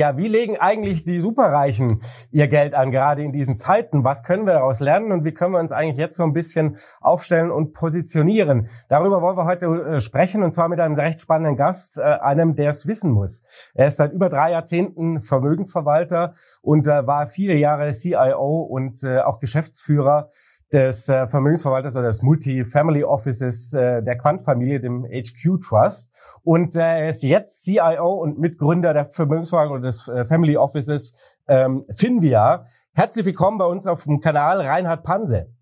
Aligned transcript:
Ja, 0.00 0.16
wie 0.16 0.28
legen 0.28 0.56
eigentlich 0.56 1.04
die 1.04 1.20
Superreichen 1.20 2.00
ihr 2.30 2.48
Geld 2.48 2.72
an, 2.72 2.90
gerade 2.90 3.22
in 3.22 3.32
diesen 3.32 3.54
Zeiten? 3.54 4.02
Was 4.02 4.22
können 4.22 4.46
wir 4.46 4.54
daraus 4.54 4.80
lernen 4.80 5.12
und 5.12 5.26
wie 5.26 5.34
können 5.34 5.52
wir 5.52 5.60
uns 5.60 5.72
eigentlich 5.72 5.98
jetzt 5.98 6.16
so 6.16 6.22
ein 6.22 6.32
bisschen 6.32 6.78
aufstellen 7.02 7.50
und 7.50 7.74
positionieren? 7.74 8.70
Darüber 8.88 9.20
wollen 9.20 9.36
wir 9.36 9.44
heute 9.44 9.66
äh, 9.66 10.00
sprechen 10.00 10.42
und 10.42 10.54
zwar 10.54 10.70
mit 10.70 10.80
einem 10.80 10.94
recht 10.94 11.20
spannenden 11.20 11.58
Gast, 11.58 11.98
äh, 11.98 12.00
einem, 12.00 12.56
der 12.56 12.70
es 12.70 12.86
wissen 12.86 13.10
muss. 13.10 13.42
Er 13.74 13.88
ist 13.88 13.98
seit 13.98 14.12
über 14.12 14.30
drei 14.30 14.52
Jahrzehnten 14.52 15.20
Vermögensverwalter 15.20 16.32
und 16.62 16.86
äh, 16.86 17.06
war 17.06 17.26
viele 17.26 17.56
Jahre 17.56 17.90
CIO 17.90 18.62
und 18.62 19.04
auch 19.04 19.38
Geschäftsführer 19.38 20.30
des 20.72 21.08
äh, 21.08 21.26
Vermögensverwalters 21.26 21.96
oder 21.96 22.06
des 22.06 22.22
Multi-Family 22.22 23.02
Offices 23.02 23.72
äh, 23.72 24.02
der 24.02 24.16
Quant-Familie, 24.16 24.80
dem 24.80 25.04
HQ 25.04 25.60
Trust. 25.60 26.12
Und 26.42 26.76
äh, 26.76 26.80
er 26.80 27.08
ist 27.08 27.22
jetzt 27.22 27.64
CIO 27.64 28.14
und 28.14 28.38
Mitgründer 28.38 28.94
der 28.94 29.06
Vermögensverwaltung 29.06 29.76
oder 29.76 29.86
des 29.86 30.06
äh, 30.06 30.24
Family 30.24 30.56
Offices 30.56 31.14
ähm, 31.48 31.84
Finvia. 31.90 32.66
Herzlich 32.92 33.26
willkommen 33.26 33.58
bei 33.58 33.64
uns 33.64 33.86
auf 33.86 34.04
dem 34.04 34.20
Kanal 34.20 34.60
Reinhard 34.60 35.02
Panse. 35.02 35.52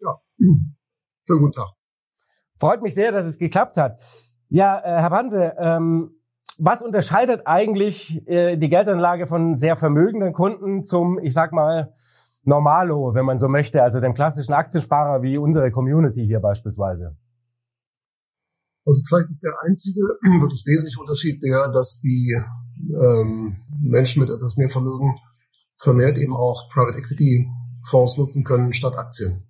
Ja, 0.00 0.20
schönen 0.38 1.40
guten 1.40 1.52
Tag. 1.52 1.72
Freut 2.56 2.82
mich 2.82 2.94
sehr, 2.94 3.10
dass 3.10 3.24
es 3.24 3.38
geklappt 3.38 3.76
hat. 3.76 4.00
Ja, 4.48 4.78
äh, 4.78 5.00
Herr 5.00 5.10
Panse, 5.10 5.54
ähm, 5.58 6.20
was 6.56 6.82
unterscheidet 6.82 7.42
eigentlich 7.46 8.26
äh, 8.28 8.56
die 8.56 8.68
Geldanlage 8.68 9.26
von 9.26 9.56
sehr 9.56 9.74
vermögenden 9.74 10.32
Kunden 10.32 10.84
zum, 10.84 11.18
ich 11.18 11.34
sag 11.34 11.52
mal, 11.52 11.92
Normalo, 12.44 13.14
wenn 13.14 13.24
man 13.24 13.38
so 13.38 13.48
möchte, 13.48 13.82
also 13.82 14.00
dem 14.00 14.14
klassischen 14.14 14.52
Aktiensparer 14.52 15.22
wie 15.22 15.38
unsere 15.38 15.70
Community 15.70 16.26
hier 16.26 16.40
beispielsweise? 16.40 17.16
Also 18.86 19.02
vielleicht 19.08 19.30
ist 19.30 19.42
der 19.42 19.54
einzige 19.66 20.00
wirklich 20.40 20.64
wesentliche 20.66 21.00
Unterschied 21.00 21.42
der, 21.42 21.68
dass 21.68 22.00
die 22.00 22.38
ähm, 22.92 23.54
Menschen 23.80 24.20
mit 24.20 24.30
etwas 24.30 24.56
mehr 24.56 24.68
Vermögen 24.68 25.14
vermehrt 25.76 26.18
eben 26.18 26.34
auch 26.34 26.68
Private 26.70 26.98
Equity 26.98 27.46
Fonds 27.88 28.18
nutzen 28.18 28.44
können 28.44 28.72
statt 28.72 28.96
Aktien. 28.96 29.44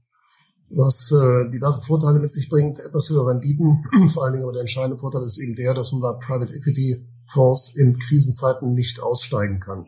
Was 0.71 1.13
äh, 1.13 1.51
diverse 1.51 1.81
Vorteile 1.83 2.19
mit 2.19 2.31
sich 2.31 2.49
bringt, 2.49 2.79
etwas 2.81 3.09
höhere 3.11 3.31
Renditen. 3.31 3.85
Vor 4.09 4.25
allen 4.25 4.33
Dingen 4.33 4.45
aber 4.45 4.53
der 4.53 4.63
entscheidende 4.63 4.99
Vorteil 4.99 5.23
ist 5.23 5.39
eben 5.39 5.55
der, 5.55 5.75
dass 5.75 5.93
man 5.93 6.01
bei 6.01 6.13
Private 6.15 6.55
Equity 6.55 7.07
Fonds 7.27 7.75
in 7.77 7.99
Krisenzeiten 7.99 8.75
nicht 8.75 9.03
aussteigen 9.03 9.61
kann. 9.61 9.87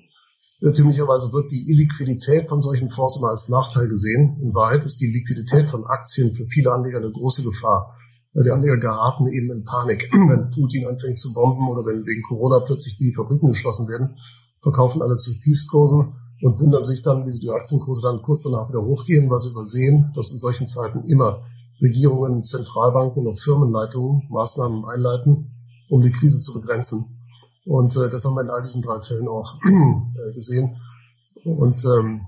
Irrtümlicherweise 0.60 1.32
wird 1.32 1.50
die 1.50 1.70
Illiquidität 1.70 2.48
von 2.48 2.62
solchen 2.62 2.88
Fonds 2.88 3.18
immer 3.18 3.28
als 3.28 3.48
Nachteil 3.50 3.88
gesehen. 3.88 4.38
In 4.40 4.54
Wahrheit 4.54 4.84
ist 4.84 5.00
die 5.00 5.12
Liquidität 5.12 5.68
von 5.68 5.84
Aktien 5.84 6.32
für 6.32 6.46
viele 6.46 6.72
Anleger 6.72 6.98
eine 6.98 7.12
große 7.12 7.42
Gefahr. 7.42 7.94
Weil 8.32 8.44
die 8.44 8.50
Anleger 8.50 8.78
geraten 8.78 9.26
eben 9.26 9.50
in 9.50 9.64
Panik. 9.64 10.10
Wenn 10.12 10.48
Putin 10.50 10.86
anfängt 10.86 11.18
zu 11.18 11.34
bomben 11.34 11.68
oder 11.68 11.84
wenn 11.84 12.06
wegen 12.06 12.22
Corona 12.22 12.60
plötzlich 12.60 12.96
die 12.96 13.12
Fabriken 13.12 13.48
geschlossen 13.48 13.88
werden, 13.88 14.16
verkaufen 14.60 15.02
alle 15.02 15.16
zu 15.16 15.38
Tiefstkursen 15.38 16.14
und 16.42 16.60
wundern 16.60 16.84
sich 16.84 17.02
dann, 17.02 17.26
wie 17.26 17.30
sie 17.30 17.40
die 17.40 17.50
Aktienkurse 17.50 18.02
dann 18.02 18.22
kurz 18.22 18.42
danach 18.42 18.68
wieder 18.68 18.82
hochgehen, 18.82 19.30
weil 19.30 19.38
sie 19.38 19.50
übersehen, 19.50 20.10
dass 20.14 20.30
in 20.30 20.38
solchen 20.38 20.66
Zeiten 20.66 21.04
immer 21.04 21.44
Regierungen, 21.80 22.42
Zentralbanken 22.42 23.26
und 23.26 23.32
auch 23.32 23.38
Firmenleitungen 23.38 24.22
Maßnahmen 24.30 24.84
einleiten, 24.86 25.52
um 25.88 26.02
die 26.02 26.10
Krise 26.10 26.40
zu 26.40 26.54
begrenzen. 26.54 27.15
Und 27.66 27.94
äh, 27.96 28.08
das 28.08 28.24
haben 28.24 28.34
wir 28.34 28.42
in 28.42 28.50
all 28.50 28.62
diesen 28.62 28.80
drei 28.80 28.98
Fällen 29.00 29.28
auch 29.28 29.58
äh, 29.64 30.32
gesehen. 30.32 30.76
Und 31.44 31.84
ähm, 31.84 32.22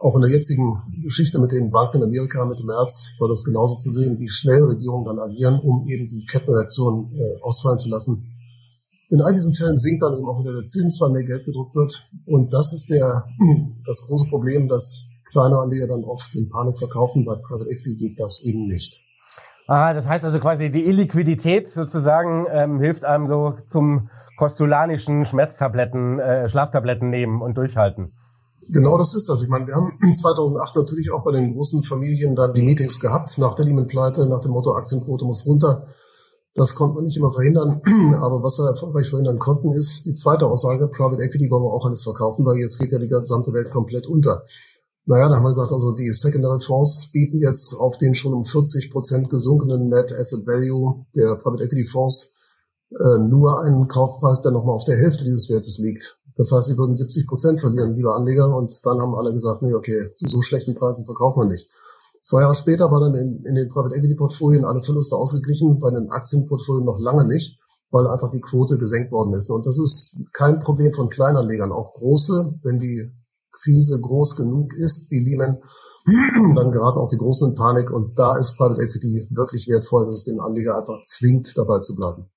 auch 0.00 0.14
in 0.14 0.20
der 0.20 0.30
jetzigen 0.30 0.82
Geschichte 1.02 1.38
mit 1.38 1.52
den 1.52 1.70
Banken 1.70 1.98
in 1.98 2.04
Amerika 2.04 2.44
mit 2.44 2.58
dem 2.58 2.66
März 2.66 3.14
war 3.18 3.28
das 3.28 3.44
genauso 3.44 3.76
zu 3.76 3.90
sehen, 3.90 4.18
wie 4.18 4.28
schnell 4.28 4.62
Regierungen 4.62 5.06
dann 5.06 5.18
agieren, 5.18 5.58
um 5.60 5.86
eben 5.88 6.06
die 6.06 6.24
Kettenreaktion 6.26 7.12
äh, 7.14 7.40
ausfallen 7.42 7.78
zu 7.78 7.88
lassen. 7.88 8.26
In 9.10 9.22
all 9.22 9.32
diesen 9.32 9.54
Fällen 9.54 9.76
sinkt 9.76 10.02
dann 10.02 10.14
eben 10.18 10.28
auch 10.28 10.38
wieder 10.38 10.52
der 10.52 10.64
Zins, 10.64 11.00
weil 11.00 11.10
mehr 11.10 11.24
Geld 11.24 11.46
gedruckt 11.46 11.74
wird. 11.74 12.10
Und 12.26 12.52
das 12.52 12.74
ist 12.74 12.90
der, 12.90 13.24
das 13.86 14.06
große 14.06 14.28
Problem, 14.28 14.68
dass 14.68 15.06
kleine 15.32 15.58
Anleger 15.58 15.86
dann 15.86 16.04
oft 16.04 16.34
in 16.36 16.48
Panik 16.50 16.78
verkaufen. 16.78 17.24
Bei 17.24 17.34
Private 17.36 17.70
Equity 17.70 17.96
geht 17.96 18.20
das 18.20 18.42
eben 18.44 18.66
nicht. 18.66 19.02
Ah, 19.70 19.92
das 19.92 20.08
heißt 20.08 20.24
also 20.24 20.40
quasi 20.40 20.70
die 20.70 20.86
Illiquidität 20.86 21.68
sozusagen 21.68 22.46
ähm, 22.50 22.80
hilft 22.80 23.04
einem 23.04 23.26
so 23.26 23.52
zum 23.66 24.08
kostulanischen 24.38 25.26
Schmerztabletten, 25.26 26.18
äh, 26.18 26.48
Schlaftabletten 26.48 27.10
nehmen 27.10 27.42
und 27.42 27.58
durchhalten. 27.58 28.14
Genau 28.70 28.96
das 28.96 29.14
ist 29.14 29.28
das. 29.28 29.42
Ich 29.42 29.48
meine, 29.48 29.66
wir 29.66 29.74
haben 29.74 29.98
2008 30.12 30.74
natürlich 30.74 31.12
auch 31.12 31.22
bei 31.22 31.32
den 31.32 31.52
großen 31.52 31.82
Familien 31.82 32.34
dann 32.34 32.54
die 32.54 32.62
Meetings 32.62 32.98
gehabt, 32.98 33.36
nach 33.36 33.54
der 33.56 33.66
Lehman-Pleite, 33.66 34.26
nach 34.26 34.40
dem 34.40 34.52
Motto 34.52 34.74
Aktienquote 34.74 35.26
muss 35.26 35.44
runter. 35.44 35.84
Das 36.54 36.74
konnte 36.74 36.94
man 36.94 37.04
nicht 37.04 37.18
immer 37.18 37.30
verhindern. 37.30 37.82
Aber 38.22 38.42
was 38.42 38.58
wir 38.58 38.70
erfolgreich 38.70 39.10
verhindern 39.10 39.38
konnten, 39.38 39.70
ist 39.72 40.06
die 40.06 40.14
zweite 40.14 40.46
Aussage, 40.46 40.88
Private 40.88 41.22
Equity 41.22 41.50
wollen 41.50 41.64
wir 41.64 41.74
auch 41.74 41.84
alles 41.84 42.02
verkaufen, 42.02 42.46
weil 42.46 42.56
jetzt 42.56 42.78
geht 42.78 42.92
ja 42.92 42.98
die 42.98 43.06
gesamte 43.06 43.52
Welt 43.52 43.70
komplett 43.70 44.06
unter. 44.06 44.44
Naja, 45.08 45.30
da 45.30 45.36
haben 45.36 45.44
wir 45.44 45.48
gesagt, 45.48 45.72
also 45.72 45.92
die 45.92 46.12
Secondary 46.12 46.60
Fonds 46.60 47.10
bieten 47.12 47.38
jetzt 47.38 47.72
auf 47.72 47.96
den 47.96 48.12
schon 48.12 48.34
um 48.34 48.44
40 48.44 48.90
Prozent 48.90 49.30
gesunkenen 49.30 49.88
Net 49.88 50.12
Asset 50.12 50.46
Value 50.46 51.06
der 51.16 51.36
Private 51.36 51.64
Equity 51.64 51.86
Fonds 51.86 52.36
äh, 52.90 53.18
nur 53.18 53.62
einen 53.62 53.88
Kaufpreis, 53.88 54.42
der 54.42 54.52
nochmal 54.52 54.74
auf 54.74 54.84
der 54.84 54.98
Hälfte 54.98 55.24
dieses 55.24 55.48
Wertes 55.48 55.78
liegt. 55.78 56.20
Das 56.36 56.52
heißt, 56.52 56.68
sie 56.68 56.76
würden 56.76 56.94
70 56.94 57.26
Prozent 57.26 57.58
verlieren, 57.58 57.94
liebe 57.94 58.12
Anleger. 58.12 58.54
Und 58.54 58.70
dann 58.84 59.00
haben 59.00 59.14
alle 59.14 59.32
gesagt, 59.32 59.62
nee, 59.62 59.72
okay, 59.72 60.12
zu 60.14 60.28
so 60.28 60.42
schlechten 60.42 60.74
Preisen 60.74 61.06
verkaufen 61.06 61.40
wir 61.40 61.46
nicht. 61.46 61.70
Zwei 62.20 62.42
Jahre 62.42 62.54
später 62.54 62.90
waren 62.90 63.10
dann 63.10 63.14
in, 63.14 63.44
in 63.46 63.54
den 63.54 63.68
Private 63.68 63.94
Equity 63.94 64.14
Portfolien 64.14 64.66
alle 64.66 64.82
Verluste 64.82 65.16
ausgeglichen, 65.16 65.78
bei 65.78 65.90
den 65.90 66.10
Aktienportfolien 66.10 66.84
noch 66.84 67.00
lange 67.00 67.26
nicht, 67.26 67.58
weil 67.90 68.06
einfach 68.06 68.28
die 68.28 68.42
Quote 68.42 68.76
gesenkt 68.76 69.10
worden 69.10 69.32
ist. 69.32 69.48
Und 69.48 69.64
das 69.64 69.78
ist 69.78 70.18
kein 70.34 70.58
Problem 70.58 70.92
von 70.92 71.08
Kleinanlegern. 71.08 71.72
Auch 71.72 71.94
große, 71.94 72.58
wenn 72.62 72.76
die 72.76 73.10
Krise 73.52 74.00
groß 74.00 74.36
genug 74.36 74.74
ist, 74.74 75.10
wie 75.10 75.24
Lehman, 75.24 75.58
dann 76.54 76.70
geraten 76.70 76.98
auch 76.98 77.08
die 77.08 77.18
Großen 77.18 77.50
in 77.50 77.54
Panik 77.54 77.90
und 77.90 78.18
da 78.18 78.36
ist 78.36 78.56
Private 78.56 78.80
Equity 78.80 79.28
wirklich 79.30 79.68
wertvoll, 79.68 80.06
dass 80.06 80.16
es 80.16 80.24
den 80.24 80.40
Anleger 80.40 80.78
einfach 80.78 81.00
zwingt, 81.02 81.56
dabei 81.56 81.80
zu 81.80 81.94
bleiben. 81.94 82.30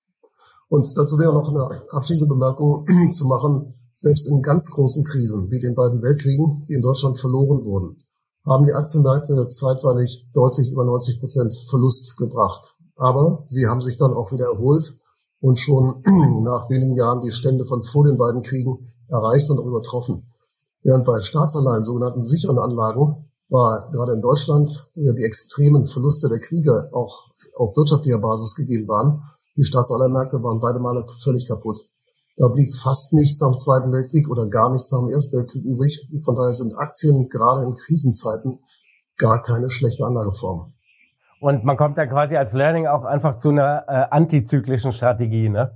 Und 0.70 0.88
dazu 0.98 1.18
wäre 1.20 1.34
noch 1.34 1.50
eine 1.50 1.84
abschließende 1.92 2.34
Bemerkung 2.34 2.86
zu 3.10 3.28
machen. 3.28 3.76
Selbst 3.96 4.28
in 4.28 4.42
ganz 4.42 4.72
großen 4.72 5.04
Krisen, 5.04 5.52
wie 5.52 5.60
den 5.60 5.76
beiden 5.76 6.02
Weltkriegen, 6.02 6.66
die 6.68 6.74
in 6.74 6.82
Deutschland 6.82 7.20
verloren 7.20 7.64
wurden, 7.66 7.98
haben 8.46 8.66
die 8.66 8.74
Aktienmärkte 8.74 9.48
zeitweilig 9.48 10.28
deutlich 10.34 10.72
über 10.72 10.86
90 10.86 11.20
Prozent 11.20 11.54
Verlust 11.70 12.18
gebracht. 12.18 12.76
Aber 12.96 13.44
sie 13.46 13.68
haben 13.68 13.82
sich 13.82 13.98
dann 13.98 14.14
auch 14.14 14.32
wieder 14.32 14.46
erholt 14.46 14.98
und 15.40 15.60
schon 15.60 16.02
nach 16.44 16.70
wenigen 16.70 16.94
Jahren 16.94 17.20
die 17.20 17.32
Stände 17.32 17.66
von 17.66 17.84
vor 17.84 18.06
den 18.06 18.18
beiden 18.18 18.42
Kriegen 18.42 18.88
erreicht 19.08 19.50
und 19.50 19.60
auch 19.60 19.66
übertroffen. 19.66 20.31
Während 20.84 21.06
bei 21.06 21.20
Staatsanleihen, 21.20 21.84
sogenannten 21.84 22.22
sicheren 22.22 22.58
Anlagen, 22.58 23.30
war 23.50 23.90
gerade 23.92 24.14
in 24.14 24.22
Deutschland, 24.22 24.90
wo 24.96 25.04
ja 25.04 25.14
die 25.14 25.24
extremen 25.24 25.86
Verluste 25.86 26.30
der 26.30 26.40
Kriege 26.40 26.90
auch 26.94 27.30
auf 27.56 27.76
wirtschaftlicher 27.76 28.20
Basis 28.20 28.56
gegeben 28.56 28.88
waren, 28.88 29.24
die 29.58 29.64
Staatsanleihenmärkte 29.64 30.42
waren 30.42 30.60
beide 30.60 30.80
Male 30.80 31.06
völlig 31.22 31.48
kaputt. 31.48 31.82
Da 32.38 32.48
blieb 32.48 32.74
fast 32.74 33.14
nichts 33.14 33.40
dem 33.40 33.58
Zweiten 33.58 33.92
Weltkrieg 33.92 34.30
oder 34.30 34.48
gar 34.48 34.72
nichts 34.72 34.92
nach 34.92 35.00
dem 35.00 35.10
Ersten 35.10 35.38
Weltkrieg 35.38 35.64
übrig. 35.64 36.08
Von 36.24 36.36
daher 36.36 36.54
sind 36.54 36.74
Aktien 36.78 37.28
gerade 37.28 37.64
in 37.64 37.74
Krisenzeiten 37.74 38.60
gar 39.18 39.42
keine 39.42 39.70
schlechte 39.70 40.06
Anlageform. 40.06 40.74
Und 41.42 41.64
man 41.64 41.76
kommt 41.76 41.98
da 41.98 42.06
quasi 42.06 42.38
als 42.38 42.54
Learning 42.54 42.88
auch 42.88 43.04
einfach 43.04 43.38
zu 43.38 43.50
einer 43.50 43.84
äh, 43.88 44.06
antizyklischen 44.10 44.94
Strategie, 44.94 45.50
ne? 45.50 45.72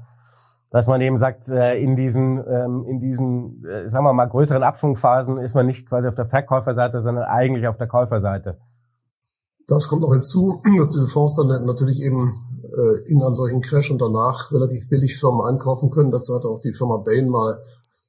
Dass 0.75 0.87
man 0.87 0.99
eben 0.99 1.17
sagt, 1.17 1.47
äh, 1.47 1.81
in 1.81 1.95
diesen, 1.95 2.43
ähm, 2.45 2.83
in 2.85 2.99
diesen, 2.99 3.63
äh, 3.63 3.87
sagen 3.87 4.03
wir 4.03 4.11
mal, 4.11 4.25
größeren 4.25 4.61
Abschwungphasen 4.61 5.37
ist 5.37 5.55
man 5.55 5.65
nicht 5.67 5.87
quasi 5.87 6.09
auf 6.09 6.15
der 6.15 6.25
Verkäuferseite, 6.25 6.99
sondern 6.99 7.23
eigentlich 7.23 7.65
auf 7.69 7.77
der 7.77 7.87
Käuferseite. 7.87 8.57
Das 9.69 9.87
kommt 9.87 10.01
noch 10.01 10.11
hinzu, 10.11 10.61
dass 10.77 10.91
diese 10.91 11.07
Fonds 11.07 11.33
dann 11.35 11.47
natürlich 11.63 12.01
eben 12.01 12.33
äh, 12.61 13.09
in 13.09 13.23
einem 13.23 13.35
solchen 13.35 13.61
Crash 13.61 13.89
und 13.89 14.01
danach 14.01 14.51
relativ 14.51 14.89
billig 14.89 15.17
Firmen 15.17 15.45
einkaufen 15.45 15.91
können. 15.91 16.11
Dazu 16.11 16.35
hat 16.35 16.43
auch 16.43 16.59
die 16.59 16.73
Firma 16.73 16.97
Bain 16.97 17.29
mal 17.29 17.63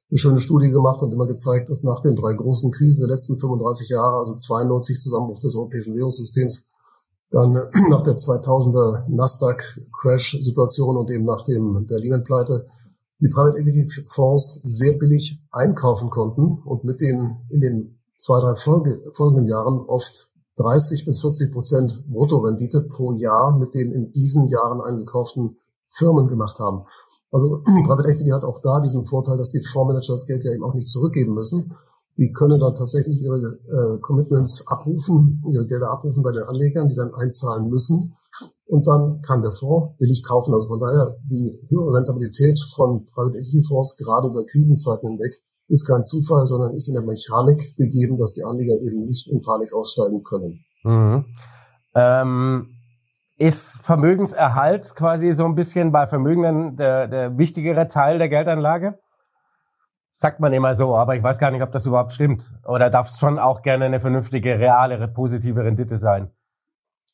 eine 0.09 0.17
schöne 0.17 0.41
Studie 0.41 0.69
gemacht 0.69 1.01
und 1.01 1.13
immer 1.13 1.25
gezeigt, 1.25 1.69
dass 1.69 1.85
nach 1.85 2.01
den 2.01 2.17
drei 2.17 2.33
großen 2.33 2.69
Krisen 2.71 2.99
der 2.99 3.07
letzten 3.07 3.37
35 3.37 3.87
Jahre, 3.87 4.17
also 4.17 4.35
92 4.35 4.99
Zusammenbruch 4.99 5.39
des 5.39 5.55
europäischen 5.55 5.95
Währungssystems, 5.95 6.65
dann 7.31 7.53
nach 7.89 8.01
der 8.01 8.15
2000er 8.15 9.09
Nasdaq-Crash-Situation 9.09 10.97
und 10.97 11.11
eben 11.11 11.25
nach 11.25 11.43
dem 11.43 11.85
der 11.87 11.99
Lehman-Pleite 11.99 12.67
die 13.19 13.29
Private 13.29 13.57
Equity 13.57 13.85
Fonds 14.07 14.61
sehr 14.63 14.93
billig 14.93 15.41
einkaufen 15.51 16.09
konnten 16.09 16.61
und 16.63 16.83
mit 16.83 17.01
den 17.01 17.37
in 17.49 17.61
den 17.61 17.99
zwei, 18.15 18.39
drei 18.39 18.55
Folge, 18.55 18.99
folgenden 19.13 19.47
Jahren 19.47 19.79
oft 19.87 20.29
30 20.57 21.05
bis 21.05 21.21
40 21.21 21.51
Prozent 21.51 22.03
Bruttorendite 22.07 22.81
pro 22.81 23.11
Jahr 23.13 23.57
mit 23.57 23.73
den 23.73 23.91
in 23.91 24.11
diesen 24.11 24.47
Jahren 24.47 24.81
eingekauften 24.81 25.57
Firmen 25.87 26.27
gemacht 26.27 26.59
haben. 26.59 26.85
Also 27.31 27.61
Private 27.85 28.09
Equity 28.09 28.29
hat 28.29 28.43
auch 28.43 28.59
da 28.59 28.79
diesen 28.79 29.05
Vorteil, 29.05 29.37
dass 29.37 29.51
die 29.51 29.61
Fondsmanager 29.61 30.13
das 30.13 30.25
Geld 30.25 30.43
ja 30.43 30.51
eben 30.51 30.63
auch 30.63 30.73
nicht 30.73 30.89
zurückgeben 30.89 31.33
müssen, 31.33 31.73
die 32.17 32.31
können 32.31 32.59
dann 32.59 32.73
tatsächlich 32.73 33.21
ihre 33.21 33.37
äh, 33.37 33.99
Commitments 34.01 34.65
abrufen, 34.67 35.43
ihre 35.51 35.67
Gelder 35.67 35.91
abrufen 35.91 36.23
bei 36.23 36.31
den 36.31 36.43
Anlegern, 36.43 36.87
die 36.87 36.95
dann 36.95 37.13
einzahlen 37.13 37.69
müssen. 37.69 38.15
und 38.65 38.85
dann 38.85 39.21
kann 39.21 39.41
der 39.41 39.51
Fonds 39.51 39.95
billig 39.97 40.23
kaufen. 40.23 40.53
Also 40.53 40.67
von 40.67 40.79
daher 40.79 41.15
die 41.23 41.59
höhere 41.69 41.97
Rentabilität 41.97 42.59
von 42.75 43.05
Private 43.07 43.37
Equity 43.37 43.63
Fonds 43.63 43.95
gerade 43.97 44.27
über 44.27 44.43
Krisenzeiten 44.45 45.09
hinweg 45.09 45.41
ist 45.69 45.85
kein 45.85 46.03
Zufall, 46.03 46.45
sondern 46.45 46.73
ist 46.73 46.87
in 46.87 46.93
der 46.93 47.03
Mechanik 47.03 47.75
gegeben, 47.75 48.17
dass 48.17 48.33
die 48.33 48.43
Anleger 48.43 48.79
eben 48.81 49.05
nicht 49.05 49.29
in 49.29 49.41
Panik 49.41 49.73
aussteigen 49.73 50.23
können. 50.23 50.63
Mhm. 50.83 51.25
Ähm, 51.93 52.67
ist 53.37 53.77
Vermögenserhalt 53.81 54.95
quasi 54.95 55.31
so 55.31 55.45
ein 55.45 55.55
bisschen 55.55 55.91
bei 55.91 56.07
Vermögenden 56.07 56.77
der, 56.77 57.07
der 57.07 57.37
wichtigere 57.37 57.87
Teil 57.87 58.17
der 58.17 58.29
Geldanlage? 58.29 58.97
Sagt 60.19 60.39
man 60.39 60.51
immer 60.51 60.73
so, 60.73 60.95
aber 60.95 61.15
ich 61.15 61.21
weiß 61.21 61.37
gar 61.37 61.51
nicht, 61.51 61.61
ob 61.61 61.71
das 61.71 61.85
überhaupt 61.85 62.11
stimmt. 62.11 62.51
Oder 62.67 62.89
darf 62.89 63.07
es 63.07 63.19
schon 63.19 63.37
auch 63.37 63.61
gerne 63.61 63.85
eine 63.85 63.99
vernünftige, 63.99 64.57
reale, 64.57 65.07
positive 65.09 65.63
Rendite 65.63 65.97
sein? 65.97 66.31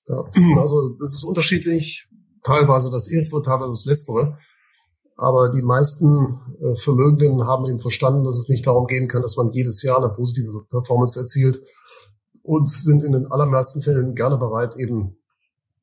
Ja, 0.08 0.24
also 0.58 0.96
es 1.04 1.16
ist 1.16 1.26
unterschiedlich, 1.26 2.08
teilweise 2.46 2.92
das 2.92 3.12
erste, 3.12 3.42
teilweise 3.42 3.72
das 3.72 3.84
letztere. 3.84 4.38
Aber 5.18 5.52
die 5.52 5.62
meisten 5.62 6.40
äh, 6.62 6.76
Vermögenden 6.78 7.46
haben 7.46 7.66
eben 7.66 7.80
verstanden, 7.80 8.24
dass 8.24 8.38
es 8.38 8.48
nicht 8.48 8.66
darum 8.66 8.88
gehen 8.88 9.10
kann, 9.10 9.22
dass 9.22 9.36
man 9.36 9.50
jedes 9.50 9.84
Jahr 9.84 9.98
eine 9.98 10.14
positive 10.14 10.64
Performance 10.70 11.20
erzielt 11.20 11.60
und 12.42 12.70
sind 12.70 13.04
in 13.04 13.12
den 13.12 13.30
allermeisten 13.30 13.82
Fällen 13.82 14.16
gerne 14.16 14.38
bereit, 14.38 14.78
eben 14.78 15.18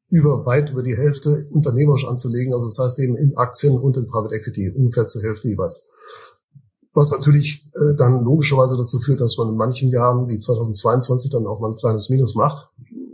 über 0.08 0.46
weit 0.46 0.70
über 0.70 0.82
die 0.82 0.96
Hälfte 0.96 1.50
unternehmerisch 1.50 2.06
anzulegen. 2.06 2.55
Also 2.55 2.64
das 2.64 2.78
heißt 2.78 2.99
eben 3.00 3.19
in 3.19 3.37
Aktien 3.37 3.78
und 3.78 3.99
in 3.99 4.06
Private 4.06 4.34
Equity, 4.34 4.72
ungefähr 4.75 5.05
zur 5.05 5.20
Hälfte 5.20 5.49
jeweils. 5.49 5.87
Was 6.92 7.12
natürlich 7.12 7.69
äh, 7.75 7.94
dann 7.96 8.25
logischerweise 8.25 8.76
dazu 8.76 8.98
führt, 8.98 9.20
dass 9.20 9.37
man 9.37 9.48
in 9.48 9.56
manchen 9.56 9.90
Jahren 9.90 10.28
wie 10.28 10.38
2022 10.38 11.31
dann 11.31 11.46
auch 11.46 11.60
mal 11.60 11.70
ein 11.70 11.76
kleines 11.76 12.10
Minus 12.10 12.34
macht. 12.34 12.69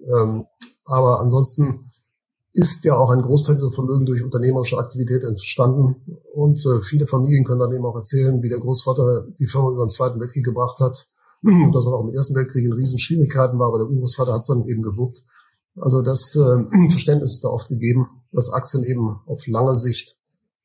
Ähm, 0.06 0.46
aber 0.84 1.20
ansonsten 1.20 1.90
ist 2.52 2.84
ja 2.84 2.96
auch 2.96 3.10
ein 3.10 3.20
Großteil 3.20 3.56
dieser 3.56 3.70
Vermögen 3.70 4.06
durch 4.06 4.24
unternehmerische 4.24 4.78
Aktivität 4.78 5.24
entstanden. 5.24 5.96
Und 6.32 6.64
äh, 6.64 6.80
viele 6.80 7.06
Familien 7.06 7.44
können 7.44 7.60
dann 7.60 7.72
eben 7.72 7.84
auch 7.84 7.96
erzählen, 7.96 8.42
wie 8.42 8.48
der 8.48 8.60
Großvater 8.60 9.26
die 9.38 9.46
Firma 9.46 9.70
über 9.70 9.84
den 9.84 9.90
Zweiten 9.90 10.18
Weltkrieg 10.20 10.44
gebracht 10.44 10.80
hat 10.80 11.06
und 11.42 11.74
dass 11.74 11.84
man 11.84 11.94
auch 11.94 12.02
im 12.02 12.14
Ersten 12.14 12.34
Weltkrieg 12.34 12.64
in 12.64 12.72
riesen 12.72 12.98
Schwierigkeiten 12.98 13.58
war, 13.58 13.68
aber 13.68 13.78
der 13.78 13.88
Urgroßvater 13.88 14.32
hat 14.32 14.40
es 14.40 14.46
dann 14.46 14.66
eben 14.66 14.82
gewuppt. 14.82 15.22
Also 15.78 16.02
das 16.02 16.34
äh, 16.34 16.88
Verständnis 16.88 17.34
ist 17.34 17.44
da 17.44 17.48
oft 17.48 17.68
gegeben, 17.68 18.08
dass 18.32 18.50
Aktien 18.50 18.82
eben 18.84 19.20
auf 19.26 19.46
lange 19.46 19.74
Sicht 19.74 20.16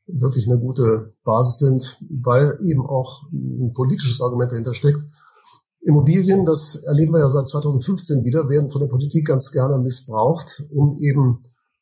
wirklich 0.07 0.47
eine 0.47 0.59
gute 0.59 1.13
Basis 1.23 1.59
sind, 1.59 1.99
weil 2.23 2.57
eben 2.61 2.85
auch 2.85 3.23
ein 3.31 3.73
politisches 3.73 4.21
Argument 4.21 4.51
dahinter 4.51 4.73
steckt. 4.73 4.99
Immobilien, 5.81 6.45
das 6.45 6.75
erleben 6.85 7.13
wir 7.13 7.21
ja 7.21 7.29
seit 7.29 7.47
2015 7.47 8.23
wieder, 8.23 8.47
werden 8.49 8.69
von 8.69 8.81
der 8.81 8.87
Politik 8.87 9.25
ganz 9.27 9.51
gerne 9.51 9.79
missbraucht, 9.79 10.63
um 10.69 10.97
eben 10.99 11.41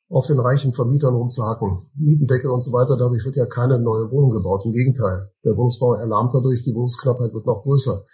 auf 0.10 0.26
den 0.26 0.40
reichen 0.40 0.74
Vermietern 0.74 1.16
rumzuhacken. 1.16 1.80
Mietendeckel 1.96 2.50
und 2.50 2.62
so 2.62 2.72
weiter, 2.72 2.98
dadurch 2.98 3.26
wird 3.26 3.36
ja 3.36 3.46
keine 3.46 3.80
neue 3.80 4.10
Wohnung 4.10 4.32
gebaut. 4.32 4.64
Im 4.66 4.72
Gegenteil, 4.72 5.30
der 5.44 5.56
Wohnungsbau 5.56 5.96
erlahmt 5.96 6.34
dadurch, 6.34 6.64
die 6.64 6.74
Wohnungsknappheit 6.74 7.34
wird 7.34 7.46
noch 7.46 7.62
größer. 7.62 8.06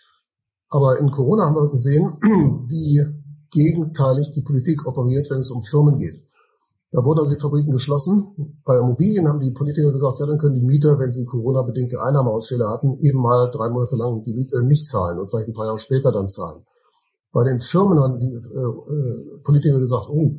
Aber 0.69 1.00
in 1.00 1.12
Corona 1.12 1.46
haben 1.46 1.56
wir 1.56 1.69
gesehen, 1.69 2.18
wie 2.68 3.06
gegenteilig 3.52 4.31
die 4.31 4.42
Politik 4.42 4.86
operiert, 4.86 5.30
wenn 5.30 5.40
es 5.40 5.52
um 5.52 5.62
Firmen 5.62 5.98
geht. 5.98 6.22
Da 6.95 7.03
wurden 7.03 7.19
also 7.19 7.36
die 7.36 7.42
Fabriken 7.42 7.71
geschlossen. 7.71 8.62
Bei 8.63 8.77
Immobilien 8.77 9.27
haben 9.27 9.42
die 9.42 9.51
Politiker 9.51 9.92
gesagt, 9.92 10.18
ja, 10.19 10.25
dann 10.25 10.38
können 10.38 10.56
die 10.56 10.62
Mieter, 10.62 10.97
wenn 10.97 11.12
sie 11.12 11.25
Corona-bedingte 11.25 12.01
Einnahmeausfälle 12.01 12.69
hatten, 12.69 12.97
eben 13.01 13.19
mal 13.19 13.51
drei 13.51 13.69
Monate 13.69 13.97
lang 13.97 14.24
die 14.24 14.33
Miete 14.33 14.63
nicht 14.63 14.88
zahlen 14.88 15.19
und 15.19 15.30
vielleicht 15.30 15.50
ein 15.50 15.53
paar 15.53 15.65
Jahre 15.65 15.77
später 15.77 16.13
dann 16.13 16.30
zahlen. 16.30 16.63
Bei 17.33 17.44
den 17.44 17.59
Firmen 17.59 18.00
haben 18.00 18.18
die 18.18 18.31
äh, 18.31 18.38
äh, 18.38 19.42
Politiker 19.44 19.77
gesagt, 19.77 20.07
oh, 20.09 20.38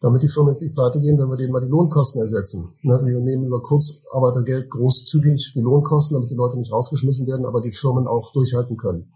damit 0.00 0.22
die 0.22 0.28
Firmen 0.28 0.50
jetzt 0.52 0.62
nicht 0.62 0.74
pleite 0.74 0.98
gehen, 0.98 1.18
wenn 1.18 1.28
wir 1.28 1.36
denen 1.36 1.52
mal 1.52 1.60
die 1.60 1.68
Lohnkosten 1.68 2.22
ersetzen. 2.22 2.70
Ne, 2.80 2.98
wir 3.04 3.20
nehmen 3.20 3.44
über 3.44 3.60
Kurzarbeitergeld 3.60 4.70
großzügig 4.70 5.52
die 5.54 5.60
Lohnkosten, 5.60 6.14
damit 6.14 6.30
die 6.30 6.36
Leute 6.36 6.56
nicht 6.56 6.72
rausgeschmissen 6.72 7.26
werden, 7.26 7.44
aber 7.44 7.60
die 7.60 7.72
Firmen 7.72 8.06
auch 8.06 8.32
durchhalten 8.32 8.78
können. 8.78 9.12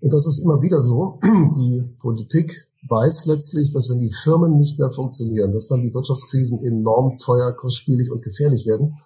Und 0.00 0.12
das 0.12 0.26
ist 0.26 0.40
immer 0.40 0.60
wieder 0.60 0.82
so. 0.82 1.18
Die 1.56 1.96
Politik 1.98 2.69
weiß 2.88 3.26
letztlich, 3.26 3.72
dass 3.72 3.88
wenn 3.88 3.98
die 3.98 4.12
Firmen 4.12 4.56
nicht 4.56 4.78
mehr 4.78 4.90
funktionieren, 4.90 5.52
dass 5.52 5.68
dann 5.68 5.82
die 5.82 5.92
Wirtschaftskrisen 5.92 6.62
enorm 6.64 7.18
teuer, 7.18 7.52
kostspielig 7.52 8.10
und 8.10 8.22
gefährlich 8.22 8.66
werden. 8.66 8.96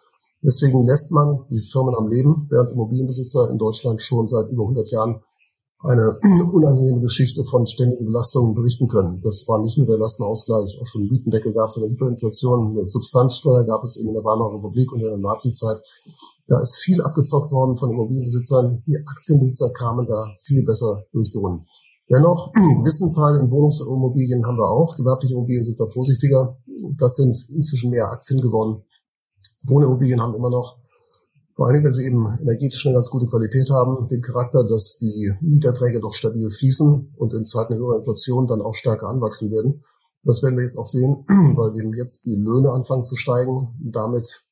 Deswegen 0.42 0.84
lässt 0.84 1.10
man 1.10 1.46
die 1.50 1.60
Firmen 1.60 1.94
am 1.94 2.08
Leben, 2.08 2.46
während 2.50 2.70
Immobilienbesitzer 2.70 3.50
in 3.50 3.58
Deutschland 3.58 4.02
schon 4.02 4.28
seit 4.28 4.48
über 4.50 4.64
100 4.64 4.90
Jahren 4.90 5.22
eine 5.84 6.18
unangenehme 6.52 7.00
Geschichte 7.00 7.44
von 7.44 7.66
ständigen 7.66 8.06
Belastungen 8.06 8.54
berichten 8.54 8.88
können. 8.88 9.18
Das 9.22 9.44
war 9.48 9.60
nicht 9.60 9.76
nur 9.78 9.86
der 9.86 9.98
Lastenausgleich, 9.98 10.78
auch 10.80 10.86
schon 10.86 11.08
Mietendeckel 11.08 11.52
gab 11.52 11.68
es, 11.68 11.78
eine 11.78 11.90
Hyperinflation, 11.90 12.72
eine 12.72 12.86
Substanzsteuer 12.86 13.64
gab 13.64 13.82
es 13.84 13.96
eben 13.96 14.08
in 14.08 14.14
der 14.14 14.24
Weimarer 14.24 14.56
Republik 14.56 14.92
und 14.92 15.00
in 15.00 15.06
der 15.06 15.18
Nazizeit. 15.18 15.80
Da 16.46 16.60
ist 16.60 16.76
viel 16.76 17.00
abgezockt 17.02 17.52
worden 17.52 17.76
von 17.76 17.90
Immobilienbesitzern. 17.90 18.82
Die 18.86 18.98
Aktienbesitzer 18.98 19.70
kamen 19.72 20.06
da 20.06 20.26
viel 20.40 20.64
besser 20.64 21.04
durch 21.12 21.30
die 21.30 21.38
Runden. 21.38 21.66
Dennoch, 22.10 22.52
gewissen 22.52 23.12
Teil 23.12 23.40
in 23.40 23.50
Wohnungsimmobilien 23.50 24.46
haben 24.46 24.58
wir 24.58 24.68
auch. 24.68 24.96
Gewerbliche 24.96 25.34
Immobilien 25.34 25.62
sind 25.62 25.80
da 25.80 25.86
vorsichtiger. 25.86 26.58
Das 26.96 27.16
sind 27.16 27.36
inzwischen 27.50 27.90
mehr 27.90 28.10
Aktien 28.10 28.40
geworden. 28.40 28.82
Wohnimmobilien 29.66 30.20
haben 30.20 30.34
immer 30.34 30.50
noch, 30.50 30.78
vor 31.54 31.68
allem 31.68 31.84
wenn 31.84 31.92
sie 31.92 32.04
eben 32.04 32.26
energetisch 32.40 32.84
eine 32.86 32.96
ganz 32.96 33.08
gute 33.10 33.26
Qualität 33.26 33.70
haben, 33.70 34.06
den 34.08 34.20
Charakter, 34.20 34.64
dass 34.64 34.98
die 34.98 35.32
Mieterträge 35.40 36.00
doch 36.00 36.12
stabil 36.12 36.50
fließen 36.50 37.14
und 37.16 37.32
in 37.32 37.44
Zeiten 37.44 37.74
höherer 37.74 37.98
Inflation 37.98 38.46
dann 38.46 38.60
auch 38.60 38.74
stärker 38.74 39.08
anwachsen 39.08 39.50
werden. 39.50 39.82
Das 40.24 40.42
werden 40.42 40.56
wir 40.56 40.62
jetzt 40.62 40.76
auch 40.76 40.86
sehen, 40.86 41.24
weil 41.56 41.78
eben 41.78 41.94
jetzt 41.94 42.26
die 42.26 42.34
Löhne 42.34 42.72
anfangen 42.72 43.04
zu 43.04 43.14
steigen, 43.14 43.74
damit 43.80 44.46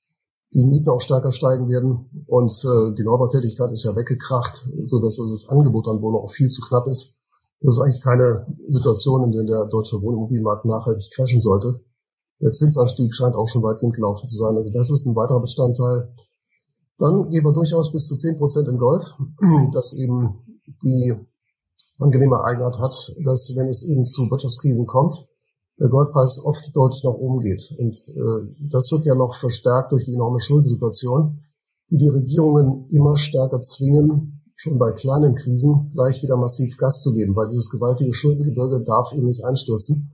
die 0.54 0.64
Mieten 0.64 0.90
auch 0.90 1.00
stärker 1.00 1.30
steigen 1.30 1.68
werden 1.68 2.24
und 2.26 2.50
äh, 2.50 2.94
die 2.94 3.04
Neubautätigkeit 3.04 3.70
ist 3.72 3.84
ja 3.84 3.96
weggekracht, 3.96 4.68
so 4.82 5.00
dass 5.00 5.18
also 5.18 5.30
das 5.30 5.48
Angebot 5.48 5.88
an 5.88 6.02
Wohnungen 6.02 6.24
auch 6.24 6.30
viel 6.30 6.48
zu 6.48 6.60
knapp 6.60 6.86
ist. 6.86 7.18
Das 7.62 7.74
ist 7.74 7.80
eigentlich 7.80 8.02
keine 8.02 8.46
Situation, 8.66 9.24
in 9.24 9.32
der 9.32 9.44
der 9.44 9.66
deutsche 9.66 10.02
Wohnimmobilienmarkt 10.02 10.64
nachhaltig 10.64 11.10
crashen 11.14 11.40
sollte. 11.40 11.80
Der 12.40 12.50
Zinsanstieg 12.50 13.14
scheint 13.14 13.36
auch 13.36 13.46
schon 13.46 13.62
weitgehend 13.62 13.94
gelaufen 13.94 14.26
zu 14.26 14.36
sein. 14.36 14.56
Also 14.56 14.70
das 14.70 14.90
ist 14.90 15.06
ein 15.06 15.14
weiterer 15.14 15.40
Bestandteil. 15.40 16.12
Dann 16.98 17.30
gehen 17.30 17.44
wir 17.44 17.52
durchaus 17.52 17.92
bis 17.92 18.06
zu 18.06 18.16
zehn 18.16 18.36
Prozent 18.36 18.68
in 18.68 18.78
Gold, 18.78 19.16
das 19.72 19.92
eben 19.94 20.60
die 20.82 21.14
angenehme 21.98 22.42
Eigenart 22.42 22.80
hat, 22.80 22.94
dass 23.24 23.52
wenn 23.54 23.68
es 23.68 23.84
eben 23.84 24.04
zu 24.04 24.28
Wirtschaftskrisen 24.28 24.86
kommt, 24.86 25.26
der 25.78 25.88
Goldpreis 25.88 26.44
oft 26.44 26.74
deutlich 26.74 27.02
nach 27.04 27.14
oben 27.14 27.40
geht. 27.40 27.74
Und 27.78 27.94
äh, 27.94 28.54
das 28.70 28.90
wird 28.90 29.04
ja 29.04 29.14
noch 29.14 29.36
verstärkt 29.36 29.92
durch 29.92 30.04
die 30.04 30.14
enorme 30.14 30.40
Schuldensituation, 30.40 31.40
die 31.90 31.96
die 31.96 32.08
Regierungen 32.08 32.86
immer 32.90 33.16
stärker 33.16 33.60
zwingen, 33.60 34.41
schon 34.62 34.78
bei 34.78 34.92
kleinen 34.92 35.34
Krisen 35.34 35.90
gleich 35.92 36.22
wieder 36.22 36.36
massiv 36.36 36.76
Gas 36.76 37.00
zu 37.00 37.12
geben, 37.12 37.34
weil 37.34 37.48
dieses 37.48 37.68
gewaltige 37.68 38.12
Schuldengebirge 38.12 38.84
darf 38.84 39.12
eben 39.12 39.26
nicht 39.26 39.44
einstürzen. 39.44 40.12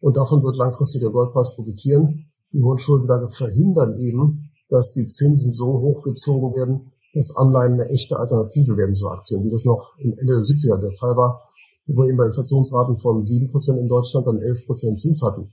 Und 0.00 0.16
davon 0.16 0.42
wird 0.42 0.56
langfristig 0.56 1.02
der 1.02 1.10
Goldpreis 1.10 1.54
profitieren. 1.54 2.30
Die 2.50 2.62
hohen 2.62 2.78
Schuldenberge 2.78 3.28
verhindern 3.28 3.98
eben, 3.98 4.50
dass 4.70 4.94
die 4.94 5.04
Zinsen 5.04 5.52
so 5.52 5.80
hochgezogen 5.80 6.54
werden, 6.54 6.92
dass 7.12 7.36
Anleihen 7.36 7.74
eine 7.74 7.90
echte 7.90 8.18
Alternative 8.18 8.78
werden 8.78 8.94
zu 8.94 9.08
Aktien, 9.10 9.44
wie 9.44 9.50
das 9.50 9.66
noch 9.66 9.92
im 9.98 10.16
Ende 10.18 10.32
der 10.32 10.42
70er 10.42 10.80
der 10.80 10.92
Fall 10.92 11.14
war, 11.16 11.42
wo 11.86 12.00
wir 12.00 12.08
eben 12.08 12.16
bei 12.16 12.26
Inflationsraten 12.26 12.96
von 12.96 13.18
7% 13.18 13.76
in 13.76 13.88
Deutschland 13.88 14.26
dann 14.26 14.38
11% 14.38 14.94
Zins 14.94 15.20
hatten. 15.20 15.52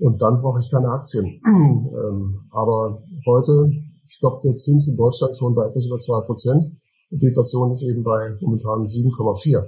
Und 0.00 0.20
dann 0.20 0.40
brauche 0.40 0.58
ich 0.58 0.68
keine 0.68 0.88
Aktien. 0.88 1.40
ähm, 1.46 2.40
aber 2.50 3.04
heute 3.24 3.70
stoppt 4.04 4.44
der 4.44 4.56
Zins 4.56 4.88
in 4.88 4.96
Deutschland 4.96 5.36
schon 5.36 5.54
bei 5.54 5.68
etwas 5.68 5.86
über 5.86 5.96
2%. 5.96 6.72
Die 7.10 7.26
Inflation 7.26 7.70
ist 7.70 7.84
eben 7.84 8.02
bei 8.02 8.36
momentan 8.40 8.84
7,4. 8.84 9.64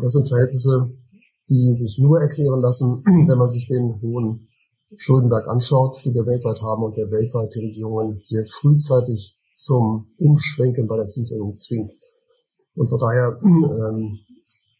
Das 0.00 0.12
sind 0.12 0.28
Verhältnisse, 0.28 0.90
die 1.48 1.74
sich 1.74 1.98
nur 1.98 2.20
erklären 2.20 2.60
lassen, 2.60 3.02
wenn 3.04 3.38
man 3.38 3.48
sich 3.48 3.66
den 3.66 4.00
hohen 4.00 4.48
Schuldenberg 4.96 5.48
anschaut, 5.48 6.02
die 6.04 6.14
wir 6.14 6.26
weltweit 6.26 6.62
haben 6.62 6.82
und 6.82 6.96
der 6.96 7.10
weltweit 7.10 7.54
die 7.54 7.66
Regierungen 7.66 8.18
sehr 8.20 8.44
frühzeitig 8.46 9.36
zum 9.54 10.06
Umschwenken 10.18 10.86
bei 10.86 10.96
der 10.96 11.06
Zinserhöhung 11.06 11.54
zwingt. 11.54 11.92
Und 12.74 12.88
von 12.88 12.98
daher 12.98 13.38
ähm, 13.44 14.18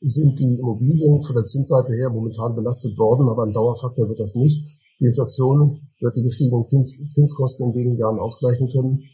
sind 0.01 0.39
die 0.39 0.59
Immobilien 0.59 1.23
von 1.23 1.35
der 1.35 1.45
Zinsseite 1.45 1.93
her 1.93 2.11
momentan 2.11 2.55
belastet 2.55 2.97
worden, 2.99 3.29
aber 3.29 3.45
ein 3.45 3.53
Dauerfaktor 3.53 4.09
wird 4.09 4.19
das 4.19 4.35
nicht. 4.35 4.65
Die 4.99 5.07
Inflation 5.07 5.81
wird 6.01 6.17
die 6.17 6.23
gestiegenen 6.23 6.67
Zinskosten 6.67 7.69
in 7.69 7.75
wenigen 7.75 7.99
Jahren 7.99 8.19
ausgleichen 8.19 8.71
können. 8.71 9.05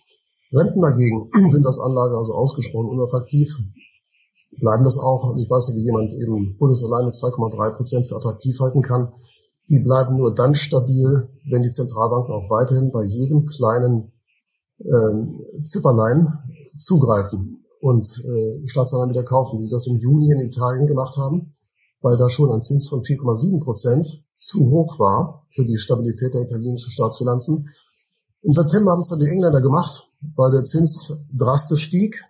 Renten 0.56 0.80
dagegen 0.80 1.30
sind 1.48 1.66
als 1.66 1.78
Anlage 1.78 2.16
also 2.16 2.34
ausgesprochen 2.34 2.88
unattraktiv. 2.88 3.58
Bleiben 4.58 4.84
das 4.84 4.98
auch, 4.98 5.25
also 5.28 5.42
ich 5.42 5.50
weiß 5.50 5.68
nicht, 5.68 5.76
wie 5.76 5.84
jemand 5.84 6.12
eben 6.14 6.56
bundesalleine 6.56 7.10
2,3 7.10 7.70
Prozent 7.76 8.06
für 8.06 8.16
attraktiv 8.16 8.58
halten 8.60 8.80
kann. 8.80 9.12
Die 9.68 9.80
bleiben 9.80 10.16
nur 10.16 10.34
dann 10.34 10.54
stabil, 10.54 11.28
wenn 11.50 11.62
die 11.62 11.70
Zentralbanken 11.70 12.32
auch 12.32 12.48
weiterhin 12.48 12.90
bei 12.90 13.04
jedem 13.04 13.44
kleinen 13.46 14.12
ähm, 14.80 15.40
Zipperlein 15.64 16.28
zugreifen 16.76 17.64
und 17.80 18.06
äh, 18.06 18.66
Staatsanleihen 18.66 19.10
wieder 19.10 19.25
kaufen, 19.25 19.58
wie 19.58 19.64
sie 19.64 19.70
das 19.70 19.86
im 19.86 19.96
Juni 19.96 20.32
in 20.32 20.40
Italien 20.40 20.86
gemacht 20.86 21.16
haben, 21.16 21.52
weil 22.00 22.16
da 22.16 22.28
schon 22.28 22.52
ein 22.52 22.60
Zins 22.60 22.88
von 22.88 23.02
4,7 23.02 23.62
Prozent 23.62 24.25
zu 24.36 24.70
hoch 24.70 24.98
war 24.98 25.46
für 25.50 25.64
die 25.64 25.78
Stabilität 25.78 26.34
der 26.34 26.42
italienischen 26.42 26.90
Staatsfinanzen. 26.90 27.68
Im 28.42 28.52
September 28.52 28.92
haben 28.92 29.00
es 29.00 29.08
dann 29.08 29.18
die 29.18 29.28
Engländer 29.28 29.60
gemacht, 29.60 30.05
weil 30.35 30.50
der 30.50 30.64
Zins 30.64 31.12
drastisch 31.32 31.85
stieg, 31.85 32.23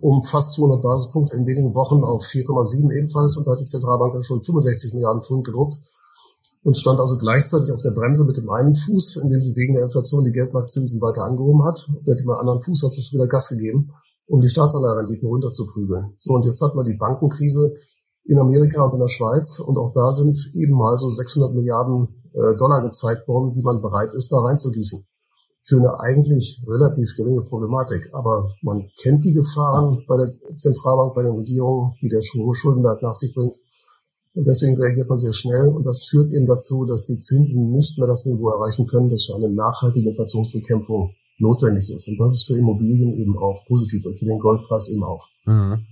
um 0.00 0.22
fast 0.22 0.54
200 0.54 0.82
Basispunkte 0.82 1.36
in 1.36 1.46
wenigen 1.46 1.74
Wochen 1.74 2.02
auf 2.02 2.24
4,7 2.24 2.90
ebenfalls 2.92 3.36
und 3.36 3.46
da 3.46 3.52
hat 3.52 3.60
die 3.60 3.64
Zentralbank 3.64 4.12
dann 4.12 4.22
schon 4.22 4.42
65 4.42 4.94
Milliarden 4.94 5.22
Pfund 5.22 5.44
gedruckt 5.44 5.78
und 6.64 6.76
stand 6.76 7.00
also 7.00 7.18
gleichzeitig 7.18 7.72
auf 7.72 7.82
der 7.82 7.90
Bremse 7.90 8.24
mit 8.24 8.36
dem 8.36 8.48
einen 8.50 8.74
Fuß, 8.74 9.16
indem 9.16 9.42
sie 9.42 9.56
wegen 9.56 9.74
der 9.74 9.84
Inflation 9.84 10.24
die 10.24 10.32
Geldmarktzinsen 10.32 11.00
weiter 11.00 11.24
angehoben 11.24 11.64
hat. 11.64 11.88
Mit 12.04 12.20
dem 12.20 12.30
anderen 12.30 12.60
Fuß 12.60 12.82
hat 12.84 12.92
sie 12.92 13.02
schon 13.02 13.18
wieder 13.18 13.28
Gas 13.28 13.48
gegeben, 13.48 13.90
um 14.26 14.40
die 14.40 14.48
Staatsanleiherenditen 14.48 15.28
runterzuprügeln. 15.28 16.14
So, 16.20 16.32
und 16.32 16.44
jetzt 16.44 16.62
hat 16.62 16.74
man 16.74 16.86
die 16.86 16.96
Bankenkrise 16.96 17.74
in 18.24 18.38
Amerika 18.38 18.84
und 18.84 18.94
in 18.94 19.00
der 19.00 19.08
Schweiz 19.08 19.58
und 19.58 19.76
auch 19.76 19.92
da 19.92 20.12
sind 20.12 20.38
eben 20.54 20.76
mal 20.76 20.96
so 20.96 21.10
600 21.10 21.52
Milliarden 21.54 22.22
äh, 22.32 22.56
Dollar 22.56 22.82
gezeigt 22.82 23.26
worden, 23.26 23.52
die 23.52 23.62
man 23.62 23.82
bereit 23.82 24.14
ist, 24.14 24.30
da 24.32 24.38
reinzugießen. 24.38 25.04
Für 25.64 25.76
eine 25.76 26.00
eigentlich 26.00 26.60
relativ 26.66 27.14
geringe 27.16 27.42
Problematik. 27.42 28.10
Aber 28.12 28.54
man 28.62 28.90
kennt 29.00 29.24
die 29.24 29.32
Gefahren 29.32 30.04
bei 30.08 30.16
der 30.16 30.56
Zentralbank, 30.56 31.14
bei 31.14 31.22
den 31.22 31.34
Regierungen, 31.34 31.94
die 32.02 32.08
der 32.08 32.20
Schuldenberg 32.20 33.00
nach 33.02 33.14
sich 33.14 33.32
bringt. 33.34 33.56
Und 34.34 34.46
deswegen 34.46 34.76
reagiert 34.80 35.08
man 35.08 35.18
sehr 35.18 35.32
schnell. 35.32 35.68
Und 35.68 35.84
das 35.84 36.04
führt 36.04 36.30
eben 36.32 36.46
dazu, 36.46 36.84
dass 36.84 37.04
die 37.04 37.18
Zinsen 37.18 37.70
nicht 37.70 37.98
mehr 37.98 38.08
das 38.08 38.24
Niveau 38.24 38.48
erreichen 38.48 38.86
können, 38.86 39.10
das 39.10 39.26
für 39.26 39.36
eine 39.36 39.50
nachhaltige 39.50 40.10
Inflationsbekämpfung 40.10 41.14
notwendig 41.38 41.92
ist. 41.92 42.08
Und 42.08 42.18
das 42.18 42.32
ist 42.32 42.46
für 42.46 42.56
Immobilien 42.56 43.14
eben 43.14 43.36
auch 43.36 43.64
positiv 43.66 44.06
und 44.06 44.18
für 44.18 44.24
den 44.24 44.38
Goldpreis 44.38 44.88
eben 44.88 45.04
auch. 45.04 45.28
Mhm. 45.44 45.86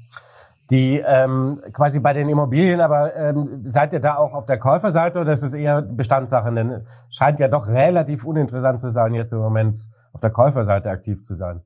Die 0.70 1.02
ähm, 1.04 1.60
quasi 1.72 1.98
bei 1.98 2.12
den 2.12 2.28
Immobilien, 2.28 2.80
aber 2.80 3.14
ähm, 3.16 3.62
seid 3.64 3.92
ihr 3.92 4.00
da 4.00 4.16
auch 4.16 4.34
auf 4.34 4.46
der 4.46 4.58
Käuferseite 4.58 5.18
oder 5.20 5.32
ist 5.32 5.42
es 5.42 5.52
eher 5.52 5.82
Bestandssache? 5.82 6.52
Denn 6.54 6.84
scheint 7.08 7.40
ja 7.40 7.48
doch 7.48 7.66
relativ 7.66 8.24
uninteressant 8.24 8.80
zu 8.80 8.90
sein, 8.90 9.14
jetzt 9.14 9.32
im 9.32 9.40
Moment 9.40 9.78
auf 10.12 10.20
der 10.20 10.30
Käuferseite 10.30 10.88
aktiv 10.90 11.24
zu 11.24 11.34
sein 11.34 11.62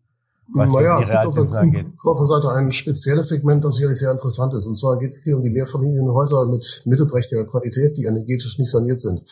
was 0.53 0.73
naja, 0.73 0.99
es 0.99 1.09
gibt 1.09 1.27
auf 1.27 1.35
der 1.35 1.85
Käuferseite 1.97 2.51
ein 2.53 2.71
spezielles 2.71 3.29
Segment, 3.29 3.65
das 3.65 3.75
sicherlich 3.75 3.99
sehr 3.99 4.11
interessant 4.11 4.55
ist. 4.55 4.67
Und 4.67 4.77
zwar 4.77 4.99
geht 4.99 5.11
es 5.11 5.23
hier 5.23 5.37
um 5.37 5.43
die 5.43 5.51
Mehrfamilienhäuser 5.51 6.47
mit 6.47 6.83
mittelprächtiger 6.85 7.45
Qualität, 7.45 7.97
die 7.97 8.05
energetisch 8.05 8.59
nicht 8.59 8.71
saniert 8.71 9.01
sind. 9.01 9.25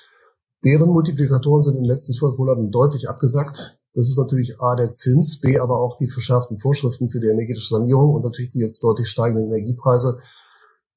Deren 0.64 0.90
Multiplikatoren 0.90 1.62
sind 1.62 1.76
in 1.76 1.82
den 1.82 1.90
letzten 1.90 2.12
zwölf 2.12 2.38
Monaten 2.38 2.70
deutlich 2.70 3.08
abgesackt. 3.08 3.78
Das 3.94 4.08
ist 4.08 4.18
natürlich 4.18 4.60
A, 4.60 4.74
der 4.74 4.90
Zins, 4.90 5.40
B, 5.40 5.58
aber 5.58 5.78
auch 5.78 5.96
die 5.96 6.08
verschärften 6.08 6.58
Vorschriften 6.58 7.10
für 7.10 7.20
die 7.20 7.28
energetische 7.28 7.74
Sanierung 7.74 8.14
und 8.14 8.24
natürlich 8.24 8.50
die 8.50 8.60
jetzt 8.60 8.82
deutlich 8.82 9.08
steigenden 9.08 9.46
Energiepreise, 9.46 10.18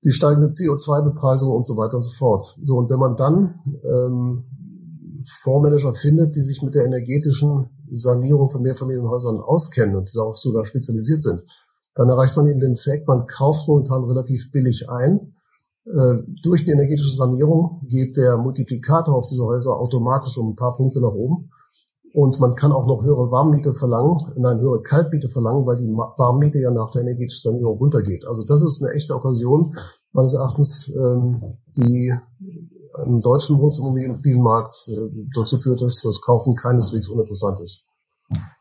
die 0.04 0.12
steigende 0.12 0.48
CO2-Bepreisung 0.48 1.52
und 1.52 1.66
so 1.66 1.76
weiter 1.76 1.96
und 1.96 2.04
so 2.04 2.12
fort. 2.12 2.58
So, 2.62 2.78
und 2.78 2.90
wenn 2.90 3.00
man 3.00 3.16
dann 3.16 3.54
ähm, 3.84 4.46
Fondsmanager 5.42 5.94
findet, 5.94 6.36
die 6.36 6.42
sich 6.42 6.62
mit 6.62 6.76
der 6.76 6.86
energetischen 6.86 7.70
Sanierung 7.92 8.50
von 8.50 8.62
Mehrfamilienhäusern 8.62 9.42
auskennen 9.42 9.96
und 9.96 10.16
darauf 10.16 10.38
sogar 10.38 10.66
spezialisiert 10.66 11.22
sind, 11.22 11.44
dann 11.96 12.10
erreicht 12.10 12.38
man 12.38 12.48
eben 12.48 12.60
den 12.60 12.74
Effekt, 12.74 13.08
man 13.08 13.26
kauft 13.26 13.68
momentan 13.68 14.04
relativ 14.04 14.52
billig 14.52 14.90
ein. 14.90 15.34
Äh, 15.86 16.24
durch 16.44 16.64
die 16.64 16.72
energetische 16.72 17.16
Sanierung 17.16 17.82
geht 17.88 18.18
der 18.18 18.38
Multiplikator 18.38 19.16
auf 19.16 19.28
diese 19.28 19.44
Häuser 19.44 19.78
automatisch 19.78 20.38
um 20.38 20.52
ein 20.52 20.56
paar 20.56 20.74
Punkte 20.74 21.02
nach 21.02 21.14
oben. 21.14 21.50
Und 22.16 22.40
man 22.40 22.56
kann 22.56 22.72
auch 22.72 22.88
noch 22.88 23.04
höhere 23.04 23.30
Warmmiete 23.30 23.74
verlangen, 23.74 24.18
nein, 24.38 24.62
höhere 24.62 24.82
Kaltmiete 24.82 25.28
verlangen, 25.28 25.66
weil 25.66 25.76
die 25.76 25.90
Warmmiete 25.90 26.60
ja 26.60 26.72
nach 26.72 26.90
der 26.92 27.02
energetischen 27.02 27.52
Sanierung 27.52 27.78
runtergeht. 27.78 28.26
Also 28.26 28.46
das 28.46 28.64
ist 28.64 28.82
eine 28.82 28.94
echte 28.94 29.14
Okkasion, 29.14 29.76
meines 30.14 30.34
Erachtens, 30.34 30.96
ähm, 30.96 31.58
die 31.76 32.14
im 33.06 33.20
deutschen 33.20 33.60
Wohnimmobilienmarkt 33.60 34.88
äh, 34.88 35.26
dazu 35.36 35.58
führt, 35.58 35.82
dass 35.82 36.02
das 36.04 36.22
Kaufen 36.22 36.56
keineswegs 36.56 37.10
uninteressant 37.10 37.60
ist. 37.60 37.90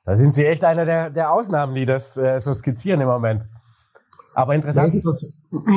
Da 0.05 0.17
sind 0.17 0.35
Sie 0.35 0.45
echt 0.45 0.65
einer 0.65 0.85
der, 0.85 1.11
der 1.11 1.33
Ausnahmen, 1.33 1.77
die 1.77 1.87
das 1.87 2.17
äh, 2.17 2.41
so 2.41 2.53
skizzieren 2.53 3.01
im 3.03 3.07
Moment. 3.07 3.49
Aber 4.35 4.57
interessant. 4.57 4.95
Ja, 4.95 5.01
dazu, 5.01 5.27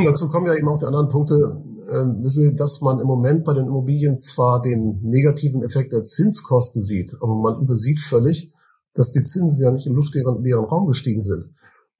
dazu 0.03 0.29
kommen 0.29 0.47
ja 0.47 0.55
eben 0.55 0.67
auch 0.67 0.79
die 0.79 0.85
anderen 0.85 1.09
Punkte. 1.09 1.63
Äh, 1.87 2.05
wissen 2.21 2.43
Sie, 2.43 2.55
dass 2.55 2.81
man 2.81 2.99
im 2.99 3.07
Moment 3.07 3.45
bei 3.45 3.53
den 3.53 3.67
Immobilien 3.67 4.17
zwar 4.17 4.61
den 4.61 4.99
negativen 5.03 5.63
Effekt 5.63 5.93
der 5.93 6.03
Zinskosten 6.03 6.81
sieht, 6.81 7.15
aber 7.21 7.35
man 7.35 7.61
übersieht 7.61 7.99
völlig, 7.99 8.51
dass 8.93 9.13
die 9.13 9.23
Zinsen 9.23 9.61
ja 9.61 9.71
nicht 9.71 9.87
im 9.87 9.95
luftleeren 9.95 10.43
leeren 10.43 10.65
Raum 10.65 10.87
gestiegen 10.87 11.21
sind, 11.21 11.49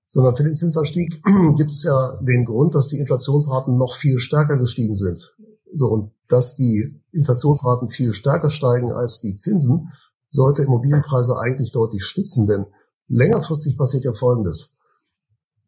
sondern 0.05 0.35
für 0.35 0.43
den 0.43 0.55
Zinsanstieg 0.55 1.21
gibt 1.57 1.71
es 1.71 1.83
ja 1.83 2.17
den 2.21 2.43
Grund, 2.43 2.75
dass 2.75 2.87
die 2.87 2.97
Inflationsraten 2.97 3.77
noch 3.77 3.95
viel 3.95 4.17
stärker 4.17 4.57
gestiegen 4.57 4.95
sind. 4.95 5.35
So, 5.73 5.87
und 5.87 6.11
dass 6.27 6.55
die 6.55 7.01
Inflationsraten 7.11 7.87
viel 7.87 8.11
stärker 8.11 8.49
steigen 8.49 8.91
als 8.91 9.21
die 9.21 9.35
Zinsen, 9.35 9.91
sollte 10.27 10.63
Immobilienpreise 10.63 11.37
eigentlich 11.37 11.71
deutlich 11.71 12.03
stützen, 12.03 12.47
denn 12.47 12.65
längerfristig 13.07 13.77
passiert 13.77 14.03
ja 14.03 14.13
Folgendes. 14.13 14.76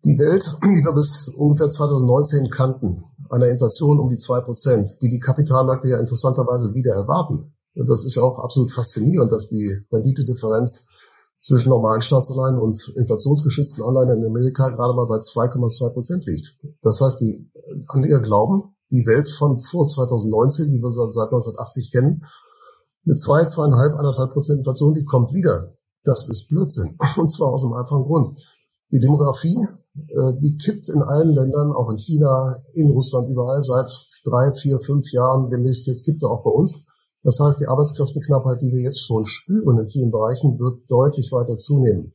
Die 0.05 0.17
Welt, 0.17 0.43
die 0.63 0.83
wir 0.83 0.93
bis 0.93 1.27
ungefähr 1.27 1.69
2019 1.69 2.49
kannten, 2.49 3.03
einer 3.29 3.47
Inflation 3.47 3.99
um 3.99 4.09
die 4.09 4.17
zwei 4.17 4.39
Prozent, 4.41 5.01
die 5.01 5.09
die 5.09 5.19
Kapitalmärkte 5.19 5.89
ja 5.89 5.99
interessanterweise 5.99 6.73
wieder 6.73 6.93
erwarten. 6.93 7.53
Und 7.75 7.89
das 7.89 8.03
ist 8.03 8.15
ja 8.15 8.23
auch 8.23 8.39
absolut 8.39 8.71
faszinierend, 8.71 9.31
dass 9.31 9.49
die 9.49 9.77
Renditedifferenz 9.91 10.89
zwischen 11.39 11.69
normalen 11.69 12.01
Staatsanleihen 12.01 12.59
und 12.59 12.93
inflationsgeschützten 12.95 13.83
Anleihen 13.83 14.19
in 14.19 14.25
Amerika 14.25 14.69
gerade 14.69 14.93
mal 14.93 15.05
bei 15.05 15.17
2,2 15.17 15.93
Prozent 15.93 16.25
liegt. 16.25 16.57
Das 16.81 16.99
heißt, 16.99 17.21
die 17.21 17.49
Anleger 17.87 18.19
glauben, 18.19 18.75
die 18.91 19.05
Welt 19.05 19.29
von 19.29 19.57
vor 19.57 19.87
2019, 19.87 20.71
die 20.71 20.81
wir 20.81 20.89
seit 20.89 21.27
1980 21.27 21.91
kennen, 21.91 22.25
mit 23.03 23.19
zwei, 23.19 23.45
zweieinhalb, 23.45 23.95
anderthalb 23.95 24.31
Prozent 24.31 24.59
Inflation, 24.59 24.93
die 24.93 25.05
kommt 25.05 25.33
wieder. 25.33 25.69
Das 26.03 26.27
ist 26.27 26.47
Blödsinn. 26.47 26.97
Und 27.17 27.29
zwar 27.29 27.53
aus 27.53 27.63
einem 27.63 27.73
einfachen 27.73 28.03
Grund. 28.03 28.39
Die 28.91 28.99
Demografie, 28.99 29.67
äh, 29.95 30.33
die 30.41 30.57
kippt 30.57 30.89
in 30.89 31.01
allen 31.01 31.29
Ländern, 31.29 31.71
auch 31.71 31.89
in 31.89 31.97
China, 31.97 32.57
in 32.73 32.89
Russland, 32.89 33.29
überall 33.29 33.61
seit 33.61 33.89
drei, 34.23 34.51
vier, 34.53 34.79
fünf 34.79 35.11
Jahren. 35.11 35.49
Demnächst 35.49 35.87
jetzt 35.87 36.05
gibt's 36.05 36.23
auch 36.23 36.43
bei 36.43 36.51
uns. 36.51 36.85
Das 37.23 37.39
heißt, 37.39 37.59
die 37.59 37.67
Arbeitskräfteknappheit, 37.67 38.61
die 38.61 38.71
wir 38.71 38.81
jetzt 38.81 39.01
schon 39.01 39.25
spüren 39.25 39.79
in 39.79 39.87
vielen 39.87 40.11
Bereichen, 40.11 40.57
wird 40.57 40.89
deutlich 40.89 41.31
weiter 41.31 41.57
zunehmen. 41.57 42.13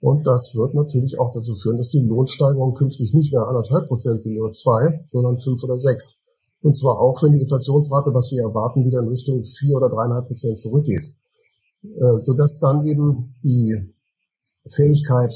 Und 0.00 0.26
das 0.26 0.54
wird 0.54 0.74
natürlich 0.74 1.20
auch 1.20 1.30
dazu 1.32 1.54
führen, 1.54 1.76
dass 1.76 1.90
die 1.90 2.00
Lohnsteigerungen 2.00 2.74
künftig 2.74 3.14
nicht 3.14 3.32
mehr 3.32 3.46
anderthalb 3.46 3.86
Prozent 3.86 4.22
sind 4.22 4.38
oder 4.40 4.50
zwei, 4.50 5.02
sondern 5.04 5.38
fünf 5.38 5.62
oder 5.62 5.78
sechs. 5.78 6.24
Und 6.62 6.74
zwar 6.74 6.98
auch, 6.98 7.22
wenn 7.22 7.32
die 7.32 7.40
Inflationsrate, 7.40 8.12
was 8.12 8.30
wir 8.32 8.42
erwarten, 8.42 8.84
wieder 8.84 9.00
in 9.00 9.08
Richtung 9.08 9.44
vier 9.44 9.76
oder 9.76 9.88
dreieinhalb 9.88 10.26
Prozent 10.26 10.58
zurückgeht. 10.58 11.14
Äh, 11.82 12.18
sodass 12.18 12.58
dann 12.58 12.84
eben 12.84 13.36
die 13.42 13.94
Fähigkeit, 14.68 15.32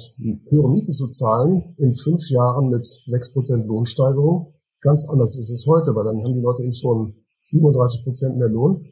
höhere 0.48 0.70
Mieten 0.70 0.92
zu 0.92 1.08
zahlen, 1.08 1.74
in 1.78 1.94
fünf 1.94 2.28
Jahren 2.30 2.68
mit 2.68 2.84
sechs 2.84 3.32
Prozent 3.32 3.66
Lohnsteigerung 3.66 4.54
ganz 4.80 5.08
anders 5.08 5.36
ist 5.36 5.50
als 5.50 5.66
heute, 5.66 5.94
weil 5.94 6.04
dann 6.04 6.22
haben 6.22 6.34
die 6.34 6.42
Leute 6.42 6.62
eben 6.62 6.72
schon 6.72 7.14
37 7.42 8.04
Prozent 8.04 8.36
mehr 8.36 8.48
Lohn 8.48 8.84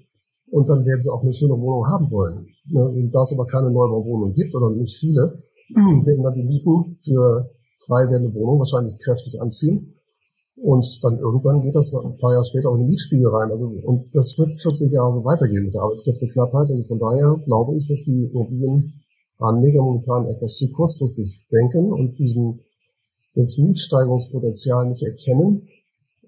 und 0.51 0.69
dann 0.69 0.85
werden 0.85 1.01
sie 1.01 1.13
auch 1.13 1.23
eine 1.23 1.33
schöne 1.33 1.55
Wohnung 1.55 1.87
haben 1.87 2.11
wollen. 2.11 2.47
Ne, 2.65 3.09
da 3.13 3.21
es 3.21 3.33
aber 3.33 3.47
keine 3.47 3.71
Neubauwohnung 3.71 4.33
gibt 4.33 4.55
oder 4.55 4.71
nicht 4.71 4.97
viele, 4.97 5.43
werden 5.75 6.23
dann 6.23 6.35
die 6.35 6.45
Mieten 6.45 6.97
für 7.01 7.51
frei 7.87 8.09
werdende 8.09 8.35
Wohnungen 8.35 8.59
wahrscheinlich 8.59 8.99
kräftig 8.99 9.41
anziehen. 9.41 9.95
Und 10.57 10.87
dann 11.03 11.19
irgendwann 11.19 11.63
geht 11.63 11.75
das 11.75 11.93
ein 11.95 12.17
paar 12.19 12.33
Jahre 12.33 12.45
später 12.45 12.69
auch 12.71 12.77
in 12.77 12.83
die 12.83 12.91
Mietspiegel 12.91 13.27
rein. 13.29 13.51
Also, 13.51 13.67
und 13.67 14.01
das 14.15 14.39
wird 14.39 14.55
40 14.55 14.93
Jahre 14.93 15.11
so 15.11 15.25
weitergehen 15.25 15.65
mit 15.65 15.75
der 15.75 15.83
Arbeitskräfteknappheit. 15.83 16.71
Also 16.71 16.85
von 16.85 16.99
daher 16.99 17.41
glaube 17.45 17.75
ich, 17.75 17.89
dass 17.89 18.05
die 18.05 18.31
Immobilienanleger 19.43 19.83
momentan 19.83 20.27
etwas 20.27 20.57
zu 20.57 20.71
kurzfristig 20.71 21.41
denken 21.51 21.93
und 21.93 22.19
diesen, 22.19 22.61
das 23.35 23.59
Mietsteigerungspotenzial 23.59 24.89
nicht 24.89 25.03
erkennen, 25.03 25.69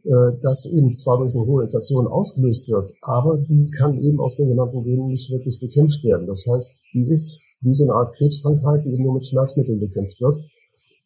äh, 0.04 0.10
das 0.42 0.66
eben 0.72 0.92
zwar 0.92 1.18
durch 1.18 1.34
eine 1.34 1.46
hohe 1.46 1.62
Inflation 1.62 2.06
ausgelöst 2.06 2.68
wird, 2.68 2.90
aber 3.02 3.38
die 3.38 3.70
kann 3.70 3.98
eben 3.98 4.20
aus 4.20 4.36
den 4.36 4.48
genannten 4.48 4.82
Gründen 4.82 5.08
nicht 5.08 5.30
wirklich 5.30 5.60
bekämpft 5.60 6.02
werden. 6.04 6.26
Das 6.26 6.46
heißt, 6.50 6.84
die 6.92 7.08
ist 7.08 7.40
wie 7.60 7.74
so 7.74 7.84
eine 7.84 7.94
Art 7.94 8.14
Krebskrankheit, 8.14 8.84
die 8.84 8.92
eben 8.92 9.04
nur 9.04 9.14
mit 9.14 9.26
Schmerzmitteln 9.26 9.80
bekämpft 9.80 10.20
wird. 10.20 10.38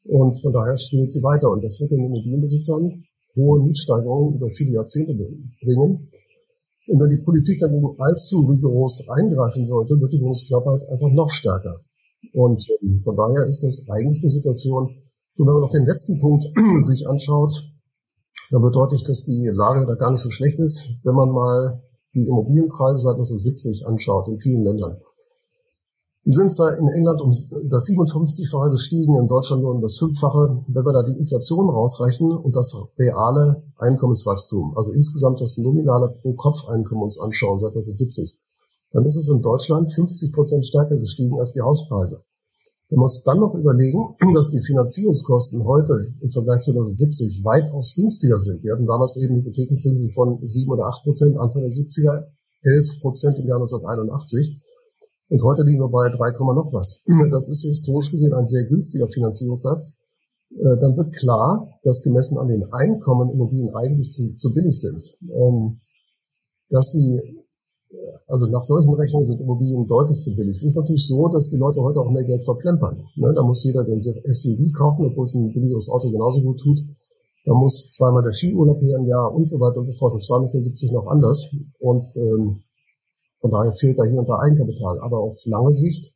Und 0.05 0.41
von 0.41 0.53
daher 0.53 0.77
spielt 0.77 1.11
sie 1.11 1.23
weiter. 1.23 1.51
Und 1.51 1.63
das 1.63 1.79
wird 1.81 1.93
den 1.93 2.05
Immobilienbesitzern 2.05 3.05
hohe 3.37 3.63
Mietsteigerungen 3.63 4.37
über 4.37 4.51
viele 4.51 4.73
Jahrzehnte 4.73 5.15
bringen. 5.15 6.09
Und 6.89 7.01
wenn 7.01 7.11
die 7.11 7.23
Politik 7.23 7.61
dagegen 7.61 7.95
allzu 7.99 8.41
rigoros 8.41 9.07
eingreifen 9.09 9.65
sollte, 9.65 10.01
wird 10.01 10.13
die 10.13 10.21
Wohnungsknappheit 10.21 10.89
einfach 10.89 11.11
noch 11.11 11.31
stärker. 11.31 11.85
Und 12.33 12.67
ähm, 12.83 13.01
von 13.01 13.17
daher 13.17 13.47
ist 13.47 13.63
das 13.63 13.89
eigentlich 13.89 14.23
eine 14.23 14.31
Situation, 14.31 14.91
so 15.35 15.47
wenn 15.47 15.53
man 15.53 15.63
noch 15.63 15.71
den 15.71 15.87
letzten 15.87 16.21
Punkt 16.21 16.45
sich 16.81 17.09
anschaut, 17.09 17.65
dann 18.51 18.63
wird 18.63 18.75
deutlich, 18.75 19.05
dass 19.05 19.25
die 19.25 19.51
Lage 19.53 19.85
da 19.87 19.95
gar 19.95 20.11
nicht 20.11 20.21
so 20.21 20.31
schlecht 20.31 20.59
ist, 20.59 20.95
wenn 21.05 21.15
man 21.15 21.31
mal 21.31 21.83
die 22.15 22.27
Immobilienpreise 22.27 23.01
seit 23.01 23.15
1970 23.15 23.87
anschaut 23.87 24.29
in 24.29 24.39
vielen 24.39 24.65
Ländern 24.65 24.97
Die 26.25 26.33
sind 26.33 26.53
in 26.79 26.89
England 26.89 27.21
um 27.21 27.31
das 27.31 27.87
57-fache 27.87 28.71
gestiegen, 28.71 29.17
in 29.17 29.29
Deutschland 29.29 29.63
nur 29.63 29.75
um 29.75 29.83
das 29.83 29.99
Fünffache. 29.99 30.65
Wenn 30.67 30.85
wir 30.85 30.93
da 30.93 31.03
die 31.03 31.19
Inflation 31.19 31.69
rausrechnen 31.69 32.37
und 32.37 32.57
das 32.57 32.75
reale 32.99 33.63
Einkommenswachstum, 33.77 34.77
also 34.77 34.93
insgesamt 34.93 35.41
das 35.41 35.59
nominale 35.59 36.17
Pro-Kopf-Einkommen 36.21 37.03
uns 37.03 37.21
anschauen 37.21 37.59
seit 37.59 37.71
1970, 37.71 38.39
dann 38.93 39.05
ist 39.05 39.17
es 39.17 39.29
in 39.29 39.43
Deutschland 39.43 39.93
50 39.93 40.33
Prozent 40.33 40.65
stärker 40.65 40.97
gestiegen 40.97 41.39
als 41.39 41.53
die 41.53 41.61
Hauspreise. 41.61 42.23
Man 42.91 43.01
muss 43.01 43.23
dann 43.23 43.39
noch 43.39 43.55
überlegen, 43.55 44.17
dass 44.35 44.51
die 44.51 44.63
Finanzierungskosten 44.63 45.65
heute 45.65 46.15
im 46.21 46.31
Vergleich 46.31 46.61
zu 46.61 46.71
1970 46.73 47.45
weitaus 47.45 47.95
günstiger 47.95 48.39
sind. 48.39 48.63
Wir 48.63 48.73
hatten 48.73 48.87
damals 48.87 49.17
eben 49.17 49.37
Hypothekenzinsen 49.37 50.13
von 50.13 50.39
7 50.43 50.71
oder 50.71 50.87
8 50.87 51.05
Prozent, 51.05 51.39
Anfang 51.39 51.63
der 51.63 51.71
70er, 51.71 52.29
11 52.63 53.01
Prozent 53.01 53.39
im 53.39 53.47
Jahr 53.47 53.59
1981. 53.59 54.59
Und 55.31 55.43
heute 55.43 55.63
liegen 55.65 55.81
wir 55.81 55.89
bei 55.89 56.09
3, 56.09 56.33
noch 56.55 56.73
was. 56.73 57.05
Das 57.31 57.51
ist 57.51 57.63
historisch 57.63 58.11
gesehen 58.11 58.33
ein 58.33 58.47
sehr 58.47 58.65
günstiger 58.65 59.09
Finanzierungssatz. 59.09 59.99
Äh, 60.53 60.81
dann 60.81 60.97
wird 60.97 61.15
klar, 61.15 61.69
dass 61.83 62.03
gemessen 62.03 62.39
an 62.39 62.49
den 62.49 62.65
Einkommen 62.73 63.31
Immobilien 63.31 63.75
eigentlich 63.75 64.09
zu, 64.09 64.35
zu 64.35 64.55
billig 64.55 64.81
sind. 64.81 65.03
Ähm, 65.29 65.79
dass 66.71 66.93
sie 66.93 67.21
also 68.27 68.47
nach 68.47 68.63
solchen 68.63 68.95
Rechnungen 68.95 69.25
sind 69.25 69.41
Immobilien 69.41 69.87
deutlich 69.87 70.21
zu 70.21 70.37
billig. 70.37 70.57
Es 70.57 70.63
ist 70.63 70.77
natürlich 70.77 71.07
so, 71.07 71.29
dass 71.29 71.49
die 71.49 71.57
Leute 71.57 71.81
heute 71.81 72.01
auch 72.01 72.11
mehr 72.11 72.25
Geld 72.25 72.45
verplempern. 72.45 73.03
Ne? 73.17 73.33
Da 73.35 73.43
muss 73.43 73.65
jeder 73.65 73.85
den 73.85 74.01
SUV 74.01 74.73
kaufen, 74.77 75.07
obwohl 75.07 75.25
es 75.25 75.35
ein 75.35 75.53
billigeres 75.53 75.89
Auto 75.89 76.11
genauso 76.11 76.43
gut 76.43 76.61
tut. 76.61 76.81
Da 77.47 77.55
muss 77.55 77.89
zweimal 77.89 78.23
der 78.23 78.33
Skiurlaub 78.33 78.81
her 78.83 78.99
im 78.99 79.07
Jahr 79.07 79.33
und 79.35 79.47
so 79.47 79.59
weiter 79.59 79.79
und 79.79 79.85
so 79.85 79.95
fort. 79.95 80.13
Das 80.13 80.29
war 80.29 80.39
1970 80.39 80.93
noch 80.93 81.07
anders. 81.07 81.49
Und 81.79 82.05
ähm, 82.17 82.63
von 83.41 83.51
daher 83.51 83.73
fehlt 83.73 83.99
da 83.99 84.05
hier 84.05 84.19
und 84.19 84.29
da 84.29 84.39
Eigenkapital. 84.39 85.01
Aber 85.01 85.21
auf 85.21 85.41
lange 85.47 85.73
Sicht 85.73 86.13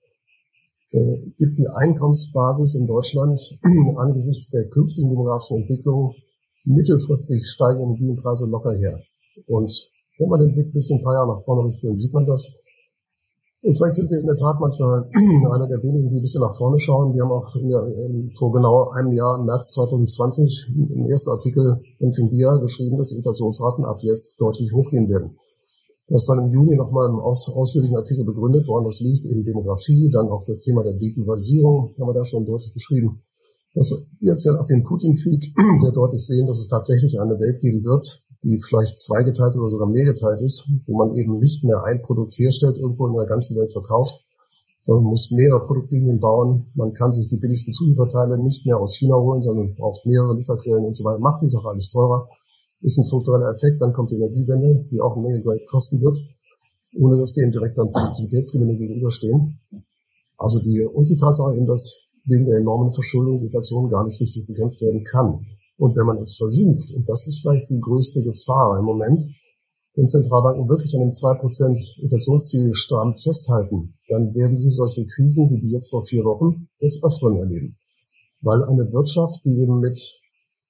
äh, 0.90 1.20
gibt 1.38 1.56
die 1.56 1.68
Einkommensbasis 1.68 2.74
in 2.74 2.86
Deutschland 2.86 3.40
angesichts 3.96 4.50
der 4.50 4.68
künftigen 4.68 5.08
demografischen 5.08 5.62
Entwicklung 5.62 6.14
mittelfristig 6.64 7.46
steigende 7.46 7.84
Immobilienpreise 7.84 8.46
locker 8.46 8.74
her. 8.74 9.00
Und 9.46 9.90
wenn 10.22 10.28
man 10.28 10.40
den 10.40 10.54
Blick 10.54 10.68
ein 10.68 10.72
bisschen 10.72 10.98
ein 10.98 11.04
paar 11.04 11.14
Jahre 11.14 11.34
nach 11.34 11.42
vorne 11.42 11.66
richtet, 11.66 11.90
dann 11.90 11.96
sieht 11.96 12.14
man 12.14 12.26
das. 12.26 12.52
Und 13.62 13.76
vielleicht 13.76 13.94
sind 13.94 14.10
wir 14.10 14.18
in 14.18 14.26
der 14.26 14.36
Tat 14.36 14.58
manchmal 14.58 15.08
einer 15.14 15.68
der 15.68 15.82
wenigen, 15.82 16.10
die 16.10 16.18
ein 16.18 16.22
bisschen 16.22 16.42
nach 16.42 16.54
vorne 16.54 16.78
schauen. 16.78 17.14
Wir 17.14 17.22
haben 17.22 17.30
auch 17.30 17.46
der, 17.54 18.34
vor 18.34 18.52
genau 18.52 18.90
einem 18.90 19.12
Jahr, 19.12 19.38
im 19.38 19.46
März 19.46 19.72
2020, 19.72 20.70
im 20.74 21.06
ersten 21.06 21.30
Artikel 21.30 21.80
in 21.98 22.12
Finbia 22.12 22.56
geschrieben, 22.56 22.98
dass 22.98 23.10
die 23.10 23.16
Inflationsraten 23.16 23.84
ab 23.84 23.98
jetzt 24.00 24.40
deutlich 24.40 24.72
hochgehen 24.72 25.08
werden. 25.08 25.36
Das 26.08 26.22
ist 26.22 26.28
dann 26.28 26.44
im 26.44 26.52
Juni 26.52 26.74
nochmal 26.74 27.08
im 27.08 27.20
aus, 27.20 27.48
ausführlichen 27.54 27.96
Artikel 27.96 28.24
begründet 28.24 28.66
worden. 28.66 28.84
Das 28.84 29.00
liegt 29.00 29.24
in 29.24 29.44
Demografie, 29.44 30.10
dann 30.12 30.28
auch 30.28 30.42
das 30.44 30.60
Thema 30.60 30.82
der 30.82 30.94
Deglobalisierung, 30.94 31.94
haben 31.98 32.08
wir 32.08 32.14
da 32.14 32.24
schon 32.24 32.44
deutlich 32.44 32.74
beschrieben. 32.74 33.22
Dass 33.74 33.90
wir 33.90 34.28
jetzt 34.28 34.44
ja 34.44 34.52
nach 34.52 34.66
dem 34.66 34.82
Putin-Krieg 34.82 35.54
sehr 35.76 35.92
deutlich 35.92 36.26
sehen, 36.26 36.46
dass 36.46 36.58
es 36.58 36.66
tatsächlich 36.66 37.20
eine 37.20 37.38
Welt 37.38 37.60
geben 37.60 37.84
wird, 37.84 38.21
die 38.42 38.58
vielleicht 38.58 38.98
zweigeteilt 38.98 39.56
oder 39.56 39.70
sogar 39.70 39.88
mehrgeteilt 39.88 40.40
ist, 40.40 40.68
wo 40.86 40.96
man 40.96 41.12
eben 41.16 41.38
nicht 41.38 41.64
mehr 41.64 41.84
ein 41.84 42.02
Produkt 42.02 42.36
herstellt, 42.38 42.76
irgendwo 42.76 43.06
in 43.06 43.14
der 43.14 43.26
ganzen 43.26 43.56
Welt 43.56 43.72
verkauft, 43.72 44.24
sondern 44.78 45.04
muss 45.04 45.30
mehrere 45.30 45.62
Produktlinien 45.62 46.18
bauen. 46.18 46.66
Man 46.74 46.92
kann 46.92 47.12
sich 47.12 47.28
die 47.28 47.36
billigsten 47.36 47.72
Zulieferteile 47.72 48.38
nicht 48.38 48.66
mehr 48.66 48.78
aus 48.78 48.96
China 48.96 49.16
holen, 49.16 49.42
sondern 49.42 49.74
braucht 49.76 50.04
mehrere 50.06 50.34
Lieferquellen 50.36 50.84
und 50.84 50.96
so 50.96 51.04
weiter. 51.04 51.20
Macht 51.20 51.40
die 51.40 51.46
Sache 51.46 51.68
alles 51.68 51.88
teurer. 51.90 52.28
Ist 52.80 52.98
ein 52.98 53.04
struktureller 53.04 53.50
Effekt. 53.50 53.80
Dann 53.80 53.92
kommt 53.92 54.10
die 54.10 54.16
Energiewende, 54.16 54.86
die 54.90 55.00
auch 55.00 55.16
eine 55.16 55.22
Menge 55.22 55.42
Geld 55.42 55.66
kosten 55.68 56.00
wird, 56.00 56.18
ohne 56.98 57.16
dass 57.16 57.32
dem 57.34 57.52
direkt 57.52 57.78
dann 57.78 57.92
Produktivitätsgewinne 57.92 58.76
gegenüberstehen. 58.76 59.60
Also 60.36 60.58
die, 60.58 60.82
und 60.82 61.08
die 61.08 61.16
Tatsache 61.16 61.54
eben, 61.54 61.66
dass 61.66 62.02
wegen 62.24 62.46
der 62.46 62.58
enormen 62.58 62.92
Verschuldung 62.92 63.38
die 63.38 63.46
Inflation 63.46 63.88
gar 63.88 64.04
nicht 64.04 64.20
richtig 64.20 64.46
bekämpft 64.46 64.80
werden 64.80 65.04
kann. 65.04 65.46
Und 65.78 65.96
wenn 65.96 66.06
man 66.06 66.18
es 66.18 66.36
versucht, 66.36 66.92
und 66.92 67.08
das 67.08 67.26
ist 67.26 67.40
vielleicht 67.40 67.70
die 67.70 67.80
größte 67.80 68.22
Gefahr 68.22 68.78
im 68.78 68.84
Moment, 68.84 69.20
wenn 69.94 70.06
Zentralbanken 70.06 70.68
wirklich 70.68 70.94
an 70.94 71.02
dem 71.02 71.10
2% 71.10 72.02
Inflationsziel 72.02 72.72
stramm 72.72 73.14
festhalten, 73.14 73.94
dann 74.08 74.34
werden 74.34 74.56
sie 74.56 74.70
solche 74.70 75.06
Krisen 75.06 75.50
wie 75.50 75.60
die 75.60 75.70
jetzt 75.70 75.90
vor 75.90 76.04
vier 76.06 76.24
Wochen 76.24 76.68
des 76.80 77.02
Öfteren 77.02 77.36
erleben. 77.36 77.76
Weil 78.40 78.64
eine 78.64 78.90
Wirtschaft, 78.92 79.44
die 79.44 79.60
eben 79.60 79.80
mit 79.80 79.98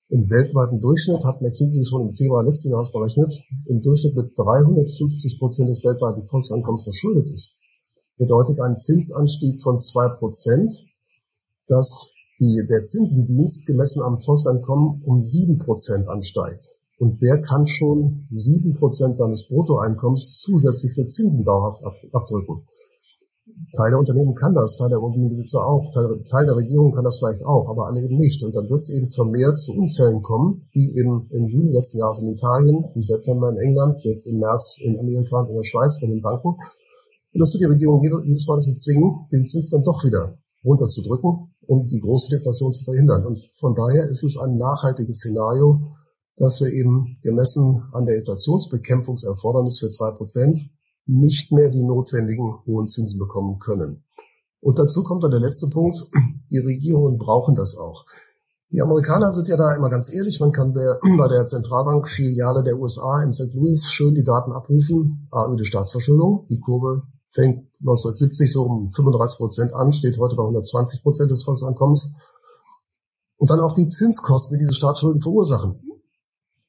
im 0.09 0.29
weltweiten 0.29 0.81
Durchschnitt, 0.81 1.24
hat 1.24 1.40
McKinsey 1.40 1.85
schon 1.85 2.09
im 2.09 2.12
Februar 2.12 2.44
letzten 2.44 2.70
Jahres 2.70 2.92
berechnet, 2.92 3.33
im 3.66 3.81
Durchschnitt 3.81 4.14
mit 4.14 4.38
350 4.38 5.38
Prozent 5.38 5.70
des 5.70 5.83
weltweiten 5.85 6.24
Volksankommens 6.24 6.85
verschuldet 6.85 7.29
ist, 7.29 7.57
bedeutet 8.18 8.61
ein 8.61 8.76
Zinsanstieg 8.76 9.62
von 9.62 9.79
zwei 9.79 10.09
Prozent, 10.09 10.70
dass 11.66 12.12
die, 12.42 12.66
der 12.68 12.83
Zinsendienst 12.83 13.66
gemessen 13.66 14.02
am 14.02 14.18
Volkseinkommen 14.18 15.00
um 15.05 15.18
sieben 15.18 15.59
Prozent 15.59 16.09
ansteigt. 16.09 16.74
Und 16.98 17.20
wer 17.20 17.40
kann 17.40 17.66
schon 17.66 18.26
sieben 18.31 18.74
Prozent 18.74 19.16
seines 19.16 19.46
Bruttoeinkommens 19.48 20.40
zusätzlich 20.40 20.92
für 20.92 21.07
Zinsen 21.07 21.44
dauerhaft 21.44 21.85
ab, 21.85 21.94
abdrücken? 22.12 22.66
Teil 23.76 23.90
der 23.90 24.00
Unternehmen 24.00 24.35
kann 24.35 24.55
das, 24.55 24.76
Teil 24.76 24.88
der 24.88 24.98
Immobilienbesitzer 24.98 25.64
auch, 25.66 25.88
Teil, 25.94 26.22
Teil, 26.28 26.46
der 26.46 26.57
Regierung 26.57 26.92
kann 26.92 27.05
das 27.05 27.18
vielleicht 27.18 27.44
auch, 27.46 27.70
aber 27.70 27.87
alle 27.87 28.02
eben 28.02 28.16
nicht. 28.16 28.42
Und 28.44 28.55
dann 28.55 28.68
wird 28.68 28.81
es 28.81 28.90
eben 28.90 29.09
vermehrt 29.09 29.59
zu 29.59 29.72
Unfällen 29.72 30.20
kommen, 30.22 30.68
wie 30.72 30.92
eben 30.98 31.28
im 31.31 31.46
Juni 31.46 31.72
letzten 31.72 31.98
Jahres 31.98 32.20
in 32.20 32.28
Italien, 32.28 32.85
im 32.94 33.02
September 33.02 33.50
in 33.50 33.59
England, 33.59 34.02
jetzt 34.05 34.26
im 34.26 34.40
März 34.40 34.78
in 34.83 34.98
Amerika 34.98 35.40
und 35.40 35.48
in 35.48 35.57
der 35.57 35.62
Schweiz 35.62 36.00
bei 36.00 36.07
den 36.07 36.20
Banken. 36.20 36.48
Und 36.48 37.40
das 37.40 37.52
wird 37.55 37.62
die 37.62 37.72
Regierung 37.72 38.02
jedes 38.02 38.46
Mal 38.46 38.57
dazu 38.57 38.74
zwingen, 38.74 39.26
den 39.33 39.44
Zins 39.44 39.70
dann 39.70 39.85
doch 39.85 40.05
wieder 40.05 40.37
runterzudrücken 40.64 41.52
um 41.66 41.87
die 41.87 42.01
große 42.01 42.31
Deflation 42.37 42.72
zu 42.72 42.85
verhindern. 42.85 43.27
Und 43.27 43.38
von 43.59 43.75
daher 43.75 44.07
ist 44.07 44.22
es 44.22 44.37
ein 44.37 44.57
nachhaltiges 44.57 45.18
Szenario, 45.18 45.94
dass 46.37 46.61
wir 46.61 46.72
eben 46.72 47.18
gemessen 47.22 47.83
an 47.92 48.07
der 48.07 48.16
Inflationsbekämpfungserfordernis 48.16 49.79
für 49.79 49.88
zwei 49.88 50.11
Prozent 50.12 50.70
nicht 51.07 51.53
mehr 51.53 51.68
die 51.68 51.83
notwendigen 51.83 52.64
hohen 52.66 52.87
Zinsen 52.87 53.18
bekommen 53.18 53.59
können. 53.59 54.05
Und 54.61 54.79
dazu 54.79 55.03
kommt 55.03 55.25
dann 55.25 55.33
der 55.33 55.40
letzte 55.40 55.68
Punkt. 55.68 56.09
Die 56.51 56.59
Regierungen 56.59 57.18
brauchen 57.18 57.55
das 57.55 57.77
auch. 57.77 58.05
Die 58.70 58.81
Amerikaner 58.81 59.31
sind 59.31 59.48
ja 59.48 59.57
da 59.57 59.75
immer 59.75 59.90
ganz 59.90 60.12
ehrlich. 60.12 60.40
Man 60.40 60.53
kann 60.53 60.72
bei 60.72 61.29
der 61.29 61.44
Zentralbank-Filiale 61.44 62.62
der 62.62 62.79
USA 62.79 63.22
in 63.22 63.31
St. 63.31 63.53
Louis 63.55 63.90
schön 63.90 64.14
die 64.14 64.22
Daten 64.22 64.53
abrufen, 64.53 65.29
über 65.31 65.57
die 65.57 65.64
Staatsverschuldung. 65.64 66.46
Die 66.48 66.59
Kurve 66.59 67.03
fängt 67.33 67.66
1970 67.81 68.53
so 68.53 68.62
um 68.62 68.88
35 68.88 69.38
Prozent 69.38 69.75
an, 69.75 69.90
steht 69.90 70.18
heute 70.18 70.37
bei 70.37 70.42
120 70.42 71.03
Prozent 71.03 71.31
des 71.31 71.42
Volkseinkommens. 71.42 72.12
Und 73.37 73.51
dann 73.51 73.61
auch 73.61 73.73
die 73.73 73.88
Zinskosten, 73.88 74.57
die 74.57 74.64
diese 74.64 74.75
Staatsschulden 74.75 75.21
verursachen. 75.21 75.81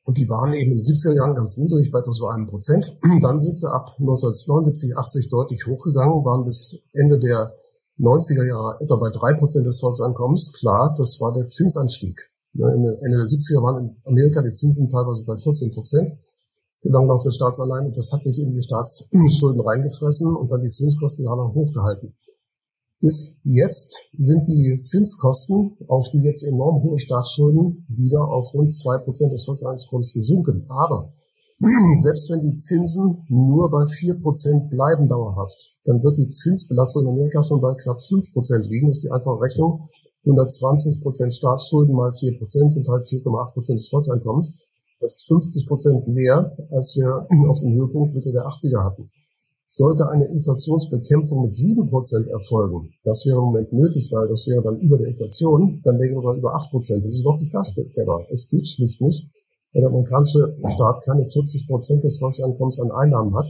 Und 0.06 0.18
die 0.18 0.28
waren 0.28 0.54
eben 0.54 0.72
in 0.72 0.78
den 0.78 0.84
70er 0.84 1.14
Jahren 1.16 1.36
ganz 1.36 1.58
niedrig, 1.58 1.92
bei 1.92 2.00
etwas 2.00 2.18
über 2.18 2.34
einem 2.34 2.48
Prozent. 2.48 2.98
Dann 3.22 3.40
sind 3.40 3.58
sie 3.58 3.72
ab 3.72 3.92
1979, 4.00 4.98
80 4.98 5.30
deutlich 5.30 5.66
hochgegangen, 5.68 6.26
waren 6.26 6.44
bis 6.44 6.80
Ende 6.94 7.20
der 7.20 7.54
90er 8.00 8.46
Jahre 8.46 8.78
etwa 8.82 8.96
bei 8.96 9.10
drei 9.12 9.34
Prozent 9.34 9.66
des 9.66 9.80
Volkseinkommens. 9.80 10.52
Klar, 10.54 10.94
das 10.98 11.22
war 11.22 11.32
der 11.32 11.48
Zinsanstieg. 11.48 12.30
Ende 12.56 12.98
der 13.00 13.26
70er 13.26 13.62
waren 13.64 13.86
in 13.86 13.96
Amerika 14.06 14.42
die 14.42 14.52
Zinsen 14.52 14.90
teilweise 14.90 15.24
bei 15.26 15.36
14 15.36 15.72
Prozent 15.72 16.12
langlaufende 16.84 17.32
Staatsanleihen. 17.32 17.88
Und 17.88 17.98
das 17.98 18.12
hat 18.12 18.24
sich 18.24 18.40
in 18.40 18.52
die 18.52 18.62
Staatsschulden 18.62 19.62
reingefressen 19.62 20.36
und 20.36 20.52
dann 20.52 20.62
die 20.62 20.70
Zinskosten 20.70 21.26
jahrelang 21.26 21.54
hochgehalten. 21.54 22.16
Bis 23.04 23.42
jetzt 23.44 24.00
sind 24.18 24.48
die 24.48 24.80
Zinskosten 24.82 25.76
auf 25.90 26.08
die 26.10 26.24
jetzt 26.24 26.44
enorm 26.44 26.82
hohe 26.84 26.98
Staatsschulden 26.98 27.86
wieder 27.90 28.30
auf 28.30 28.54
rund 28.54 28.72
zwei 28.72 28.98
Prozent 28.98 29.34
des 29.34 29.44
Volkseinkommens 29.44 30.14
gesunken. 30.14 30.66
Aber 30.70 31.12
selbst 32.00 32.32
wenn 32.32 32.42
die 32.42 32.54
Zinsen 32.54 33.26
nur 33.28 33.70
bei 33.70 33.86
vier 33.88 34.20
Prozent 34.20 34.70
bleiben 34.70 35.10
dauerhaft, 35.10 35.76
dann 35.84 36.02
wird 36.02 36.18
die 36.18 36.28
Zinsbelastung 36.28 37.04
in 37.04 37.10
Amerika 37.10 37.42
schon 37.42 37.60
bei 37.60 37.74
knapp 37.76 38.02
fünf 38.02 38.32
Prozent 38.34 38.68
liegen. 38.68 38.88
Das 38.88 38.98
ist 38.98 39.04
die 39.04 39.12
einfache 39.12 39.40
Rechnung. 39.40 39.90
120 40.26 41.02
Prozent 41.02 41.34
Staatsschulden 41.34 41.94
mal 41.94 42.14
vier 42.14 42.38
Prozent 42.38 42.72
sind 42.72 42.88
halt 42.88 43.04
4,8 43.04 43.54
Prozent 43.54 43.80
des 43.80 43.90
Volkseinkommens. 43.90 44.64
Das 45.00 45.16
ist 45.16 45.28
50 45.28 45.68
Prozent 45.68 46.08
mehr, 46.08 46.56
als 46.72 46.96
wir 46.96 47.28
auf 47.50 47.60
dem 47.60 47.74
Höhepunkt 47.74 48.14
Mitte 48.14 48.32
der 48.32 48.46
80er 48.46 48.84
hatten. 48.84 49.10
Sollte 49.68 50.08
eine 50.08 50.26
Inflationsbekämpfung 50.26 51.46
mit 51.46 51.56
7 51.56 51.90
Prozent 51.90 52.28
erfolgen, 52.28 52.94
das 53.04 53.26
wäre 53.26 53.40
im 53.40 53.46
Moment 53.46 53.74
nötig, 53.74 54.12
weil 54.12 54.28
das 54.28 54.46
wäre 54.46 54.62
dann 54.62 54.80
über 54.80 54.98
der 55.00 55.08
Inflation, 55.08 55.82
dann 55.84 55.98
wären 55.98 56.22
wir 56.22 56.38
über 56.38 56.54
8 56.54 56.70
Prozent. 56.70 57.04
Das 57.04 57.12
ist 57.12 57.22
überhaupt 57.22 57.42
nicht 57.42 57.54
darstellbar. 57.54 58.28
Es 58.30 58.50
geht 58.50 58.68
schlicht 58.68 59.02
nicht, 59.02 59.28
weil 59.74 59.82
der 59.82 59.90
amerikanische 59.90 60.56
Staat 60.68 61.04
keine 61.04 61.26
40 61.26 61.68
Prozent 61.68 62.04
des 62.04 62.20
Volkseinkommens 62.20 62.80
an 62.80 62.92
Einnahmen 62.92 63.36
hat. 63.36 63.50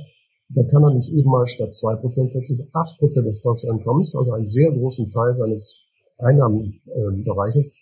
Da 0.55 0.63
kann 0.63 0.83
er 0.83 0.93
nicht 0.93 1.11
eben 1.11 1.29
mal 1.29 1.45
statt 1.45 1.73
2 1.73 1.95
Prozent 1.95 2.31
plötzlich 2.31 2.69
8 2.71 2.99
Prozent 2.99 3.27
des 3.27 3.41
Volkseinkommens, 3.41 4.15
also 4.15 4.31
einen 4.31 4.47
sehr 4.47 4.71
großen 4.71 5.09
Teil 5.09 5.33
seines 5.33 5.81
Einnahmenbereiches, 6.19 7.75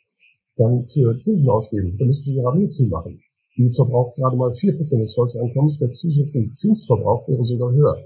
dann 0.55 0.87
für 0.87 1.15
Zinsen 1.17 1.49
ausgeben. 1.49 1.95
Da 1.99 2.05
müsste 2.05 2.25
sie 2.25 2.37
ihre 2.37 2.47
Armee 2.47 2.67
zumachen. 2.67 3.21
Die 3.57 3.71
verbraucht 3.73 4.15
gerade 4.15 4.37
mal 4.37 4.51
vier 4.53 4.75
Prozent 4.75 5.01
des 5.01 5.13
Volkseinkommens. 5.13 5.79
Der 5.79 5.89
zusätzliche 5.89 6.49
Zinsverbrauch 6.49 7.27
wäre 7.27 7.43
sogar 7.43 7.71
höher. 7.73 7.97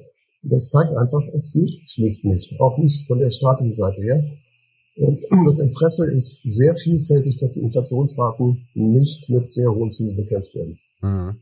Das 0.43 0.67
zeigt 0.67 0.95
einfach, 0.95 1.21
es 1.33 1.51
geht 1.51 1.75
schlicht 1.87 2.23
nicht, 2.23 2.59
auch 2.59 2.77
nicht 2.77 3.07
von 3.07 3.19
der 3.19 3.29
staatlichen 3.29 3.73
Seite 3.73 4.01
her. 4.01 4.23
Und 4.97 5.19
das 5.45 5.59
Interesse 5.59 6.09
ist 6.11 6.41
sehr 6.45 6.75
vielfältig, 6.75 7.37
dass 7.37 7.53
die 7.53 7.61
Inflationsraten 7.61 8.67
nicht 8.73 9.29
mit 9.29 9.47
sehr 9.47 9.69
hohen 9.69 9.91
Zinsen 9.91 10.15
bekämpft 10.15 10.55
werden. 10.55 10.79
Mhm. 11.01 11.39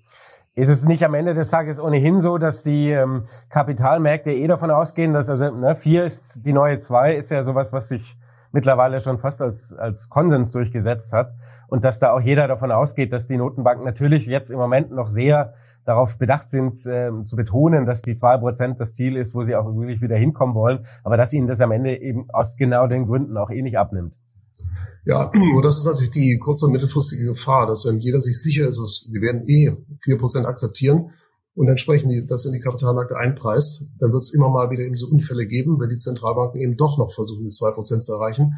Ist 0.56 0.70
es 0.70 0.86
nicht 0.86 1.04
am 1.04 1.16
Ende 1.16 1.34
des 1.34 1.50
Tages 1.50 1.80
ohnehin 1.80 2.20
so, 2.20 2.38
dass 2.38 2.64
die 2.64 2.90
ähm, 2.90 3.24
Kapitalmärkte 3.50 4.32
eh 4.32 4.48
davon 4.48 4.70
ausgehen, 4.70 5.14
dass 5.14 5.28
also 5.28 5.50
ne, 5.50 5.76
vier 5.76 6.06
ist 6.06 6.42
die 6.46 6.54
neue 6.54 6.78
zwei, 6.78 7.16
ist 7.16 7.32
ja 7.32 7.44
sowas, 7.44 7.74
was 7.74 7.90
sich 7.90 8.16
mittlerweile 8.54 9.02
schon 9.02 9.18
fast 9.18 9.42
als, 9.42 9.74
als 9.74 10.08
Konsens 10.08 10.54
durchgesetzt 10.54 11.12
hat 11.12 11.34
und 11.68 11.84
dass 11.84 12.00
da 12.00 12.14
auch 12.14 12.22
jeder 12.22 12.48
davon 12.48 12.72
ausgeht, 12.72 13.12
dass 13.12 13.28
die 13.28 13.36
Notenbanken 13.36 13.84
natürlich 13.84 14.26
jetzt 14.26 14.52
im 14.52 14.60
Moment 14.60 14.92
noch 14.92 15.08
sehr 15.08 15.54
darauf 15.86 16.18
bedacht 16.18 16.50
sind, 16.50 16.86
äh, 16.86 17.12
zu 17.26 17.36
betonen, 17.36 17.86
dass 17.86 18.02
die 18.02 18.16
zwei 18.16 18.38
Prozent 18.38 18.80
das 18.80 18.94
Ziel 18.94 19.18
ist, 19.18 19.36
wo 19.36 19.44
sie 19.44 19.56
auch 19.56 19.66
wirklich 19.76 20.02
wieder 20.02 20.16
hinkommen 20.16 20.56
wollen, 20.56 20.86
aber 21.04 21.18
dass 21.18 21.34
ihnen 21.34 21.48
das 21.48 21.60
am 21.60 21.72
Ende 21.72 22.00
eben 22.00 22.30
aus 22.32 22.56
genau 22.56 22.88
den 22.88 23.06
Gründen 23.06 23.36
auch 23.36 23.50
eh 23.50 23.62
nicht 23.62 23.78
abnimmt. 23.78 24.18
Ja, 25.06 25.30
nur 25.34 25.62
das 25.62 25.80
ist 25.80 25.86
natürlich 25.86 26.12
die 26.12 26.38
kurz- 26.40 26.64
und 26.64 26.72
mittelfristige 26.72 27.26
Gefahr, 27.26 27.68
dass 27.68 27.86
wenn 27.86 27.98
jeder 27.98 28.22
sich 28.22 28.42
sicher 28.42 28.68
ist, 28.68 28.80
dass 28.80 29.10
die 29.12 29.20
werden 29.20 29.44
eh 29.48 29.76
vier 30.00 30.18
Prozent 30.18 30.46
akzeptieren 30.46 31.10
und 31.56 31.68
entsprechend 31.68 32.12
die, 32.12 32.26
das 32.26 32.46
in 32.46 32.54
die 32.54 32.60
Kapitalmärkte 32.60 33.16
einpreist, 33.16 33.88
dann 34.00 34.12
wird 34.12 34.24
es 34.24 34.34
immer 34.34 34.50
mal 34.50 34.70
wieder 34.72 34.84
eben 34.84 34.96
so 34.96 35.08
Unfälle 35.08 35.46
geben, 35.46 35.80
wenn 35.80 35.90
die 35.90 35.98
Zentralbanken 35.98 36.60
eben 36.60 36.78
doch 36.78 36.98
noch 36.98 37.14
versuchen, 37.14 37.44
die 37.44 37.52
zwei 37.52 37.72
Prozent 37.72 38.04
zu 38.04 38.14
erreichen. 38.14 38.54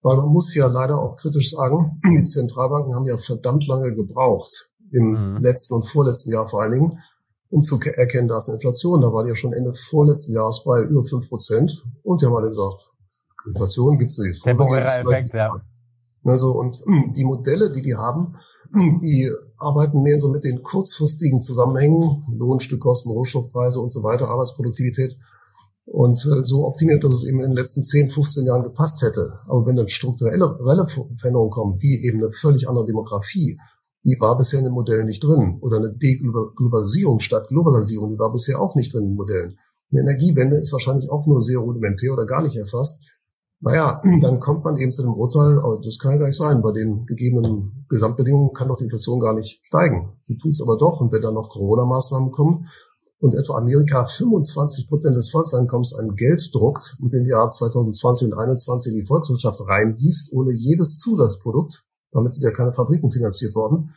Weil 0.00 0.16
man 0.16 0.28
muss 0.28 0.54
ja 0.54 0.66
leider 0.66 0.98
auch 0.98 1.16
kritisch 1.16 1.50
sagen, 1.50 2.00
die 2.04 2.22
Zentralbanken 2.22 2.94
haben 2.94 3.06
ja 3.06 3.18
verdammt 3.18 3.66
lange 3.66 3.94
gebraucht, 3.94 4.70
im 4.92 5.34
mhm. 5.34 5.42
letzten 5.42 5.74
und 5.74 5.86
vorletzten 5.86 6.32
Jahr 6.32 6.46
vor 6.46 6.62
allen 6.62 6.72
Dingen, 6.72 6.98
um 7.50 7.62
zu 7.62 7.80
erkennen, 7.80 8.28
da 8.28 8.36
ist 8.36 8.48
eine 8.48 8.56
Inflation. 8.56 9.00
Da 9.00 9.12
war 9.12 9.24
die 9.24 9.30
ja 9.30 9.34
schon 9.34 9.52
Ende 9.52 9.72
vorletzten 9.72 10.34
Jahres 10.34 10.62
bei 10.64 10.82
über 10.82 11.02
fünf 11.02 11.28
Prozent 11.28 11.84
und 12.02 12.20
die 12.20 12.26
haben 12.26 12.36
alle 12.36 12.48
gesagt, 12.48 12.90
Inflation 13.46 13.98
gibt 13.98 14.10
es 14.10 14.18
nicht. 14.18 14.42
Temporärer 14.42 15.00
Effekt, 15.00 15.34
ja. 15.34 15.50
Also, 16.24 16.52
und 16.52 16.82
die 17.16 17.24
Modelle, 17.24 17.70
die 17.70 17.80
die 17.80 17.96
haben, 17.96 18.36
die 18.74 19.30
arbeiten 19.56 20.02
mehr 20.02 20.18
so 20.18 20.28
mit 20.28 20.44
den 20.44 20.62
kurzfristigen 20.62 21.40
Zusammenhängen, 21.40 22.24
Lohnstückkosten, 22.36 23.10
Rohstoffpreise 23.12 23.80
und 23.80 23.92
so 23.92 24.02
weiter, 24.02 24.28
Arbeitsproduktivität. 24.28 25.16
Und 25.84 26.18
äh, 26.26 26.42
so 26.42 26.66
optimiert, 26.66 27.02
dass 27.02 27.14
es 27.14 27.24
eben 27.24 27.40
in 27.40 27.50
den 27.50 27.56
letzten 27.56 27.82
10, 27.82 28.08
15 28.08 28.44
Jahren 28.44 28.62
gepasst 28.62 29.02
hätte. 29.02 29.40
Aber 29.46 29.64
wenn 29.64 29.76
dann 29.76 29.88
strukturelle 29.88 30.58
Veränderungen 31.16 31.50
kommen, 31.50 31.80
wie 31.80 32.04
eben 32.04 32.18
eine 32.18 32.30
völlig 32.30 32.68
andere 32.68 32.84
Demografie, 32.84 33.58
die 34.04 34.16
war 34.20 34.36
bisher 34.36 34.58
in 34.58 34.66
den 34.66 34.74
Modellen 34.74 35.06
nicht 35.06 35.24
drin. 35.24 35.58
Oder 35.60 35.78
eine 35.78 35.94
Deglobalisierung 35.94 37.20
statt 37.20 37.48
Globalisierung, 37.48 38.10
die 38.10 38.18
war 38.18 38.30
bisher 38.30 38.60
auch 38.60 38.74
nicht 38.74 38.92
drin 38.92 39.04
in 39.04 39.10
den 39.10 39.16
Modellen. 39.16 39.58
Eine 39.90 40.02
Energiewende 40.02 40.56
ist 40.56 40.72
wahrscheinlich 40.72 41.10
auch 41.10 41.26
nur 41.26 41.40
sehr 41.40 41.58
rudimentär 41.58 42.12
oder 42.12 42.26
gar 42.26 42.42
nicht 42.42 42.56
erfasst. 42.56 43.17
Naja, 43.60 44.00
dann 44.20 44.38
kommt 44.38 44.64
man 44.64 44.76
eben 44.76 44.92
zu 44.92 45.02
dem 45.02 45.14
Urteil, 45.14 45.60
das 45.82 45.98
kann 45.98 46.12
ja 46.12 46.18
gar 46.18 46.26
nicht 46.26 46.36
sein, 46.36 46.62
bei 46.62 46.72
den 46.72 47.06
gegebenen 47.06 47.86
Gesamtbedingungen 47.88 48.52
kann 48.52 48.68
doch 48.68 48.76
die 48.76 48.84
Inflation 48.84 49.18
gar 49.18 49.34
nicht 49.34 49.64
steigen. 49.64 50.12
Sie 50.22 50.36
tut 50.36 50.52
es 50.52 50.62
aber 50.62 50.78
doch. 50.78 51.00
Und 51.00 51.10
wenn 51.10 51.22
dann 51.22 51.34
noch 51.34 51.48
Corona-Maßnahmen 51.48 52.30
kommen 52.30 52.68
und 53.18 53.34
etwa 53.34 53.56
Amerika 53.56 54.04
25 54.04 54.88
Prozent 54.88 55.16
des 55.16 55.30
Volkseinkommens 55.30 55.94
an 55.94 56.14
Geld 56.14 56.50
druckt 56.54 56.96
und 57.00 57.12
in 57.12 57.24
die 57.24 57.30
Jahr 57.30 57.50
2020 57.50 58.26
und 58.26 58.32
2021 58.32 58.92
in 58.92 58.98
die 58.98 59.04
Volkswirtschaft 59.04 59.60
reingießt, 59.66 60.32
ohne 60.34 60.52
jedes 60.52 60.98
Zusatzprodukt, 60.98 61.84
damit 62.12 62.30
sind 62.32 62.44
ja 62.44 62.52
keine 62.52 62.72
Fabriken 62.72 63.10
finanziert 63.10 63.56
worden, 63.56 63.90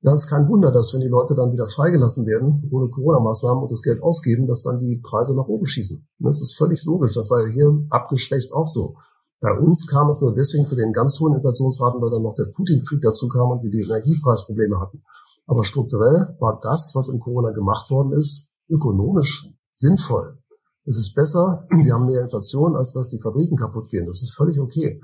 ja, 0.00 0.12
es 0.12 0.24
ist 0.24 0.30
kein 0.30 0.48
Wunder, 0.48 0.70
dass 0.70 0.94
wenn 0.94 1.00
die 1.00 1.08
Leute 1.08 1.34
dann 1.34 1.52
wieder 1.52 1.66
freigelassen 1.66 2.24
werden, 2.26 2.68
ohne 2.70 2.88
Corona-Maßnahmen 2.88 3.62
und 3.62 3.70
das 3.70 3.82
Geld 3.82 4.00
ausgeben, 4.00 4.46
dass 4.46 4.62
dann 4.62 4.78
die 4.78 4.96
Preise 5.02 5.34
nach 5.34 5.48
oben 5.48 5.66
schießen. 5.66 6.06
Das 6.20 6.40
ist 6.40 6.56
völlig 6.56 6.84
logisch. 6.84 7.14
Das 7.14 7.30
war 7.30 7.44
ja 7.44 7.52
hier 7.52 7.84
abgeschwächt 7.90 8.52
auch 8.52 8.66
so. 8.66 8.94
Bei 9.40 9.52
uns 9.58 9.86
kam 9.88 10.08
es 10.08 10.20
nur 10.20 10.34
deswegen 10.34 10.64
zu 10.64 10.76
den 10.76 10.92
ganz 10.92 11.18
hohen 11.18 11.34
Inflationsraten, 11.34 12.00
weil 12.00 12.10
dann 12.10 12.22
noch 12.22 12.34
der 12.34 12.46
Putin-Krieg 12.54 13.00
dazu 13.00 13.28
kam 13.28 13.50
und 13.50 13.62
wir 13.62 13.70
die 13.70 13.82
Energiepreisprobleme 13.82 14.80
hatten. 14.80 15.02
Aber 15.46 15.64
strukturell 15.64 16.36
war 16.38 16.60
das, 16.62 16.92
was 16.94 17.08
in 17.08 17.20
Corona 17.20 17.50
gemacht 17.50 17.90
worden 17.90 18.12
ist, 18.12 18.52
ökonomisch 18.68 19.52
sinnvoll. 19.72 20.38
Es 20.84 20.96
ist 20.96 21.14
besser, 21.14 21.66
wir 21.70 21.94
haben 21.94 22.06
mehr 22.06 22.22
Inflation, 22.22 22.76
als 22.76 22.92
dass 22.92 23.08
die 23.08 23.20
Fabriken 23.20 23.56
kaputt 23.56 23.88
gehen. 23.90 24.06
Das 24.06 24.22
ist 24.22 24.34
völlig 24.34 24.60
okay. 24.60 25.00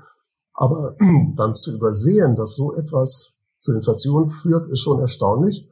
Aber 0.53 0.95
dann 1.35 1.53
zu 1.53 1.75
übersehen, 1.75 2.35
dass 2.35 2.55
so 2.55 2.75
etwas 2.75 3.34
zur 3.65 3.75
Inflation 3.75 4.27
führt, 4.27 4.67
ist 4.69 4.79
schon 4.79 4.99
erstaunlich, 4.99 5.67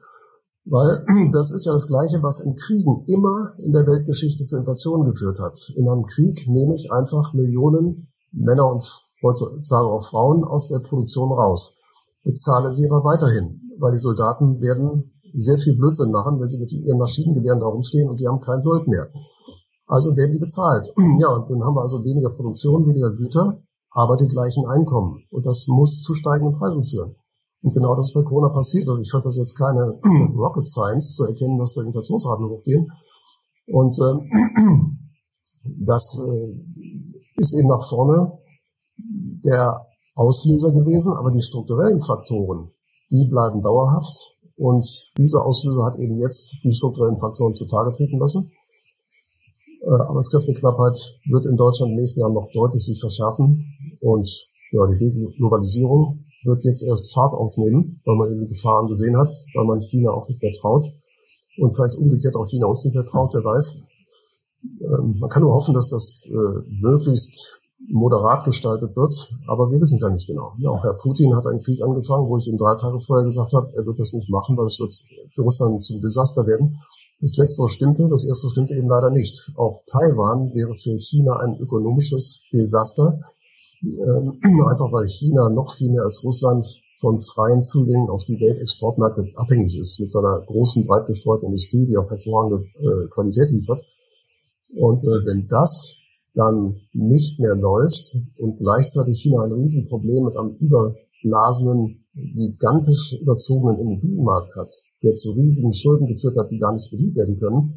weil 0.65 1.06
das 1.32 1.51
ist 1.51 1.65
ja 1.65 1.71
das 1.71 1.88
Gleiche, 1.88 2.21
was 2.21 2.41
in 2.41 2.56
Kriegen 2.56 3.06
immer 3.08 3.53
in 3.58 3.71
der 3.71 3.86
Weltgeschichte 3.88 4.43
zur 4.43 4.60
Inflation 4.60 5.06
geführt 5.06 5.39
hat. 5.39 5.58
In 5.75 5.88
einem 5.88 6.06
Krieg 6.06 6.47
nehme 6.47 6.75
ich 6.75 6.91
einfach 6.91 7.34
Millionen 7.34 8.12
Männer 8.32 8.69
und 8.69 8.84
heutzutage 9.21 9.88
auch 9.88 10.03
Frauen 10.03 10.43
aus 10.43 10.67
der 10.67 10.79
Produktion 10.79 11.32
raus, 11.32 11.79
bezahle 12.23 12.71
sie 12.71 12.89
aber 12.89 13.03
weiterhin, 13.03 13.62
weil 13.79 13.93
die 13.93 13.99
Soldaten 13.99 14.60
werden 14.60 15.12
sehr 15.36 15.58
viel 15.58 15.75
Blödsinn 15.75 16.12
machen, 16.12 16.39
wenn 16.39 16.47
sie 16.47 16.60
mit 16.60 16.71
ihren 16.71 16.97
Maschinengewehren 16.97 17.60
da 17.60 17.67
rumstehen 17.67 18.10
und 18.10 18.17
sie 18.17 18.27
haben 18.27 18.41
kein 18.41 18.60
Sold 18.60 18.88
mehr. 18.88 19.10
Also 19.86 20.15
werden 20.15 20.34
die 20.34 20.39
bezahlt. 20.39 20.91
Ja, 21.19 21.29
und 21.29 21.49
dann 21.49 21.63
haben 21.63 21.75
wir 21.75 21.82
also 21.82 22.03
weniger 22.03 22.29
Produktion, 22.29 22.88
weniger 22.88 23.12
Güter, 23.12 23.62
aber 23.91 24.17
die 24.17 24.27
gleichen 24.27 24.65
Einkommen. 24.65 25.21
Und 25.29 25.45
das 25.45 25.67
muss 25.67 26.01
zu 26.01 26.15
steigenden 26.15 26.58
Preisen 26.58 26.84
führen. 26.84 27.15
Und 27.63 27.73
genau 27.73 27.95
das 27.95 28.10
ist 28.10 28.13
bei 28.13 28.23
Corona 28.23 28.49
passiert. 28.49 28.89
Und 28.89 29.02
ich 29.02 29.10
fand 29.10 29.26
das 29.26 29.38
jetzt 29.38 29.58
keine 29.58 29.97
Rocket 30.36 30.67
Science 30.67 31.15
zu 31.15 31.26
erkennen, 31.26 31.58
dass 31.58 31.73
da 31.73 31.82
Inflationsraten 31.82 32.45
hochgehen. 32.45 32.91
Und 33.67 33.97
äh, 33.99 34.13
das 35.86 36.19
äh, 36.19 36.54
ist 37.38 37.58
eben 37.58 37.69
nach 37.69 37.88
vorne 37.88 38.38
der 39.45 39.88
Auslöser 40.15 40.71
gewesen, 40.71 41.13
aber 41.17 41.32
die 41.32 41.41
strukturellen 41.41 42.02
Faktoren, 42.02 42.71
die 43.10 43.28
bleiben 43.30 43.62
dauerhaft. 43.62 44.36
Und 44.58 44.86
dieser 45.17 45.45
Auslöser 45.45 45.86
hat 45.86 45.97
eben 45.99 46.17
jetzt 46.19 46.58
die 46.63 46.73
strukturellen 46.73 47.17
Faktoren 47.17 47.54
zutage 47.54 47.91
treten 47.91 48.19
lassen. 48.19 48.52
Äh, 49.84 49.89
Arbeitskräfteknappheit 49.89 50.97
wird 51.30 51.45
in 51.45 51.56
Deutschland 51.56 51.91
den 51.91 51.97
nächsten 51.97 52.19
Jahren 52.19 52.34
noch 52.34 52.49
deutlich 52.54 52.84
sich 52.84 52.99
verschärfen. 52.99 53.65
Und 54.02 54.30
ja, 54.71 54.86
die 54.88 54.97
Deglobalisierung 54.97 56.26
wird 56.43 56.63
jetzt 56.63 56.84
erst 56.84 57.13
Fahrt 57.13 57.34
aufnehmen, 57.34 58.01
weil 58.06 58.15
man 58.15 58.32
eben 58.32 58.47
Gefahren 58.47 58.88
gesehen 58.88 59.17
hat, 59.17 59.32
weil 59.56 59.65
man 59.65 59.82
China 59.82 60.12
auch 60.12 60.27
nicht 60.27 60.41
mehr 60.41 60.51
traut 60.51 60.86
und 61.58 61.75
vielleicht 61.75 61.97
umgekehrt 61.97 62.36
auch 62.36 62.45
China 62.45 62.67
uns 62.67 62.86
nicht 62.86 62.95
mehr 62.95 63.06
traut, 63.06 63.34
wer 63.34 63.43
weiß. 63.43 63.84
Ähm, 64.82 65.19
man 65.19 65.29
kann 65.29 65.43
nur 65.43 65.53
hoffen, 65.53 65.73
dass 65.73 65.89
das 65.89 66.23
äh, 66.25 66.71
möglichst 66.82 67.62
moderat 67.89 68.45
gestaltet 68.45 68.95
wird, 68.95 69.36
aber 69.47 69.69
wir 69.69 69.79
wissen 69.79 69.95
es 69.95 70.01
ja 70.01 70.10
nicht 70.10 70.27
genau. 70.27 70.53
Ja, 70.58 70.69
auch 70.69 70.84
Herr 70.84 70.93
Putin 70.93 71.36
hat 71.36 71.45
einen 71.45 71.60
Krieg 71.60 71.82
angefangen, 71.82 72.29
wo 72.29 72.38
ich 72.38 72.47
ihm 72.47 72.58
drei 72.58 72.75
Tage 72.75 72.99
vorher 73.01 73.25
gesagt 73.25 73.53
habe, 73.53 73.71
er 73.75 73.86
wird 73.86 73.99
das 73.99 74.13
nicht 74.13 74.29
machen, 74.29 74.56
weil 74.58 74.65
es 74.65 74.79
wird 74.79 74.93
für 75.34 75.41
Russland 75.41 75.84
zum 75.84 75.99
Desaster 76.01 76.47
werden. 76.47 76.79
Das 77.19 77.38
letztere 77.38 77.69
stimmte, 77.69 78.08
das 78.10 78.25
erste 78.25 78.47
stimmte 78.47 78.73
eben 78.73 78.88
leider 78.88 79.10
nicht. 79.10 79.51
Auch 79.56 79.82
Taiwan 79.86 80.53
wäre 80.53 80.75
für 80.75 80.97
China 80.97 81.38
ein 81.38 81.58
ökonomisches 81.58 82.43
Desaster, 82.51 83.19
ähm, 83.84 84.39
einfach 84.67 84.91
weil 84.91 85.08
China 85.08 85.50
noch 85.50 85.74
viel 85.76 85.91
mehr 85.91 86.04
als 86.04 86.24
Russland 86.24 86.63
von 87.00 87.19
freien 87.19 87.62
Zugängen 87.62 88.10
auf 88.10 88.24
die 88.24 88.39
Weltexportmärkte 88.39 89.28
abhängig 89.36 89.78
ist, 89.78 90.00
mit 90.00 90.10
seiner 90.10 90.41
großen, 90.46 90.88
breit 90.88 91.06
gestreuten 91.06 91.48
Industrie, 91.48 91.86
die 91.86 91.98
auch 91.98 92.10
hervorragende 92.10 92.65
äh, 92.78 93.08
Qualität 93.10 93.52
liefert. 93.52 93.82
Und 94.76 95.04
äh, 95.04 95.26
wenn 95.26 95.48
das 95.50 95.98
dann 96.34 96.78
nicht 96.93 97.39
mehr 97.39 97.56
läuft 97.56 98.17
und 98.39 98.58
gleichzeitig 98.58 99.22
China 99.22 99.43
ein 99.43 99.52
Riesenproblem 99.52 100.26
mit 100.26 100.38
einem 100.38 100.56
überblasenen, 100.56 102.06
gigantisch 102.13 103.19
überzogenen 103.22 103.80
Immobilienmarkt 103.80 104.56
hat, 104.56 104.72
der 105.04 105.13
zu 105.13 105.32
riesigen 105.32 105.74
Schulden 105.74 106.08
geführt 106.08 106.38
hat, 106.38 106.52
die 106.52 106.60
gar 106.60 106.74
nicht 106.74 106.89
bedient 106.89 107.15
werden 107.15 107.39
können, 107.39 107.74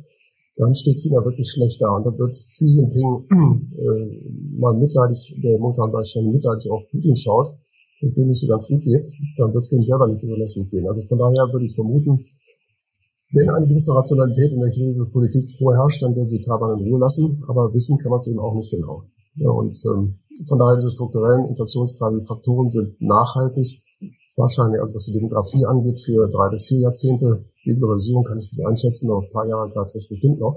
dann 0.56 0.74
steht 0.74 0.98
China 0.98 1.24
wirklich 1.24 1.50
schlecht 1.50 1.80
da. 1.80 1.96
Und 1.96 2.04
dann 2.04 2.18
wird 2.18 2.32
Xi 2.32 2.64
Jinping 2.64 3.28
äh, 3.30 4.58
mal 4.58 4.74
mitleidig, 4.74 5.38
der 5.42 5.58
momentan 5.58 5.92
bei 5.92 6.02
schon 6.02 6.32
mitleidig 6.32 6.70
auf 6.70 6.88
Putin 6.90 7.14
schaut, 7.14 7.52
dass 8.00 8.14
dem 8.14 8.28
nicht 8.28 8.40
so 8.40 8.48
ganz 8.48 8.66
gut 8.68 8.82
geht, 8.82 9.04
dann 9.36 9.52
wird 9.52 9.62
es 9.62 9.70
dem 9.70 9.82
selber 9.82 10.06
nicht 10.06 10.20
besonders 10.20 10.54
gut 10.54 10.70
gehen. 10.70 10.86
Also 10.86 11.02
von 11.04 11.18
daher 11.18 11.52
würde 11.52 11.66
ich 11.66 11.74
vermuten, 11.74 12.24
wenn 13.32 13.50
eine 13.50 13.66
gewisse 13.66 13.94
Rationalität 13.94 14.52
in 14.52 14.60
der 14.60 14.70
chinesischen 14.70 15.10
Politik 15.10 15.50
vorherrscht, 15.50 16.02
dann 16.02 16.14
werden 16.14 16.28
sie 16.28 16.40
Taiwan 16.40 16.78
in 16.78 16.86
Ruhe 16.86 17.00
lassen, 17.00 17.42
aber 17.48 17.72
wissen 17.74 17.98
kann 17.98 18.10
man 18.10 18.18
es 18.18 18.28
eben 18.28 18.38
auch 18.38 18.54
nicht 18.54 18.70
genau. 18.70 19.02
Ja, 19.34 19.50
und 19.50 19.76
ähm, 19.84 20.18
von 20.46 20.58
daher 20.58 20.76
diese 20.76 20.90
strukturellen 20.90 21.44
inflationstreibenden 21.46 22.24
Faktoren 22.24 22.68
sind 22.68 23.00
nachhaltig 23.00 23.82
wahrscheinlich, 24.36 24.80
also 24.80 24.94
was 24.94 25.06
die 25.06 25.12
Demografie 25.12 25.64
angeht, 25.66 25.98
für 25.98 26.28
drei 26.28 26.48
bis 26.50 26.66
vier 26.66 26.80
Jahrzehnte. 26.80 27.44
Die 27.64 27.74
Globalisierung 27.74 28.24
kann 28.24 28.38
ich 28.38 28.52
nicht 28.52 28.66
einschätzen, 28.66 29.10
aber 29.10 29.22
ein 29.22 29.32
paar 29.32 29.46
Jahre 29.46 29.70
greift 29.70 29.94
das 29.94 30.06
bestimmt 30.06 30.38
noch. 30.38 30.56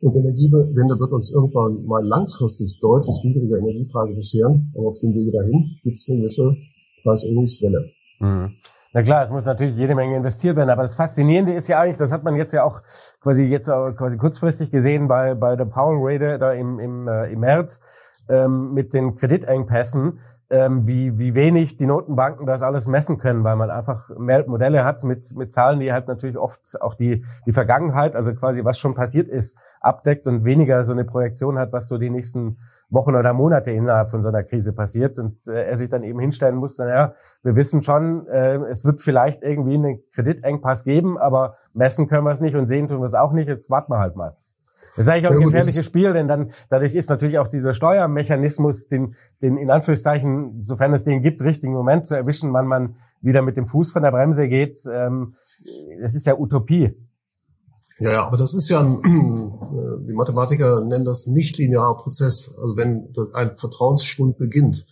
Und 0.00 0.16
Energiewende 0.16 0.98
wird 0.98 1.12
uns 1.12 1.34
irgendwann 1.34 1.84
mal 1.84 2.02
langfristig 2.02 2.78
deutlich 2.80 3.20
niedrige 3.22 3.58
Energiepreise 3.58 4.14
bescheren. 4.14 4.72
Aber 4.74 4.88
auf 4.88 4.98
dem 4.98 5.12
Wege 5.12 5.30
dahin 5.30 5.76
gibt 5.82 5.96
es 5.96 6.08
eine 6.08 6.20
gewisse 6.20 6.56
Preiserhöhungswelle. 7.02 7.90
Mhm. 8.20 8.56
Na 8.92 9.02
klar, 9.02 9.22
es 9.22 9.30
muss 9.30 9.44
natürlich 9.44 9.76
jede 9.76 9.94
Menge 9.94 10.16
investiert 10.16 10.56
werden, 10.56 10.70
aber 10.70 10.82
das 10.82 10.94
Faszinierende 10.94 11.52
ist 11.54 11.68
ja 11.68 11.78
eigentlich, 11.78 11.98
das 11.98 12.10
hat 12.10 12.24
man 12.24 12.34
jetzt 12.34 12.52
ja 12.52 12.64
auch 12.64 12.82
quasi 13.20 13.44
jetzt 13.44 13.68
quasi 13.68 14.16
kurzfristig 14.16 14.72
gesehen 14.72 15.06
bei 15.06 15.34
bei 15.34 15.54
der 15.54 15.66
Powell 15.66 16.04
Rede 16.04 16.38
da 16.40 16.52
im 16.52 16.80
im, 16.80 17.06
äh, 17.06 17.32
im 17.32 17.38
März 17.38 17.80
ähm, 18.28 18.72
mit 18.74 18.92
den 18.92 19.14
Kreditengpässen, 19.14 20.18
ähm, 20.50 20.86
wie 20.86 21.18
wie 21.18 21.34
wenig 21.34 21.76
die 21.76 21.86
Notenbanken 21.86 22.46
das 22.46 22.62
alles 22.62 22.86
messen 22.86 23.18
können, 23.18 23.44
weil 23.44 23.56
man 23.56 23.70
einfach 23.70 24.10
mehr 24.18 24.46
Modelle 24.48 24.84
hat 24.84 25.02
mit 25.04 25.34
mit 25.36 25.52
Zahlen, 25.52 25.80
die 25.80 25.92
halt 25.92 26.08
natürlich 26.08 26.36
oft 26.36 26.80
auch 26.80 26.94
die 26.94 27.24
die 27.46 27.52
Vergangenheit, 27.52 28.16
also 28.16 28.34
quasi 28.34 28.64
was 28.64 28.78
schon 28.78 28.94
passiert 28.94 29.28
ist, 29.28 29.56
abdeckt 29.80 30.26
und 30.26 30.44
weniger 30.44 30.82
so 30.82 30.92
eine 30.92 31.04
Projektion 31.04 31.58
hat, 31.58 31.72
was 31.72 31.88
so 31.88 31.98
die 31.98 32.10
nächsten 32.10 32.58
Wochen 32.90 33.14
oder 33.14 33.32
Monate 33.32 33.70
innerhalb 33.70 34.10
von 34.10 34.20
so 34.20 34.28
einer 34.28 34.42
Krise 34.42 34.72
passiert 34.72 35.18
und 35.18 35.46
äh, 35.46 35.68
er 35.68 35.76
sich 35.76 35.88
dann 35.88 36.02
eben 36.02 36.18
hinstellen 36.18 36.56
muss, 36.56 36.76
naja, 36.78 37.14
wir 37.42 37.54
wissen 37.54 37.82
schon, 37.82 38.26
äh, 38.26 38.56
es 38.68 38.84
wird 38.84 39.00
vielleicht 39.00 39.42
irgendwie 39.42 39.74
einen 39.74 40.02
Kreditengpass 40.12 40.82
geben, 40.84 41.16
aber 41.16 41.56
messen 41.72 42.08
können 42.08 42.24
wir 42.24 42.32
es 42.32 42.40
nicht 42.40 42.56
und 42.56 42.66
sehen 42.66 42.88
tun 42.88 42.98
wir 42.98 43.06
es 43.06 43.14
auch 43.14 43.32
nicht, 43.32 43.48
jetzt 43.48 43.70
warten 43.70 43.92
wir 43.92 43.98
halt 43.98 44.16
mal. 44.16 44.36
Das 44.96 45.06
ist 45.06 45.08
eigentlich 45.08 45.28
auch 45.28 45.32
ein 45.32 45.44
gefährliches 45.44 45.86
Spiel, 45.86 46.12
denn 46.12 46.28
dann 46.28 46.50
dadurch 46.68 46.94
ist 46.94 47.08
natürlich 47.08 47.38
auch 47.38 47.48
dieser 47.48 47.74
Steuermechanismus, 47.74 48.88
den, 48.88 49.14
den 49.40 49.56
in 49.56 49.70
Anführungszeichen, 49.70 50.62
sofern 50.62 50.92
es 50.92 51.04
den 51.04 51.22
gibt, 51.22 51.42
richtigen 51.42 51.72
Moment 51.72 52.06
zu 52.06 52.16
erwischen, 52.16 52.52
wann 52.52 52.66
man 52.66 52.96
wieder 53.20 53.42
mit 53.42 53.56
dem 53.56 53.66
Fuß 53.66 53.92
von 53.92 54.02
der 54.02 54.10
Bremse 54.10 54.48
geht, 54.48 54.78
ähm, 54.92 55.34
das 56.00 56.14
ist 56.14 56.26
ja 56.26 56.38
Utopie. 56.38 56.94
Ja, 58.00 58.12
ja, 58.12 58.26
aber 58.26 58.38
das 58.38 58.54
ist 58.54 58.68
ja 58.70 58.80
ein, 58.80 58.98
äh, 59.04 60.06
die 60.06 60.14
Mathematiker 60.14 60.82
nennen 60.82 61.04
das 61.04 61.26
nicht 61.26 61.58
linearer 61.58 61.96
Prozess. 61.96 62.56
Also 62.60 62.76
wenn 62.76 63.12
ein 63.34 63.56
Vertrauensschwund 63.56 64.38
beginnt, 64.38 64.86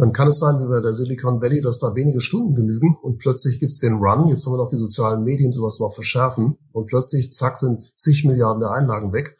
dann 0.00 0.12
kann 0.12 0.28
es 0.28 0.38
sein, 0.38 0.60
wie 0.60 0.66
bei 0.66 0.80
der 0.80 0.94
Silicon 0.94 1.42
Valley, 1.42 1.60
dass 1.60 1.78
da 1.78 1.94
wenige 1.94 2.22
Stunden 2.22 2.54
genügen 2.54 2.96
und 3.02 3.18
plötzlich 3.18 3.60
gibt's 3.60 3.80
den 3.80 3.98
Run, 3.98 4.28
jetzt 4.28 4.46
haben 4.46 4.54
wir 4.54 4.56
noch 4.56 4.70
die 4.70 4.78
sozialen 4.78 5.24
Medien, 5.24 5.52
sowas 5.52 5.78
noch 5.78 5.92
verschärfen 5.92 6.56
und 6.72 6.86
plötzlich, 6.86 7.32
zack, 7.32 7.58
sind 7.58 7.82
zig 7.82 8.24
Milliarden 8.24 8.60
der 8.60 8.70
Einlagen 8.70 9.12
weg. 9.12 9.36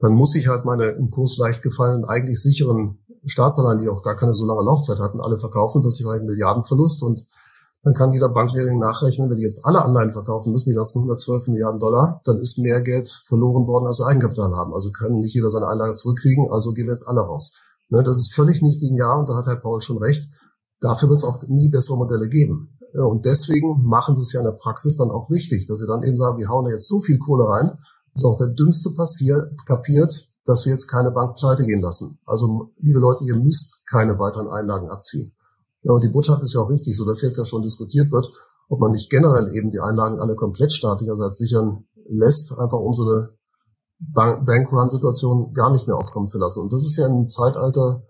Dann 0.00 0.12
muss 0.14 0.34
ich 0.34 0.48
halt 0.48 0.64
meine 0.64 0.86
im 0.86 1.10
Kurs 1.10 1.36
leicht 1.38 1.62
gefallenen, 1.62 2.04
eigentlich 2.04 2.42
sicheren 2.42 2.98
Staatsanleihen, 3.24 3.78
die 3.78 3.88
auch 3.88 4.02
gar 4.02 4.16
keine 4.16 4.34
so 4.34 4.46
lange 4.46 4.64
Laufzeit 4.64 4.98
hatten, 4.98 5.20
alle 5.20 5.38
verkaufen, 5.38 5.82
dass 5.82 6.00
ich 6.00 6.06
einen 6.06 6.26
Milliardenverlust 6.26 7.04
und 7.04 7.24
dann 7.84 7.94
kann 7.94 8.12
jeder 8.12 8.30
Banklehrling 8.30 8.80
nachrechnen, 8.80 9.30
wenn 9.30 9.36
die 9.36 9.44
jetzt 9.44 9.64
alle 9.64 9.82
Anleihen 9.82 10.12
verkaufen 10.12 10.50
müssen, 10.50 10.70
die 10.70 10.76
ganzen 10.76 10.98
112 10.98 11.46
Milliarden 11.46 11.78
Dollar, 11.78 12.20
dann 12.24 12.38
ist 12.40 12.58
mehr 12.58 12.82
Geld 12.82 13.08
verloren 13.08 13.66
worden, 13.68 13.86
als 13.86 13.98
sie 13.98 14.06
Eigenkapital 14.06 14.56
haben. 14.56 14.74
Also 14.74 14.90
können 14.90 15.20
nicht 15.20 15.34
jeder 15.34 15.50
seine 15.50 15.68
Einlage 15.68 15.92
zurückkriegen, 15.92 16.50
also 16.50 16.72
gehen 16.72 16.86
wir 16.86 16.92
jetzt 16.92 17.06
alle 17.06 17.20
raus. 17.20 17.54
Ne, 17.90 18.02
das 18.04 18.18
ist 18.18 18.34
völlig 18.34 18.62
nicht 18.62 18.80
linear 18.80 19.18
und 19.18 19.28
da 19.28 19.36
hat 19.36 19.46
Herr 19.46 19.56
Paul 19.56 19.80
schon 19.80 19.98
recht. 19.98 20.28
Dafür 20.80 21.08
wird 21.08 21.18
es 21.18 21.24
auch 21.24 21.42
nie 21.48 21.68
bessere 21.68 21.98
Modelle 21.98 22.28
geben. 22.28 22.68
Und 22.94 23.24
deswegen 23.24 23.82
machen 23.84 24.14
sie 24.14 24.22
es 24.22 24.32
ja 24.32 24.40
in 24.40 24.46
der 24.46 24.52
Praxis 24.52 24.96
dann 24.96 25.10
auch 25.10 25.30
richtig, 25.30 25.66
dass 25.66 25.78
sie 25.78 25.86
dann 25.86 26.02
eben 26.02 26.16
sagen, 26.16 26.38
wir 26.38 26.48
hauen 26.48 26.64
da 26.64 26.70
jetzt 26.70 26.88
so 26.88 27.00
viel 27.00 27.18
Kohle 27.18 27.44
rein, 27.44 27.78
dass 28.14 28.24
auch 28.24 28.36
der 28.36 28.48
Dümmste 28.48 28.90
passiert, 28.96 29.46
kapiert, 29.66 30.12
dass 30.44 30.64
wir 30.64 30.72
jetzt 30.72 30.88
keine 30.88 31.10
Bank 31.10 31.36
pleite 31.36 31.64
gehen 31.64 31.82
lassen. 31.82 32.18
Also, 32.26 32.70
liebe 32.78 32.98
Leute, 32.98 33.24
ihr 33.24 33.36
müsst 33.36 33.82
keine 33.86 34.18
weiteren 34.18 34.48
Einlagen 34.48 34.88
abziehen. 34.88 35.34
Ja, 35.82 35.92
und 35.92 36.02
die 36.02 36.08
Botschaft 36.08 36.42
ist 36.42 36.54
ja 36.54 36.60
auch 36.60 36.68
richtig, 36.68 36.96
so 36.96 37.06
dass 37.06 37.22
jetzt 37.22 37.38
ja 37.38 37.44
schon 37.44 37.62
diskutiert 37.62 38.10
wird, 38.10 38.28
ob 38.68 38.80
man 38.80 38.92
nicht 38.92 39.10
generell 39.10 39.54
eben 39.54 39.70
die 39.70 39.80
Einlagen 39.80 40.20
alle 40.20 40.34
komplett 40.34 40.72
staatlicherseits 40.72 41.38
sichern 41.38 41.84
lässt, 42.08 42.52
einfach 42.58 42.78
um 42.78 42.94
so 42.94 43.04
eine 43.04 43.30
Bank 44.00 44.46
Bankrun-Situation 44.46 45.52
gar 45.52 45.70
nicht 45.70 45.86
mehr 45.86 45.96
aufkommen 45.96 46.26
zu 46.26 46.38
lassen. 46.38 46.62
Und 46.62 46.72
das 46.72 46.84
ist 46.84 46.96
ja 46.96 47.06
im 47.06 47.28
Zeitalter 47.28 48.02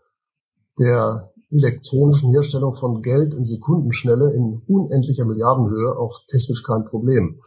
der 0.79 1.33
elektronischen 1.51 2.31
Herstellung 2.31 2.73
von 2.73 3.03
Geld 3.03 3.35
in 3.35 3.45
Sekundenschnelle 3.45 4.33
in 4.33 4.63
unendlicher 4.69 5.25
Milliardenhöhe 5.25 5.99
auch 5.99 6.21
technisch 6.29 6.63
kein 6.63 6.85
Problem. 6.85 7.41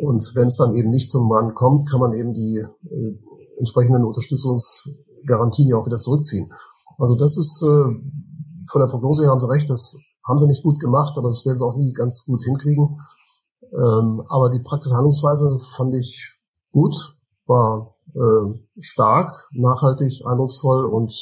Und 0.00 0.32
wenn 0.34 0.46
es 0.46 0.56
dann 0.56 0.72
eben 0.72 0.90
nicht 0.90 1.08
zum 1.08 1.30
Run 1.30 1.54
kommt, 1.54 1.88
kann 1.88 2.00
man 2.00 2.12
eben 2.12 2.32
die 2.32 2.58
äh, 2.58 3.18
entsprechenden 3.58 4.04
Unterstützungsgarantien 4.04 5.68
ja 5.68 5.76
auch 5.76 5.86
wieder 5.86 5.98
zurückziehen. 5.98 6.52
Also 6.98 7.16
das 7.16 7.36
ist 7.36 7.62
äh, 7.62 7.86
von 8.70 8.80
der 8.80 8.88
Prognose 8.88 9.22
her 9.22 9.30
haben 9.30 9.40
sie 9.40 9.50
recht, 9.50 9.68
das 9.68 9.96
haben 10.26 10.38
sie 10.38 10.46
nicht 10.46 10.62
gut 10.62 10.80
gemacht, 10.80 11.14
aber 11.16 11.28
das 11.28 11.44
werden 11.44 11.58
sie 11.58 11.64
auch 11.64 11.76
nie 11.76 11.92
ganz 11.92 12.24
gut 12.24 12.42
hinkriegen. 12.42 13.00
Ähm, 13.72 14.22
aber 14.28 14.50
die 14.50 14.62
praktische 14.62 14.94
Handlungsweise 14.94 15.56
fand 15.76 15.94
ich 15.94 16.38
gut, 16.72 17.13
war 17.46 17.94
äh, 18.14 18.80
stark, 18.80 19.30
nachhaltig, 19.52 20.22
eindrucksvoll 20.26 20.84
und 20.84 21.12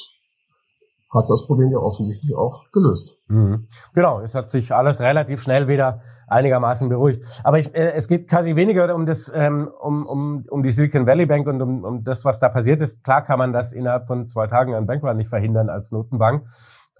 hat 1.12 1.28
das 1.28 1.46
Problem 1.46 1.70
ja 1.70 1.78
offensichtlich 1.78 2.34
auch 2.34 2.64
gelöst. 2.72 3.18
Mhm. 3.28 3.68
Genau, 3.94 4.20
es 4.20 4.34
hat 4.34 4.50
sich 4.50 4.72
alles 4.74 5.00
relativ 5.00 5.42
schnell 5.42 5.68
wieder 5.68 6.00
einigermaßen 6.26 6.88
beruhigt. 6.88 7.22
Aber 7.44 7.58
ich, 7.58 7.74
äh, 7.74 7.92
es 7.92 8.08
geht 8.08 8.28
quasi 8.28 8.56
weniger 8.56 8.94
um 8.94 9.04
das, 9.04 9.30
ähm, 9.34 9.68
um, 9.80 10.06
um, 10.06 10.44
um 10.48 10.62
die 10.62 10.70
Silicon 10.70 11.06
Valley 11.06 11.26
Bank 11.26 11.46
und 11.46 11.60
um, 11.60 11.84
um 11.84 12.04
das, 12.04 12.24
was 12.24 12.40
da 12.40 12.48
passiert 12.48 12.80
ist. 12.80 13.04
Klar 13.04 13.22
kann 13.22 13.38
man 13.38 13.52
das 13.52 13.72
innerhalb 13.72 14.06
von 14.06 14.26
zwei 14.28 14.46
Tagen 14.46 14.74
an 14.74 14.86
Bankrun 14.86 15.16
nicht 15.16 15.28
verhindern 15.28 15.68
als 15.68 15.92
Notenbank 15.92 16.46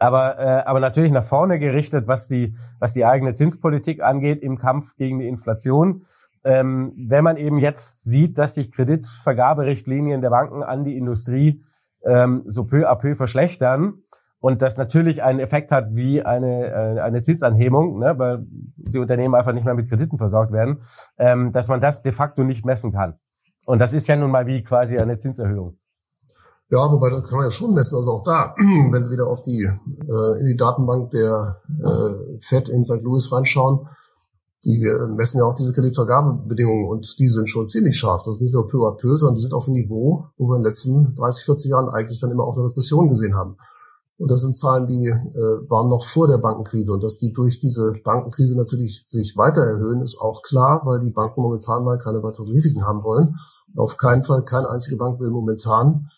aber, 0.03 0.39
äh, 0.39 0.63
aber 0.65 0.81
natürlich 0.81 1.13
nach 1.13 1.25
vorne 1.25 1.59
gerichtet, 1.59 2.09
was 2.09 2.27
die, 2.27 2.57
was 2.81 2.93
die 2.93 3.05
eigene 3.05 3.35
Zinspolitik 3.35 4.03
angeht 4.03 4.43
im 4.43 4.59
Kampf 4.59 4.97
gegen 4.97 5.21
die 5.21 5.29
Inflation. 5.29 6.07
Ähm, 6.45 6.93
wenn 6.97 7.23
man 7.23 7.37
eben 7.37 7.59
jetzt 7.59 8.05
sieht, 8.05 8.39
dass 8.39 8.55
sich 8.55 8.73
Kreditvergaberichtlinien 8.73 10.21
der 10.21 10.31
Banken 10.31 10.63
an 10.63 10.85
die 10.85 10.97
Industrie 10.97 11.63
ähm, 12.05 12.43
so 12.47 12.65
peu 12.65 12.89
à 12.89 12.97
peu 12.97 13.15
verschlechtern 13.15 14.03
und 14.41 14.61
das 14.61 14.77
natürlich 14.77 15.23
einen 15.23 15.39
Effekt 15.39 15.71
hat 15.71 15.95
wie 15.95 16.23
eine, 16.23 16.67
äh, 16.67 17.01
eine 17.01 17.23
Zinsanhebung, 17.23 18.01
ne, 18.01 18.19
weil 18.19 18.45
die 18.49 18.99
Unternehmen 18.99 19.37
einfach 19.37 19.53
nicht 19.53 19.65
mehr 19.65 19.75
mit 19.75 19.89
Krediten 19.89 20.19
versorgt 20.19 20.53
werden, 20.53 20.83
ähm, 21.17 21.53
dass 21.53 21.69
man 21.69 21.81
das 21.81 22.03
de 22.03 22.13
facto 22.13 22.43
nicht 22.43 22.65
messen 22.65 22.93
kann. 22.93 23.15
Und 23.65 23.79
das 23.79 23.93
ist 23.93 24.09
ja 24.09 24.17
nun 24.17 24.33
mal 24.33 24.47
wie 24.47 24.65
quasi 24.65 24.99
eine 24.99 25.19
Zinserhöhung. 25.19 25.79
Ja, 26.71 26.91
wobei 26.91 27.11
da 27.11 27.21
kann 27.21 27.37
man 27.37 27.45
ja 27.47 27.51
schon 27.51 27.75
messen. 27.75 27.97
Also 27.97 28.13
auch 28.13 28.25
da, 28.25 28.55
wenn 28.57 29.03
Sie 29.03 29.11
wieder 29.11 29.29
auf 29.29 29.43
die 29.43 29.63
äh, 29.63 30.41
in 30.41 30.47
die 30.47 30.57
Datenbank 30.57 31.11
der 31.11 31.61
äh, 31.69 32.39
Fed 32.41 32.69
in 32.69 32.83
St. 32.83 33.03
Louis 33.03 33.31
reinschauen, 33.31 33.87
die 34.65 34.85
äh, 34.85 35.07
messen 35.09 35.39
ja 35.39 35.45
auch 35.45 35.55
diese 35.55 35.73
Kreditvergabebedingungen 35.73 36.89
und 36.89 37.19
die 37.19 37.29
sind 37.29 37.49
schon 37.49 37.67
ziemlich 37.67 37.99
scharf. 37.99 38.23
Das 38.23 38.37
ist 38.37 38.41
nicht 38.41 38.53
nur 38.53 38.69
peu 38.69 38.79
à 38.87 38.97
peu, 38.97 39.17
sondern 39.17 39.37
die 39.37 39.43
sind 39.43 39.55
auf 39.55 39.67
einem 39.67 39.75
Niveau, 39.75 40.27
wo 40.37 40.49
wir 40.49 40.57
in 40.57 40.63
den 40.63 40.69
letzten 40.69 41.15
30, 41.17 41.45
40 41.45 41.71
Jahren 41.71 41.89
eigentlich 41.89 42.21
dann 42.21 42.31
immer 42.31 42.45
auch 42.45 42.55
eine 42.55 42.65
Rezession 42.65 43.09
gesehen 43.09 43.35
haben. 43.35 43.57
Und 44.19 44.31
das 44.31 44.43
sind 44.43 44.57
Zahlen, 44.57 44.87
die 44.87 45.09
äh, 45.09 45.69
waren 45.69 45.89
noch 45.89 46.05
vor 46.05 46.29
der 46.29 46.39
Bankenkrise. 46.39 46.93
Und 46.93 47.03
dass 47.03 47.19
die 47.19 47.33
durch 47.33 47.59
diese 47.59 47.95
Bankenkrise 48.05 48.57
natürlich 48.57 49.03
sich 49.05 49.37
weiter 49.37 49.63
erhöhen, 49.63 50.01
ist 50.01 50.21
auch 50.21 50.43
klar, 50.43 50.83
weil 50.85 51.01
die 51.01 51.11
Banken 51.11 51.43
momentan 51.43 51.83
mal 51.83 51.99
keine 51.99 52.23
weiteren 52.23 52.47
Risiken 52.47 52.87
haben 52.87 53.03
wollen. 53.03 53.35
Auf 53.77 53.97
keinen 53.97 54.23
Fall, 54.23 54.45
keine 54.45 54.71
einzige 54.71 54.97
Bank 54.97 55.19
will 55.19 55.31
momentan 55.31 56.09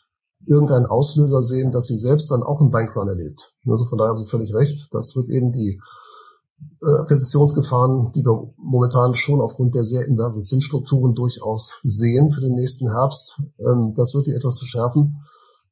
irgendeinen 0.47 0.85
Auslöser 0.85 1.43
sehen, 1.43 1.73
dass 1.73 1.87
sie 1.87 1.97
selbst 1.97 2.31
dann 2.31 2.43
auch 2.43 2.61
einen 2.61 2.71
Bankrun 2.71 3.09
erlebt. 3.09 3.55
Also 3.67 3.87
von 3.87 3.97
daher 3.97 4.11
haben 4.11 4.19
Sie 4.19 4.27
völlig 4.27 4.53
recht. 4.53 4.93
Das 4.93 5.17
wird 5.17 5.31
eben 5.31 5.53
die 5.53 5.81
Rezessionsgefahren, 6.85 8.13
die 8.13 8.25
wir 8.25 8.53
momentan 8.57 9.15
schon 9.15 9.41
aufgrund 9.41 9.75
der 9.75 9.85
sehr 9.85 10.07
inversen 10.07 10.43
Zinsstrukturen 10.43 11.15
durchaus 11.15 11.81
sehen 11.83 12.31
für 12.31 12.41
den 12.41 12.55
nächsten 12.55 12.91
Herbst. 12.91 13.41
Ähm, 13.59 13.95
das 13.97 14.15
wird 14.15 14.27
die 14.27 14.33
etwas 14.33 14.57
zu 14.57 14.67
schärfen. 14.67 15.23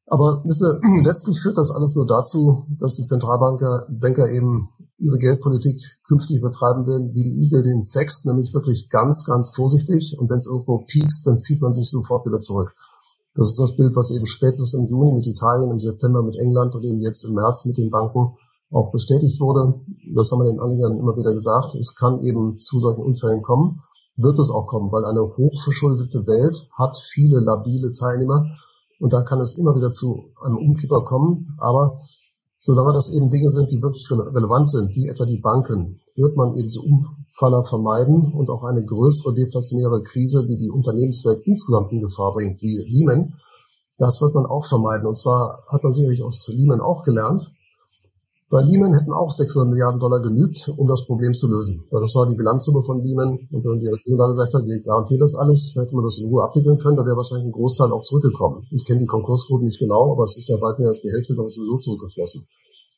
Aber 0.07 0.43
wissen 0.45 0.81
Sie, 0.83 1.01
letztlich 1.05 1.41
führt 1.41 1.59
das 1.59 1.71
alles 1.71 1.95
nur 1.95 2.07
dazu, 2.07 2.67
dass 2.79 2.95
die 2.95 3.05
Zentralbanker 3.05 3.87
Banker 3.91 4.31
eben 4.31 4.69
ihre 4.99 5.19
Geldpolitik 5.19 5.81
künftig 6.07 6.41
betreiben 6.41 6.87
werden, 6.87 7.13
wie 7.15 7.25
die 7.25 7.45
Igel 7.45 7.63
den 7.63 7.81
Sex, 7.81 8.25
nämlich 8.25 8.55
wirklich 8.55 8.89
ganz, 8.89 9.25
ganz 9.25 9.55
vorsichtig. 9.55 10.17
Und 10.19 10.31
wenn 10.31 10.37
es 10.37 10.47
irgendwo 10.47 10.79
piekst, 10.79 11.27
dann 11.27 11.39
zieht 11.39 11.61
man 11.61 11.73
sich 11.73 11.91
sofort 11.91 12.27
wieder 12.27 12.39
zurück. 12.39 12.75
Das 13.35 13.49
ist 13.49 13.59
das 13.59 13.75
Bild, 13.77 13.97
was 13.97 14.11
eben 14.11 14.27
spätestens 14.27 14.75
im 14.75 14.87
Juni 14.87 15.13
mit 15.15 15.27
Italien, 15.27 15.71
im 15.71 15.79
September 15.79 16.23
mit 16.23 16.37
England 16.37 16.77
und 16.77 16.85
eben 16.85 17.01
jetzt 17.01 17.25
im 17.25 17.35
März 17.35 17.65
mit 17.65 17.79
den 17.79 17.91
Banken 17.91 18.37
auch 18.73 18.91
bestätigt 18.91 19.41
wurde. 19.41 19.75
Das 20.15 20.31
haben 20.33 20.41
wir 20.41 20.51
den 20.51 20.61
Anlegern 20.61 20.99
immer 20.99 21.17
wieder 21.17 21.33
gesagt. 21.33 21.75
Es 21.75 21.95
kann 21.95 22.19
eben 22.21 22.57
zu 22.57 22.81
solchen 22.81 23.03
Unfällen 23.03 23.43
kommen. 23.43 23.81
Wird 24.17 24.39
es 24.39 24.51
auch 24.51 24.67
kommen, 24.67 24.91
weil 24.93 25.05
eine 25.05 25.23
hochverschuldete 25.23 26.27
Welt 26.27 26.69
hat 26.77 26.97
viele 26.99 27.41
labile 27.41 27.93
Teilnehmer. 27.93 28.45
Und 29.01 29.13
da 29.13 29.23
kann 29.23 29.41
es 29.41 29.59
immer 29.59 29.75
wieder 29.75 29.91
zu 29.91 30.33
einem 30.43 30.57
Umkipper 30.57 31.03
kommen. 31.05 31.57
Aber 31.59 32.01
solange 32.57 32.93
das 32.93 33.13
eben 33.13 33.31
Dinge 33.31 33.51
sind, 33.51 33.71
die 33.71 33.83
wirklich 33.83 34.09
relevant 34.11 34.69
sind, 34.69 34.95
wie 34.95 35.09
etwa 35.09 35.25
die 35.25 35.41
Banken, 35.41 36.01
wird 36.15 36.37
man 36.37 36.53
eben 36.55 36.69
so 36.69 36.83
Umfaller 36.83 37.63
vermeiden 37.65 38.33
und 38.33 38.51
auch 38.51 38.65
eine 38.65 38.85
größere 38.85 39.35
deflationäre 39.35 40.03
Krise, 40.03 40.47
die 40.47 40.57
die 40.57 40.71
Unternehmenswelt 40.71 41.41
insgesamt 41.45 41.93
in 41.93 42.03
Gefahr 42.03 42.33
bringt, 42.33 42.61
wie 42.61 42.79
Lehman, 42.87 43.35
das 43.99 44.21
wird 44.21 44.35
man 44.35 44.47
auch 44.47 44.65
vermeiden. 44.65 45.07
Und 45.07 45.17
zwar 45.17 45.65
hat 45.69 45.83
man 45.83 45.93
sicherlich 45.93 46.23
aus 46.23 46.49
Lehman 46.49 46.81
auch 46.81 47.03
gelernt. 47.03 47.51
Bei 48.53 48.61
Lehman 48.61 48.93
hätten 48.93 49.15
auch 49.15 49.31
600 49.31 49.71
Milliarden 49.71 49.99
Dollar 49.99 50.21
genügt, 50.21 50.69
um 50.77 50.87
das 50.87 51.07
Problem 51.07 51.33
zu 51.33 51.49
lösen. 51.49 51.85
Weil 51.91 52.03
das 52.03 52.15
war 52.15 52.29
die 52.29 52.37
Bilanzsumme 52.37 52.83
von 52.83 53.03
Lehman. 53.03 53.49
Und 53.51 53.65
wenn 53.65 53.81
die 53.81 53.89
Regierung 53.89 54.19
da 54.19 54.27
gesagt 54.27 54.53
hat, 54.53 54.67
wir 54.67 54.79
garantieren 54.83 55.21
das 55.21 55.35
alles, 55.35 55.73
dann 55.73 55.85
hätte 55.85 55.97
man 55.97 56.05
das 56.05 56.19
in 56.19 56.29
Ruhe 56.29 56.45
abwickeln 56.45 56.77
können, 56.77 56.99
da 56.99 57.07
wäre 57.07 57.17
wahrscheinlich 57.17 57.47
ein 57.47 57.57
Großteil 57.57 57.91
auch 57.91 58.03
zurückgekommen. 58.03 58.69
Ich 58.71 58.85
kenne 58.85 59.01
die 59.01 59.07
Konkursquoten 59.07 59.65
nicht 59.65 59.79
genau, 59.79 60.13
aber 60.13 60.25
es 60.25 60.37
ist 60.37 60.49
ja 60.49 60.61
weit 60.61 60.79
mehr 60.79 60.89
als 60.89 61.01
die 61.01 61.09
Hälfte, 61.09 61.33
glaube 61.33 61.49
ich, 61.49 61.55
sowieso 61.55 61.79
zurückgeflossen. 61.79 62.47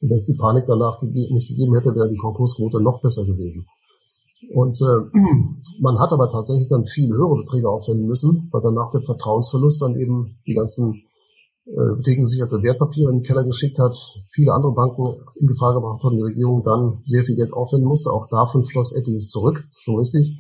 Und 0.03 0.11
wenn 0.11 0.17
es 0.17 0.27
die 0.27 0.35
Panik 0.35 0.65
danach 0.67 1.01
nicht 1.03 1.49
gegeben 1.49 1.77
hätte, 1.77 1.95
wäre 1.95 2.09
die 2.09 2.19
Konkursquote 2.19 2.83
noch 2.83 3.01
besser 3.01 3.25
gewesen. 3.25 3.65
Und 4.53 4.75
äh, 4.83 5.07
man 5.81 6.01
hat 6.01 6.13
aber 6.13 6.29
tatsächlich 6.29 6.67
dann 6.67 6.85
viel 6.85 7.15
höhere 7.15 7.37
Beträge 7.37 7.71
aufwenden 7.71 8.09
müssen, 8.09 8.49
weil 8.51 8.61
dann 8.61 8.75
nach 8.75 8.91
dem 8.91 9.05
Vertrauensverlust 9.05 9.81
dann 9.83 9.95
eben 9.95 10.35
die 10.49 10.55
ganzen 10.55 11.05
äh, 11.67 11.97
beträgengesicherte 11.97 12.63
Wertpapiere 12.63 13.11
in 13.11 13.19
den 13.19 13.23
Keller 13.25 13.45
geschickt 13.45 13.79
hat, 13.79 13.95
viele 14.29 14.53
andere 14.53 14.75
Banken 14.75 15.03
in 15.41 15.47
Gefahr 15.47 15.73
gebracht 15.73 16.03
haben, 16.05 16.17
die 16.17 16.23
Regierung 16.23 16.63
dann 16.63 16.99
sehr 17.01 17.25
viel 17.25 17.37
Geld 17.37 17.55
aufwenden 17.55 17.89
musste. 17.89 18.11
Auch 18.11 18.29
davon 18.29 18.65
floss 18.65 18.93
etliches 18.93 19.29
zurück, 19.29 19.65
schon 19.71 19.99
richtig. 19.99 20.37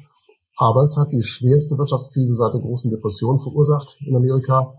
Aber 0.56 0.82
es 0.82 0.96
hat 0.96 1.12
die 1.12 1.22
schwerste 1.22 1.78
Wirtschaftskrise 1.78 2.34
seit 2.34 2.52
der 2.52 2.60
großen 2.60 2.90
Depression 2.90 3.38
verursacht 3.40 3.96
in 4.06 4.14
Amerika. 4.14 4.74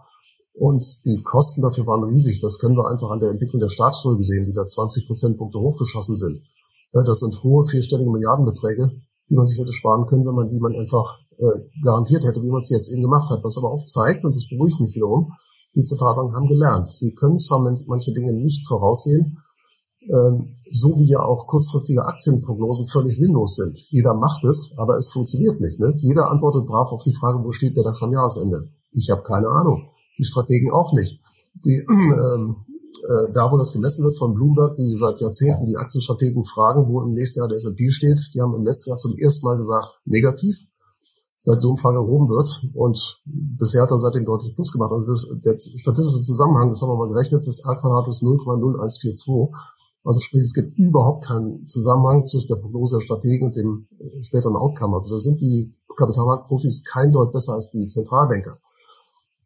Und 0.53 0.86
die 1.03 1.21
Kosten 1.23 1.62
dafür 1.62 1.86
waren 1.86 2.03
riesig. 2.05 2.39
Das 2.39 2.60
können 2.60 2.77
wir 2.77 2.88
einfach 2.88 3.10
an 3.10 3.19
der 3.19 3.31
Entwicklung 3.31 3.60
der 3.60 3.67
Staatsschulden 3.67 4.23
sehen, 4.23 4.45
die 4.45 4.53
da 4.53 4.63
20 4.63 5.08
Prozentpunkte 5.08 5.60
hochgeschossen 5.60 6.15
sind. 6.15 6.39
Das 6.93 7.19
sind 7.19 7.43
hohe 7.43 7.65
vierstellige 7.65 8.10
Milliardenbeträge, 8.10 8.91
die 9.29 9.36
man 9.36 9.45
sich 9.45 9.60
hätte 9.60 9.73
sparen 9.73 10.05
können, 10.05 10.25
wenn 10.25 10.36
man 10.36 10.49
die 10.49 10.62
man 10.62 10.75
einfach 10.75 11.19
äh, 11.38 11.60
garantiert 11.84 12.23
hätte, 12.23 12.41
wie 12.41 12.51
man 12.51 12.60
es 12.60 12.69
jetzt 12.69 12.89
eben 12.89 13.01
gemacht 13.01 13.29
hat. 13.29 13.43
Was 13.43 13.58
aber 13.58 13.69
auch 13.69 13.84
zeigt, 13.84 14.23
und 14.23 14.34
das 14.34 14.47
beruhigt 14.47 14.79
mich 14.79 14.95
wiederum, 14.95 15.34
die 15.75 15.81
Zentralbanken 15.81 16.35
haben 16.35 16.47
gelernt. 16.47 16.88
Sie 16.88 17.13
können 17.13 17.38
zwar 17.38 17.59
manche 17.59 18.13
Dinge 18.13 18.33
nicht 18.33 18.67
voraussehen, 18.67 19.39
ähm, 20.07 20.53
so 20.69 20.97
wie 20.99 21.05
ja 21.05 21.21
auch 21.21 21.47
kurzfristige 21.47 22.05
Aktienprognosen 22.05 22.85
völlig 22.88 23.17
sinnlos 23.17 23.55
sind. 23.55 23.77
Jeder 23.89 24.13
macht 24.13 24.43
es, 24.43 24.73
aber 24.77 24.95
es 24.95 25.11
funktioniert 25.11 25.59
nicht. 25.59 25.79
Ne? 25.79 25.93
Jeder 25.97 26.29
antwortet 26.29 26.65
brav 26.65 26.91
auf 26.91 27.03
die 27.03 27.13
Frage, 27.13 27.43
wo 27.43 27.51
steht 27.51 27.75
der 27.75 27.83
DAX 27.83 28.01
am 28.03 28.13
Jahresende? 28.13 28.69
Ich 28.91 29.09
habe 29.09 29.23
keine 29.23 29.49
Ahnung. 29.49 29.89
Die 30.17 30.23
Strategen 30.23 30.71
auch 30.71 30.93
nicht. 30.93 31.19
Die, 31.65 31.85
ähm, 31.89 32.55
äh, 33.03 33.33
da, 33.33 33.51
wo 33.51 33.57
das 33.57 33.73
gemessen 33.73 34.05
wird 34.05 34.15
von 34.15 34.33
Bloomberg, 34.33 34.75
die 34.75 34.95
seit 34.95 35.19
Jahrzehnten 35.19 35.65
die 35.65 35.77
Aktienstrategen 35.77 36.43
fragen, 36.45 36.88
wo 36.88 37.01
im 37.01 37.13
nächsten 37.13 37.39
Jahr 37.39 37.49
der 37.49 37.57
S&P 37.57 37.89
steht, 37.89 38.19
die 38.33 38.41
haben 38.41 38.53
im 38.53 38.63
letzten 38.63 38.91
Jahr 38.91 38.97
zum 38.97 39.15
ersten 39.17 39.45
Mal 39.45 39.57
gesagt, 39.57 39.99
negativ 40.05 40.57
seit 41.45 41.62
so 41.62 41.69
einem 41.69 41.77
Fall 41.77 41.93
erhoben 41.93 42.27
wird. 42.27 42.67
Und 42.73 43.21
bisher 43.23 43.84
hat 43.84 43.91
er 43.91 43.99
seitdem 43.99 44.25
deutlich 44.25 44.55
Plus 44.55 44.71
gemacht. 44.71 44.91
Also 44.91 45.08
das, 45.08 45.29
der 45.43 45.55
statistische 45.55 46.23
Zusammenhang, 46.23 46.69
das 46.69 46.81
haben 46.81 46.89
wir 46.89 46.97
mal 46.97 47.08
gerechnet, 47.08 47.45
das 47.45 47.63
R-Quadrat 47.63 48.08
ist 48.08 48.23
0,0142. 48.23 49.53
Also 50.03 50.19
sprich, 50.19 50.41
es 50.41 50.53
gibt 50.53 50.77
überhaupt 50.77 51.25
keinen 51.25 51.65
Zusammenhang 51.67 52.23
zwischen 52.23 52.47
der 52.47 52.55
Prognose 52.55 52.97
der 52.97 53.01
Strategen 53.01 53.47
und 53.47 53.55
dem 53.55 53.88
späteren 54.21 54.55
Outcome. 54.55 54.95
Also 54.95 55.12
da 55.12 55.19
sind 55.19 55.39
die 55.39 55.75
Kapitalmarktprofis 55.95 56.84
kein 56.84 57.12
Deut 57.12 57.31
besser 57.31 57.53
als 57.53 57.69
die 57.69 57.86
Zentralbanker. 57.86 58.58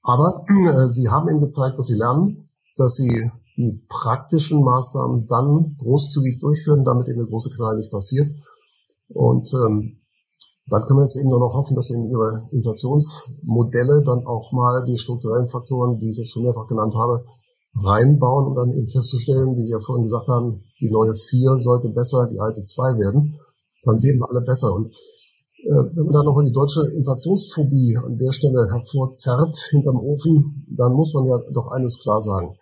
Aber 0.01 0.45
äh, 0.47 0.89
sie 0.89 1.09
haben 1.09 1.27
eben 1.27 1.41
gezeigt, 1.41 1.77
dass 1.77 1.87
sie 1.87 1.95
lernen, 1.97 2.49
dass 2.77 2.95
sie 2.95 3.29
die 3.57 3.83
praktischen 3.89 4.63
Maßnahmen 4.63 5.27
dann 5.27 5.75
großzügig 5.77 6.39
durchführen, 6.39 6.85
damit 6.85 7.09
eben 7.09 7.19
der 7.19 7.27
große 7.27 7.49
Knall 7.49 7.75
nicht 7.75 7.91
passiert. 7.91 8.31
Und 9.09 9.53
ähm, 9.53 9.99
dann 10.69 10.85
können 10.85 10.99
wir 10.99 11.03
jetzt 11.03 11.17
eben 11.17 11.29
nur 11.29 11.39
noch 11.39 11.53
hoffen, 11.53 11.75
dass 11.75 11.89
in 11.89 12.05
ihre 12.05 12.45
Inflationsmodelle 12.51 14.03
dann 14.05 14.25
auch 14.25 14.51
mal 14.51 14.83
die 14.85 14.97
strukturellen 14.97 15.47
Faktoren, 15.47 15.99
die 15.99 16.09
ich 16.09 16.17
jetzt 16.17 16.31
schon 16.31 16.43
mehrfach 16.43 16.67
genannt 16.67 16.93
habe, 16.95 17.25
reinbauen, 17.75 18.47
um 18.47 18.55
dann 18.55 18.73
eben 18.73 18.87
festzustellen, 18.87 19.55
wie 19.55 19.65
Sie 19.65 19.71
ja 19.71 19.79
vorhin 19.79 20.05
gesagt 20.05 20.27
haben, 20.27 20.63
die 20.79 20.89
neue 20.89 21.13
vier 21.13 21.57
sollte 21.57 21.89
besser, 21.89 22.29
die 22.31 22.39
alte 22.39 22.61
zwei 22.61 22.97
werden. 22.97 23.39
Dann 23.83 23.97
leben 23.97 24.19
wir 24.19 24.29
alle 24.29 24.41
besser. 24.41 24.73
Und 24.73 24.93
äh, 25.65 25.83
wenn 25.95 26.05
man 26.05 26.13
dann 26.13 26.25
nochmal 26.25 26.45
die 26.45 26.53
deutsche 26.53 26.85
Inflationsphobie 26.95 27.97
an 27.97 28.17
der 28.17 28.31
Stelle 28.31 28.67
hervorzerrt 28.69 29.55
hinterm 29.71 29.97
Ofen, 29.97 30.65
dann 30.75 30.93
muss 30.93 31.13
man 31.13 31.25
ja 31.25 31.37
doch 31.53 31.71
eines 31.71 32.01
klar 32.01 32.21
sagen. 32.21 32.55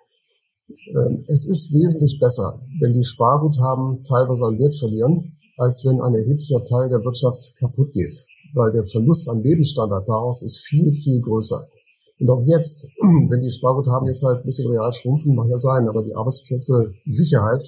Äh, 0.69 1.23
es 1.27 1.45
ist 1.47 1.73
wesentlich 1.73 2.19
besser, 2.19 2.59
wenn 2.79 2.93
die 2.93 3.03
Sparguthaben 3.03 4.03
teilweise 4.03 4.45
an 4.45 4.59
Wert 4.59 4.75
verlieren, 4.75 5.36
als 5.57 5.83
wenn 5.85 5.99
ein 6.01 6.13
erheblicher 6.13 6.63
Teil 6.63 6.89
der 6.89 7.03
Wirtschaft 7.03 7.55
kaputt 7.59 7.91
geht. 7.91 8.25
Weil 8.53 8.71
der 8.71 8.85
Verlust 8.85 9.27
an 9.29 9.43
Lebensstandard 9.43 10.07
daraus 10.07 10.41
ist 10.41 10.59
viel, 10.59 10.91
viel 10.93 11.19
größer. 11.21 11.67
Und 12.19 12.29
auch 12.29 12.41
jetzt, 12.43 12.87
wenn 13.01 13.41
die 13.41 13.49
Sparguthaben 13.49 14.07
jetzt 14.07 14.23
halt 14.23 14.39
ein 14.39 14.45
bisschen 14.45 14.71
real 14.71 14.91
schrumpfen, 14.91 15.35
mag 15.35 15.47
ja 15.47 15.57
sein, 15.57 15.87
aber 15.87 16.03
die 16.03 16.15
Arbeitsplätze 16.15 16.93
Sicherheit 17.05 17.63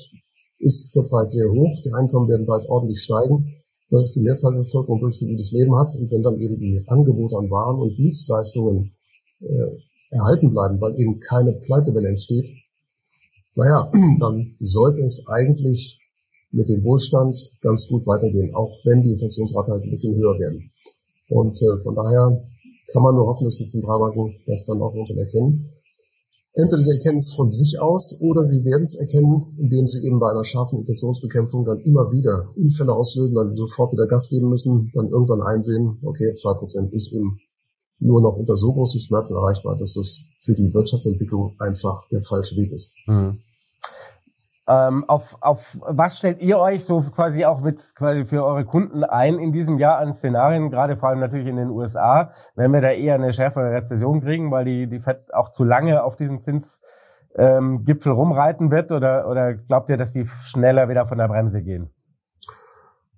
ist 0.60 0.91
zurzeit 0.91 1.30
sehr 1.30 1.49
hoch. 1.49 1.82
Die 1.84 1.93
Einkommen 1.93 2.30
werden 2.30 2.45
bald 2.45 2.67
ordentlich 2.69 3.02
steigen, 3.02 3.56
sodass 3.86 4.12
die 4.12 4.21
Mehrzahl 4.21 4.54
der 4.54 4.60
Bevölkerung 4.60 5.02
wirklich 5.02 5.21
ein 5.21 5.30
gutes 5.30 5.52
Leben 5.52 5.75
hat. 5.75 5.95
Und 5.95 6.12
wenn 6.12 6.23
dann 6.23 6.39
eben 6.39 6.60
die 6.60 6.84
Angebote 6.88 7.38
an 7.38 7.49
Waren 7.49 7.80
und 7.80 7.97
Dienstleistungen 7.97 8.95
äh, 9.41 10.15
erhalten 10.15 10.52
bleiben, 10.52 10.80
weil 10.82 10.99
eben 10.99 11.19
keine 11.19 11.54
Pleitewelle 11.54 12.10
entsteht, 12.10 12.49
naja, 13.56 13.91
dann 14.19 14.56
sollte 14.60 15.02
es 15.02 15.28
eigentlich 15.28 15.98
mit 16.51 16.69
dem 16.69 16.83
Wohlstand 16.83 17.35
ganz 17.62 17.88
gut 17.88 18.05
weitergehen, 18.07 18.53
auch 18.55 18.71
wenn 18.85 19.01
die 19.01 19.12
Inflationsrate 19.12 19.71
halt 19.71 19.83
ein 19.83 19.89
bisschen 19.89 20.15
höher 20.15 20.38
werden. 20.39 20.71
Und 21.29 21.62
äh, 21.62 21.79
von 21.81 21.95
daher 21.95 22.43
kann 22.91 23.03
man 23.03 23.15
nur 23.15 23.27
hoffen, 23.27 23.45
dass 23.45 23.57
die 23.57 23.65
Zentralbanken 23.65 24.35
das 24.47 24.65
dann 24.65 24.81
auch 24.81 24.93
irgendwann 24.93 25.19
erkennen. 25.19 25.69
Entweder 26.53 26.81
sie 26.81 26.91
erkennen 26.91 27.17
es 27.17 27.33
von 27.33 27.51
sich 27.51 27.79
aus 27.79 28.19
oder 28.21 28.43
sie 28.43 28.65
werden 28.65 28.81
es 28.81 28.95
erkennen, 28.95 29.55
indem 29.57 29.88
sie 29.88 30.05
eben 30.05 30.19
bei 30.19 30.31
einer 30.31 30.43
scharfen 30.43 30.79
Inflationsbekämpfung 30.79 31.63
dann 31.63 31.79
immer 31.81 32.12
wieder 32.12 32.49
Unfälle 32.55 32.93
auslösen, 32.93 33.35
dann 33.35 33.51
sofort 33.51 33.91
wieder 33.91 34.07
Gas 34.07 34.29
geben 34.29 34.49
müssen, 34.49 34.91
dann 34.93 35.09
irgendwann 35.09 35.41
einsehen, 35.41 35.99
okay, 36.03 36.31
zwei 36.33 36.53
Prozent 36.55 36.91
ist 36.91 37.13
eben 37.13 37.39
nur 37.99 38.21
noch 38.21 38.35
unter 38.35 38.55
so 38.55 38.73
großen 38.73 38.99
Schmerzen 38.99 39.35
erreichbar, 39.35 39.77
dass 39.77 39.93
das 39.93 40.25
für 40.41 40.53
die 40.53 40.73
Wirtschaftsentwicklung 40.73 41.55
einfach 41.59 42.07
der 42.09 42.23
falsche 42.23 42.55
Weg 42.55 42.71
ist. 42.71 42.95
Mhm. 43.05 43.39
Ähm, 44.71 45.03
auf, 45.10 45.36
auf 45.41 45.79
was 45.82 46.19
stellt 46.19 46.41
ihr 46.41 46.60
euch 46.60 46.86
so 46.86 47.01
quasi 47.01 47.43
auch 47.43 47.60
mit 47.60 47.82
quasi 47.95 48.25
für 48.25 48.45
eure 48.45 48.65
Kunden 48.65 49.03
ein 49.03 49.39
in 49.39 49.51
diesem 49.51 49.79
Jahr 49.79 49.97
an 49.97 50.13
Szenarien, 50.13 50.69
gerade 50.69 50.95
vor 50.95 51.10
allem 51.10 51.19
natürlich 51.19 51.47
in 51.47 51.55
den 51.55 51.71
USA, 51.71 52.34
wenn 52.53 52.71
wir 52.71 52.79
da 52.79 52.89
eher 52.89 53.15
eine 53.15 53.34
schärfere 53.34 53.71
Rezession 53.71 54.21
kriegen, 54.21 54.51
weil 54.51 54.65
die, 54.65 54.88
die 54.88 54.99
FED 54.99 55.34
auch 55.34 55.49
zu 55.49 55.63
lange 55.63 56.03
auf 56.03 56.17
diesem 56.17 56.41
Zinsgipfel 56.41 58.12
ähm, 58.12 58.17
rumreiten 58.17 58.69
wird 58.69 58.91
oder, 58.91 59.27
oder 59.27 59.55
glaubt 59.55 59.89
ihr, 59.89 59.97
dass 59.97 60.12
die 60.12 60.27
schneller 60.27 60.88
wieder 60.88 61.08
von 61.08 61.17
der 61.17 61.29
Bremse 61.29 61.63
gehen? 61.63 61.89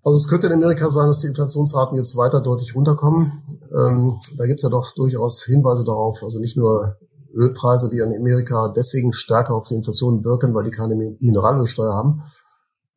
Also 0.05 0.15
es 0.15 0.29
könnte 0.29 0.47
in 0.47 0.53
Amerika 0.53 0.87
sein, 0.87 1.07
dass 1.07 1.19
die 1.19 1.27
Inflationsraten 1.27 1.97
jetzt 1.97 2.15
weiter 2.15 2.39
deutlich 2.39 2.73
runterkommen. 2.73 3.29
Ähm, 3.77 4.17
da 4.37 4.45
gibt 4.45 4.59
es 4.59 4.63
ja 4.63 4.69
doch 4.69 4.95
durchaus 4.95 5.43
Hinweise 5.43 5.83
darauf, 5.83 6.23
also 6.23 6.39
nicht 6.39 6.55
nur 6.55 6.95
Ölpreise, 7.33 7.89
die 7.89 7.97
in 7.97 8.15
Amerika 8.15 8.71
deswegen 8.75 9.13
stärker 9.13 9.55
auf 9.55 9.67
die 9.67 9.75
Inflation 9.75 10.23
wirken, 10.23 10.53
weil 10.53 10.63
die 10.63 10.71
keine 10.71 10.95
Mineralölsteuer 10.95 11.93
haben. 11.93 12.21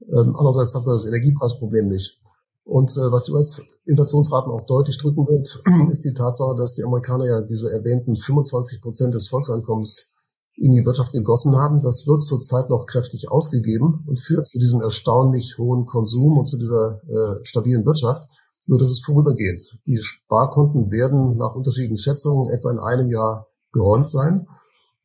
Ähm, 0.02 0.34
andererseits 0.36 0.74
hat 0.74 0.86
er 0.86 0.94
das 0.94 1.06
Energiepreisproblem 1.06 1.88
nicht. 1.88 2.20
Und 2.64 2.90
äh, 2.92 3.12
was 3.12 3.24
die 3.24 3.32
US-Inflationsraten 3.32 4.50
auch 4.50 4.66
deutlich 4.66 4.98
drücken 4.98 5.26
wird, 5.26 5.62
ist 5.90 6.04
die 6.04 6.14
Tatsache, 6.14 6.56
dass 6.56 6.74
die 6.74 6.84
Amerikaner 6.84 7.26
ja 7.26 7.42
diese 7.42 7.70
erwähnten 7.70 8.16
25 8.16 8.80
Prozent 8.80 9.14
des 9.14 9.28
Volkseinkommens 9.28 10.14
in 10.56 10.72
die 10.72 10.84
Wirtschaft 10.84 11.12
gegossen 11.12 11.56
haben. 11.56 11.82
Das 11.82 12.06
wird 12.06 12.22
zurzeit 12.22 12.70
noch 12.70 12.86
kräftig 12.86 13.30
ausgegeben 13.30 14.04
und 14.06 14.20
führt 14.20 14.46
zu 14.46 14.58
diesem 14.58 14.80
erstaunlich 14.80 15.58
hohen 15.58 15.84
Konsum 15.84 16.38
und 16.38 16.46
zu 16.46 16.58
dieser 16.58 17.00
äh, 17.08 17.44
stabilen 17.44 17.84
Wirtschaft. 17.84 18.28
Nur 18.66 18.78
das 18.78 18.90
ist 18.90 19.04
vorübergehend. 19.04 19.78
Die 19.86 19.98
Sparkonten 19.98 20.90
werden 20.90 21.36
nach 21.36 21.54
unterschiedlichen 21.54 21.98
Schätzungen 21.98 22.50
etwa 22.50 22.70
in 22.70 22.78
einem 22.78 23.10
Jahr 23.10 23.48
geräumt 23.74 24.08
sein. 24.08 24.48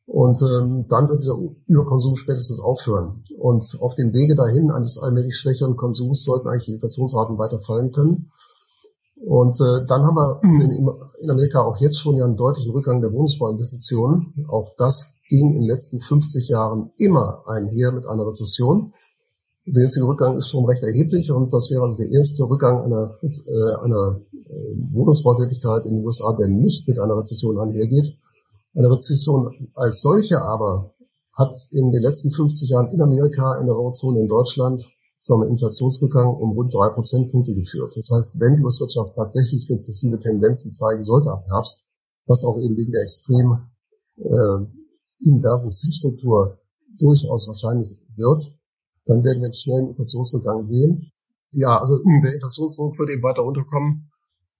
Und 0.06 0.42
ähm, 0.42 0.86
dann 0.88 1.08
wird 1.08 1.20
dieser 1.20 1.38
Überkonsum 1.66 2.16
spätestens 2.16 2.58
aufhören. 2.58 3.22
Und 3.38 3.62
auf 3.80 3.94
dem 3.94 4.12
Wege 4.12 4.34
dahin 4.34 4.70
eines 4.72 4.98
allmählich 4.98 5.36
schwächeren 5.36 5.76
Konsums 5.76 6.24
sollten 6.24 6.48
eigentlich 6.48 6.64
die 6.64 6.72
Inflationsraten 6.72 7.38
weiter 7.38 7.60
fallen 7.60 7.92
können. 7.92 8.32
Und 9.24 9.60
äh, 9.60 9.84
dann 9.86 10.02
haben 10.02 10.16
wir 10.16 10.40
in, 10.42 10.88
in 11.20 11.30
Amerika 11.30 11.60
auch 11.62 11.76
jetzt 11.76 12.00
schon 12.00 12.16
ja 12.16 12.24
einen 12.24 12.36
deutlichen 12.36 12.72
Rückgang 12.72 13.00
der 13.00 13.12
Wohnungsbauinvestitionen. 13.12 14.46
Auch 14.48 14.70
das 14.78 15.20
ging 15.28 15.50
in 15.50 15.60
den 15.60 15.68
letzten 15.68 16.00
50 16.00 16.48
Jahren 16.48 16.90
immer 16.96 17.44
einher 17.46 17.92
mit 17.92 18.06
einer 18.06 18.26
Rezession. 18.26 18.94
Der 19.66 19.82
jetzige 19.84 20.06
Rückgang 20.06 20.36
ist 20.36 20.48
schon 20.48 20.64
recht 20.64 20.82
erheblich 20.82 21.30
und 21.30 21.52
das 21.52 21.70
wäre 21.70 21.82
also 21.82 21.96
der 21.96 22.10
erste 22.10 22.48
Rückgang 22.48 22.82
einer, 22.82 23.14
äh, 23.22 23.84
einer 23.84 24.20
äh, 24.32 24.74
Wohnungsbautätigkeit 24.90 25.86
in 25.86 25.96
den 25.96 26.04
USA, 26.04 26.32
der 26.32 26.48
nicht 26.48 26.88
mit 26.88 26.98
einer 26.98 27.16
Rezession 27.16 27.58
einhergeht. 27.58 28.16
Eine 28.74 28.90
Rezession 28.90 29.70
als 29.74 30.00
solche 30.00 30.40
aber 30.40 30.94
hat 31.34 31.54
in 31.70 31.90
den 31.90 32.02
letzten 32.02 32.30
50 32.30 32.70
Jahren 32.70 32.88
in 32.90 33.00
Amerika, 33.00 33.58
in 33.58 33.66
der 33.66 33.76
Eurozone, 33.76 34.20
in 34.20 34.28
Deutschland 34.28 34.88
zu 35.18 35.34
einem 35.34 35.50
Inflationsrückgang 35.50 36.34
um 36.34 36.52
rund 36.52 36.72
drei 36.72 36.88
Prozentpunkte 36.90 37.54
geführt. 37.54 37.94
Das 37.96 38.10
heißt, 38.10 38.40
wenn 38.40 38.56
die 38.56 38.62
US-Wirtschaft 38.62 39.14
tatsächlich 39.14 39.68
rezessive 39.70 40.18
Tendenzen 40.18 40.70
zeigen 40.70 41.02
sollte 41.02 41.30
ab 41.30 41.44
Herbst, 41.48 41.88
was 42.26 42.44
auch 42.44 42.58
eben 42.58 42.76
wegen 42.76 42.92
der 42.92 43.02
extrem 43.02 43.68
äh, 44.16 44.66
inversen 45.24 45.70
Zielstruktur 45.70 46.58
durchaus 46.98 47.48
wahrscheinlich 47.48 47.98
wird, 48.16 48.40
dann 49.06 49.24
werden 49.24 49.40
wir 49.40 49.46
einen 49.46 49.52
schnellen 49.52 49.88
Inflationsrückgang 49.88 50.64
sehen. 50.64 51.12
Ja, 51.50 51.78
also 51.78 51.98
der 51.98 52.34
Inflationsdruck 52.34 52.98
wird 52.98 53.10
eben 53.10 53.22
weiter 53.22 53.42
runterkommen. 53.42 54.10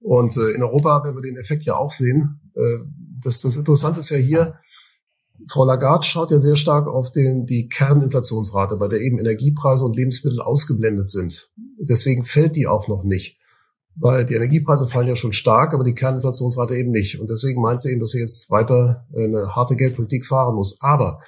Und 0.01 0.37
äh, 0.37 0.51
in 0.53 0.63
Europa 0.63 1.05
werden 1.05 1.17
wir 1.17 1.23
den 1.23 1.37
Effekt 1.37 1.65
ja 1.65 1.77
auch 1.77 1.91
sehen. 1.91 2.41
Äh, 2.55 2.79
das, 3.23 3.41
das 3.43 3.57
Interessante 3.57 4.01
ist 4.01 4.11
ja 4.11 4.17
hier, 4.17 4.55
Frau 5.49 5.65
Lagarde 5.65 6.05
schaut 6.05 6.31
ja 6.31 6.39
sehr 6.39 6.57
stark 6.57 6.87
auf 6.87 7.13
den, 7.13 7.47
die 7.47 7.69
Kerninflationsrate, 7.69 8.77
bei 8.77 8.89
der 8.89 9.01
eben 9.01 9.19
Energiepreise 9.19 9.85
und 9.85 9.97
Lebensmittel 9.97 10.43
ausgeblendet 10.43 11.09
sind. 11.09 11.51
Deswegen 11.79 12.25
fällt 12.25 12.57
die 12.57 12.67
auch 12.67 12.89
noch 12.89 13.05
nicht. 13.05 13.41
weil 13.97 14.25
die 14.25 14.35
Energiepreise 14.35 14.87
fallen 14.87 15.09
ja 15.09 15.15
schon 15.15 15.33
stark, 15.33 15.75
aber 15.75 15.85
die 15.85 15.95
Kerninflationsrate 15.95 16.77
eben 16.77 16.91
nicht. 16.91 17.21
Und 17.21 17.29
deswegen 17.29 17.61
meint 17.61 17.81
sie 17.81 17.91
eben, 17.91 18.01
dass 18.01 18.11
sie 18.11 18.21
jetzt 18.21 18.51
weiter 18.51 19.07
eine 19.15 19.55
harte 19.55 19.77
Geldpolitik 19.77 20.27
fahren 20.27 20.55
muss. 20.55 20.81
Aber 20.81 21.21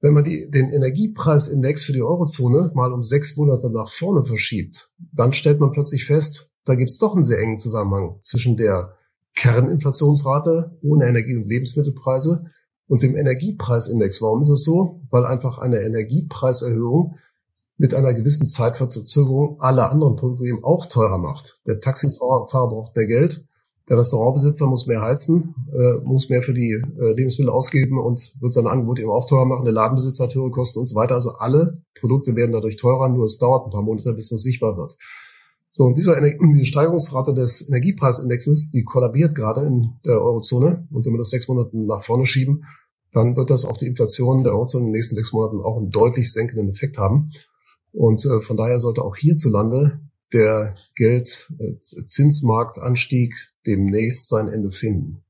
wenn 0.00 0.14
man 0.14 0.24
die, 0.24 0.50
den 0.50 0.70
Energiepreisindex 0.70 1.84
für 1.84 1.92
die 1.92 2.02
Eurozone 2.02 2.72
mal 2.74 2.92
um 2.92 3.02
sechs 3.02 3.36
Monate 3.36 3.70
nach 3.70 3.88
vorne 3.88 4.24
verschiebt, 4.24 4.90
dann 5.12 5.32
stellt 5.32 5.60
man 5.60 5.70
plötzlich 5.70 6.04
fest, 6.04 6.50
da 6.64 6.74
gibt 6.74 6.90
es 6.90 6.98
doch 6.98 7.14
einen 7.14 7.24
sehr 7.24 7.38
engen 7.38 7.58
Zusammenhang 7.58 8.18
zwischen 8.20 8.56
der 8.56 8.96
Kerninflationsrate 9.34 10.78
ohne 10.82 11.06
Energie- 11.06 11.36
und 11.36 11.48
Lebensmittelpreise 11.48 12.46
und 12.88 13.02
dem 13.02 13.16
Energiepreisindex. 13.16 14.20
Warum 14.22 14.42
ist 14.42 14.50
es 14.50 14.64
so? 14.64 15.00
Weil 15.10 15.24
einfach 15.24 15.58
eine 15.58 15.80
Energiepreiserhöhung 15.80 17.16
mit 17.78 17.94
einer 17.94 18.14
gewissen 18.14 18.46
Zeitverzögerung 18.46 19.60
alle 19.60 19.88
anderen 19.88 20.16
Produkte 20.16 20.44
eben 20.46 20.62
auch 20.62 20.86
teurer 20.86 21.18
macht. 21.18 21.58
Der 21.66 21.80
Taxifahrer 21.80 22.68
braucht 22.68 22.94
mehr 22.94 23.06
Geld, 23.06 23.44
der 23.88 23.98
Restaurantbesitzer 23.98 24.66
muss 24.66 24.86
mehr 24.86 25.02
heizen, 25.02 25.54
äh, 25.72 25.98
muss 26.04 26.28
mehr 26.28 26.42
für 26.42 26.54
die 26.54 26.70
äh, 26.70 27.12
Lebensmittel 27.12 27.50
ausgeben 27.50 27.98
und 27.98 28.34
wird 28.40 28.52
sein 28.52 28.66
Angebot 28.66 29.00
eben 29.00 29.10
auch 29.10 29.26
teurer 29.26 29.44
machen. 29.44 29.64
Der 29.64 29.72
Ladenbesitzer 29.72 30.24
hat 30.24 30.34
höhere 30.34 30.50
Kosten 30.50 30.78
und 30.78 30.86
so 30.86 30.94
weiter. 30.94 31.14
Also 31.14 31.32
alle 31.32 31.82
Produkte 31.98 32.36
werden 32.36 32.52
dadurch 32.52 32.76
teurer, 32.76 33.08
nur 33.08 33.24
es 33.24 33.38
dauert 33.38 33.66
ein 33.66 33.70
paar 33.70 33.82
Monate, 33.82 34.12
bis 34.14 34.28
das 34.28 34.42
sichtbar 34.42 34.76
wird. 34.76 34.96
So, 35.74 35.84
und 35.84 35.96
dieser 35.96 36.20
die 36.20 36.66
Steigerungsrate 36.66 37.32
des 37.32 37.66
Energiepreisindexes, 37.66 38.72
die 38.72 38.84
kollabiert 38.84 39.34
gerade 39.34 39.62
in 39.62 39.94
der 40.04 40.20
Eurozone. 40.20 40.86
Und 40.90 41.06
wenn 41.06 41.14
wir 41.14 41.18
das 41.18 41.30
sechs 41.30 41.48
Monate 41.48 41.70
nach 41.72 42.02
vorne 42.02 42.26
schieben, 42.26 42.66
dann 43.12 43.36
wird 43.36 43.48
das 43.48 43.64
auf 43.64 43.78
die 43.78 43.86
Inflation 43.86 44.44
der 44.44 44.52
Eurozone 44.52 44.82
in 44.82 44.88
den 44.88 44.92
nächsten 44.92 45.16
sechs 45.16 45.32
Monaten 45.32 45.62
auch 45.62 45.78
einen 45.78 45.88
deutlich 45.90 46.30
senkenden 46.30 46.68
Effekt 46.68 46.98
haben. 46.98 47.30
Und 47.90 48.22
äh, 48.26 48.42
von 48.42 48.58
daher 48.58 48.78
sollte 48.78 49.02
auch 49.02 49.16
hierzulande 49.16 49.98
der 50.32 50.74
Geldzinsmarktanstieg 50.96 53.34
demnächst 53.66 54.28
sein 54.28 54.48
Ende 54.48 54.70
finden. 54.70 55.24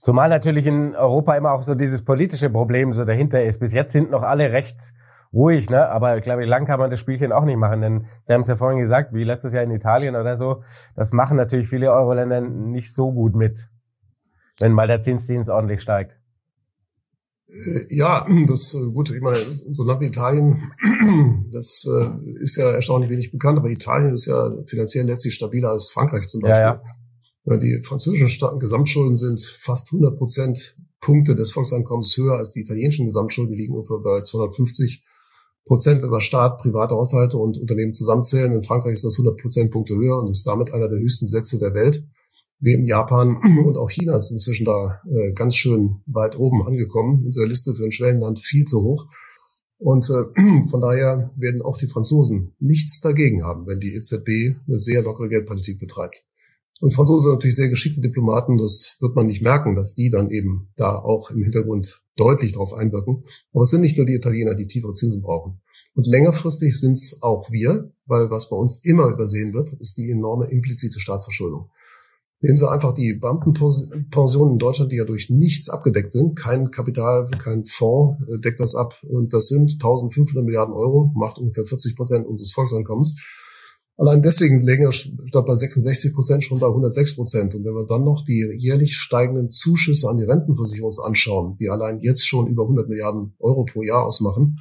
Zumal 0.00 0.28
natürlich 0.28 0.66
in 0.66 0.94
Europa 0.94 1.36
immer 1.36 1.52
auch 1.52 1.62
so 1.62 1.74
dieses 1.74 2.02
politische 2.02 2.50
Problem 2.50 2.92
so 2.92 3.04
dahinter 3.04 3.44
ist. 3.44 3.60
Bis 3.60 3.72
jetzt 3.72 3.92
sind 3.92 4.10
noch 4.10 4.22
alle 4.22 4.52
recht 4.52 4.76
ruhig, 5.34 5.68
ne? 5.68 5.88
Aber 5.88 6.16
ich 6.16 6.22
glaube, 6.22 6.44
lang 6.44 6.66
kann 6.66 6.78
man 6.78 6.90
das 6.90 7.00
Spielchen 7.00 7.32
auch 7.32 7.44
nicht 7.44 7.58
machen, 7.58 7.80
denn 7.80 8.06
Sie 8.22 8.32
haben 8.32 8.42
es 8.42 8.48
ja 8.48 8.56
vorhin 8.56 8.78
gesagt, 8.78 9.12
wie 9.12 9.24
letztes 9.24 9.52
Jahr 9.52 9.64
in 9.64 9.70
Italien 9.70 10.16
oder 10.16 10.36
so, 10.36 10.62
das 10.94 11.12
machen 11.12 11.36
natürlich 11.36 11.68
viele 11.68 11.92
Euro-Länder 11.92 12.40
nicht 12.40 12.94
so 12.94 13.12
gut 13.12 13.34
mit, 13.34 13.68
wenn 14.60 14.72
mal 14.72 14.86
der 14.86 15.00
Zinsdienst 15.00 15.50
ordentlich 15.50 15.82
steigt. 15.82 16.16
Äh, 17.48 17.94
ja, 17.94 18.26
das 18.46 18.74
äh, 18.74 18.90
gut. 18.90 19.10
Ich 19.10 19.20
meine, 19.20 19.36
so 19.36 19.84
Land 19.84 20.00
wie 20.00 20.06
Italien, 20.06 20.72
das 21.52 21.86
äh, 21.86 22.40
ist 22.40 22.56
ja 22.56 22.70
erstaunlich 22.70 23.10
wenig 23.10 23.30
bekannt, 23.30 23.58
aber 23.58 23.70
Italien 23.70 24.10
ist 24.10 24.26
ja 24.26 24.50
finanziell 24.66 25.06
letztlich 25.06 25.34
stabiler 25.34 25.70
als 25.70 25.90
Frankreich 25.90 26.28
zum 26.28 26.40
Beispiel. 26.40 26.62
Ja, 26.62 26.82
ja. 27.46 27.56
Die 27.58 27.82
französischen 27.84 28.58
Gesamtschulden 28.58 29.16
sind 29.16 29.42
fast 29.42 29.92
100 29.92 30.16
Prozent 30.16 30.76
Punkte 31.00 31.36
des 31.36 31.52
Volkseinkommens 31.52 32.16
höher 32.16 32.38
als 32.38 32.52
die 32.52 32.62
italienischen 32.62 33.04
Gesamtschulden, 33.04 33.54
liegen 33.54 33.74
ungefähr 33.74 33.98
bei 33.98 34.22
250 34.22 35.04
Prozent, 35.64 36.02
wenn 36.02 36.10
wir 36.10 36.20
Staat, 36.20 36.58
private 36.58 36.94
Haushalte 36.94 37.38
und 37.38 37.58
Unternehmen 37.58 37.92
zusammenzählen. 37.92 38.52
In 38.52 38.62
Frankreich 38.62 38.94
ist 38.94 39.04
das 39.04 39.14
100 39.14 39.40
Prozentpunkte 39.40 39.94
höher 39.94 40.18
und 40.18 40.28
ist 40.28 40.46
damit 40.46 40.72
einer 40.72 40.88
der 40.88 40.98
höchsten 40.98 41.26
Sätze 41.26 41.58
der 41.58 41.72
Welt. 41.72 42.04
Neben 42.60 42.86
Japan 42.86 43.36
und 43.64 43.78
auch 43.78 43.90
China 43.90 44.14
ist 44.14 44.30
inzwischen 44.30 44.66
da 44.66 45.00
äh, 45.10 45.32
ganz 45.32 45.56
schön 45.56 46.02
weit 46.06 46.38
oben 46.38 46.66
angekommen. 46.66 47.18
In 47.18 47.30
dieser 47.30 47.46
Liste 47.46 47.74
für 47.74 47.84
ein 47.84 47.92
Schwellenland 47.92 48.40
viel 48.40 48.64
zu 48.64 48.82
hoch. 48.82 49.06
Und 49.78 50.08
äh, 50.10 50.66
von 50.68 50.80
daher 50.80 51.30
werden 51.36 51.62
auch 51.62 51.78
die 51.78 51.88
Franzosen 51.88 52.54
nichts 52.58 53.00
dagegen 53.00 53.42
haben, 53.44 53.66
wenn 53.66 53.80
die 53.80 53.94
EZB 53.94 54.58
eine 54.66 54.78
sehr 54.78 55.02
lockere 55.02 55.28
Geldpolitik 55.28 55.78
betreibt. 55.78 56.24
Und 56.84 56.92
Franzosen 56.92 57.22
sind 57.22 57.32
natürlich 57.32 57.56
sehr 57.56 57.70
geschickte 57.70 58.02
Diplomaten, 58.02 58.58
das 58.58 58.98
wird 59.00 59.16
man 59.16 59.24
nicht 59.24 59.40
merken, 59.40 59.74
dass 59.74 59.94
die 59.94 60.10
dann 60.10 60.28
eben 60.28 60.68
da 60.76 60.94
auch 60.94 61.30
im 61.30 61.42
Hintergrund 61.42 62.02
deutlich 62.14 62.52
darauf 62.52 62.74
einwirken. 62.74 63.24
Aber 63.54 63.62
es 63.62 63.70
sind 63.70 63.80
nicht 63.80 63.96
nur 63.96 64.04
die 64.04 64.12
Italiener, 64.12 64.54
die 64.54 64.66
tiefere 64.66 64.92
Zinsen 64.92 65.22
brauchen. 65.22 65.62
Und 65.94 66.06
längerfristig 66.06 66.78
sind 66.78 66.98
es 66.98 67.22
auch 67.22 67.50
wir, 67.50 67.90
weil 68.04 68.28
was 68.28 68.50
bei 68.50 68.56
uns 68.56 68.84
immer 68.84 69.08
übersehen 69.08 69.54
wird, 69.54 69.72
ist 69.72 69.96
die 69.96 70.10
enorme 70.10 70.50
implizite 70.50 71.00
Staatsverschuldung. 71.00 71.70
Nehmen 72.42 72.58
Sie 72.58 72.70
einfach 72.70 72.92
die 72.92 73.14
Beamtenpensionen 73.14 74.52
in 74.52 74.58
Deutschland, 74.58 74.92
die 74.92 74.96
ja 74.96 75.06
durch 75.06 75.30
nichts 75.30 75.70
abgedeckt 75.70 76.12
sind. 76.12 76.36
Kein 76.36 76.70
Kapital, 76.70 77.30
kein 77.30 77.64
Fonds 77.64 78.22
äh, 78.28 78.38
deckt 78.40 78.60
das 78.60 78.74
ab. 78.74 79.00
Und 79.08 79.32
das 79.32 79.48
sind 79.48 79.72
1500 79.72 80.44
Milliarden 80.44 80.74
Euro, 80.74 81.10
macht 81.14 81.38
ungefähr 81.38 81.64
40 81.64 81.96
Prozent 81.96 82.26
unseres 82.26 82.52
Volkseinkommens. 82.52 83.16
Allein 83.96 84.22
deswegen 84.22 84.66
wir 84.66 84.90
statt 84.90 85.46
bei 85.46 85.54
66 85.54 86.14
Prozent 86.14 86.42
schon 86.42 86.58
bei 86.58 86.66
106 86.66 87.14
Prozent. 87.14 87.54
Und 87.54 87.64
wenn 87.64 87.74
wir 87.74 87.86
dann 87.86 88.02
noch 88.02 88.24
die 88.24 88.54
jährlich 88.58 88.96
steigenden 88.96 89.50
Zuschüsse 89.50 90.08
an 90.08 90.18
die 90.18 90.24
Rentenversicherung 90.24 90.86
uns 90.86 90.98
anschauen, 90.98 91.56
die 91.60 91.68
allein 91.68 92.00
jetzt 92.00 92.26
schon 92.26 92.48
über 92.48 92.64
100 92.64 92.88
Milliarden 92.88 93.34
Euro 93.38 93.64
pro 93.64 93.82
Jahr 93.82 94.04
ausmachen, 94.04 94.58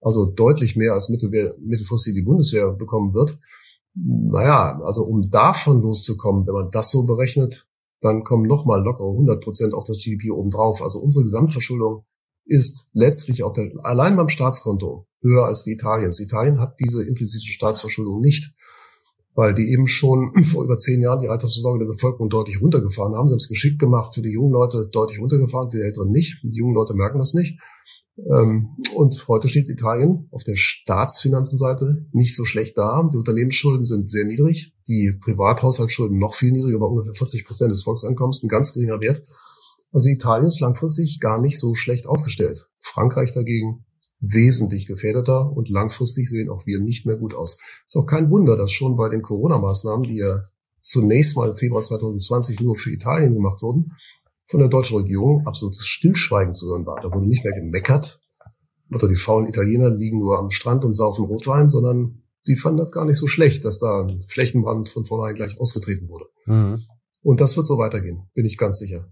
also 0.00 0.26
deutlich 0.26 0.76
mehr 0.76 0.92
als 0.92 1.08
mittelfristig 1.08 2.14
die 2.14 2.22
Bundeswehr 2.22 2.70
bekommen 2.72 3.12
wird, 3.12 3.38
naja, 3.96 4.78
also 4.84 5.04
um 5.04 5.30
davon 5.30 5.80
loszukommen, 5.80 6.46
wenn 6.46 6.54
man 6.54 6.70
das 6.70 6.90
so 6.90 7.06
berechnet, 7.06 7.66
dann 8.00 8.24
kommen 8.24 8.46
nochmal 8.46 8.82
locker 8.82 9.04
100 9.04 9.42
Prozent 9.42 9.74
auf 9.74 9.84
das 9.84 9.98
GDP 9.98 10.30
obendrauf. 10.30 10.82
Also 10.82 11.00
unsere 11.00 11.24
Gesamtverschuldung 11.24 12.04
ist 12.44 12.88
letztlich 12.92 13.42
auf 13.42 13.54
der, 13.54 13.72
allein 13.82 14.16
beim 14.16 14.28
Staatskonto 14.28 15.06
höher 15.22 15.46
als 15.46 15.64
die 15.64 15.72
Italiens. 15.72 16.20
Italien 16.20 16.60
hat 16.60 16.78
diese 16.78 17.04
implizite 17.04 17.46
Staatsverschuldung 17.46 18.20
nicht, 18.20 18.52
weil 19.36 19.54
die 19.54 19.70
eben 19.70 19.86
schon 19.86 20.32
vor 20.44 20.64
über 20.64 20.76
zehn 20.76 21.00
Jahren 21.00 21.20
die 21.20 21.28
Altersvorsorge 21.28 21.84
der 21.84 21.92
Bevölkerung 21.92 22.28
deutlich 22.28 22.60
runtergefahren 22.60 23.14
haben. 23.14 23.28
Sie 23.28 23.32
haben 23.32 23.38
es 23.38 23.48
geschickt 23.48 23.78
gemacht, 23.78 24.12
für 24.14 24.22
die 24.22 24.32
jungen 24.32 24.52
Leute 24.52 24.88
deutlich 24.90 25.20
runtergefahren, 25.20 25.70
für 25.70 25.76
die 25.76 25.84
Älteren 25.84 26.10
nicht. 26.10 26.40
Die 26.42 26.58
jungen 26.58 26.74
Leute 26.74 26.94
merken 26.94 27.18
das 27.18 27.34
nicht. 27.34 27.60
Ähm, 28.18 28.66
und 28.94 29.28
heute 29.28 29.46
steht 29.48 29.68
Italien 29.68 30.26
auf 30.32 30.42
der 30.42 30.56
Staatsfinanzenseite 30.56 32.06
nicht 32.12 32.34
so 32.34 32.46
schlecht 32.46 32.78
da. 32.78 33.06
Die 33.12 33.18
Unternehmensschulden 33.18 33.84
sind 33.84 34.10
sehr 34.10 34.24
niedrig, 34.24 34.74
die 34.88 35.12
Privathaushaltsschulden 35.20 36.18
noch 36.18 36.34
viel 36.34 36.50
niedriger, 36.50 36.76
aber 36.76 36.88
ungefähr 36.88 37.12
40 37.12 37.46
Prozent 37.46 37.72
des 37.72 37.82
Volkseinkommens, 37.82 38.42
ein 38.42 38.48
ganz 38.48 38.72
geringer 38.72 39.00
Wert. 39.00 39.22
Also 39.92 40.08
Italien 40.08 40.46
ist 40.46 40.60
langfristig 40.60 41.20
gar 41.20 41.40
nicht 41.40 41.60
so 41.60 41.74
schlecht 41.74 42.06
aufgestellt. 42.06 42.66
Frankreich 42.78 43.32
dagegen 43.32 43.84
wesentlich 44.20 44.86
gefährdeter 44.86 45.50
und 45.50 45.68
langfristig 45.68 46.28
sehen 46.28 46.50
auch 46.50 46.66
wir 46.66 46.80
nicht 46.80 47.06
mehr 47.06 47.16
gut 47.16 47.34
aus. 47.34 47.58
Ist 47.86 47.96
auch 47.96 48.06
kein 48.06 48.30
Wunder, 48.30 48.56
dass 48.56 48.72
schon 48.72 48.96
bei 48.96 49.08
den 49.08 49.22
Corona-Maßnahmen, 49.22 50.06
die 50.06 50.18
ja 50.18 50.44
zunächst 50.80 51.36
mal 51.36 51.50
im 51.50 51.56
Februar 51.56 51.82
2020 51.82 52.60
nur 52.60 52.76
für 52.76 52.92
Italien 52.92 53.34
gemacht 53.34 53.62
wurden, 53.62 53.92
von 54.46 54.60
der 54.60 54.68
deutschen 54.68 54.98
Regierung 54.98 55.46
absolutes 55.46 55.86
Stillschweigen 55.86 56.54
zu 56.54 56.68
hören 56.68 56.86
war. 56.86 57.00
Da 57.00 57.12
wurde 57.12 57.26
nicht 57.26 57.44
mehr 57.44 57.54
gemeckert, 57.54 58.20
oder 58.94 59.08
die 59.08 59.16
faulen 59.16 59.48
Italiener 59.48 59.90
liegen 59.90 60.18
nur 60.18 60.38
am 60.38 60.50
Strand 60.50 60.84
und 60.84 60.94
saufen 60.94 61.24
Rotwein, 61.24 61.68
sondern 61.68 62.22
die 62.46 62.56
fanden 62.56 62.78
das 62.78 62.92
gar 62.92 63.04
nicht 63.04 63.18
so 63.18 63.26
schlecht, 63.26 63.64
dass 63.64 63.80
da 63.80 64.02
ein 64.02 64.22
Flächenbrand 64.22 64.88
von 64.88 65.04
vornherein 65.04 65.34
gleich 65.34 65.60
ausgetreten 65.60 66.08
wurde. 66.08 66.26
Mhm. 66.46 66.78
Und 67.22 67.40
das 67.40 67.56
wird 67.56 67.66
so 67.66 67.78
weitergehen, 67.78 68.28
bin 68.34 68.44
ich 68.44 68.56
ganz 68.56 68.78
sicher. 68.78 69.08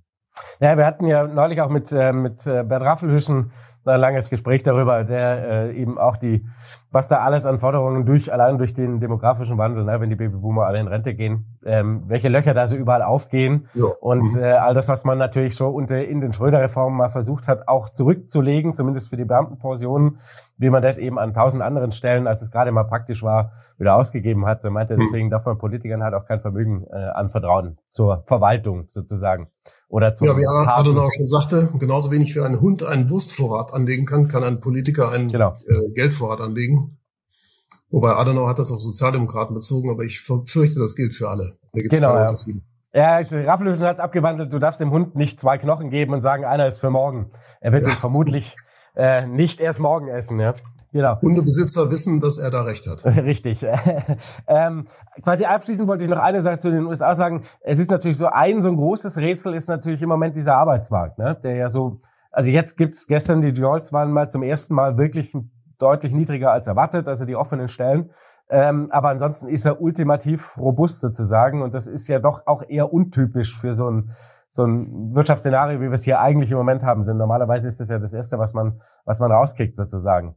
Ja, 0.60 0.76
wir 0.76 0.86
hatten 0.86 1.06
ja 1.06 1.26
neulich 1.26 1.60
auch 1.60 1.70
mit, 1.70 1.90
äh, 1.92 2.12
mit 2.12 2.46
äh, 2.46 2.62
Bert 2.62 2.82
Raffelhüschen 2.82 3.52
ein 3.86 4.00
langes 4.00 4.30
Gespräch 4.30 4.62
darüber, 4.62 5.04
der 5.04 5.68
äh, 5.68 5.72
eben 5.72 5.98
auch 5.98 6.16
die, 6.16 6.46
was 6.90 7.08
da 7.08 7.18
alles 7.18 7.46
an 7.46 7.58
Forderungen 7.58 8.06
durch, 8.06 8.32
allein 8.32 8.58
durch 8.58 8.74
den 8.74 9.00
demografischen 9.00 9.58
Wandel, 9.58 9.84
ne, 9.84 10.00
wenn 10.00 10.10
die 10.10 10.16
Babyboomer 10.16 10.66
alle 10.66 10.80
in 10.80 10.88
Rente 10.88 11.14
gehen, 11.14 11.46
ähm, 11.64 12.04
welche 12.06 12.28
Löcher 12.28 12.54
da 12.54 12.66
so 12.66 12.76
überall 12.76 13.02
aufgehen 13.02 13.68
ja. 13.74 13.84
und 14.00 14.34
mhm. 14.34 14.42
äh, 14.42 14.52
all 14.52 14.74
das, 14.74 14.88
was 14.88 15.04
man 15.04 15.18
natürlich 15.18 15.54
schon 15.54 15.74
unter 15.74 16.02
in 16.04 16.20
den 16.20 16.32
Schröder-Reformen 16.32 16.96
mal 16.96 17.10
versucht 17.10 17.48
hat, 17.48 17.68
auch 17.68 17.90
zurückzulegen, 17.90 18.74
zumindest 18.74 19.10
für 19.10 19.16
die 19.16 19.24
Beamtenpensionen, 19.24 20.18
wie 20.56 20.70
man 20.70 20.82
das 20.82 20.98
eben 20.98 21.18
an 21.18 21.34
tausend 21.34 21.62
anderen 21.62 21.92
Stellen, 21.92 22.26
als 22.26 22.42
es 22.42 22.50
gerade 22.50 22.72
mal 22.72 22.84
praktisch 22.84 23.22
war, 23.22 23.52
wieder 23.76 23.96
ausgegeben 23.96 24.46
hat. 24.46 24.64
Er 24.64 24.70
meinte, 24.70 24.94
mhm. 24.96 25.00
deswegen 25.00 25.30
darf 25.30 25.44
man 25.44 25.58
Politikern 25.58 26.02
halt 26.02 26.14
auch 26.14 26.26
kein 26.26 26.40
Vermögen 26.40 26.86
äh, 26.90 26.96
anvertrauen 26.96 27.78
zur 27.88 28.22
Verwaltung 28.26 28.84
sozusagen. 28.88 29.48
Oder 29.94 30.12
zum 30.12 30.26
ja, 30.26 30.36
wie 30.36 30.44
Adenauer 30.44 31.12
schon 31.12 31.28
sagte, 31.28 31.68
genauso 31.78 32.10
wenig 32.10 32.34
wie 32.34 32.40
ein 32.40 32.60
Hund 32.60 32.82
einen 32.82 33.10
Wurstvorrat 33.10 33.72
anlegen 33.72 34.06
kann, 34.06 34.26
kann 34.26 34.42
ein 34.42 34.58
Politiker 34.58 35.12
einen 35.12 35.30
genau. 35.30 35.56
äh, 35.68 35.92
Geldvorrat 35.94 36.40
anlegen. 36.40 36.98
Wobei 37.90 38.10
Adenauer 38.10 38.48
hat 38.48 38.58
das 38.58 38.72
auf 38.72 38.80
Sozialdemokraten 38.80 39.54
bezogen, 39.54 39.90
aber 39.90 40.02
ich 40.02 40.20
fürchte, 40.20 40.80
das 40.80 40.96
gilt 40.96 41.14
für 41.14 41.30
alle. 41.30 41.52
Da 41.72 41.80
gibt 41.80 41.92
es 41.92 42.00
genau, 42.00 42.08
keine 42.08 42.24
ja. 42.24 42.30
Unterschiede. 42.30 42.60
Ja, 42.92 43.18
Raffelhüsen 43.52 43.86
hat 43.86 43.98
es 43.98 44.00
abgewandelt, 44.00 44.52
du 44.52 44.58
darfst 44.58 44.80
dem 44.80 44.90
Hund 44.90 45.14
nicht 45.14 45.38
zwei 45.38 45.58
Knochen 45.58 45.90
geben 45.90 46.12
und 46.12 46.22
sagen, 46.22 46.44
einer 46.44 46.66
ist 46.66 46.80
für 46.80 46.90
morgen. 46.90 47.30
Er 47.60 47.70
wird 47.70 47.84
ja. 47.84 47.90
ihn 47.90 47.96
vermutlich 47.96 48.56
äh, 48.96 49.28
nicht 49.28 49.60
erst 49.60 49.78
morgen 49.78 50.08
essen. 50.08 50.40
Ja? 50.40 50.54
Genau. 50.94 51.20
Hundebesitzer 51.20 51.90
wissen, 51.90 52.20
dass 52.20 52.38
er 52.38 52.52
da 52.52 52.62
recht 52.62 52.86
hat. 52.86 53.04
Richtig. 53.24 53.66
ähm, 54.46 54.86
quasi 55.22 55.44
abschließend 55.44 55.88
wollte 55.88 56.04
ich 56.04 56.10
noch 56.10 56.20
eine 56.20 56.40
Sache 56.40 56.58
zu 56.58 56.70
den 56.70 56.86
USA 56.86 57.16
sagen. 57.16 57.42
Es 57.62 57.80
ist 57.80 57.90
natürlich 57.90 58.16
so 58.16 58.28
ein 58.28 58.62
so 58.62 58.68
ein 58.68 58.76
großes 58.76 59.16
Rätsel 59.16 59.54
ist 59.54 59.68
natürlich 59.68 60.00
im 60.02 60.08
Moment 60.08 60.36
dieser 60.36 60.54
Arbeitsmarkt, 60.54 61.18
ne? 61.18 61.36
der 61.42 61.56
ja 61.56 61.68
so, 61.68 62.00
also 62.30 62.48
jetzt 62.48 62.76
gibt's 62.76 63.08
gestern 63.08 63.42
die 63.42 63.48
Jolts 63.48 63.92
waren 63.92 64.12
mal 64.12 64.30
zum 64.30 64.44
ersten 64.44 64.72
Mal 64.72 64.96
wirklich 64.96 65.36
deutlich 65.80 66.12
niedriger 66.12 66.52
als 66.52 66.68
erwartet, 66.68 67.08
also 67.08 67.24
die 67.24 67.34
offenen 67.34 67.66
Stellen. 67.66 68.10
Ähm, 68.48 68.86
aber 68.92 69.08
ansonsten 69.08 69.48
ist 69.48 69.66
er 69.66 69.80
ultimativ 69.80 70.56
robust 70.56 71.00
sozusagen. 71.00 71.60
Und 71.60 71.74
das 71.74 71.88
ist 71.88 72.06
ja 72.06 72.20
doch 72.20 72.46
auch 72.46 72.62
eher 72.68 72.92
untypisch 72.92 73.58
für 73.58 73.74
so 73.74 73.90
ein, 73.90 74.12
so 74.48 74.64
ein 74.64 75.12
Wirtschaftsszenario, 75.12 75.80
wie 75.80 75.86
wir 75.86 75.94
es 75.94 76.04
hier 76.04 76.20
eigentlich 76.20 76.52
im 76.52 76.58
Moment 76.58 76.84
haben. 76.84 77.02
Sind. 77.02 77.16
Normalerweise 77.16 77.66
ist 77.66 77.80
das 77.80 77.88
ja 77.88 77.98
das 77.98 78.14
Erste, 78.14 78.38
was 78.38 78.54
man, 78.54 78.80
was 79.04 79.18
man 79.18 79.32
rauskriegt 79.32 79.76
sozusagen. 79.76 80.36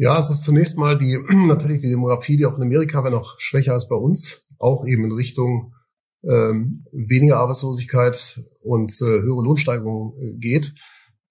Ja, 0.00 0.18
es 0.18 0.30
ist 0.30 0.44
zunächst 0.44 0.78
mal 0.78 0.96
die, 0.96 1.18
natürlich 1.46 1.80
die 1.80 1.90
Demografie, 1.90 2.38
die 2.38 2.46
auch 2.46 2.56
in 2.56 2.62
Amerika, 2.62 3.04
wenn 3.04 3.12
auch 3.12 3.34
schwächer 3.36 3.74
als 3.74 3.86
bei 3.86 3.96
uns, 3.96 4.48
auch 4.58 4.86
eben 4.86 5.04
in 5.04 5.12
Richtung 5.12 5.74
ähm, 6.22 6.82
weniger 6.90 7.36
Arbeitslosigkeit 7.36 8.40
und 8.62 8.92
äh, 9.02 9.04
höhere 9.04 9.42
Lohnsteigerungen 9.42 10.14
äh, 10.18 10.38
geht. 10.38 10.72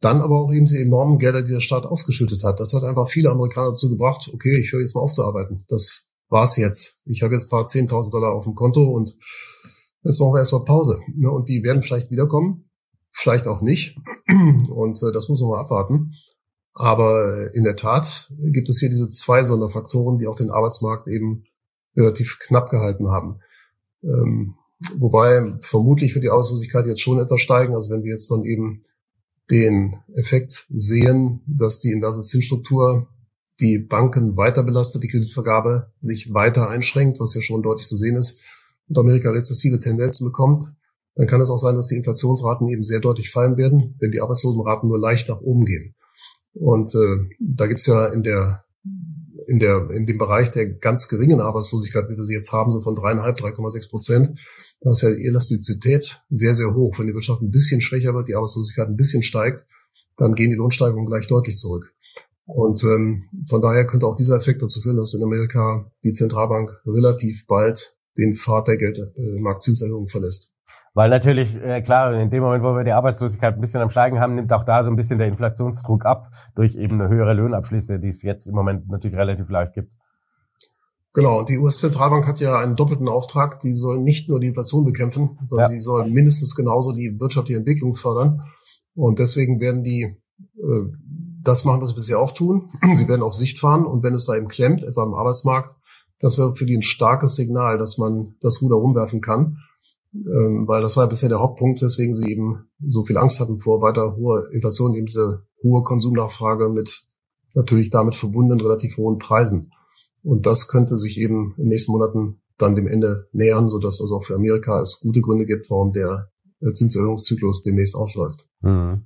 Dann 0.02 0.22
aber 0.22 0.40
auch 0.40 0.54
eben 0.54 0.68
die 0.68 0.78
enormen 0.78 1.18
Gelder, 1.18 1.42
die 1.42 1.52
der 1.52 1.62
Staat 1.62 1.88
ausgeschüttet 1.88 2.44
hat. 2.44 2.60
Das 2.60 2.74
hat 2.74 2.84
einfach 2.84 3.10
viele 3.10 3.32
Amerikaner 3.32 3.72
dazu 3.72 3.90
gebracht, 3.90 4.30
okay, 4.32 4.60
ich 4.60 4.72
höre 4.72 4.82
jetzt 4.82 4.94
mal 4.94 5.02
auf 5.02 5.14
zu 5.14 5.24
arbeiten. 5.24 5.66
Das 5.68 6.12
war's 6.30 6.56
jetzt. 6.56 7.02
Ich 7.06 7.24
habe 7.24 7.34
jetzt 7.34 7.46
ein 7.46 7.50
paar 7.50 7.66
10.000 7.66 8.12
Dollar 8.12 8.34
auf 8.34 8.44
dem 8.44 8.54
Konto 8.54 8.84
und 8.84 9.16
jetzt 10.04 10.20
machen 10.20 10.34
wir 10.34 10.40
erstmal 10.40 10.64
Pause. 10.64 11.00
Ne? 11.16 11.32
Und 11.32 11.50
die 11.50 11.64
werden 11.64 11.82
vielleicht 11.82 12.12
wiederkommen, 12.12 12.70
vielleicht 13.10 13.48
auch 13.48 13.62
nicht. 13.62 13.98
Und 14.30 15.02
äh, 15.02 15.12
das 15.12 15.28
muss 15.28 15.42
man 15.42 15.50
mal 15.50 15.62
abwarten. 15.62 16.12
Aber 16.74 17.54
in 17.54 17.64
der 17.64 17.76
Tat 17.76 18.32
gibt 18.38 18.70
es 18.70 18.80
hier 18.80 18.90
diese 18.90 19.10
zwei 19.10 19.44
Sonderfaktoren, 19.44 20.18
die 20.18 20.28
auch 20.28 20.36
den 20.36 20.52
Arbeitsmarkt 20.52 21.08
eben 21.08 21.44
relativ 21.96 22.40
knapp 22.40 22.70
gehalten 22.70 23.10
haben. 23.10 23.40
Ähm, 24.04 24.56
wobei 24.96 25.56
vermutlich 25.60 26.16
wird 26.16 26.24
die 26.24 26.30
Arbeitslosigkeit 26.30 26.86
jetzt 26.86 27.02
schon 27.02 27.20
etwas 27.20 27.42
steigen. 27.42 27.76
Also 27.76 27.90
wenn 27.90 28.04
wir 28.04 28.12
jetzt 28.12 28.32
dann 28.32 28.46
eben 28.46 28.84
den 29.52 29.96
Effekt 30.16 30.66
sehen, 30.70 31.42
dass 31.48 31.80
die 31.80 31.92
inverse 31.92 32.24
Zinsstruktur 32.24 33.08
die 33.60 33.80
Banken 33.80 34.38
weiter 34.38 34.64
belastet, 34.64 35.04
die 35.04 35.10
Kreditvergabe 35.10 35.92
sich 36.00 36.34
weiter 36.34 36.70
einschränkt, 36.70 37.20
was 37.20 37.34
ja 37.34 37.42
schon 37.42 37.62
deutlich 37.62 37.88
zu 37.88 37.98
sehen 37.98 38.16
ist, 38.16 38.40
und 38.88 38.98
Amerika 38.98 39.30
rezessive 39.30 39.80
Tendenzen 39.80 40.26
bekommt, 40.26 40.64
dann 41.16 41.28
kann 41.28 41.42
es 41.42 41.50
auch 41.50 41.58
sein, 41.58 41.76
dass 41.76 41.88
die 41.88 41.96
Inflationsraten 41.96 42.68
eben 42.70 42.84
sehr 42.84 43.00
deutlich 43.00 43.30
fallen 43.30 43.58
werden, 43.58 43.96
wenn 44.00 44.12
die 44.12 44.22
Arbeitslosenraten 44.22 44.88
nur 44.88 45.00
leicht 45.00 45.30
nach 45.30 45.42
oben 45.42 45.66
gehen. 45.66 45.96
Und 46.54 46.94
äh, 46.96 47.36
da 47.40 47.68
gibt's 47.68 47.86
ja 47.86 48.08
in 48.08 48.24
der 48.24 48.66
in 49.48 49.60
der 49.60 49.90
in 49.90 50.06
dem 50.06 50.18
Bereich 50.18 50.52
der 50.52 50.68
ganz 50.68 51.08
geringen 51.08 51.42
Arbeitslosigkeit, 51.42 52.10
wie 52.10 52.16
wir 52.16 52.24
sie 52.24 52.36
jetzt 52.36 52.52
haben, 52.52 52.72
so 52.72 52.82
von 52.82 52.96
dreieinhalb, 52.96 53.40
3,6 53.40 53.90
Prozent, 53.90 54.40
da 54.82 54.92
ist 54.92 55.02
ja 55.02 55.10
die 55.10 55.26
Elastizität 55.26 56.22
sehr 56.30 56.56
sehr 56.56 56.76
hoch. 56.76 57.00
Wenn 57.00 57.08
die 57.08 57.14
Wirtschaft 57.14 57.42
ein 57.42 57.52
bisschen 57.52 57.82
schwächer 57.82 58.14
wird, 58.14 58.28
die 58.28 58.36
Arbeitslosigkeit 58.36 58.88
ein 58.88 58.96
bisschen 58.96 59.24
steigt, 59.24 59.66
dann 60.18 60.36
gehen 60.36 60.50
die 60.50 60.56
Lohnsteigerungen 60.56 61.08
gleich 61.08 61.28
deutlich 61.28 61.58
zurück. 61.58 61.94
Und 62.46 62.84
ähm, 62.84 63.22
von 63.48 63.62
daher 63.62 63.86
könnte 63.86 64.08
auch 64.08 64.16
dieser 64.16 64.36
Effekt 64.36 64.62
dazu 64.62 64.82
führen, 64.82 64.98
dass 64.98 65.14
in 65.14 65.24
Amerika 65.24 65.92
die 66.04 66.12
Zentralbank 66.12 66.82
relativ 66.86 67.46
bald 67.46 67.96
den 68.18 68.36
Pfad 68.36 68.68
der 68.68 68.78
Geldmarktzinserhöhung 68.78 70.08
verlässt. 70.08 70.52
Weil 71.00 71.12
natürlich, 71.12 71.56
äh, 71.56 71.82
klar, 71.82 72.14
in 72.14 72.30
dem 72.30 72.44
Moment, 72.44 72.62
wo 72.62 72.76
wir 72.76 72.84
die 72.84 72.92
Arbeitslosigkeit 72.92 73.56
ein 73.56 73.62
bisschen 73.62 73.80
am 73.80 73.90
Steigen 73.90 74.20
haben, 74.20 74.36
nimmt 74.36 74.52
auch 74.52 74.66
da 74.66 74.84
so 74.84 74.90
ein 74.90 74.98
bisschen 74.98 75.18
der 75.18 75.30
Inflationsdruck 75.30 76.06
ab 76.06 76.30
durch 76.56 76.76
eben 76.76 77.00
eine 77.00 77.10
höhere 77.10 77.34
Löhnabschlüsse, 77.34 78.02
die 78.02 78.10
es 78.10 78.22
jetzt 78.22 78.48
im 78.48 78.54
Moment 78.54 78.90
natürlich 78.90 79.16
relativ 79.16 79.50
leicht 79.50 79.76
gibt. 79.76 79.94
Genau, 81.14 81.44
die 81.44 81.58
US-Zentralbank 81.58 82.28
hat 82.28 82.42
ja 82.42 82.60
einen 82.60 82.76
doppelten 82.76 83.08
Auftrag. 83.08 83.62
Die 83.62 83.76
soll 83.76 84.00
nicht 84.00 84.28
nur 84.28 84.42
die 84.42 84.48
Inflation 84.48 84.84
bekämpfen, 84.84 85.40
sondern 85.46 85.72
ja. 85.72 85.78
sie 85.78 85.80
soll 85.80 86.10
mindestens 86.10 86.54
genauso 86.54 86.92
die 86.92 87.18
wirtschaftliche 87.18 87.60
Entwicklung 87.60 87.94
fördern. 87.94 88.42
Und 88.94 89.20
deswegen 89.20 89.62
werden 89.62 89.84
die 89.84 90.18
äh, 90.58 90.82
das 91.42 91.64
machen, 91.64 91.80
was 91.80 91.92
sie 91.92 91.96
bisher 91.96 92.20
auch 92.20 92.34
tun. 92.34 92.72
Sie 92.96 93.08
werden 93.08 93.24
auf 93.24 93.36
Sicht 93.36 93.58
fahren 93.58 93.86
und 93.86 94.04
wenn 94.04 94.16
es 94.16 94.26
da 94.26 94.36
eben 94.36 94.50
klemmt, 94.50 94.84
etwa 94.84 95.06
im 95.06 95.14
Arbeitsmarkt, 95.14 95.78
das 96.20 96.38
wäre 96.38 96.54
für 96.56 96.66
die 96.66 96.76
ein 96.76 96.82
starkes 96.82 97.38
Signal, 97.38 97.78
dass 97.78 97.98
man 97.98 98.36
das 98.42 98.62
Ruder 98.62 98.76
rumwerfen 98.76 99.22
kann 99.22 99.60
ähm, 100.14 100.68
weil 100.68 100.82
das 100.82 100.98
war 100.98 101.08
bisher 101.08 101.30
der 101.30 101.40
Hauptpunkt, 101.40 101.82
weswegen 101.82 102.14
sie 102.14 102.32
eben 102.32 102.70
so 102.86 103.04
viel 103.04 103.18
Angst 103.18 103.40
hatten 103.40 103.60
vor 103.60 103.82
weiter 103.82 104.16
hoher 104.16 104.52
Inflation, 104.52 104.96
eben 104.96 105.06
diese 105.06 105.44
hohe 105.64 105.84
Konsumnachfrage 105.84 106.70
mit 106.70 107.04
natürlich 107.54 107.90
damit 107.90 108.16
verbundenen 108.16 108.62
relativ 108.62 108.98
hohen 108.98 109.18
Preisen. 109.18 109.72
Und 110.24 110.46
das 110.46 110.68
könnte 110.68 110.98
sich 110.98 111.20
eben 111.20 111.54
in 111.58 111.66
den 111.66 111.70
nächsten 111.70 111.92
Monaten 111.92 112.42
dann 112.58 112.76
dem 112.76 112.88
Ende 112.88 113.28
nähern, 113.32 113.70
sodass 113.70 114.02
also 114.02 114.18
auch 114.18 114.24
für 114.24 114.36
Amerika 114.36 114.80
es 114.82 115.00
gute 115.02 115.22
Gründe 115.22 115.46
gibt, 115.46 115.70
warum 115.70 115.94
der 115.94 116.30
äh, 116.62 116.72
Zinserhöhungszyklus 116.72 117.64
demnächst 117.64 117.96
ausläuft. 117.96 118.46
Mhm. 118.62 119.06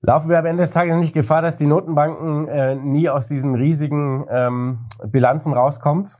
Laufen 0.00 0.30
wir 0.30 0.38
am 0.38 0.46
Ende 0.46 0.62
des 0.62 0.70
Tages 0.70 0.96
nicht 0.96 1.12
Gefahr, 1.12 1.42
dass 1.42 1.58
die 1.58 1.66
Notenbanken 1.66 2.46
äh, 2.48 2.76
nie 2.76 3.08
aus 3.08 3.28
diesen 3.28 3.56
riesigen 3.56 4.26
ähm, 4.30 4.86
Bilanzen 5.08 5.52
rauskommt? 5.52 6.16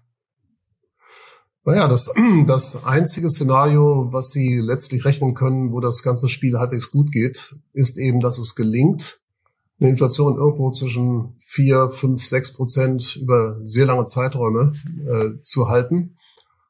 Naja, 1.64 1.88
das, 1.88 2.12
das 2.46 2.84
einzige 2.84 3.30
Szenario, 3.30 4.12
was 4.12 4.30
Sie 4.30 4.58
letztlich 4.58 5.04
rechnen 5.04 5.34
können, 5.34 5.72
wo 5.72 5.80
das 5.80 6.02
ganze 6.02 6.28
Spiel 6.28 6.58
halbwegs 6.58 6.90
gut 6.90 7.12
geht, 7.12 7.56
ist 7.72 7.98
eben, 7.98 8.20
dass 8.20 8.38
es 8.38 8.54
gelingt, 8.54 9.20
eine 9.80 9.90
Inflation 9.90 10.36
irgendwo 10.36 10.70
zwischen 10.70 11.36
vier, 11.40 11.90
fünf, 11.90 12.24
sechs 12.24 12.52
Prozent 12.52 13.16
über 13.16 13.58
sehr 13.62 13.86
lange 13.86 14.04
Zeiträume 14.04 14.72
äh, 15.06 15.40
zu 15.40 15.68
halten. 15.68 16.16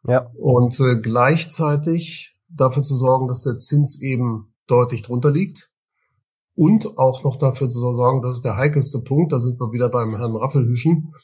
Ja. 0.07 0.31
Und 0.37 0.79
äh, 0.81 1.01
gleichzeitig 1.01 2.37
dafür 2.49 2.83
zu 2.83 2.95
sorgen, 2.95 3.29
dass 3.29 3.43
der 3.43 3.57
Zins 3.57 4.01
eben 4.03 4.53
deutlich 4.67 5.03
drunter 5.03 5.31
liegt. 5.31 5.71
Und 6.55 6.99
auch 6.99 7.23
noch 7.23 7.37
dafür 7.37 7.69
zu 7.69 7.79
sorgen, 7.79 8.21
das 8.21 8.37
ist 8.37 8.45
der 8.45 8.57
heikelste 8.57 8.99
Punkt, 8.99 9.33
da 9.33 9.39
sind 9.39 9.61
wir 9.61 9.73
wieder 9.73 9.89
beim 9.89 10.17
Herrn 10.17 10.35
Raffelhüschen, 10.35 11.15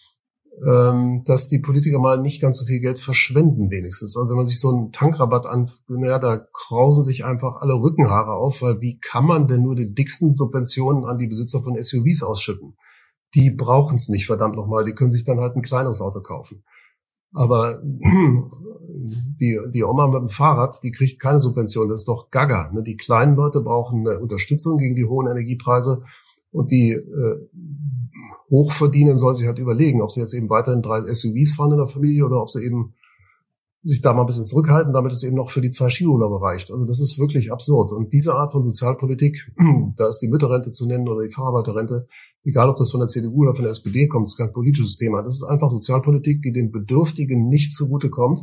dass 0.57 1.49
die 1.49 1.59
Politiker 1.59 1.99
mal 1.99 2.21
nicht 2.21 2.41
ganz 2.41 2.59
so 2.59 2.65
viel 2.65 2.79
Geld 2.79 3.01
verschwenden 3.01 3.71
wenigstens. 3.71 4.17
Also 4.17 4.31
wenn 4.31 4.37
man 4.37 4.47
sich 4.47 4.61
so 4.61 4.69
einen 4.71 4.93
Tankrabatt 4.93 5.47
an, 5.47 5.69
naja, 5.89 6.21
da 6.21 6.47
krausen 6.53 7.03
sich 7.03 7.25
einfach 7.25 7.57
alle 7.57 7.75
Rückenhaare 7.75 8.33
auf, 8.33 8.63
weil 8.63 8.81
wie 8.81 8.99
kann 9.01 9.27
man 9.27 9.49
denn 9.49 9.63
nur 9.63 9.75
die 9.75 9.93
dicksten 9.93 10.37
Subventionen 10.37 11.05
an 11.05 11.19
die 11.19 11.27
Besitzer 11.27 11.61
von 11.61 11.81
SUVs 11.83 12.23
ausschütten? 12.23 12.77
Die 13.35 13.51
brauchen 13.51 13.97
es 13.97 14.09
nicht, 14.09 14.27
verdammt 14.27 14.55
nochmal, 14.55 14.85
die 14.85 14.95
können 14.95 15.11
sich 15.11 15.25
dann 15.25 15.41
halt 15.41 15.57
ein 15.57 15.63
kleineres 15.63 16.01
Auto 16.01 16.21
kaufen. 16.21 16.63
Aber 17.33 17.83
die, 17.83 19.59
die 19.73 19.83
Oma 19.83 20.07
mit 20.07 20.21
dem 20.21 20.29
Fahrrad, 20.29 20.79
die 20.85 20.93
kriegt 20.93 21.21
keine 21.21 21.41
Subvention, 21.41 21.89
das 21.89 22.03
ist 22.03 22.09
doch 22.09 22.31
gaga. 22.31 22.71
Ne? 22.73 22.85
Die 22.85 22.97
kleinen 22.97 23.35
Leute 23.35 23.61
brauchen 23.61 24.07
eine 24.07 24.21
Unterstützung 24.21 24.79
gegen 24.79 24.95
die 24.95 25.05
hohen 25.05 25.27
Energiepreise 25.27 26.05
und 26.55 26.71
die 26.71 26.93
äh, 26.93 27.49
hochverdienen, 28.51 29.19
soll 29.19 29.35
sich 29.35 29.47
halt 29.47 29.59
überlegen, 29.59 30.01
ob 30.01 30.11
sie 30.11 30.21
jetzt 30.21 30.35
eben 30.35 30.49
weiterhin 30.49 30.83
drei 30.83 31.01
SUVs 31.01 31.57
fahren 31.57 31.73
in 31.73 31.79
der 31.79 31.89
Familie 31.89 32.25
oder 32.25 32.41
ob 32.41 32.49
sie 32.49 32.65
eben 32.65 32.95
sich 33.83 34.01
da 34.01 34.15
mal 34.15 34.23
ein 34.23 34.27
bisschen 34.27 34.47
zurückhalten, 34.47 34.95
damit 34.95 35.13
es 35.13 35.25
eben 35.25 35.37
noch 35.37 35.51
für 35.51 35.61
die 35.61 35.69
zwei 35.69 35.91
Skiurlauber 35.91 36.41
reicht. 36.41 36.71
Also 36.71 36.87
das 36.87 37.01
ist 37.01 37.19
wirklich 37.19 37.53
absurd. 37.53 37.93
Und 37.93 38.13
diese 38.15 38.35
Art 38.35 38.53
von 38.53 38.63
Sozialpolitik, 38.63 39.53
da 39.97 40.09
ist 40.09 40.19
die 40.19 40.29
Mütterrente 40.29 40.71
zu 40.71 40.87
nennen 40.87 41.07
oder 41.09 41.23
die 41.23 41.33
Facharbeiterrente, 41.33 42.07
egal 42.45 42.71
ob 42.71 42.77
das 42.77 42.93
von 42.93 43.01
der 43.01 43.09
CDU 43.09 43.43
oder 43.43 43.55
von 43.55 43.65
der 43.65 43.73
SPD 43.73 44.09
kommt, 44.09 44.29
ist 44.29 44.39
kein 44.39 44.53
politisches 44.53 44.97
Thema. 44.97 45.23
Das 45.23 45.35
ist 45.35 45.45
einfach 45.45 45.69
Sozialpolitik, 45.69 46.41
die 46.41 46.53
den 46.53 46.71
Bedürftigen 46.71 47.49
nicht 47.49 47.75
zugutekommt, 47.75 48.41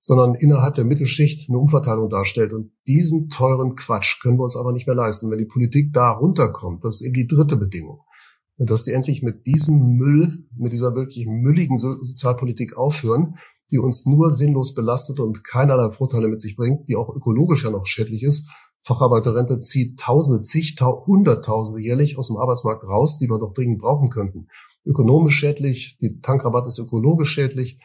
sondern 0.00 0.34
innerhalb 0.34 0.74
der 0.74 0.84
Mittelschicht 0.84 1.48
eine 1.48 1.58
Umverteilung 1.58 2.08
darstellt. 2.08 2.52
Und 2.52 2.72
diesen 2.88 3.28
teuren 3.28 3.76
Quatsch 3.76 4.20
können 4.22 4.38
wir 4.38 4.44
uns 4.44 4.56
aber 4.56 4.72
nicht 4.72 4.86
mehr 4.86 4.96
leisten. 4.96 5.30
Wenn 5.30 5.38
die 5.38 5.44
Politik 5.44 5.92
da 5.92 6.10
runterkommt, 6.10 6.84
das 6.84 6.96
ist 6.96 7.02
eben 7.02 7.14
die 7.14 7.26
dritte 7.26 7.56
Bedingung 7.56 8.00
dass 8.66 8.84
die 8.84 8.92
endlich 8.92 9.22
mit 9.22 9.46
diesem 9.46 9.96
Müll, 9.96 10.46
mit 10.54 10.72
dieser 10.72 10.94
wirklich 10.94 11.26
mülligen 11.26 11.78
Sozialpolitik 11.78 12.76
aufhören, 12.76 13.36
die 13.70 13.78
uns 13.78 14.04
nur 14.04 14.30
sinnlos 14.30 14.74
belastet 14.74 15.18
und 15.18 15.44
keinerlei 15.44 15.90
Vorteile 15.90 16.28
mit 16.28 16.40
sich 16.40 16.56
bringt, 16.56 16.88
die 16.88 16.96
auch 16.96 17.14
ökologisch 17.14 17.64
ja 17.64 17.70
noch 17.70 17.86
schädlich 17.86 18.22
ist. 18.22 18.50
Facharbeiterrente 18.82 19.60
zieht 19.60 19.98
Tausende, 19.98 20.40
zig, 20.40 20.76
Hunderttausende 20.80 21.80
jährlich 21.80 22.18
aus 22.18 22.28
dem 22.28 22.36
Arbeitsmarkt 22.36 22.84
raus, 22.84 23.18
die 23.18 23.28
wir 23.28 23.38
doch 23.38 23.52
dringend 23.52 23.78
brauchen 23.80 24.10
könnten. 24.10 24.48
Ökonomisch 24.84 25.36
schädlich, 25.36 25.96
die 26.00 26.20
Tankrabatt 26.20 26.66
ist 26.66 26.78
ökologisch 26.78 27.30
schädlich. 27.30 27.78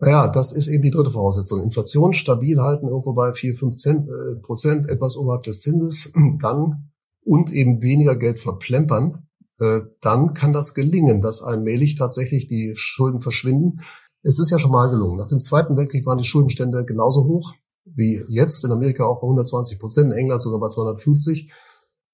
Naja, 0.00 0.28
das 0.28 0.52
ist 0.52 0.68
eben 0.68 0.82
die 0.82 0.90
dritte 0.90 1.10
Voraussetzung. 1.10 1.62
Inflation 1.62 2.12
stabil 2.12 2.58
halten, 2.58 2.88
irgendwo 2.88 3.12
bei 3.12 3.32
vier, 3.32 3.54
fünf 3.54 3.74
äh, 3.84 4.36
Prozent, 4.40 4.88
etwas 4.88 5.16
oberhalb 5.16 5.42
des 5.42 5.60
Zinses, 5.60 6.12
dann 6.40 6.90
und 7.22 7.52
eben 7.52 7.82
weniger 7.82 8.16
Geld 8.16 8.38
verplempern, 8.38 9.26
äh, 9.58 9.80
dann 10.00 10.32
kann 10.32 10.54
das 10.54 10.74
gelingen, 10.74 11.20
dass 11.20 11.42
allmählich 11.42 11.96
tatsächlich 11.96 12.46
die 12.46 12.72
Schulden 12.76 13.20
verschwinden. 13.20 13.80
Es 14.22 14.38
ist 14.38 14.50
ja 14.50 14.58
schon 14.58 14.72
mal 14.72 14.90
gelungen. 14.90 15.18
Nach 15.18 15.28
dem 15.28 15.38
Zweiten 15.38 15.76
Weltkrieg 15.76 16.06
waren 16.06 16.18
die 16.18 16.24
Schuldenstände 16.24 16.84
genauso 16.84 17.24
hoch 17.24 17.54
wie 17.84 18.22
jetzt, 18.28 18.64
in 18.64 18.72
Amerika 18.72 19.04
auch 19.04 19.20
bei 19.20 19.26
120 19.26 19.78
Prozent, 19.78 20.12
in 20.12 20.18
England 20.18 20.42
sogar 20.42 20.60
bei 20.60 20.68
250. 20.68 21.52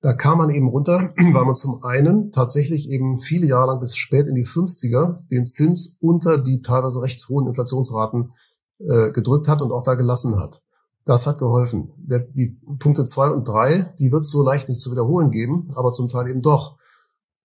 Da 0.01 0.13
kam 0.13 0.39
man 0.39 0.51
eben 0.51 0.69
runter, 0.69 1.15
weil 1.17 1.45
man 1.45 1.55
zum 1.55 1.83
einen 1.83 2.31
tatsächlich 2.33 2.91
eben 2.91 3.19
viele 3.19 3.47
Jahre 3.47 3.73
lang 3.73 3.81
bis 3.81 3.97
spät 3.97 4.27
in 4.27 4.35
die 4.35 4.45
50er 4.45 5.27
den 5.31 5.47
Zins 5.47 5.97
unter 6.01 6.39
die 6.39 6.63
teilweise 6.63 7.03
recht 7.03 7.29
hohen 7.29 7.47
Inflationsraten 7.47 8.33
äh, 8.79 9.11
gedrückt 9.11 9.49
hat 9.49 9.63
und 9.63 9.73
auch 9.73 9.83
da 9.83 9.95
gelassen 9.95 10.39
hat. 10.39 10.63
Das 11.05 11.27
hat 11.27 11.39
geholfen. 11.39 11.93
Die 12.35 12.59
Punkte 12.81 13.05
zwei 13.05 13.31
und 13.31 13.47
drei, 13.47 13.95
die 13.99 14.11
wird 14.11 14.23
es 14.23 14.31
so 14.31 14.43
leicht 14.43 14.69
nicht 14.69 14.81
zu 14.81 14.91
wiederholen 14.91 15.31
geben, 15.31 15.71
aber 15.77 15.93
zum 15.93 16.09
Teil 16.09 16.29
eben 16.29 16.43
doch 16.43 16.79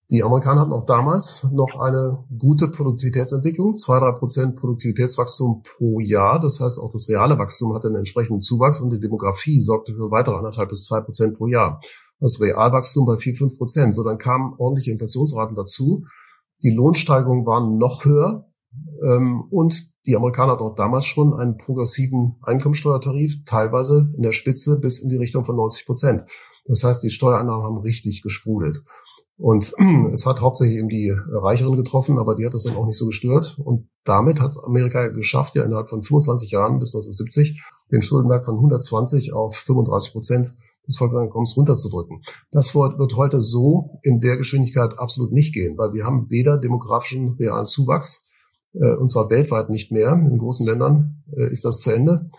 Die 0.09 0.23
Amerikaner 0.23 0.61
hatten 0.61 0.73
auch 0.73 0.83
damals 0.83 1.47
noch 1.53 1.79
eine 1.79 2.25
gute 2.37 2.67
Produktivitätsentwicklung, 2.67 3.77
zwei 3.77 3.97
drei 3.99 4.11
Prozent 4.11 4.57
Produktivitätswachstum 4.57 5.63
pro 5.63 6.01
Jahr. 6.01 6.41
Das 6.41 6.59
heißt, 6.59 6.79
auch 6.79 6.91
das 6.91 7.07
reale 7.07 7.37
Wachstum 7.39 7.73
hatte 7.73 7.87
einen 7.87 7.97
entsprechenden 7.97 8.41
Zuwachs 8.41 8.81
und 8.81 8.89
die 8.91 8.99
Demografie 8.99 9.61
sorgte 9.61 9.93
für 9.93 10.11
weitere 10.11 10.35
anderthalb 10.35 10.67
bis 10.67 10.83
zwei 10.83 10.99
Prozent 10.99 11.37
pro 11.37 11.47
Jahr. 11.47 11.79
Das 12.21 12.39
Realwachstum 12.39 13.05
bei 13.05 13.17
vier 13.17 13.35
fünf 13.35 13.57
Prozent. 13.57 13.93
So, 13.93 14.03
dann 14.03 14.17
kamen 14.17 14.53
ordentliche 14.57 14.91
Inflationsraten 14.91 15.55
dazu. 15.57 16.05
Die 16.63 16.69
Lohnsteigerungen 16.69 17.45
waren 17.45 17.77
noch 17.77 18.05
höher. 18.05 18.45
Ähm, 19.03 19.41
und 19.49 19.91
die 20.05 20.15
Amerikaner 20.15 20.53
hatten 20.53 20.63
auch 20.63 20.75
damals 20.75 21.05
schon 21.05 21.33
einen 21.33 21.57
progressiven 21.57 22.37
Einkommensteuertarif, 22.43 23.43
teilweise 23.45 24.13
in 24.15 24.23
der 24.23 24.31
Spitze 24.31 24.79
bis 24.79 24.99
in 24.99 25.09
die 25.09 25.17
Richtung 25.17 25.43
von 25.43 25.55
90 25.55 25.85
Prozent. 25.85 26.23
Das 26.65 26.83
heißt, 26.83 27.03
die 27.03 27.09
Steuereinnahmen 27.09 27.63
haben 27.63 27.77
richtig 27.79 28.21
gesprudelt. 28.21 28.83
Und 29.37 29.73
es 30.13 30.25
hat 30.25 30.41
hauptsächlich 30.41 30.77
eben 30.77 30.89
die 30.89 31.11
Reicheren 31.11 31.75
getroffen, 31.75 32.19
aber 32.19 32.35
die 32.35 32.45
hat 32.45 32.53
das 32.53 32.63
dann 32.63 32.75
auch 32.75 32.85
nicht 32.85 32.97
so 32.97 33.07
gestört. 33.07 33.57
Und 33.59 33.89
damit 34.03 34.39
hat 34.39 34.51
Amerika 34.63 35.07
geschafft, 35.07 35.55
ja 35.55 35.63
innerhalb 35.63 35.89
von 35.89 36.01
25 36.01 36.51
Jahren 36.51 36.79
bis 36.79 36.93
1970 36.95 37.61
den 37.91 38.01
Schuldenberg 38.01 38.45
von 38.45 38.55
120 38.55 39.33
auf 39.33 39.55
35 39.55 40.13
Prozent 40.13 40.55
des 40.87 40.97
Volkseinkommens 40.97 41.55
runterzudrücken. 41.55 42.21
Das 42.51 42.73
wird 42.75 43.15
heute 43.15 43.41
so 43.41 43.99
in 44.03 44.19
der 44.19 44.37
Geschwindigkeit 44.37 44.97
absolut 44.99 45.31
nicht 45.31 45.53
gehen, 45.53 45.77
weil 45.77 45.93
wir 45.93 46.05
haben 46.05 46.29
weder 46.29 46.57
demografischen 46.57 47.35
realen 47.35 47.65
Zuwachs, 47.65 48.29
äh, 48.73 48.95
und 48.95 49.11
zwar 49.11 49.29
weltweit 49.29 49.69
nicht 49.69 49.91
mehr. 49.91 50.13
In 50.13 50.37
großen 50.37 50.65
Ländern 50.65 51.23
äh, 51.35 51.49
ist 51.49 51.65
das 51.65 51.79
zu 51.79 51.91
Ende. 51.91 52.29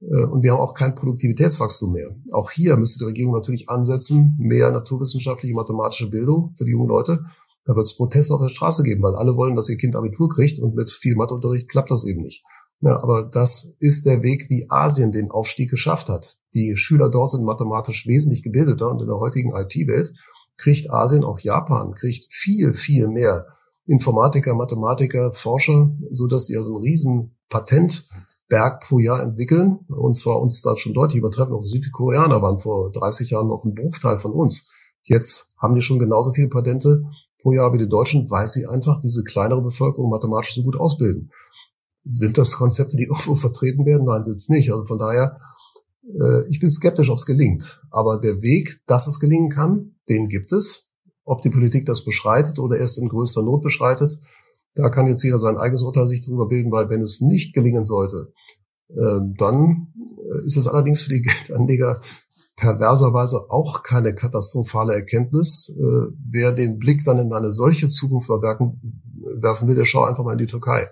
Äh, 0.00 0.24
und 0.24 0.42
wir 0.42 0.52
haben 0.52 0.60
auch 0.60 0.74
kein 0.74 0.94
Produktivitätswachstum 0.94 1.92
mehr. 1.92 2.14
Auch 2.32 2.50
hier 2.50 2.76
müsste 2.76 3.00
die 3.00 3.06
Regierung 3.06 3.34
natürlich 3.34 3.68
ansetzen, 3.68 4.36
mehr 4.38 4.70
naturwissenschaftliche, 4.70 5.54
mathematische 5.54 6.10
Bildung 6.10 6.54
für 6.56 6.64
die 6.64 6.72
jungen 6.72 6.88
Leute. 6.88 7.24
Da 7.64 7.74
wird 7.74 7.84
es 7.84 7.96
Proteste 7.96 8.34
auf 8.34 8.40
der 8.40 8.48
Straße 8.48 8.82
geben, 8.82 9.02
weil 9.02 9.14
alle 9.14 9.36
wollen, 9.36 9.54
dass 9.54 9.68
ihr 9.68 9.76
Kind 9.76 9.94
Abitur 9.94 10.28
kriegt 10.30 10.58
und 10.58 10.74
mit 10.74 10.90
viel 10.90 11.14
Matheunterricht 11.16 11.68
klappt 11.68 11.90
das 11.90 12.06
eben 12.06 12.22
nicht. 12.22 12.42
Ja, 12.80 13.02
aber 13.02 13.24
das 13.24 13.76
ist 13.80 14.06
der 14.06 14.22
Weg, 14.22 14.48
wie 14.50 14.66
Asien 14.68 15.10
den 15.10 15.30
Aufstieg 15.30 15.70
geschafft 15.70 16.08
hat. 16.08 16.36
Die 16.54 16.76
Schüler 16.76 17.10
dort 17.10 17.30
sind 17.30 17.44
mathematisch 17.44 18.06
wesentlich 18.06 18.42
gebildeter 18.42 18.90
und 18.90 19.00
in 19.00 19.08
der 19.08 19.18
heutigen 19.18 19.52
IT-Welt 19.54 20.12
kriegt 20.56 20.90
Asien, 20.90 21.24
auch 21.24 21.40
Japan, 21.40 21.94
kriegt 21.94 22.26
viel, 22.30 22.74
viel 22.74 23.08
mehr 23.08 23.46
Informatiker, 23.86 24.54
Mathematiker, 24.54 25.32
Forscher, 25.32 25.90
so 26.10 26.26
dass 26.28 26.46
die 26.46 26.56
also 26.56 26.74
einen 26.74 26.84
riesen 26.84 27.36
Patentberg 27.48 28.80
pro 28.80 28.98
Jahr 28.98 29.22
entwickeln 29.22 29.80
und 29.88 30.16
zwar 30.16 30.40
uns 30.40 30.62
da 30.62 30.76
schon 30.76 30.94
deutlich 30.94 31.18
übertreffen. 31.18 31.54
Auch 31.54 31.64
Südkoreaner 31.64 32.42
waren 32.42 32.58
vor 32.58 32.92
30 32.92 33.30
Jahren 33.30 33.48
noch 33.48 33.64
ein 33.64 33.74
Bruchteil 33.74 34.18
von 34.18 34.32
uns. 34.32 34.70
Jetzt 35.02 35.54
haben 35.58 35.74
die 35.74 35.80
schon 35.80 35.98
genauso 35.98 36.32
viele 36.32 36.48
Patente 36.48 37.04
pro 37.40 37.52
Jahr 37.52 37.72
wie 37.72 37.78
die 37.78 37.88
Deutschen, 37.88 38.30
weil 38.30 38.46
sie 38.48 38.66
einfach 38.66 39.00
diese 39.00 39.24
kleinere 39.24 39.62
Bevölkerung 39.62 40.10
mathematisch 40.10 40.54
so 40.54 40.62
gut 40.62 40.76
ausbilden. 40.76 41.30
Sind 42.10 42.38
das 42.38 42.52
Konzepte, 42.52 42.96
die 42.96 43.04
irgendwo 43.08 43.34
vertreten 43.34 43.84
werden? 43.84 44.06
Nein, 44.06 44.22
sind 44.22 44.36
es 44.36 44.48
nicht. 44.48 44.72
Also 44.72 44.84
von 44.84 44.98
daher, 44.98 45.38
äh, 46.04 46.48
ich 46.48 46.58
bin 46.58 46.70
skeptisch, 46.70 47.10
ob 47.10 47.18
es 47.18 47.26
gelingt. 47.26 47.82
Aber 47.90 48.18
der 48.18 48.40
Weg, 48.40 48.80
dass 48.86 49.06
es 49.06 49.20
gelingen 49.20 49.50
kann, 49.50 49.96
den 50.08 50.28
gibt 50.28 50.52
es. 50.52 50.88
Ob 51.24 51.42
die 51.42 51.50
Politik 51.50 51.84
das 51.84 52.04
beschreitet 52.04 52.58
oder 52.58 52.78
erst 52.78 52.98
in 52.98 53.08
größter 53.08 53.42
Not 53.42 53.62
beschreitet, 53.62 54.18
da 54.74 54.88
kann 54.88 55.06
jetzt 55.06 55.22
jeder 55.22 55.38
sein 55.38 55.58
eigenes 55.58 55.82
Urteil 55.82 56.06
sich 56.06 56.24
darüber 56.24 56.48
bilden, 56.48 56.72
weil 56.72 56.88
wenn 56.88 57.02
es 57.02 57.20
nicht 57.20 57.52
gelingen 57.52 57.84
sollte, 57.84 58.32
äh, 58.88 59.20
dann 59.36 59.92
ist 60.44 60.56
es 60.56 60.66
allerdings 60.66 61.02
für 61.02 61.10
die 61.10 61.22
Geldanleger 61.48 62.00
perverserweise 62.58 63.50
auch 63.50 63.82
keine 63.82 64.14
katastrophale 64.14 64.92
Erkenntnis. 64.94 65.74
Äh, 65.78 66.12
wer 66.30 66.52
den 66.52 66.78
Blick 66.78 67.04
dann 67.04 67.18
in 67.18 67.32
eine 67.32 67.50
solche 67.50 67.88
Zukunft 67.88 68.28
werfen 68.28 69.68
will, 69.68 69.74
der 69.74 69.84
schaut 69.84 70.08
einfach 70.08 70.24
mal 70.24 70.32
in 70.32 70.38
die 70.38 70.46
Türkei. 70.46 70.88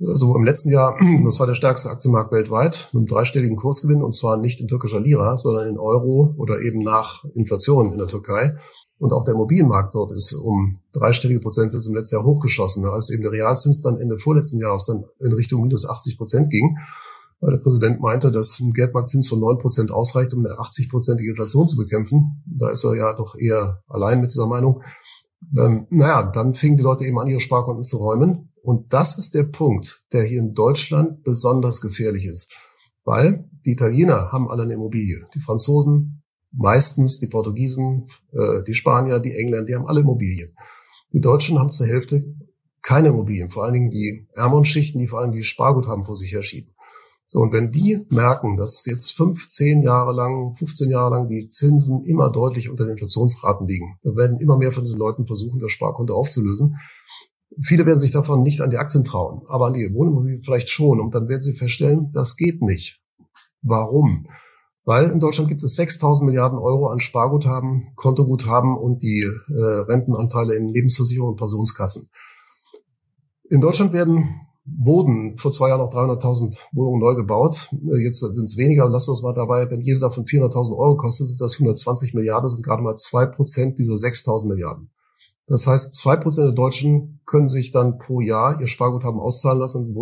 Also 0.00 0.36
im 0.36 0.44
letzten 0.44 0.70
Jahr, 0.70 0.96
das 1.24 1.40
war 1.40 1.46
der 1.46 1.54
stärkste 1.54 1.90
Aktienmarkt 1.90 2.32
weltweit, 2.32 2.90
mit 2.92 3.00
einem 3.00 3.06
dreistelligen 3.06 3.56
Kursgewinn 3.56 4.02
und 4.02 4.14
zwar 4.14 4.36
nicht 4.36 4.60
in 4.60 4.68
türkischer 4.68 5.00
Lira, 5.00 5.36
sondern 5.36 5.68
in 5.68 5.78
Euro 5.78 6.34
oder 6.36 6.60
eben 6.60 6.80
nach 6.80 7.24
Inflation 7.34 7.92
in 7.92 7.98
der 7.98 8.08
Türkei. 8.08 8.56
Und 8.98 9.12
auch 9.12 9.24
der 9.24 9.34
Immobilienmarkt 9.34 9.94
dort 9.94 10.12
ist 10.12 10.32
um 10.32 10.78
dreistellige 10.92 11.40
Prozentsätze 11.40 11.88
im 11.88 11.94
letzten 11.94 12.16
Jahr 12.16 12.24
hochgeschossen, 12.24 12.84
als 12.86 13.10
eben 13.10 13.22
der 13.22 13.32
Realzins 13.32 13.82
dann 13.82 13.98
Ende 13.98 14.18
vorletzten 14.18 14.58
Jahres 14.58 14.86
dann 14.86 15.04
in 15.18 15.32
Richtung 15.32 15.62
minus 15.62 15.88
80 15.88 16.16
Prozent 16.16 16.50
ging, 16.50 16.78
weil 17.40 17.52
der 17.52 17.62
Präsident 17.62 18.00
meinte, 18.00 18.32
dass 18.32 18.58
ein 18.60 18.72
Geldmarktzins 18.72 19.28
von 19.28 19.40
9 19.40 19.58
Prozent 19.58 19.90
ausreicht, 19.92 20.32
um 20.32 20.44
eine 20.44 20.54
80-prozentige 20.54 21.28
Inflation 21.28 21.66
zu 21.66 21.76
bekämpfen. 21.76 22.42
Da 22.46 22.70
ist 22.70 22.84
er 22.84 22.94
ja 22.94 23.12
doch 23.12 23.34
eher 23.34 23.82
allein 23.86 24.20
mit 24.20 24.30
dieser 24.30 24.46
Meinung. 24.46 24.82
Ähm, 25.56 25.86
naja, 25.90 26.30
dann 26.30 26.54
fingen 26.54 26.78
die 26.78 26.82
Leute 26.82 27.04
eben 27.04 27.18
an, 27.18 27.26
ihre 27.26 27.40
Sparkonten 27.40 27.82
zu 27.82 27.98
räumen. 27.98 28.48
Und 28.66 28.92
das 28.92 29.16
ist 29.16 29.34
der 29.36 29.44
Punkt, 29.44 30.02
der 30.12 30.24
hier 30.24 30.40
in 30.40 30.52
Deutschland 30.52 31.22
besonders 31.22 31.80
gefährlich 31.80 32.24
ist. 32.24 32.52
Weil 33.04 33.48
die 33.64 33.70
Italiener 33.70 34.32
haben 34.32 34.50
alle 34.50 34.64
eine 34.64 34.74
Immobilie. 34.74 35.24
Die 35.36 35.38
Franzosen 35.38 36.24
meistens, 36.50 37.20
die 37.20 37.28
Portugiesen, 37.28 38.08
äh, 38.32 38.64
die 38.66 38.74
Spanier, 38.74 39.20
die 39.20 39.36
Engländer, 39.36 39.66
die 39.66 39.76
haben 39.76 39.86
alle 39.86 40.00
Immobilien. 40.00 40.56
Die 41.12 41.20
Deutschen 41.20 41.60
haben 41.60 41.70
zur 41.70 41.86
Hälfte 41.86 42.34
keine 42.82 43.10
Immobilien. 43.10 43.50
Vor 43.50 43.62
allen 43.62 43.74
Dingen 43.74 43.90
die 43.90 44.26
ärmeren 44.34 44.64
Schichten, 44.64 44.98
die 44.98 45.06
vor 45.06 45.20
allem 45.20 45.30
die 45.30 45.44
Spargut 45.44 45.86
haben, 45.86 46.02
vor 46.02 46.16
sich 46.16 46.32
herschieben. 46.32 46.74
So, 47.28 47.38
und 47.38 47.52
wenn 47.52 47.70
die 47.70 48.04
merken, 48.10 48.56
dass 48.56 48.84
jetzt 48.84 49.12
15 49.12 49.82
Jahre 49.82 50.12
lang, 50.12 50.54
15 50.54 50.90
Jahre 50.90 51.10
lang 51.10 51.28
die 51.28 51.48
Zinsen 51.48 52.04
immer 52.04 52.32
deutlich 52.32 52.68
unter 52.68 52.84
den 52.84 52.92
Inflationsraten 52.92 53.68
liegen, 53.68 53.98
dann 54.02 54.16
werden 54.16 54.40
immer 54.40 54.58
mehr 54.58 54.72
von 54.72 54.82
diesen 54.82 54.98
Leuten 54.98 55.24
versuchen, 55.24 55.60
das 55.60 55.70
Sparkonto 55.70 56.16
aufzulösen. 56.16 56.78
Viele 57.60 57.86
werden 57.86 57.98
sich 57.98 58.10
davon 58.10 58.42
nicht 58.42 58.60
an 58.60 58.70
die 58.70 58.76
Aktien 58.76 59.04
trauen, 59.04 59.42
aber 59.48 59.66
an 59.66 59.72
die 59.72 59.92
Wohnimmobilien 59.94 60.42
vielleicht 60.42 60.68
schon. 60.68 61.00
Und 61.00 61.14
dann 61.14 61.28
werden 61.28 61.40
sie 61.40 61.54
feststellen, 61.54 62.10
das 62.12 62.36
geht 62.36 62.62
nicht. 62.62 63.00
Warum? 63.62 64.26
Weil 64.84 65.10
in 65.10 65.18
Deutschland 65.18 65.48
gibt 65.48 65.62
es 65.64 65.76
6.000 65.78 66.24
Milliarden 66.24 66.58
Euro 66.58 66.88
an 66.88 67.00
Sparguthaben, 67.00 67.88
Kontoguthaben 67.96 68.76
und 68.76 69.02
die 69.02 69.28
äh, 69.48 69.60
Rentenanteile 69.60 70.54
in 70.54 70.68
Lebensversicherungen 70.68 71.32
und 71.32 71.38
Pensionskassen. 71.38 72.08
In 73.50 73.60
Deutschland 73.60 73.92
werden 73.92 74.28
wurden 74.64 75.36
vor 75.36 75.52
zwei 75.52 75.68
Jahren 75.68 75.80
noch 75.80 75.92
300.000 75.92 76.56
Wohnungen 76.72 77.00
neu 77.00 77.14
gebaut. 77.14 77.68
Äh, 77.72 78.02
jetzt 78.02 78.18
sind 78.18 78.44
es 78.44 78.56
weniger. 78.56 78.88
Lassen 78.88 79.08
wir 79.08 79.12
uns 79.12 79.22
mal 79.22 79.34
dabei, 79.34 79.70
wenn 79.70 79.80
jede 79.80 80.00
davon 80.00 80.24
400.000 80.24 80.76
Euro 80.76 80.96
kostet, 80.96 81.28
sind 81.28 81.40
das 81.40 81.54
120 81.54 82.14
Milliarden, 82.14 82.48
sind 82.48 82.64
gerade 82.64 82.82
mal 82.82 82.96
zwei 82.96 83.26
Prozent 83.26 83.78
dieser 83.78 83.94
6.000 83.94 84.46
Milliarden. 84.46 84.90
Das 85.46 85.66
heißt, 85.66 85.94
zwei 85.94 86.16
Prozent 86.16 86.48
der 86.48 86.54
Deutschen 86.54 87.20
können 87.24 87.46
sich 87.46 87.70
dann 87.70 87.98
pro 87.98 88.20
Jahr 88.20 88.60
ihr 88.60 88.66
Sparguthaben 88.66 89.20
auszahlen 89.20 89.60
lassen 89.60 89.86
und 89.86 89.94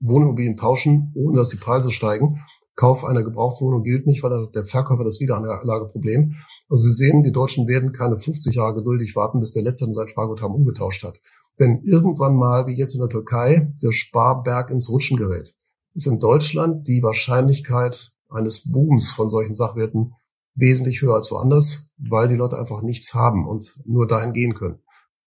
Wohnimmobilien 0.00 0.56
tauschen, 0.56 1.12
ohne 1.14 1.36
dass 1.36 1.50
die 1.50 1.56
Preise 1.56 1.90
steigen. 1.90 2.40
Kauf 2.74 3.04
einer 3.04 3.22
Gebrauchtwohnung 3.22 3.82
gilt 3.82 4.06
nicht, 4.06 4.22
weil 4.22 4.48
der 4.54 4.64
Verkäufer 4.64 5.04
das 5.04 5.20
Wiederanlageproblem. 5.20 6.34
Also 6.68 6.84
Sie 6.84 6.92
sehen, 6.92 7.22
die 7.22 7.30
Deutschen 7.30 7.68
werden 7.68 7.92
keine 7.92 8.18
50 8.18 8.56
Jahre 8.56 8.74
geduldig 8.74 9.14
warten, 9.14 9.40
bis 9.40 9.52
der 9.52 9.62
Letzte 9.62 9.92
sein 9.92 10.08
Sparguthaben 10.08 10.56
umgetauscht 10.56 11.04
hat 11.04 11.18
wenn 11.56 11.82
irgendwann 11.82 12.36
mal, 12.36 12.66
wie 12.66 12.74
jetzt 12.74 12.94
in 12.94 13.00
der 13.00 13.08
Türkei, 13.08 13.72
der 13.82 13.92
Sparberg 13.92 14.70
ins 14.70 14.88
Rutschen 14.88 15.16
gerät, 15.16 15.54
ist 15.94 16.06
in 16.06 16.18
Deutschland 16.18 16.88
die 16.88 17.02
Wahrscheinlichkeit 17.02 18.12
eines 18.30 18.70
Booms 18.70 19.12
von 19.12 19.28
solchen 19.28 19.54
Sachwerten 19.54 20.14
wesentlich 20.54 21.02
höher 21.02 21.14
als 21.14 21.30
woanders, 21.30 21.90
weil 22.08 22.28
die 22.28 22.36
Leute 22.36 22.58
einfach 22.58 22.82
nichts 22.82 23.14
haben 23.14 23.46
und 23.46 23.74
nur 23.84 24.06
dahin 24.06 24.32
gehen 24.32 24.54
können. 24.54 24.78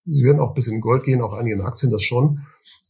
Sie 0.06 0.24
werden 0.24 0.40
auch 0.40 0.54
bis 0.54 0.68
in 0.68 0.82
Gold 0.82 1.04
gehen, 1.04 1.22
auch 1.22 1.34
einige 1.34 1.56
in 1.56 1.62
Aktien 1.62 1.92
das 1.92 2.04
schon. 2.04 2.42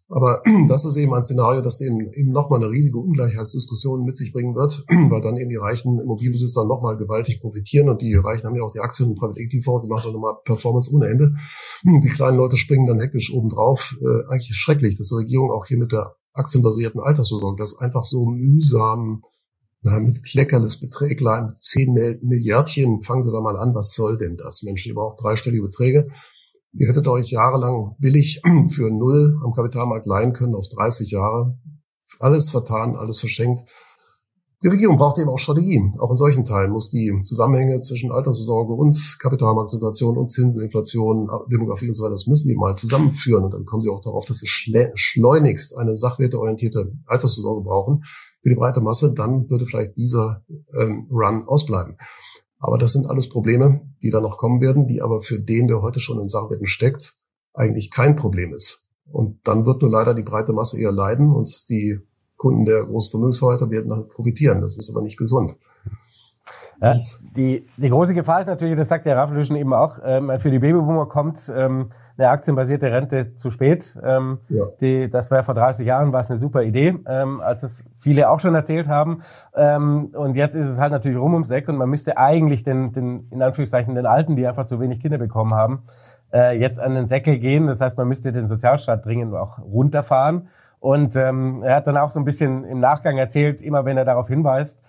Aber 0.08 0.44
das 0.68 0.86
ist 0.86 0.98
eben 0.98 1.14
ein 1.14 1.24
Szenario, 1.24 1.62
das 1.62 1.82
eben, 1.82 2.12
eben 2.14 2.32
nochmal 2.32 2.62
eine 2.62 2.72
riesige 2.72 3.00
Ungleichheitsdiskussion 3.00 4.04
mit 4.04 4.16
sich 4.16 4.34
bringen 4.34 4.56
wird, 4.56 4.86
weil 5.10 5.22
dann 5.22 5.38
eben 5.38 5.50
die 5.50 5.56
reichen 5.56 6.00
Immobilienbesitzer 6.00 6.66
nochmal 6.66 6.98
gewaltig 6.98 7.40
profitieren 7.42 7.90
und 7.90 8.02
die 8.02 8.16
Reichen 8.16 8.46
haben 8.46 8.56
ja 8.56 8.64
auch 8.64 8.72
die 8.72 8.80
Aktien 8.80 9.10
und 9.10 9.16
Private 9.16 9.40
Equity 9.40 9.62
Fonds, 9.62 9.84
die 9.84 9.90
machen 9.90 10.06
dann 10.06 10.14
nochmal 10.14 10.36
Performance 10.44 10.94
ohne 10.94 11.08
Ende. 11.08 11.36
Die 11.84 12.10
kleinen 12.10 12.38
Leute 12.38 12.58
springen 12.58 12.86
dann 12.86 13.00
hektisch 13.00 13.34
obendrauf. 13.34 13.98
Äh, 14.02 14.32
eigentlich 14.32 14.56
schrecklich, 14.56 14.96
dass 14.96 15.10
die 15.10 15.16
Regierung 15.16 15.52
auch 15.52 15.66
hier 15.66 15.78
mit 15.78 15.92
der 15.92 16.16
aktienbasierten 16.34 17.00
Altersvorsorge 17.00 17.58
das 17.58 17.78
einfach 17.80 18.04
so 18.04 18.26
mühsam 18.26 19.24
ja, 19.86 20.00
mit 20.00 20.24
kleckerles 20.24 20.80
Beträglein, 20.80 21.46
mit 21.48 21.62
10 21.62 22.20
Milliardchen, 22.24 23.02
fangen 23.02 23.22
Sie 23.22 23.32
da 23.32 23.40
mal 23.40 23.56
an, 23.56 23.76
was 23.76 23.94
soll 23.94 24.18
denn 24.18 24.36
das? 24.36 24.64
Mensch, 24.64 24.86
ihr 24.88 24.96
braucht 24.96 25.24
dreistellige 25.24 25.62
Beträge. 25.62 26.08
Ihr 26.74 26.88
hättet 26.88 27.08
euch 27.08 27.30
jahrelang 27.30 27.96
billig 28.00 28.42
für 28.70 28.90
null 28.90 29.40
am 29.44 29.54
Kapitalmarkt 29.54 30.08
leihen 30.08 30.34
können 30.34 30.56
auf 30.56 30.68
30 30.68 31.12
Jahre. 31.12 31.60
Alles 32.20 32.50
vertan, 32.50 32.96
alles 32.96 33.20
verschenkt. 33.20 33.64
Die 34.64 34.70
Regierung 34.70 34.98
braucht 34.98 35.20
eben 35.20 35.30
auch 35.30 35.38
Strategien. 35.38 35.94
Auch 36.00 36.10
in 36.10 36.16
solchen 36.16 36.46
Teilen 36.46 36.72
muss 36.72 36.90
die 36.90 37.14
Zusammenhänge 37.24 37.78
zwischen 37.78 38.12
Altersvorsorge 38.12 38.74
und 38.74 39.18
Kapitalmarktsituation 39.20 40.18
und 40.18 40.32
Zinseninflation, 40.32 41.30
Demografie 41.52 41.88
und 41.88 41.94
so 41.94 42.04
weiter, 42.04 42.14
das 42.14 42.26
müssen 42.26 42.48
die 42.48 42.56
mal 42.56 42.76
zusammenführen. 42.76 43.44
Und 43.44 43.54
dann 43.54 43.66
kommen 43.66 43.82
sie 43.82 43.90
auch 43.90 44.02
darauf, 44.02 44.26
dass 44.26 44.40
sie 44.40 44.48
schleunigst 44.48 45.78
eine 45.78 45.96
sachwerteorientierte 45.96 46.92
Altersvorsorge 47.06 47.62
brauchen 47.62 48.04
für 48.46 48.50
die 48.50 48.56
breite 48.56 48.80
Masse. 48.80 49.12
Dann 49.16 49.50
würde 49.50 49.66
vielleicht 49.66 49.98
dieser 49.98 50.44
ähm, 50.80 51.08
Run 51.10 51.48
ausbleiben. 51.48 51.98
Aber 52.60 52.78
das 52.78 52.94
sind 52.94 53.10
alles 53.10 53.28
Probleme, 53.28 53.82
die 54.04 54.12
da 54.12 54.22
noch 54.22 54.38
kommen 54.38 54.62
werden, 54.62 54.86
die 54.86 55.02
aber 55.02 55.20
für 55.22 55.40
den, 55.40 55.68
der 55.68 55.82
heute 55.82 56.00
schon 56.00 56.20
in 56.20 56.28
Sachbetten 56.28 56.68
steckt, 56.68 57.16
eigentlich 57.56 57.90
kein 57.90 58.16
Problem 58.16 58.54
ist. 58.54 58.88
Und 59.12 59.40
dann 59.48 59.66
wird 59.66 59.82
nur 59.82 59.90
leider 59.90 60.14
die 60.14 60.22
breite 60.22 60.54
Masse 60.54 60.80
eher 60.80 60.92
leiden 60.92 61.32
und 61.32 61.70
die 61.70 62.00
Kunden 62.38 62.66
der 62.66 62.84
großen 62.84 63.10
Vermögensverwalter 63.10 63.72
werden 63.72 63.90
dann 63.90 64.08
profitieren. 64.10 64.62
Das 64.62 64.78
ist 64.78 64.92
aber 64.92 65.02
nicht 65.02 65.18
gesund. 65.18 65.56
Ja, 66.82 67.02
die, 67.36 67.66
die 67.78 67.90
große 67.90 68.14
Gefahr 68.14 68.42
ist 68.42 68.48
natürlich, 68.48 68.78
das 68.78 68.90
sagt 68.90 69.08
der 69.08 69.18
Raffelüschen 69.18 69.56
eben 69.56 69.74
auch, 69.74 69.98
ähm, 70.04 70.32
für 70.38 70.52
die 70.52 70.60
Babyboomer 70.60 71.08
kommt 71.08 71.52
ähm, 71.56 71.92
eine 72.18 72.30
aktienbasierte 72.30 72.92
Rente 72.92 73.36
zu 73.36 73.52
spät. 73.52 73.98
Ähm, 74.04 74.40
ja. 74.50 74.66
die, 74.80 75.10
das 75.10 75.32
war 75.32 75.44
vor 75.44 75.54
30 75.54 75.86
Jahren 75.86 76.14
war 76.14 76.22
es 76.22 76.30
eine 76.30 76.40
super 76.40 76.64
Idee, 76.64 76.98
ähm, 77.08 77.42
als 77.42 77.64
es 77.64 77.86
viele 78.00 78.30
auch 78.30 78.40
schon 78.40 78.56
erzählt 78.56 78.88
haben. 78.88 79.22
Ähm, 79.54 80.12
und 80.14 80.36
jetzt 80.36 80.56
ist 80.56 80.68
es 80.68 80.80
halt 80.80 80.92
natürlich 80.92 81.18
rum 81.18 81.34
ums 81.34 81.52
Eck 81.52 81.68
und 81.68 81.78
man 81.78 81.90
müsste 81.90 82.18
eigentlich 82.18 82.64
den, 82.64 82.94
den 82.94 83.28
in 83.32 83.42
Anführungszeichen 83.42 83.96
den 83.96 84.06
Alten, 84.06 84.36
die 84.36 84.48
einfach 84.48 84.66
zu 84.66 84.80
wenig 84.80 85.02
Kinder 85.02 85.18
bekommen 85.18 85.54
haben, 85.54 85.84
äh, 86.34 86.58
jetzt 86.58 86.80
an 86.80 86.96
den 86.96 87.08
Säckel 87.08 87.38
gehen. 87.38 87.68
Das 87.68 87.82
heißt, 87.82 87.98
man 87.98 88.08
müsste 88.08 88.32
den 88.32 88.48
Sozialstaat 88.48 89.06
dringend 89.06 89.34
auch 89.36 89.60
runterfahren. 89.60 90.48
Und 90.80 91.16
ähm, 91.16 91.64
er 91.64 91.78
hat 91.78 91.88
dann 91.88 91.98
auch 91.98 92.12
so 92.12 92.20
ein 92.20 92.26
bisschen 92.26 92.64
im 92.64 92.80
Nachgang 92.80 93.18
erzählt, 93.18 93.62
immer 93.62 93.86
wenn 93.86 93.98
er 93.98 94.06
darauf 94.06 94.28
hinweist, 94.28 94.82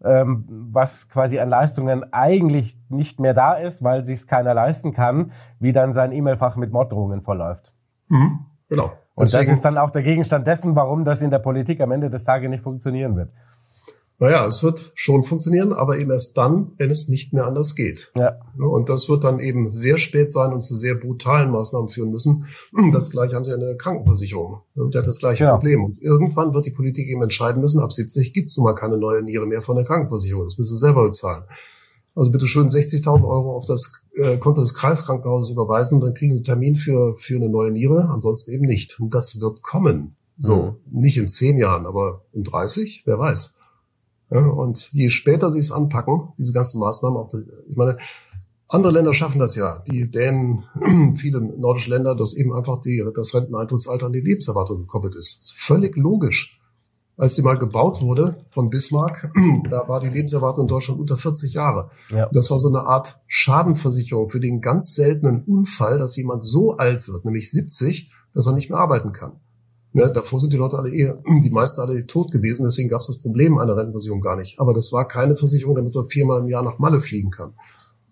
was 0.00 1.08
quasi 1.08 1.38
an 1.38 1.48
Leistungen 1.48 2.12
eigentlich 2.12 2.76
nicht 2.88 3.20
mehr 3.20 3.34
da 3.34 3.54
ist, 3.54 3.82
weil 3.82 4.04
sich 4.04 4.26
keiner 4.26 4.54
leisten 4.54 4.92
kann, 4.92 5.32
wie 5.60 5.72
dann 5.72 5.92
sein 5.92 6.12
E-Mail-Fach 6.12 6.56
mit 6.56 6.72
Morddrohungen 6.72 7.22
verläuft. 7.22 7.72
Mhm, 8.08 8.40
genau. 8.68 8.92
Und 9.14 9.28
Deswegen, 9.28 9.46
das 9.46 9.56
ist 9.56 9.64
dann 9.64 9.78
auch 9.78 9.90
der 9.90 10.02
Gegenstand 10.02 10.46
dessen, 10.46 10.74
warum 10.74 11.04
das 11.04 11.22
in 11.22 11.30
der 11.30 11.38
Politik 11.38 11.80
am 11.80 11.92
Ende 11.92 12.10
des 12.10 12.24
Tages 12.24 12.50
nicht 12.50 12.62
funktionieren 12.62 13.14
wird. 13.16 13.30
Naja, 14.24 14.46
es 14.46 14.62
wird 14.62 14.90
schon 14.94 15.22
funktionieren, 15.22 15.74
aber 15.74 15.98
eben 15.98 16.10
erst 16.10 16.38
dann, 16.38 16.72
wenn 16.78 16.88
es 16.88 17.08
nicht 17.08 17.34
mehr 17.34 17.44
anders 17.44 17.74
geht. 17.74 18.10
Ja. 18.18 18.38
Und 18.56 18.88
das 18.88 19.10
wird 19.10 19.22
dann 19.22 19.38
eben 19.38 19.68
sehr 19.68 19.98
spät 19.98 20.30
sein 20.30 20.54
und 20.54 20.62
zu 20.62 20.74
sehr 20.74 20.94
brutalen 20.94 21.50
Maßnahmen 21.50 21.90
führen 21.90 22.10
müssen. 22.10 22.46
Das 22.90 23.10
gleiche 23.10 23.36
haben 23.36 23.44
sie 23.44 23.52
eine 23.52 23.76
Krankenversicherung. 23.76 24.60
Der 24.76 25.02
hat 25.02 25.06
das 25.06 25.18
gleiche 25.18 25.44
genau. 25.44 25.56
Problem. 25.56 25.84
Und 25.84 26.00
irgendwann 26.00 26.54
wird 26.54 26.64
die 26.64 26.70
Politik 26.70 27.06
eben 27.06 27.22
entscheiden 27.22 27.60
müssen, 27.60 27.80
ab 27.80 27.92
70 27.92 28.32
gibt's 28.32 28.56
nun 28.56 28.64
mal 28.64 28.74
keine 28.74 28.96
neue 28.96 29.20
Niere 29.20 29.44
mehr 29.44 29.60
von 29.60 29.76
der 29.76 29.84
Krankenversicherung. 29.84 30.44
Das 30.44 30.56
müssen 30.56 30.78
sie 30.78 30.80
selber 30.80 31.04
bezahlen. 31.04 31.44
Also 32.14 32.30
bitte 32.30 32.46
schön 32.46 32.70
60.000 32.70 33.28
Euro 33.28 33.54
auf 33.54 33.66
das 33.66 33.92
äh, 34.14 34.38
Konto 34.38 34.62
des 34.62 34.72
Kreiskrankenhauses 34.72 35.52
überweisen 35.52 35.96
und 35.96 36.00
dann 36.00 36.14
kriegen 36.14 36.34
sie 36.34 36.38
einen 36.38 36.46
Termin 36.46 36.76
für, 36.76 37.14
für 37.18 37.36
eine 37.36 37.50
neue 37.50 37.72
Niere, 37.72 38.08
ansonsten 38.08 38.52
eben 38.52 38.64
nicht. 38.64 38.98
Und 39.00 39.12
das 39.12 39.38
wird 39.38 39.60
kommen. 39.60 40.16
So, 40.38 40.78
mhm. 40.90 41.00
nicht 41.00 41.18
in 41.18 41.28
zehn 41.28 41.58
Jahren, 41.58 41.84
aber 41.84 42.22
in 42.32 42.42
30, 42.42 43.02
wer 43.04 43.18
weiß. 43.18 43.58
Ja, 44.34 44.40
und 44.40 44.92
je 44.92 45.08
später 45.08 45.50
sie 45.52 45.60
es 45.60 45.70
anpacken, 45.70 46.32
diese 46.36 46.52
ganzen 46.52 46.80
Maßnahmen, 46.80 47.16
auch, 47.16 47.32
ich 47.68 47.76
meine, 47.76 47.98
andere 48.66 48.92
Länder 48.92 49.12
schaffen 49.12 49.38
das 49.38 49.54
ja. 49.54 49.84
Die 49.86 50.10
Dänen, 50.10 50.64
viele 51.16 51.40
nordische 51.40 51.90
Länder, 51.90 52.16
dass 52.16 52.34
eben 52.34 52.52
einfach 52.52 52.80
die, 52.80 53.04
das 53.14 53.32
Renteneintrittsalter 53.32 54.06
an 54.06 54.12
die 54.12 54.20
Lebenserwartung 54.20 54.78
gekoppelt 54.78 55.14
ist. 55.14 55.54
Völlig 55.56 55.96
logisch. 55.96 56.60
Als 57.16 57.34
die 57.34 57.42
mal 57.42 57.56
gebaut 57.56 58.02
wurde 58.02 58.44
von 58.50 58.70
Bismarck, 58.70 59.32
da 59.70 59.86
war 59.86 60.00
die 60.00 60.08
Lebenserwartung 60.08 60.64
in 60.64 60.68
Deutschland 60.68 60.98
unter 60.98 61.16
40 61.16 61.52
Jahre. 61.52 61.90
Ja. 62.10 62.28
Das 62.32 62.50
war 62.50 62.58
so 62.58 62.68
eine 62.68 62.80
Art 62.80 63.20
Schadenversicherung 63.28 64.28
für 64.28 64.40
den 64.40 64.60
ganz 64.60 64.96
seltenen 64.96 65.44
Unfall, 65.44 65.98
dass 65.98 66.16
jemand 66.16 66.42
so 66.42 66.72
alt 66.72 67.06
wird, 67.06 67.24
nämlich 67.24 67.52
70, 67.52 68.10
dass 68.34 68.48
er 68.48 68.54
nicht 68.54 68.68
mehr 68.68 68.80
arbeiten 68.80 69.12
kann. 69.12 69.38
Ne, 69.96 70.10
davor 70.12 70.40
sind 70.40 70.52
die 70.52 70.56
Leute 70.56 70.76
alle 70.76 70.92
eher, 70.92 71.22
die 71.44 71.50
meisten 71.50 71.80
alle 71.80 72.04
tot 72.06 72.32
gewesen, 72.32 72.64
deswegen 72.64 72.88
gab 72.88 73.00
es 73.00 73.06
das 73.06 73.18
Problem 73.18 73.58
einer 73.58 73.76
Rentenversicherung 73.76 74.20
gar 74.20 74.36
nicht. 74.36 74.58
Aber 74.58 74.74
das 74.74 74.92
war 74.92 75.06
keine 75.06 75.36
Versicherung, 75.36 75.76
damit 75.76 75.94
man 75.94 76.08
viermal 76.08 76.40
im 76.40 76.48
Jahr 76.48 76.64
nach 76.64 76.80
Malle 76.80 77.00
fliegen 77.00 77.30
kann. 77.30 77.54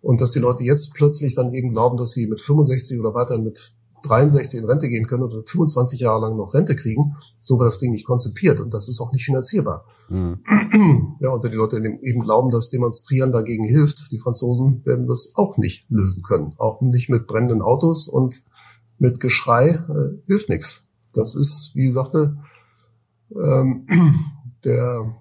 Und 0.00 0.20
dass 0.20 0.30
die 0.30 0.38
Leute 0.38 0.62
jetzt 0.62 0.94
plötzlich 0.94 1.34
dann 1.34 1.52
eben 1.52 1.72
glauben, 1.72 1.96
dass 1.96 2.12
sie 2.12 2.28
mit 2.28 2.40
65 2.40 3.00
oder 3.00 3.14
weiter 3.14 3.36
mit 3.38 3.72
63 4.04 4.60
in 4.60 4.66
Rente 4.66 4.88
gehen 4.88 5.06
können 5.08 5.24
oder 5.24 5.42
25 5.44 6.00
Jahre 6.00 6.20
lang 6.20 6.36
noch 6.36 6.54
Rente 6.54 6.76
kriegen, 6.76 7.16
so 7.38 7.58
war 7.58 7.66
das 7.66 7.78
Ding 7.78 7.90
nicht 7.90 8.06
konzipiert 8.06 8.60
und 8.60 8.72
das 8.74 8.88
ist 8.88 9.00
auch 9.00 9.12
nicht 9.12 9.24
finanzierbar. 9.24 9.84
Mhm. 10.08 10.38
Ja, 11.20 11.30
und 11.30 11.44
wenn 11.44 11.52
die 11.52 11.56
Leute 11.56 11.76
eben 11.76 12.20
glauben, 12.20 12.50
dass 12.50 12.70
Demonstrieren 12.70 13.30
dagegen 13.30 13.64
hilft, 13.64 14.10
die 14.10 14.18
Franzosen 14.18 14.84
werden 14.84 15.06
das 15.06 15.32
auch 15.36 15.56
nicht 15.58 15.88
lösen 15.90 16.22
können. 16.22 16.54
Auch 16.56 16.80
nicht 16.80 17.10
mit 17.10 17.26
brennenden 17.26 17.62
Autos 17.62 18.08
und 18.08 18.42
mit 18.98 19.20
Geschrei 19.20 19.68
äh, 19.68 20.16
hilft 20.26 20.48
nichts. 20.48 20.91
Das 21.12 21.34
ist, 21.34 21.72
wie 21.74 21.90
sagte 21.90 22.36
ähm, 23.34 23.86
der 24.64 25.12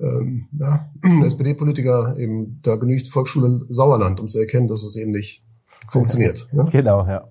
ähm, 0.00 0.48
ja, 0.58 0.90
SPD-Politiker 1.24 2.16
eben, 2.18 2.60
da 2.62 2.76
genügt 2.76 3.08
Volksschule 3.08 3.66
Sauerland, 3.68 4.20
um 4.20 4.28
zu 4.28 4.38
erkennen, 4.38 4.68
dass 4.68 4.82
es 4.82 4.96
eben 4.96 5.10
nicht 5.10 5.44
funktioniert. 5.88 6.48
Ne? 6.52 6.68
Genau, 6.70 7.06
ja. 7.06 7.30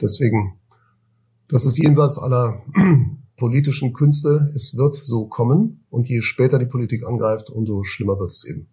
Deswegen, 0.00 0.58
das 1.48 1.64
ist 1.64 1.78
jenseits 1.78 2.18
aller 2.18 2.62
politischen 3.36 3.92
Künste. 3.92 4.52
Es 4.54 4.76
wird 4.76 4.94
so 4.94 5.26
kommen 5.26 5.84
und 5.90 6.08
je 6.08 6.20
später 6.20 6.58
die 6.58 6.66
Politik 6.66 7.06
angreift, 7.06 7.50
umso 7.50 7.82
schlimmer 7.82 8.18
wird 8.18 8.30
es 8.30 8.44
eben. 8.44 8.68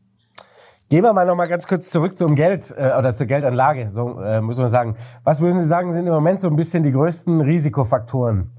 Gehen 0.90 1.04
wir 1.04 1.14
mal 1.14 1.26
noch 1.26 1.36
mal 1.36 1.48
ganz 1.48 1.66
kurz 1.68 1.90
zurück 1.90 2.18
zum 2.18 2.36
Geld 2.36 2.74
äh, 2.78 2.96
oder 2.98 3.16
zur 3.16 3.26
Geldanlage, 3.26 3.90
so 3.92 4.20
äh, 4.20 4.40
muss 4.42 4.58
man 4.58 4.70
sagen. 4.70 4.98
Was 5.24 5.42
würden 5.42 5.60
Sie 5.60 5.66
sagen, 5.66 5.94
sind 5.94 6.06
im 6.06 6.14
Moment 6.14 6.42
so 6.42 6.48
ein 6.48 6.56
bisschen 6.56 6.84
die 6.84 6.92
größten 6.92 7.42
Risikofaktoren 7.42 8.52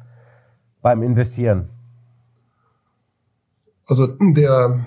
beim 0.83 1.03
Investieren? 1.03 1.68
Also 3.87 4.09
der 4.20 4.87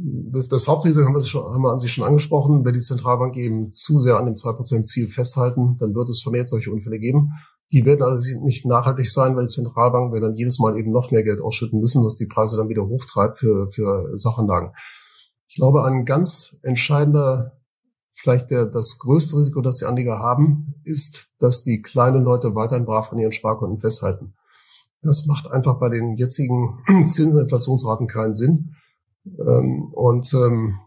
das, 0.00 0.48
das 0.48 0.68
Hauptrisiko 0.68 1.06
haben 1.06 1.14
wir, 1.14 1.20
schon, 1.20 1.42
haben 1.42 1.62
wir 1.62 1.72
an 1.72 1.78
sich 1.78 1.92
schon 1.92 2.04
angesprochen. 2.04 2.64
Wenn 2.64 2.74
die 2.74 2.80
Zentralbank 2.80 3.36
eben 3.36 3.72
zu 3.72 3.98
sehr 3.98 4.16
an 4.16 4.26
dem 4.26 4.34
2%-Ziel 4.34 5.08
festhalten, 5.08 5.76
dann 5.78 5.94
wird 5.94 6.08
es 6.08 6.22
vermehrt 6.22 6.48
solche 6.48 6.70
Unfälle 6.70 6.98
geben. 6.98 7.32
Die 7.72 7.84
werden 7.84 8.02
allerdings 8.02 8.36
nicht 8.42 8.64
nachhaltig 8.64 9.10
sein, 9.10 9.36
weil 9.36 9.44
die 9.44 9.52
Zentralbank 9.52 10.12
wird 10.12 10.22
dann 10.22 10.34
jedes 10.34 10.58
Mal 10.58 10.78
eben 10.78 10.92
noch 10.92 11.10
mehr 11.10 11.22
Geld 11.22 11.40
ausschütten 11.40 11.80
müssen, 11.80 12.04
was 12.04 12.16
die 12.16 12.26
Preise 12.26 12.56
dann 12.56 12.68
wieder 12.68 12.86
hochtreibt 12.86 13.38
für, 13.38 13.68
für 13.70 14.16
Sachanlagen. 14.16 14.70
Ich 15.48 15.56
glaube, 15.56 15.84
ein 15.84 16.04
ganz 16.04 16.58
entscheidender, 16.62 17.58
vielleicht 18.12 18.50
der, 18.50 18.66
das 18.66 18.98
größte 18.98 19.36
Risiko, 19.36 19.60
das 19.60 19.78
die 19.78 19.86
Anleger 19.86 20.18
haben, 20.18 20.74
ist, 20.84 21.30
dass 21.38 21.64
die 21.64 21.82
kleinen 21.82 22.22
Leute 22.22 22.54
weiterhin 22.54 22.84
brav 22.84 23.12
an 23.12 23.18
ihren 23.18 23.32
Sparkonten 23.32 23.78
festhalten. 23.78 24.34
Das 25.02 25.26
macht 25.26 25.50
einfach 25.50 25.78
bei 25.78 25.88
den 25.88 26.12
jetzigen 26.14 26.80
Zinsen, 27.06 27.42
Inflationsraten 27.42 28.06
keinen 28.06 28.34
Sinn. 28.34 28.74
Ähm, 29.24 29.92
und 29.92 30.32
ähm, 30.34 30.78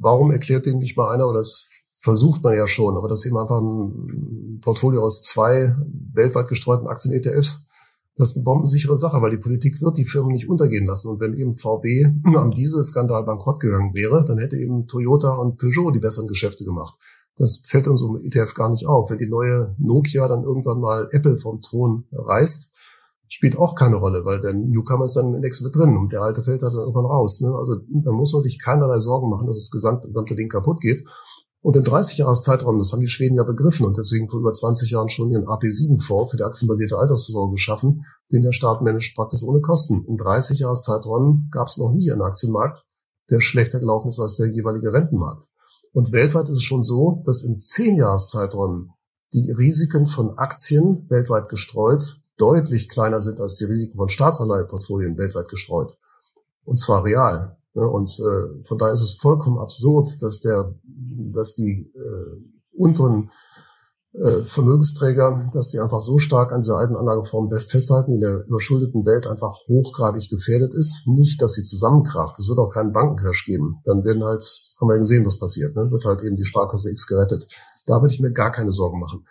warum 0.00 0.30
erklärt 0.30 0.66
dem 0.66 0.78
nicht 0.78 0.96
mal 0.96 1.12
einer, 1.12 1.28
oder 1.28 1.38
das 1.38 1.68
versucht 1.98 2.42
man 2.42 2.56
ja 2.56 2.66
schon, 2.66 2.96
aber 2.96 3.08
das 3.08 3.20
ist 3.20 3.26
eben 3.26 3.38
einfach 3.38 3.60
ein 3.60 4.58
Portfolio 4.60 5.02
aus 5.02 5.22
zwei 5.22 5.76
weltweit 6.12 6.48
gestreuten 6.48 6.88
Aktien-ETFs 6.88 7.68
das 8.16 8.30
ist 8.30 8.36
eine 8.36 8.44
bombensichere 8.44 8.96
Sache, 8.96 9.22
weil 9.22 9.30
die 9.30 9.38
Politik 9.38 9.80
wird 9.80 9.96
die 9.96 10.04
Firmen 10.04 10.32
nicht 10.32 10.48
untergehen 10.48 10.86
lassen. 10.86 11.08
Und 11.08 11.20
wenn 11.20 11.34
eben 11.34 11.54
VW 11.54 12.10
am 12.24 12.50
Dieselskandal 12.50 13.24
bankrott 13.24 13.60
gegangen 13.60 13.94
wäre, 13.94 14.24
dann 14.24 14.38
hätte 14.38 14.56
eben 14.56 14.86
Toyota 14.86 15.34
und 15.34 15.56
Peugeot 15.58 15.92
die 15.92 16.00
besseren 16.00 16.28
Geschäfte 16.28 16.64
gemacht. 16.64 16.98
Das 17.36 17.62
fällt 17.66 17.88
uns 17.88 18.02
um 18.02 18.18
ETF 18.22 18.54
gar 18.54 18.68
nicht 18.68 18.86
auf. 18.86 19.10
Wenn 19.10 19.18
die 19.18 19.28
neue 19.28 19.74
Nokia 19.78 20.28
dann 20.28 20.44
irgendwann 20.44 20.80
mal 20.80 21.08
Apple 21.10 21.38
vom 21.38 21.62
Thron 21.62 22.04
reißt, 22.12 22.72
spielt 23.28 23.56
auch 23.56 23.74
keine 23.74 23.96
Rolle, 23.96 24.26
weil 24.26 24.42
der 24.42 24.52
Newcomer 24.52 25.04
ist 25.04 25.16
dann 25.16 25.28
im 25.28 25.36
Index 25.36 25.62
mit 25.62 25.74
drin 25.74 25.96
und 25.96 26.12
der 26.12 26.20
alte 26.20 26.42
fällt 26.42 26.62
dann 26.62 26.74
irgendwann 26.74 27.06
raus. 27.06 27.40
Ne? 27.40 27.54
Also 27.56 27.76
da 27.88 28.12
muss 28.12 28.34
man 28.34 28.42
sich 28.42 28.58
keinerlei 28.58 28.98
Sorgen 28.98 29.30
machen, 29.30 29.46
dass 29.46 29.56
das 29.56 29.70
gesamte 29.70 30.34
Ding 30.34 30.50
kaputt 30.50 30.82
geht. 30.82 31.02
Und 31.62 31.76
in 31.76 31.84
30 31.84 32.18
Jahreszeitraum, 32.18 32.78
das 32.78 32.92
haben 32.92 33.00
die 33.00 33.06
Schweden 33.06 33.36
ja 33.36 33.44
begriffen 33.44 33.86
und 33.86 33.96
deswegen 33.96 34.28
vor 34.28 34.40
über 34.40 34.52
20 34.52 34.90
Jahren 34.90 35.08
schon 35.08 35.30
ihren 35.30 35.46
AP7-Fonds 35.46 36.32
für 36.32 36.36
die 36.36 36.42
aktienbasierte 36.42 36.98
Altersvorsorge 36.98 37.52
geschaffen, 37.52 38.04
den 38.32 38.42
der 38.42 38.52
Staat 38.52 38.82
managt 38.82 39.14
praktisch 39.14 39.44
ohne 39.44 39.60
Kosten. 39.60 40.04
In 40.06 40.16
30 40.16 40.58
Jahreszeitraum 40.58 41.48
gab 41.52 41.68
es 41.68 41.76
noch 41.76 41.92
nie 41.92 42.10
einen 42.10 42.22
Aktienmarkt, 42.22 42.84
der 43.30 43.38
schlechter 43.38 43.78
gelaufen 43.78 44.08
ist 44.08 44.18
als 44.18 44.34
der 44.34 44.48
jeweilige 44.48 44.92
Rentenmarkt. 44.92 45.46
Und 45.92 46.10
weltweit 46.10 46.48
ist 46.48 46.56
es 46.56 46.62
schon 46.62 46.82
so, 46.82 47.22
dass 47.24 47.42
in 47.42 47.60
10 47.60 47.96
Jahreszeiträumen 47.96 48.90
die 49.32 49.52
Risiken 49.52 50.06
von 50.06 50.36
Aktien 50.38 51.08
weltweit 51.08 51.48
gestreut 51.48 52.20
deutlich 52.38 52.88
kleiner 52.88 53.20
sind 53.20 53.40
als 53.40 53.54
die 53.54 53.66
Risiken 53.66 53.96
von 53.96 54.08
Staatsanleiheportfolien 54.08 55.16
weltweit 55.16 55.48
gestreut. 55.48 55.96
Und 56.64 56.80
zwar 56.80 57.04
real. 57.04 57.56
Und 57.74 58.10
äh, 58.20 58.64
von 58.64 58.78
daher 58.78 58.92
ist 58.92 59.02
es 59.02 59.12
vollkommen 59.14 59.58
absurd, 59.58 60.22
dass 60.22 60.40
der 60.40 60.74
dass 61.32 61.54
die 61.54 61.92
äh, 61.94 62.42
unteren 62.72 63.30
äh, 64.14 64.42
Vermögensträger, 64.42 65.50
dass 65.54 65.70
die 65.70 65.80
einfach 65.80 66.00
so 66.00 66.18
stark 66.18 66.52
an 66.52 66.60
dieser 66.60 66.76
alten 66.76 66.96
Anlageform 66.96 67.48
festhalten, 67.48 68.10
die 68.10 68.16
in 68.16 68.20
der 68.20 68.44
überschuldeten 68.46 69.06
Welt 69.06 69.26
einfach 69.26 69.54
hochgradig 69.68 70.28
gefährdet 70.28 70.74
ist. 70.74 71.06
Nicht, 71.06 71.40
dass 71.40 71.54
sie 71.54 71.62
zusammenkracht. 71.62 72.38
Es 72.38 72.48
wird 72.48 72.58
auch 72.58 72.68
keinen 72.68 72.92
Bankencrash 72.92 73.46
geben. 73.46 73.80
Dann 73.84 74.04
werden 74.04 74.22
halt, 74.22 74.44
haben 74.78 74.88
wir 74.88 74.94
ja 74.94 75.00
gesehen, 75.00 75.24
was 75.24 75.38
passiert, 75.38 75.74
ne? 75.76 75.90
wird 75.90 76.04
halt 76.04 76.22
eben 76.22 76.36
die 76.36 76.44
Sparkasse 76.44 76.90
X 76.90 77.06
gerettet. 77.06 77.46
Da 77.86 78.02
würde 78.02 78.12
ich 78.12 78.20
mir 78.20 78.32
gar 78.32 78.52
keine 78.52 78.70
Sorgen 78.70 79.00
machen. 79.00 79.24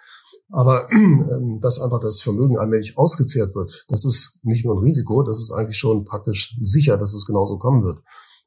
Aber 0.50 0.92
ähm, 0.92 1.60
dass 1.62 1.80
einfach 1.80 2.00
das 2.00 2.22
Vermögen 2.22 2.58
allmählich 2.58 2.98
ausgezehrt 2.98 3.54
wird, 3.56 3.86
das 3.88 4.04
ist 4.04 4.40
nicht 4.44 4.66
nur 4.66 4.76
ein 4.76 4.84
Risiko, 4.84 5.24
das 5.24 5.40
ist 5.40 5.52
eigentlich 5.52 5.78
schon 5.78 6.06
praktisch 6.06 6.58
sicher, 6.60 6.98
dass 6.98 7.14
es 7.14 7.26
genauso 7.26 7.58
kommen 7.58 7.84
wird. 7.84 8.02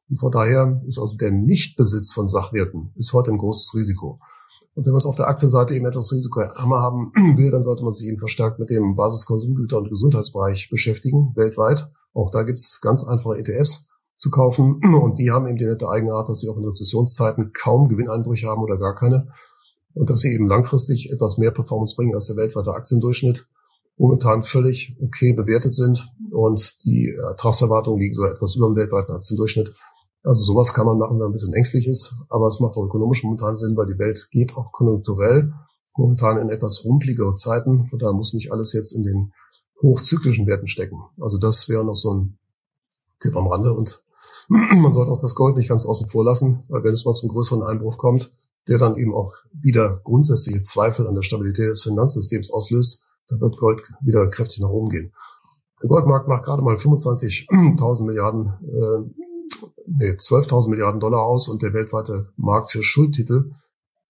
Und 0.09 0.19
von 0.19 0.31
daher 0.31 0.83
ist 0.87 0.99
also 0.99 1.17
der 1.17 1.31
Nichtbesitz 1.31 2.13
von 2.13 2.29
Sachwerten 2.29 2.93
ist 2.97 3.13
heute 3.13 3.31
ein 3.31 3.39
großes 3.39 3.75
Risiko. 3.75 4.19
Und 4.75 4.87
wenn 4.87 4.93
wir 4.93 4.97
es 4.97 5.07
auf 5.07 5.15
der 5.15 5.29
Aktienseite 5.29 5.75
eben 5.75 5.87
etwas 5.87 6.13
risikoärmer 6.13 6.81
haben 6.81 7.13
will, 7.37 7.51
dann 7.51 7.63
sollte 7.63 7.85
man 7.85 7.93
sich 7.93 8.09
eben 8.09 8.19
verstärkt 8.19 8.59
mit 8.59 8.71
dem 8.71 8.97
Basiskonsumgüter- 8.97 9.79
und 9.79 9.89
Gesundheitsbereich 9.89 10.69
beschäftigen, 10.69 11.33
weltweit. 11.37 11.89
Auch 12.13 12.31
da 12.31 12.43
gibt's 12.43 12.81
ganz 12.81 13.05
einfache 13.05 13.39
ETFs 13.39 13.89
zu 14.17 14.31
kaufen. 14.31 14.81
Und 15.03 15.19
die 15.19 15.31
haben 15.31 15.47
eben 15.47 15.59
die 15.59 15.67
nette 15.67 15.89
Eigenart, 15.89 16.29
dass 16.29 16.41
sie 16.41 16.49
auch 16.49 16.57
in 16.57 16.65
Rezessionszeiten 16.65 17.53
kaum 17.53 17.89
Gewinneinbrüche 17.89 18.49
haben 18.49 18.63
oder 18.63 18.77
gar 18.77 18.95
keine. 18.95 19.29
Und 19.95 20.11
dass 20.11 20.21
sie 20.21 20.35
eben 20.35 20.49
langfristig 20.49 21.11
etwas 21.13 21.39
mehr 21.39 21.53
Performance 21.53 21.95
bringen 21.95 22.15
als 22.15 22.27
der 22.27 22.37
weltweite 22.37 22.73
Aktiendurchschnitt. 22.73 23.47
Momentan 23.97 24.43
völlig 24.43 24.97
okay 25.01 25.35
bewertet 25.35 25.73
sind 25.73 26.09
und 26.33 26.85
die 26.85 27.15
Ertragserwartungen 27.17 28.01
liegen 28.01 28.15
so 28.15 28.25
etwas 28.25 28.57
über 28.57 28.67
dem 28.67 28.75
weltweiten 28.75 29.13
Aktiendurchschnitt. 29.13 29.73
Also 30.25 30.43
sowas 30.43 30.73
kann 30.73 30.87
man 30.87 30.99
machen, 30.99 31.13
wenn 31.13 31.19
man 31.19 31.29
ein 31.29 31.33
bisschen 31.33 31.53
ängstlich 31.53 31.87
ist, 31.87 32.15
aber 32.31 32.47
es 32.47 32.59
macht 32.59 32.77
auch 32.77 32.85
ökonomisch 32.85 33.23
momentan 33.23 33.57
Sinn, 33.57 33.77
weil 33.77 33.87
die 33.87 33.99
Welt 33.99 34.29
geht 34.31 34.57
auch 34.57 34.73
konjunkturell 34.73 35.53
momentan 35.97 36.39
in 36.39 36.49
etwas 36.49 36.85
rumpligere 36.85 37.35
Zeiten. 37.35 37.87
Von 37.87 37.99
daher 37.99 38.15
muss 38.15 38.33
nicht 38.33 38.51
alles 38.51 38.73
jetzt 38.73 38.93
in 38.93 39.03
den 39.03 39.33
hochzyklischen 39.83 40.47
Werten 40.47 40.67
stecken. 40.67 41.03
Also 41.21 41.37
das 41.39 41.69
wäre 41.69 41.85
noch 41.85 41.95
so 41.95 42.15
ein 42.15 42.39
Tipp 43.21 43.37
am 43.37 43.47
Rande 43.49 43.75
und 43.75 44.03
man 44.49 44.93
sollte 44.95 45.13
auch 45.13 45.21
das 45.21 45.35
Gold 45.35 45.57
nicht 45.57 45.69
ganz 45.69 45.85
außen 45.85 46.09
vor 46.09 46.25
lassen, 46.25 46.65
weil 46.69 46.83
wenn 46.85 46.93
es 46.93 47.05
mal 47.05 47.13
zum 47.13 47.29
größeren 47.29 47.63
Einbruch 47.63 47.99
kommt, 47.99 48.33
der 48.67 48.79
dann 48.79 48.97
eben 48.97 49.15
auch 49.15 49.35
wieder 49.53 50.01
grundsätzliche 50.05 50.63
Zweifel 50.63 51.07
an 51.07 51.15
der 51.15 51.23
Stabilität 51.23 51.69
des 51.69 51.83
Finanzsystems 51.83 52.51
auslöst, 52.51 53.07
dann 53.29 53.41
wird 53.41 53.59
Gold 53.59 53.83
wieder 54.03 54.29
kräftig 54.29 54.61
nach 54.61 54.71
oben 54.71 54.89
gehen. 54.89 55.13
Der 55.83 55.89
Goldmarkt 55.89 56.29
macht 56.29 56.45
gerade 56.45 56.63
mal 56.63 56.77
25.000 56.77 58.05
Milliarden 58.05 58.55
äh, 58.63 59.24
nee, 59.99 60.11
12.000 60.11 60.69
Milliarden 60.69 61.01
Dollar 61.01 61.23
aus 61.23 61.49
und 61.49 61.63
der 61.63 61.73
weltweite 61.73 62.33
Markt 62.37 62.71
für 62.71 62.83
Schuldtitel 62.83 63.53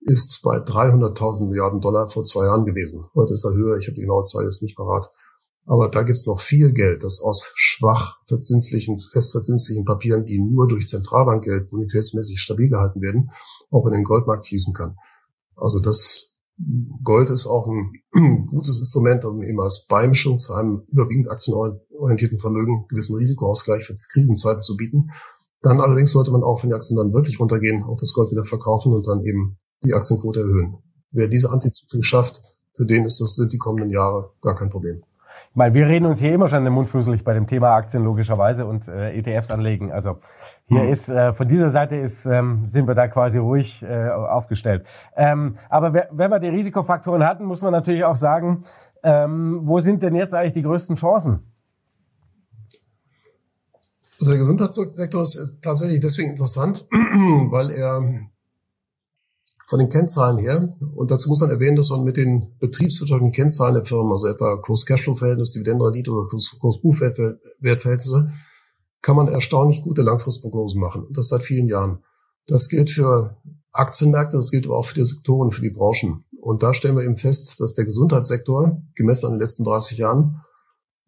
ist 0.01 0.43
bei 0.43 0.59
300.000 0.59 1.49
Milliarden 1.49 1.81
Dollar 1.81 2.09
vor 2.09 2.25
zwei 2.25 2.45
Jahren 2.45 2.65
gewesen. 2.65 3.07
Heute 3.15 3.35
ist 3.35 3.45
er 3.45 3.55
höher, 3.55 3.79
ich 3.79 3.87
habe 3.87 3.95
die 3.95 4.03
genaue 4.03 4.23
Zahl 4.23 4.45
jetzt 4.45 4.63
nicht 4.63 4.77
parat. 4.77 5.11
Aber 5.67 5.89
da 5.89 6.03
gibt's 6.03 6.27
noch 6.27 6.41
viel 6.41 6.73
Geld, 6.73 7.05
das 7.05 7.21
aus 7.23 7.53
schwach 7.55 8.19
verzinslichen, 8.27 9.01
festverzinslichen 9.01 9.87
Papieren, 9.87 10.25
die 10.25 10.39
nur 10.39 10.69
durch 10.69 10.87
Zentralbankgeld 10.89 11.71
bonitätsmäßig 11.71 12.39
stabil 12.39 12.69
gehalten 12.69 13.01
werden, 13.01 13.31
auch 13.71 13.87
in 13.87 13.93
den 13.93 14.05
Goldmarkt 14.05 14.47
fließen 14.47 14.75
kann. 14.75 14.95
Also 15.57 15.81
das 15.81 16.35
Gold 17.03 17.31
ist 17.31 17.47
auch 17.47 17.67
ein 17.67 17.93
gutes 18.51 18.79
Instrument, 18.79 19.25
um 19.25 19.43
eben 19.43 19.61
als 19.61 19.87
Beimischung 19.89 20.39
zu 20.39 20.53
einem 20.53 20.83
überwiegend 20.89 21.29
aktienorientierten 21.31 22.39
Vermögen 22.39 22.87
gewissen 22.89 23.17
Risikoausgleich 23.17 23.85
für 23.85 23.95
Krisenzeiten 23.95 24.63
zu 24.63 24.77
bieten. 24.77 25.11
Dann 25.65 25.81
allerdings 25.81 26.13
sollte 26.13 26.31
man 26.31 26.43
auch, 26.43 26.63
wenn 26.63 26.69
die 26.69 26.75
Aktien 26.75 26.99
dann 26.99 27.15
wirklich 27.15 27.41
runtergehen, 27.41 27.83
auch 27.85 27.97
das 27.99 28.13
Gold 28.13 28.31
wieder 28.31 28.45
verkaufen 28.45 28.93
und 28.93 29.07
dann 29.09 29.23
eben 29.23 29.57
die 29.83 29.95
Aktienquote 29.95 30.41
erhöhen. 30.41 30.77
Wer 31.11 31.27
diese 31.27 31.51
Antizyklen 31.51 32.03
schafft, 32.03 32.43
für 32.75 32.85
den 32.85 33.07
ist 33.07 33.19
das, 33.21 33.35
sind 33.35 33.51
die 33.51 33.57
kommenden 33.57 33.89
Jahre 33.89 34.31
gar 34.43 34.55
kein 34.55 34.69
Problem. 34.69 35.03
Ich 35.51 35.57
meine, 35.57 35.73
wir 35.73 35.87
reden 35.87 36.05
uns 36.05 36.21
hier 36.21 36.35
immer 36.35 36.49
schon 36.49 36.65
den 36.65 36.73
Mund 36.73 36.91
fusselig 36.91 37.25
bei 37.25 37.33
dem 37.33 37.47
Thema 37.47 37.77
Aktien 37.77 38.05
logischerweise 38.05 38.67
und 38.67 38.89
äh, 38.89 39.17
ETFs 39.17 39.51
anlegen. 39.51 39.91
Also 39.91 40.19
hier 40.67 40.83
hm. 40.83 40.89
ist 40.91 41.09
äh, 41.09 41.33
von 41.33 41.49
dieser 41.49 41.71
Seite 41.71 41.97
ist 41.97 42.27
ähm, 42.27 42.65
sind 42.67 42.87
wir 42.87 42.95
da 42.95 43.09
quasi 43.09 43.39
ruhig 43.39 43.83
äh, 43.83 44.11
aufgestellt. 44.11 44.85
Ähm, 45.17 45.57
aber 45.71 45.95
wenn 45.95 46.31
wir 46.31 46.41
die 46.41 46.49
Risikofaktoren 46.49 47.25
hatten, 47.25 47.45
muss 47.45 47.63
man 47.63 47.73
natürlich 47.73 48.05
auch 48.05 48.17
sagen, 48.17 48.65
ähm, 49.03 49.61
wo 49.63 49.79
sind 49.79 50.03
denn 50.03 50.15
jetzt 50.15 50.35
eigentlich 50.35 50.55
die 50.55 50.63
größten 50.63 50.97
Chancen? 50.97 51.54
Also 54.25 54.33
der 54.33 54.39
Gesundheitssektor 54.39 55.21
ist 55.21 55.59
tatsächlich 55.61 56.01
deswegen 56.01 56.31
interessant, 56.31 56.87
weil 56.91 57.71
er 57.71 58.01
von 59.67 59.79
den 59.79 59.91
Kennzahlen 59.91 60.39
her, 60.39 60.75
und 60.95 61.11
dazu 61.11 61.29
muss 61.29 61.43
man 61.43 61.51
erwähnen, 61.51 61.77
dass 61.77 61.91
man 61.91 62.05
mit 62.05 62.17
den 62.17 62.57
betriebswirtschaftlichen 62.59 63.35
Kennzahlen 63.35 63.75
der 63.75 63.85
Firmen, 63.85 64.13
also 64.13 64.27
etwa 64.27 64.57
Kurs-Cashflow-Verhältnis, 64.57 65.53
Dividendenrendite 65.53 66.11
oder 66.11 66.27
Kurs-Buchwertverhältnisse, 66.27 68.31
kann 69.03 69.17
man 69.17 69.29
erstaunlich 69.29 69.83
gute 69.83 70.01
Langfristprognosen 70.01 70.81
machen. 70.81 71.05
Und 71.05 71.19
das 71.19 71.29
seit 71.29 71.43
vielen 71.43 71.67
Jahren. 71.67 71.99
Das 72.47 72.71
gilt 72.71 72.89
für 72.89 73.37
Aktienmärkte, 73.73 74.39
das 74.39 74.51
gilt 74.51 74.65
aber 74.65 74.79
auch 74.79 74.87
für 74.87 74.95
die 74.95 75.05
Sektoren, 75.05 75.51
für 75.51 75.61
die 75.61 75.69
Branchen. 75.69 76.25
Und 76.41 76.63
da 76.63 76.73
stellen 76.73 76.97
wir 76.97 77.05
eben 77.05 77.19
fest, 77.19 77.61
dass 77.61 77.75
der 77.75 77.85
Gesundheitssektor, 77.85 78.81
gemessen 78.95 79.27
an 79.27 79.33
den 79.33 79.41
letzten 79.41 79.65
30 79.65 79.99
Jahren, 79.99 80.41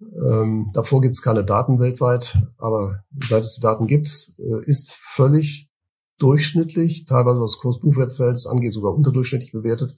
ähm, 0.00 0.70
davor 0.74 1.00
gibt 1.00 1.14
es 1.14 1.22
keine 1.22 1.44
Daten 1.44 1.78
weltweit, 1.78 2.38
aber 2.58 3.04
seit 3.22 3.44
es 3.44 3.54
die 3.54 3.62
Daten 3.62 3.86
gibt, 3.86 4.08
äh, 4.38 4.64
ist 4.64 4.92
völlig 4.92 5.70
durchschnittlich, 6.18 7.06
teilweise 7.06 7.40
was 7.40 7.58
Kursbuchwertverhältnis 7.58 8.46
angeht, 8.46 8.74
sogar 8.74 8.94
unterdurchschnittlich 8.94 9.52
bewertet. 9.52 9.96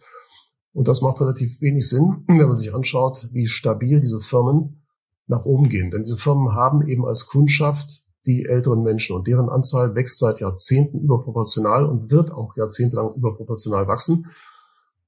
Und 0.72 0.86
das 0.86 1.00
macht 1.00 1.20
relativ 1.20 1.60
wenig 1.60 1.88
Sinn, 1.88 2.24
wenn 2.26 2.46
man 2.46 2.54
sich 2.54 2.74
anschaut, 2.74 3.28
wie 3.32 3.46
stabil 3.46 4.00
diese 4.00 4.20
Firmen 4.20 4.84
nach 5.26 5.44
oben 5.44 5.68
gehen. 5.68 5.90
Denn 5.90 6.04
diese 6.04 6.16
Firmen 6.16 6.54
haben 6.54 6.86
eben 6.86 7.04
als 7.04 7.26
Kundschaft 7.26 8.04
die 8.26 8.44
älteren 8.44 8.82
Menschen 8.82 9.16
und 9.16 9.26
deren 9.26 9.48
Anzahl 9.48 9.94
wächst 9.94 10.18
seit 10.18 10.40
Jahrzehnten 10.40 11.00
überproportional 11.00 11.86
und 11.86 12.10
wird 12.10 12.32
auch 12.32 12.56
jahrzehntelang 12.56 13.14
überproportional 13.14 13.88
wachsen. 13.88 14.26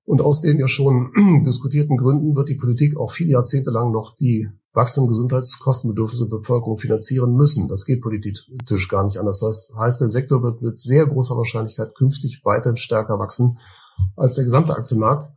Und 0.04 0.20
aus 0.20 0.40
den 0.40 0.58
ja 0.58 0.66
schon 0.66 1.42
diskutierten 1.46 1.96
Gründen 1.96 2.34
wird 2.34 2.48
die 2.48 2.56
Politik 2.56 2.96
auch 2.96 3.12
viele 3.12 3.30
Jahrzehnte 3.30 3.70
lang 3.70 3.92
noch 3.92 4.16
die 4.16 4.48
wachsenden 4.72 5.08
Gesundheitskostenbedürfnisse 5.08 6.28
der 6.28 6.36
Bevölkerung 6.36 6.78
finanzieren 6.78 7.34
müssen. 7.34 7.68
Das 7.68 7.84
geht 7.84 8.02
politisch 8.02 8.88
gar 8.88 9.04
nicht 9.04 9.18
anders. 9.18 9.40
Das 9.40 9.72
heißt, 9.76 10.00
der 10.00 10.08
Sektor 10.08 10.42
wird 10.42 10.62
mit 10.62 10.78
sehr 10.78 11.06
großer 11.06 11.36
Wahrscheinlichkeit 11.36 11.94
künftig 11.94 12.42
weiterhin 12.44 12.76
stärker 12.76 13.18
wachsen 13.18 13.58
als 14.16 14.34
der 14.34 14.44
gesamte 14.44 14.74
Aktienmarkt. 14.74 15.28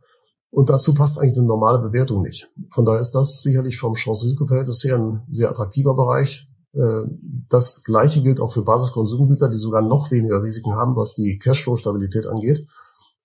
Und 0.50 0.70
dazu 0.70 0.94
passt 0.94 1.18
eigentlich 1.18 1.36
eine 1.36 1.48
normale 1.48 1.80
Bewertung 1.80 2.22
nicht. 2.22 2.48
Von 2.70 2.84
daher 2.84 3.00
ist 3.00 3.10
das 3.10 3.42
sicherlich 3.42 3.76
vom 3.76 3.94
Chance-Risiko-Verhältnis 3.94 4.84
her 4.84 4.96
ein 4.96 5.26
sehr 5.28 5.50
attraktiver 5.50 5.96
Bereich. 5.96 6.48
Äh, 6.72 7.02
das 7.48 7.82
Gleiche 7.82 8.22
gilt 8.22 8.38
auch 8.40 8.52
für 8.52 8.62
Basiskonsumgüter, 8.62 9.48
die 9.48 9.56
sogar 9.56 9.82
noch 9.82 10.12
weniger 10.12 10.40
Risiken 10.40 10.76
haben, 10.76 10.94
was 10.94 11.14
die 11.14 11.38
Cashflow-Stabilität 11.38 12.28
angeht. 12.28 12.68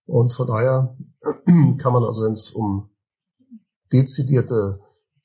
Und 0.08 0.34
von 0.34 0.48
daher 0.48 0.98
kann 1.78 1.94
man 1.94 2.04
also, 2.04 2.24
wenn 2.24 2.32
es 2.32 2.50
um 2.50 2.90
dezidierte 3.94 4.80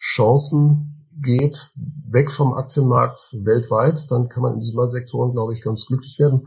Chancen 0.04 1.06
geht, 1.22 1.70
weg 2.10 2.30
vom 2.30 2.52
Aktienmarkt 2.52 3.38
weltweit, 3.42 4.10
dann 4.10 4.28
kann 4.28 4.42
man 4.42 4.54
in 4.54 4.60
diesen 4.60 4.76
beiden 4.76 4.90
Sektoren, 4.90 5.32
glaube 5.32 5.54
ich, 5.54 5.62
ganz 5.62 5.86
glücklich 5.86 6.18
werden. 6.18 6.46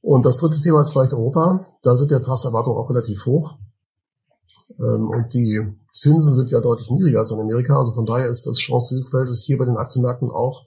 Und 0.00 0.26
das 0.26 0.38
dritte 0.38 0.60
Thema 0.60 0.80
ist 0.80 0.90
vielleicht 0.90 1.12
Europa. 1.12 1.64
Da 1.82 1.94
sind 1.94 2.10
ja 2.10 2.18
Trasserwartungen 2.18 2.78
auch 2.78 2.90
relativ 2.90 3.24
hoch. 3.26 3.54
Ähm, 4.80 5.08
und 5.10 5.32
die 5.32 5.64
Zinsen 5.92 6.34
sind 6.34 6.50
ja 6.50 6.60
deutlich 6.60 6.90
niedriger 6.90 7.20
als 7.20 7.30
in 7.30 7.38
Amerika. 7.38 7.78
Also 7.78 7.92
von 7.92 8.04
daher 8.04 8.26
ist 8.26 8.46
das 8.46 8.56
Chance-Risiko-Verhältnis 8.58 9.44
hier 9.44 9.58
bei 9.58 9.64
den 9.64 9.76
Aktienmärkten 9.76 10.30
auch 10.30 10.64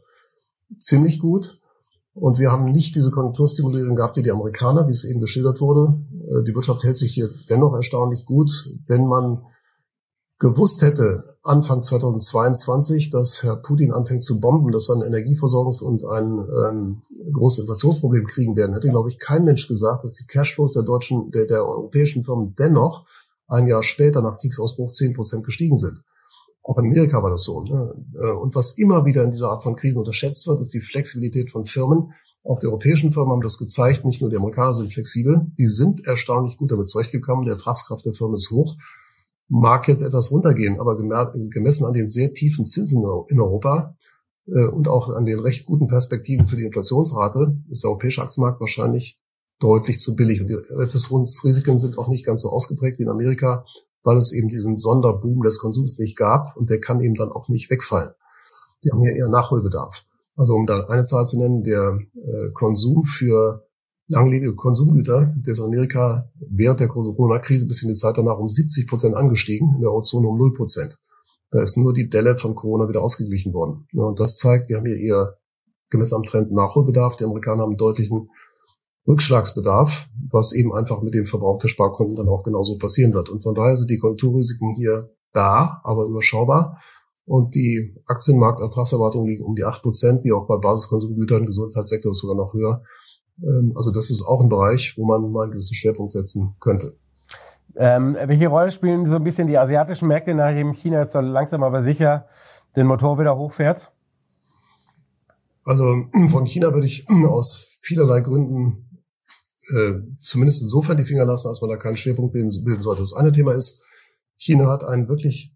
ziemlich 0.79 1.19
gut. 1.19 1.59
Und 2.13 2.39
wir 2.39 2.51
haben 2.51 2.65
nicht 2.65 2.95
diese 2.95 3.11
Konjunkturstimulierung 3.11 3.95
gehabt 3.95 4.15
wie 4.15 4.23
die 4.23 4.31
Amerikaner, 4.31 4.87
wie 4.87 4.91
es 4.91 5.03
eben 5.03 5.19
geschildert 5.19 5.59
wurde. 5.59 5.99
Äh, 6.29 6.43
die 6.43 6.55
Wirtschaft 6.55 6.83
hält 6.83 6.97
sich 6.97 7.13
hier 7.13 7.29
dennoch 7.49 7.73
erstaunlich 7.73 8.25
gut. 8.25 8.51
Wenn 8.87 9.05
man 9.05 9.43
gewusst 10.39 10.81
hätte, 10.81 11.37
Anfang 11.49 11.81
2022, 11.81 13.09
dass 13.09 13.41
Herr 13.41 13.55
Putin 13.55 13.91
anfängt 13.91 14.23
zu 14.23 14.39
bomben, 14.39 14.71
dass 14.71 14.87
wir 14.87 14.93
ein 14.93 15.01
Energieversorgungs- 15.01 15.81
und 15.81 16.05
ein 16.05 16.37
ähm, 16.37 17.01
großes 17.33 17.61
Inflationsproblem 17.61 18.27
kriegen 18.27 18.55
werden, 18.55 18.75
hätte, 18.75 18.89
glaube 18.89 19.09
ich, 19.09 19.17
kein 19.17 19.45
Mensch 19.45 19.67
gesagt, 19.67 20.03
dass 20.03 20.13
die 20.13 20.27
Cashflows 20.27 20.73
der 20.73 20.83
deutschen, 20.83 21.31
der, 21.31 21.45
der 21.45 21.65
europäischen 21.65 22.21
Firmen 22.21 22.53
dennoch 22.55 23.07
ein 23.47 23.65
Jahr 23.65 23.81
später 23.81 24.21
nach 24.21 24.37
Kriegsausbruch 24.37 24.91
zehn 24.91 25.13
Prozent 25.13 25.43
gestiegen 25.43 25.77
sind. 25.77 26.03
Auch 26.61 26.77
in 26.77 26.85
Amerika 26.85 27.23
war 27.23 27.31
das 27.31 27.45
so. 27.45 27.63
Ne? 27.63 27.95
Äh, 28.13 28.29
und 28.29 28.53
was 28.53 28.77
immer 28.77 29.05
wieder 29.05 29.23
in 29.23 29.31
dieser 29.31 29.49
Art 29.49 29.63
von 29.63 29.75
Krisen 29.75 29.97
unterschätzt 29.97 30.45
wird, 30.45 30.61
ist 30.61 30.71
die 30.75 30.81
Flexibilität 30.81 31.49
von 31.49 31.65
Firmen. 31.65 32.13
Auch 32.43 32.59
die 32.59 32.67
europäischen 32.67 33.11
Firmen 33.11 33.31
haben 33.31 33.41
das 33.41 33.57
gezeigt. 33.57 34.05
Nicht 34.05 34.21
nur 34.21 34.29
die 34.29 34.37
Amerikaner 34.37 34.73
sind 34.73 34.93
flexibel. 34.93 35.47
Die 35.57 35.67
sind 35.67 36.05
erstaunlich 36.05 36.57
gut 36.57 36.71
damit 36.71 36.89
zurechtgekommen. 36.89 37.45
Der 37.45 37.55
Ertragskraft 37.55 38.05
der 38.05 38.13
Firmen 38.13 38.35
ist 38.35 38.51
hoch 38.51 38.75
mag 39.49 39.87
jetzt 39.87 40.03
etwas 40.03 40.31
runtergehen, 40.31 40.79
aber 40.79 40.95
gemessen 40.95 41.85
an 41.85 41.93
den 41.93 42.07
sehr 42.07 42.33
tiefen 42.33 42.63
Zinsen 42.63 43.03
in 43.27 43.41
Europa 43.41 43.95
äh, 44.47 44.67
und 44.67 44.87
auch 44.87 45.09
an 45.09 45.25
den 45.25 45.39
recht 45.39 45.65
guten 45.65 45.87
Perspektiven 45.87 46.47
für 46.47 46.55
die 46.55 46.65
Inflationsrate 46.65 47.57
ist 47.69 47.83
der 47.83 47.89
europäische 47.89 48.21
Aktienmarkt 48.21 48.61
wahrscheinlich 48.61 49.19
deutlich 49.59 49.99
zu 49.99 50.15
billig. 50.15 50.41
Und 50.41 50.47
die 50.47 50.53
Rezessionsrisiken 50.53 51.79
sind 51.79 51.97
auch 51.97 52.07
nicht 52.07 52.25
ganz 52.25 52.43
so 52.43 52.49
ausgeprägt 52.49 52.99
wie 52.99 53.03
in 53.03 53.09
Amerika, 53.09 53.65
weil 54.03 54.17
es 54.17 54.31
eben 54.31 54.47
diesen 54.47 54.77
Sonderboom 54.77 55.41
des 55.41 55.59
Konsums 55.59 55.99
nicht 55.99 56.15
gab 56.15 56.55
und 56.55 56.69
der 56.69 56.79
kann 56.79 57.01
eben 57.01 57.15
dann 57.15 57.31
auch 57.31 57.49
nicht 57.49 57.69
wegfallen. 57.69 58.11
Die 58.83 58.91
haben 58.91 59.01
ja 59.01 59.11
eher 59.11 59.27
Nachholbedarf. 59.27 60.05
Also 60.37 60.53
um 60.53 60.65
da 60.65 60.85
eine 60.85 61.03
Zahl 61.03 61.27
zu 61.27 61.37
nennen, 61.37 61.63
der 61.63 61.99
äh, 62.15 62.51
Konsum 62.53 63.03
für 63.03 63.67
langlebige 64.10 64.55
Konsumgüter, 64.55 65.34
der 65.38 65.51
ist 65.51 65.60
in 65.60 65.66
Amerika 65.66 66.30
während 66.39 66.80
der 66.80 66.88
Corona-Krise 66.88 67.68
bis 67.68 67.84
in 67.84 67.89
die 67.89 67.95
Zeit 67.95 68.18
danach 68.18 68.38
um 68.38 68.49
70 68.49 68.88
Prozent 68.88 69.16
angestiegen, 69.16 69.76
in 69.76 69.82
der 69.82 69.91
Eurozone 69.91 70.28
um 70.28 70.38
0 70.38 70.53
Prozent. 70.53 70.97
Da 71.51 71.62
ist 71.62 71.78
nur 71.78 71.93
die 71.93 72.10
Delle 72.10 72.36
von 72.36 72.55
Corona 72.55 72.89
wieder 72.89 73.01
ausgeglichen 73.01 73.53
worden. 73.53 73.88
Ja, 73.93 74.03
und 74.03 74.20
das 74.20 74.36
zeigt, 74.36 74.70
wir 74.70 74.78
haben 74.78 74.86
hier 74.86 74.97
eher 74.97 75.38
gemessen 75.89 76.16
am 76.16 76.24
Trend 76.24 76.51
Nachholbedarf. 76.51 77.16
Die 77.16 77.24
Amerikaner 77.24 77.64
haben 77.64 77.78
deutlichen 77.78 78.30
Rückschlagsbedarf, 79.07 80.07
was 80.32 80.53
eben 80.53 80.74
einfach 80.74 81.01
mit 81.01 81.14
dem 81.14 81.26
Verbrauch 81.26 81.60
der 81.60 81.68
Sparkonten 81.68 82.16
dann 82.16 82.28
auch 82.28 82.43
genauso 82.43 82.78
passieren 82.78 83.14
wird. 83.14 83.30
Und 83.30 83.41
von 83.41 83.55
daher 83.55 83.76
sind 83.76 83.89
die 83.89 83.97
Konjunkturrisiken 83.97 84.74
hier 84.76 85.10
da, 85.34 85.82
aber 85.84 86.05
überschaubar. 86.05 86.80
Und 87.26 87.55
die 87.55 87.95
Aktienmarktertragserwartungen 88.05 89.28
liegen 89.28 89.45
um 89.45 89.55
die 89.55 89.64
acht 89.64 89.82
Prozent, 89.82 90.24
wie 90.24 90.32
auch 90.32 90.47
bei 90.47 90.57
Basiskonsumgütern, 90.57 91.45
Gesundheitssektor 91.45 92.14
sogar 92.14 92.36
noch 92.36 92.53
höher. 92.53 92.84
Ähm, 93.43 93.73
also 93.75 93.91
das 93.91 94.09
ist 94.09 94.23
auch 94.23 94.41
ein 94.41 94.49
Bereich, 94.49 94.97
wo 94.97 95.05
man 95.05 95.31
mal 95.31 95.43
einen 95.43 95.51
gewissen 95.51 95.75
Schwerpunkt 95.75 96.11
setzen 96.11 96.55
könnte. 96.59 96.97
Ähm, 97.75 98.17
welche 98.25 98.47
Rolle 98.47 98.71
spielen 98.71 99.05
so 99.05 99.15
ein 99.15 99.23
bisschen 99.23 99.47
die 99.47 99.57
asiatischen 99.57 100.07
Märkte, 100.07 100.33
nachdem 100.33 100.73
China 100.73 101.01
jetzt 101.01 101.13
so 101.13 101.19
langsam 101.19 101.63
aber 101.63 101.81
sicher 101.81 102.27
den 102.75 102.87
Motor 102.87 103.19
wieder 103.19 103.37
hochfährt? 103.37 103.91
Also 105.63 106.05
von 106.27 106.45
China 106.45 106.73
würde 106.73 106.87
ich 106.87 107.07
aus 107.27 107.77
vielerlei 107.81 108.21
Gründen 108.21 109.01
äh, 109.69 109.93
zumindest 110.17 110.63
insofern 110.63 110.97
die 110.97 111.05
Finger 111.05 111.25
lassen, 111.25 111.47
als 111.47 111.61
man 111.61 111.69
da 111.69 111.77
keinen 111.77 111.95
Schwerpunkt 111.95 112.33
bilden, 112.33 112.51
sollte. 112.51 113.01
Das 113.01 113.13
eine 113.13 113.31
Thema 113.31 113.53
ist, 113.53 113.83
China 114.37 114.67
hat 114.67 114.83
ein 114.83 115.07
wirklich 115.07 115.55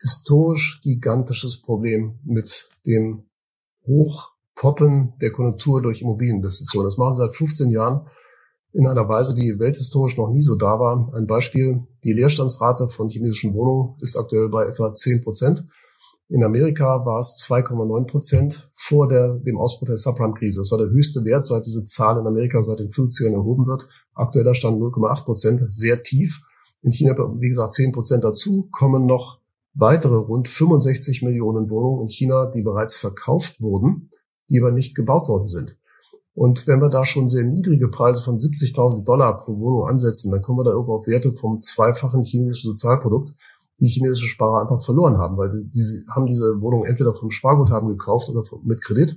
historisch 0.00 0.80
gigantisches 0.82 1.60
Problem 1.60 2.18
mit 2.24 2.70
dem 2.86 3.26
Hochpoppen 4.62 5.14
der 5.20 5.32
Konjunktur 5.32 5.82
durch 5.82 6.02
Immobilieninvestitionen. 6.02 6.86
Das 6.86 6.96
machen 6.96 7.14
sie 7.14 7.18
seit 7.18 7.34
15 7.34 7.70
Jahren 7.70 8.06
in 8.72 8.86
einer 8.86 9.08
Weise, 9.08 9.34
die 9.34 9.58
welthistorisch 9.58 10.16
noch 10.16 10.30
nie 10.30 10.42
so 10.42 10.56
da 10.56 10.78
war. 10.78 11.12
Ein 11.14 11.26
Beispiel, 11.26 11.86
die 12.04 12.12
Leerstandsrate 12.12 12.88
von 12.88 13.08
chinesischen 13.08 13.52
Wohnungen 13.54 13.96
ist 14.00 14.16
aktuell 14.16 14.48
bei 14.48 14.64
etwa 14.64 14.92
10 14.92 15.22
Prozent. 15.22 15.64
In 16.28 16.42
Amerika 16.42 17.04
war 17.04 17.18
es 17.18 17.36
2,9 17.46 18.06
Prozent 18.06 18.66
vor 18.72 19.08
der, 19.08 19.38
dem 19.40 19.58
Ausbruch 19.58 19.88
der 19.88 19.98
Subprime-Krise. 19.98 20.60
Das 20.60 20.70
war 20.70 20.78
der 20.78 20.88
höchste 20.88 21.22
Wert, 21.24 21.44
seit 21.44 21.66
diese 21.66 21.84
Zahl 21.84 22.18
in 22.18 22.26
Amerika 22.26 22.62
seit 22.62 22.78
den 22.78 22.88
50ern 22.88 23.34
erhoben 23.34 23.66
wird. 23.66 23.86
Aktueller 24.14 24.54
Stand 24.54 24.80
0,8 24.80 25.24
Prozent, 25.24 25.62
sehr 25.68 26.02
tief. 26.02 26.40
In 26.80 26.90
China, 26.90 27.14
wie 27.38 27.48
gesagt, 27.48 27.74
10 27.74 27.92
Prozent 27.92 28.24
dazu, 28.24 28.68
kommen 28.72 29.04
noch 29.04 29.40
weitere 29.74 30.16
rund 30.16 30.48
65 30.48 31.22
Millionen 31.22 31.68
Wohnungen 31.68 32.02
in 32.02 32.08
China, 32.08 32.46
die 32.46 32.62
bereits 32.62 32.96
verkauft 32.96 33.60
wurden, 33.60 34.08
die 34.52 34.60
aber 34.60 34.70
nicht 34.70 34.94
gebaut 34.94 35.28
worden 35.28 35.46
sind. 35.46 35.76
Und 36.34 36.66
wenn 36.66 36.80
wir 36.80 36.88
da 36.88 37.04
schon 37.04 37.28
sehr 37.28 37.44
niedrige 37.44 37.88
Preise 37.88 38.22
von 38.22 38.36
70.000 38.36 39.04
Dollar 39.04 39.36
pro 39.36 39.58
Wohnung 39.58 39.88
ansetzen, 39.88 40.30
dann 40.30 40.40
kommen 40.40 40.60
wir 40.60 40.64
da 40.64 40.70
irgendwo 40.70 40.94
auf 40.94 41.06
Werte 41.06 41.32
vom 41.32 41.60
zweifachen 41.60 42.22
chinesischen 42.22 42.68
Sozialprodukt 42.68 43.34
die 43.80 43.88
chinesische 43.88 44.28
Sparer 44.28 44.60
einfach 44.60 44.80
verloren 44.80 45.18
haben, 45.18 45.36
weil 45.36 45.48
die, 45.48 45.68
die 45.68 46.06
haben 46.08 46.26
diese 46.26 46.60
Wohnung 46.60 46.84
entweder 46.84 47.12
vom 47.12 47.30
Sparguthaben 47.30 47.88
gekauft 47.88 48.28
oder 48.28 48.44
vom, 48.44 48.64
mit 48.64 48.80
Kredit. 48.80 49.16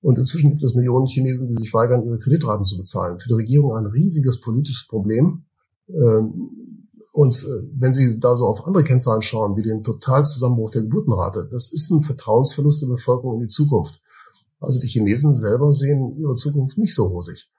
Und 0.00 0.16
inzwischen 0.16 0.50
gibt 0.50 0.62
es 0.62 0.74
Millionen 0.74 1.06
Chinesen, 1.06 1.46
die 1.46 1.54
sich 1.54 1.74
weigern, 1.74 2.02
ihre 2.02 2.18
Kreditraten 2.18 2.64
zu 2.64 2.78
bezahlen. 2.78 3.18
Für 3.18 3.28
die 3.28 3.34
Regierung 3.34 3.76
ein 3.76 3.84
riesiges 3.84 4.40
politisches 4.40 4.86
Problem. 4.86 5.44
Ähm, 5.88 6.50
und 7.12 7.34
äh, 7.34 7.68
wenn 7.76 7.92
Sie 7.92 8.18
da 8.18 8.34
so 8.34 8.46
auf 8.46 8.66
andere 8.66 8.84
Kennzahlen 8.84 9.20
schauen, 9.20 9.56
wie 9.56 9.62
den 9.62 9.82
Totalzusammenbruch 9.82 10.70
der 10.70 10.82
Geburtenrate, 10.82 11.48
das 11.50 11.70
ist 11.70 11.90
ein 11.90 12.02
Vertrauensverlust 12.02 12.80
der 12.80 12.86
Bevölkerung 12.86 13.34
in 13.34 13.40
die 13.40 13.48
Zukunft. 13.48 14.00
Also 14.60 14.80
die 14.80 14.88
Chinesen 14.88 15.34
selber 15.34 15.72
sehen 15.72 16.14
ihre 16.16 16.34
Zukunft 16.34 16.78
nicht 16.78 16.94
so 16.94 17.06
rosig. 17.06 17.50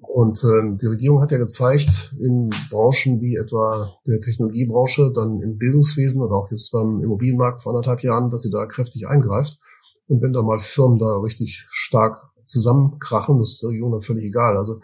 Und 0.00 0.44
äh, 0.44 0.76
die 0.76 0.86
Regierung 0.86 1.20
hat 1.20 1.32
ja 1.32 1.38
gezeigt, 1.38 2.14
in 2.20 2.50
Branchen 2.70 3.20
wie 3.20 3.36
etwa 3.36 3.90
der 4.06 4.20
Technologiebranche, 4.20 5.12
dann 5.14 5.40
im 5.40 5.56
Bildungswesen 5.56 6.22
oder 6.22 6.36
auch 6.36 6.50
jetzt 6.50 6.70
beim 6.72 7.02
Immobilienmarkt 7.02 7.62
vor 7.62 7.72
anderthalb 7.72 8.02
Jahren, 8.02 8.30
dass 8.30 8.42
sie 8.42 8.50
da 8.50 8.66
kräftig 8.66 9.08
eingreift. 9.08 9.58
Und 10.06 10.20
wenn 10.20 10.32
da 10.32 10.42
mal 10.42 10.58
Firmen 10.58 10.98
da 10.98 11.16
richtig 11.18 11.66
stark 11.68 12.22
zusammenkrachen, 12.44 13.38
das 13.38 13.52
ist 13.52 13.62
der 13.62 13.70
Regierung 13.70 13.92
dann 13.92 14.02
völlig 14.02 14.24
egal. 14.24 14.56
Also 14.56 14.80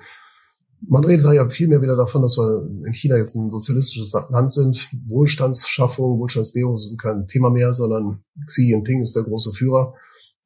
man 0.88 1.04
redet 1.04 1.26
da 1.26 1.32
ja 1.32 1.46
viel 1.48 1.68
mehr 1.68 1.82
wieder 1.82 1.96
davon, 1.96 2.22
dass 2.22 2.38
wir 2.38 2.66
in 2.86 2.92
China 2.94 3.16
jetzt 3.16 3.34
ein 3.34 3.50
sozialistisches 3.50 4.12
Land 4.30 4.50
sind. 4.50 4.88
Wohlstandsschaffung, 5.06 6.18
Wohlstandsmehrung 6.18 6.76
sind 6.76 7.00
kein 7.00 7.26
Thema 7.26 7.50
mehr, 7.50 7.72
sondern 7.72 8.22
Xi 8.46 8.70
Jinping 8.70 9.02
ist 9.02 9.14
der 9.14 9.24
große 9.24 9.52
Führer. 9.52 9.94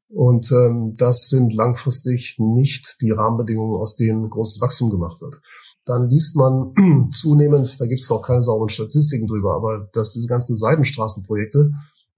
Und 0.08 0.52
ähm, 0.52 0.94
das 0.96 1.28
sind 1.28 1.54
langfristig 1.54 2.36
nicht 2.38 3.00
die 3.00 3.10
Rahmenbedingungen, 3.10 3.80
aus 3.80 3.96
denen 3.96 4.30
großes 4.30 4.60
Wachstum 4.60 4.90
gemacht 4.90 5.20
wird. 5.20 5.40
Dann 5.84 6.08
liest 6.08 6.36
man 6.36 7.08
zunehmend, 7.10 7.80
da 7.80 7.86
gibt 7.86 8.00
es 8.00 8.10
auch 8.10 8.22
keine 8.22 8.42
sauberen 8.42 8.68
Statistiken 8.68 9.26
drüber, 9.26 9.54
aber 9.54 9.88
dass 9.92 10.12
diese 10.12 10.28
ganzen 10.28 10.56
Seidenstraßenprojekte, 10.56 11.72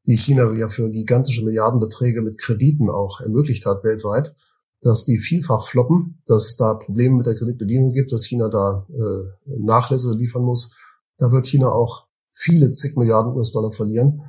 die 0.07 0.17
China 0.17 0.53
ja 0.53 0.69
für 0.69 0.91
gigantische 0.91 1.45
Milliardenbeträge 1.45 2.23
mit 2.23 2.39
Krediten 2.39 2.91
auch 2.91 3.21
ermöglicht 3.21 3.67
hat 3.67 3.83
weltweit, 3.83 4.35
dass 4.83 5.05
die 5.05 5.19
vielfach 5.19 5.67
floppen, 5.67 6.23
dass 6.27 6.47
es 6.47 6.57
da 6.57 6.75
Probleme 6.75 7.17
mit 7.17 7.27
der 7.27 7.35
Kreditbedienung 7.35 7.93
gibt, 7.93 8.13
dass 8.13 8.27
China 8.27 8.49
da 8.49 8.87
äh, 8.91 9.59
Nachlässe 9.59 10.13
liefern 10.15 10.43
muss. 10.43 10.77
Da 11.19 11.33
wird 11.33 11.47
China 11.47 11.71
auch 11.71 12.07
viele 12.31 12.71
zig 12.71 12.97
Milliarden 12.97 13.33
US-Dollar 13.35 13.73
verlieren. 13.73 14.23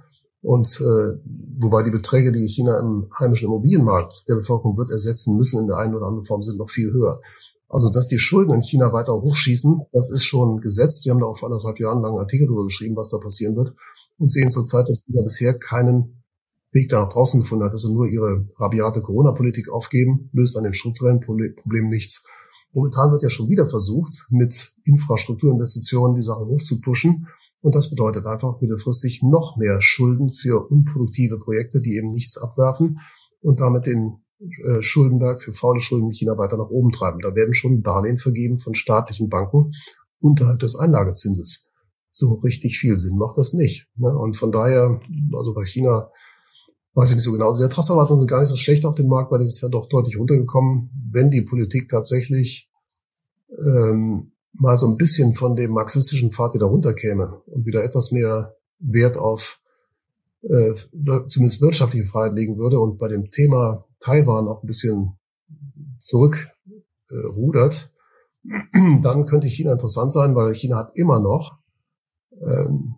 Und 0.48 0.80
äh, 0.80 1.20
wobei 1.60 1.84
die 1.84 1.92
Beträge, 1.92 2.32
die 2.32 2.48
China 2.48 2.80
im 2.80 3.10
heimischen 3.20 3.50
Immobilienmarkt 3.50 4.30
der 4.30 4.36
Bevölkerung 4.36 4.78
wird 4.78 4.92
ersetzen 4.92 5.36
müssen 5.36 5.60
in 5.60 5.68
der 5.68 5.76
einen 5.76 5.94
oder 5.94 6.06
anderen 6.06 6.24
Form, 6.24 6.42
sind 6.42 6.58
noch 6.58 6.70
viel 6.70 6.94
höher. 6.94 7.20
Also, 7.68 7.90
dass 7.90 8.08
die 8.08 8.18
Schulden 8.18 8.54
in 8.54 8.62
China 8.62 8.94
weiter 8.94 9.12
hochschießen, 9.12 9.82
das 9.92 10.10
ist 10.10 10.24
schon 10.24 10.62
gesetzt. 10.62 11.04
Wir 11.04 11.12
haben 11.12 11.20
da 11.20 11.26
auch 11.26 11.38
vor 11.38 11.50
anderthalb 11.50 11.82
Jahren 11.82 12.02
langen 12.02 12.18
Artikel 12.18 12.48
darüber 12.48 12.64
geschrieben, 12.64 12.96
was 12.96 13.10
da 13.10 13.18
passieren 13.18 13.58
wird. 13.58 13.74
Und 14.20 14.32
sehen 14.32 14.50
zurzeit, 14.50 14.88
dass 14.88 15.04
China 15.04 15.22
bisher 15.22 15.60
keinen 15.60 16.24
Weg 16.72 16.88
da 16.88 17.02
nach 17.02 17.10
draußen 17.10 17.42
gefunden 17.42 17.66
hat, 17.66 17.74
dass 17.74 17.82
sie 17.82 17.94
nur 17.94 18.08
ihre 18.08 18.48
rabiate 18.56 19.02
Corona-Politik 19.02 19.68
aufgeben, 19.68 20.30
löst 20.32 20.56
an 20.56 20.64
den 20.64 20.72
strukturellen 20.72 21.20
Problemen 21.20 21.90
nichts. 21.90 22.26
Momentan 22.72 23.12
wird 23.12 23.24
ja 23.24 23.30
schon 23.30 23.50
wieder 23.50 23.68
versucht, 23.68 24.28
mit 24.30 24.76
Infrastrukturinvestitionen 24.86 26.16
die 26.16 26.22
Sache 26.22 26.46
hochzupuschen. 26.46 27.28
Und 27.62 27.76
das 27.76 27.90
bedeutet 27.90 28.26
einfach 28.28 28.62
mittelfristig 28.62 29.22
noch 29.24 29.58
mehr 29.58 29.82
Schulden 29.82 30.30
für 30.30 30.70
unproduktive 30.70 31.40
Projekte, 31.40 31.82
die 31.82 31.96
eben 31.96 32.08
nichts 32.08 32.38
abwerfen 32.38 33.00
und 33.42 33.60
damit 33.60 33.88
den 33.88 34.22
äh, 34.40 34.82
Schuldenberg 34.82 35.42
für 35.42 35.52
faule 35.52 35.80
Schulden 35.80 36.08
in 36.08 36.14
China 36.14 36.38
weiter 36.38 36.58
nach 36.58 36.70
oben 36.70 36.92
treiben. 36.92 37.20
Da 37.22 37.36
werden 37.36 37.54
schon 37.54 37.82
Darlehen 37.82 38.18
vergeben 38.18 38.58
von 38.58 38.76
staatlichen 38.76 39.30
Banken 39.30 39.72
unterhalb 40.20 40.60
des 40.60 40.76
Einlagezinses. 40.76 41.72
So 42.12 42.34
richtig 42.34 42.78
viel 42.78 42.98
Sinn 42.98 43.18
macht 43.18 43.38
das 43.38 43.54
nicht. 43.54 43.88
Ne? 43.96 44.16
Und 44.16 44.38
von 44.38 44.52
daher, 44.52 45.00
also 45.36 45.54
bei 45.54 45.66
China 45.66 46.10
weiß 46.94 47.10
ich 47.10 47.16
nicht 47.16 47.26
so 47.26 47.32
genau. 47.32 47.48
Also 47.48 47.60
die 47.60 47.66
Ertragserwartungen 47.66 48.22
sind 48.22 48.30
gar 48.30 48.40
nicht 48.40 48.50
so 48.50 48.56
schlecht 48.56 48.86
auf 48.86 48.96
dem 48.96 49.08
Markt, 49.08 49.32
weil 49.32 49.42
es 49.42 49.50
ist 49.50 49.62
ja 49.62 49.70
doch 49.70 49.88
deutlich 49.88 50.18
runtergekommen. 50.18 50.90
Wenn 51.12 51.30
die 51.30 51.44
Politik 51.44 51.90
tatsächlich 51.90 52.72
ähm, 53.50 54.32
mal 54.54 54.78
so 54.78 54.88
ein 54.88 54.98
bisschen 54.98 55.34
von 55.34 55.56
dem 55.56 55.72
marxistischen 55.72 56.32
Pfad 56.32 56.54
wieder 56.54 56.66
runterkäme 56.66 57.42
und 57.46 57.66
wieder 57.66 57.84
etwas 57.84 58.12
mehr 58.12 58.56
Wert 58.80 59.18
auf 59.18 59.60
äh, 60.42 60.74
zumindest 61.30 61.62
wirtschaftliche 61.62 62.06
Freiheit 62.06 62.36
legen 62.36 62.58
würde 62.58 62.80
und 62.80 62.98
bei 62.98 63.08
dem 63.08 63.30
Thema 63.32 63.86
Taiwan 64.00 64.48
auch 64.48 64.64
ein 64.64 64.68
bisschen 64.68 65.18
zurückrudert, 66.00 67.92
äh, 68.46 69.00
dann 69.02 69.26
könnte 69.26 69.48
China 69.48 69.74
interessant 69.74 70.12
sein, 70.12 70.36
weil 70.36 70.54
China 70.54 70.78
hat 70.78 70.96
immer 70.96 71.20
noch 71.20 71.60
ähm, 72.42 72.96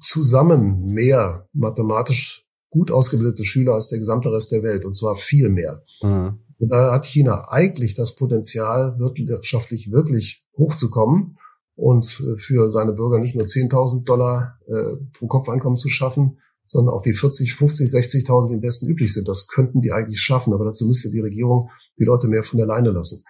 zusammen 0.00 0.86
mehr 0.86 1.48
mathematisch 1.52 2.46
gut 2.68 2.90
ausgebildete 2.90 3.44
Schüler 3.44 3.74
als 3.74 3.88
der 3.88 3.98
gesamte 3.98 4.32
Rest 4.32 4.52
der 4.52 4.62
Welt 4.62 4.84
und 4.84 4.94
zwar 4.94 5.16
viel 5.16 5.48
mehr. 5.48 5.82
Mhm. 6.02 6.40
Und 6.62 6.68
da 6.68 6.92
hat 6.92 7.06
China 7.06 7.48
eigentlich 7.50 7.94
das 7.94 8.14
Potenzial, 8.14 8.96
wirtschaftlich 9.00 9.90
wirklich 9.90 10.44
hochzukommen 10.56 11.36
und 11.74 12.20
äh, 12.20 12.36
für 12.38 12.68
seine 12.68 12.92
Bürger 12.92 13.18
nicht 13.18 13.34
nur 13.34 13.44
10.000 13.44 14.04
Dollar 14.04 14.60
äh, 14.68 14.94
pro 15.12 15.26
Kopf 15.26 15.48
Einkommen 15.48 15.76
zu 15.76 15.88
schaffen, 15.88 16.38
sondern 16.64 16.94
auch 16.94 17.02
die 17.02 17.14
40, 17.14 17.54
50, 17.54 17.90
60.000, 17.90 18.46
die 18.46 18.54
im 18.54 18.62
Westen 18.62 18.86
üblich 18.86 19.12
sind. 19.12 19.26
Das 19.26 19.48
könnten 19.48 19.80
die 19.80 19.90
eigentlich 19.90 20.20
schaffen, 20.20 20.54
aber 20.54 20.64
dazu 20.64 20.86
müsste 20.86 21.10
die 21.10 21.18
Regierung 21.18 21.68
die 21.98 22.04
Leute 22.04 22.28
mehr 22.28 22.44
von 22.44 22.58
der 22.58 22.68
Leine 22.68 22.90
lassen. 22.90 23.24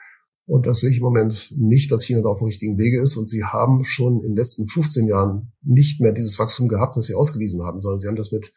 Und 0.45 0.67
das 0.67 0.81
sehe 0.81 0.91
ich 0.91 0.99
im 0.99 1.05
Moment 1.05 1.55
nicht, 1.57 1.91
dass 1.91 2.05
China 2.05 2.21
da 2.21 2.29
auf 2.29 2.41
dem 2.41 2.49
richtigen 2.49 2.77
Wege 2.77 3.01
ist. 3.01 3.17
Und 3.17 3.31
sie 3.31 3.45
haben 3.45 3.83
schon 3.85 4.17
in 4.17 4.33
den 4.33 4.37
letzten 4.37 4.67
15 4.67 5.07
Jahren 5.07 5.53
nicht 5.63 6.03
mehr 6.03 6.13
dieses 6.13 6.39
Wachstum 6.39 6.69
gehabt, 6.69 6.99
das 6.99 7.07
sie 7.07 7.15
ausgewiesen 7.15 7.63
haben, 7.63 7.81
sondern 7.81 7.99
sie 7.99 8.09
haben 8.09 8.17
das 8.17 8.31
mit 8.31 8.53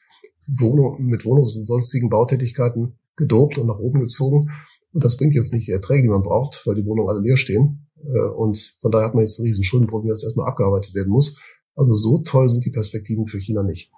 Wohnung, 0.47 1.03
mit 1.03 1.25
Wohnungs- 1.25 1.57
und 1.57 1.65
sonstigen 1.65 2.09
Bautätigkeiten 2.09 2.97
gedopt 3.15 3.57
und 3.57 3.67
nach 3.67 3.79
oben 3.79 4.01
gezogen. 4.01 4.51
Und 4.93 5.03
das 5.03 5.17
bringt 5.17 5.35
jetzt 5.35 5.53
nicht 5.53 5.67
die 5.67 5.71
Erträge, 5.71 6.03
die 6.03 6.09
man 6.09 6.23
braucht, 6.23 6.65
weil 6.65 6.75
die 6.75 6.85
Wohnungen 6.85 7.09
alle 7.09 7.19
leer 7.19 7.37
stehen. 7.37 7.87
Äh, 8.03 8.19
und 8.19 8.77
von 8.81 8.91
daher 8.91 9.07
hat 9.07 9.13
man 9.13 9.21
jetzt 9.21 9.39
ein 9.39 9.43
riesen 9.43 9.63
Schuldenproblem, 9.63 10.09
das 10.09 10.23
erstmal 10.23 10.47
abgearbeitet 10.47 10.93
werden 10.93 11.11
muss. 11.11 11.41
Also 11.75 11.93
so 11.93 12.19
toll 12.19 12.47
sind 12.49 12.65
die 12.65 12.71
Perspektiven 12.71 13.25
für 13.25 13.39
China 13.39 13.63
nicht. 13.63 13.91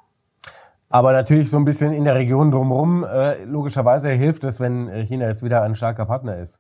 Aber 0.90 1.12
natürlich 1.12 1.50
so 1.50 1.58
ein 1.58 1.66
bisschen 1.66 1.94
in 1.94 2.06
der 2.06 2.16
Region 2.16 2.50
drumherum, 2.50 3.04
äh, 3.04 3.44
logischerweise 3.44 4.10
hilft 4.10 4.44
es, 4.46 4.60
wenn 4.60 4.88
China 5.06 5.28
jetzt 5.28 5.44
wieder 5.44 5.62
ein 5.62 5.76
starker 5.76 6.06
Partner 6.06 6.40
ist. 6.40 6.60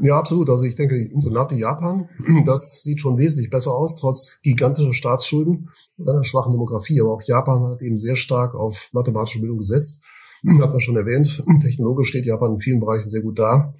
Ja, 0.00 0.18
absolut. 0.18 0.48
Also 0.48 0.64
ich 0.64 0.76
denke, 0.76 1.10
so 1.18 1.28
Land 1.28 1.50
wie 1.50 1.58
Japan, 1.58 2.08
das 2.46 2.82
sieht 2.82 3.00
schon 3.00 3.18
wesentlich 3.18 3.50
besser 3.50 3.74
aus, 3.74 3.96
trotz 3.96 4.40
gigantischer 4.42 4.92
Staatsschulden 4.92 5.70
und 5.96 6.08
einer 6.08 6.22
schwachen 6.22 6.52
Demografie. 6.52 7.00
Aber 7.00 7.12
auch 7.12 7.22
Japan 7.22 7.64
hat 7.64 7.82
eben 7.82 7.96
sehr 7.96 8.14
stark 8.14 8.54
auf 8.54 8.88
mathematische 8.92 9.40
Bildung 9.40 9.58
gesetzt. 9.58 10.02
hat 10.60 10.70
man 10.70 10.80
schon 10.80 10.96
erwähnt. 10.96 11.44
Technologisch 11.60 12.08
steht 12.08 12.26
Japan 12.26 12.52
in 12.52 12.58
vielen 12.58 12.80
Bereichen 12.80 13.08
sehr 13.08 13.22
gut 13.22 13.38
da. 13.38 13.74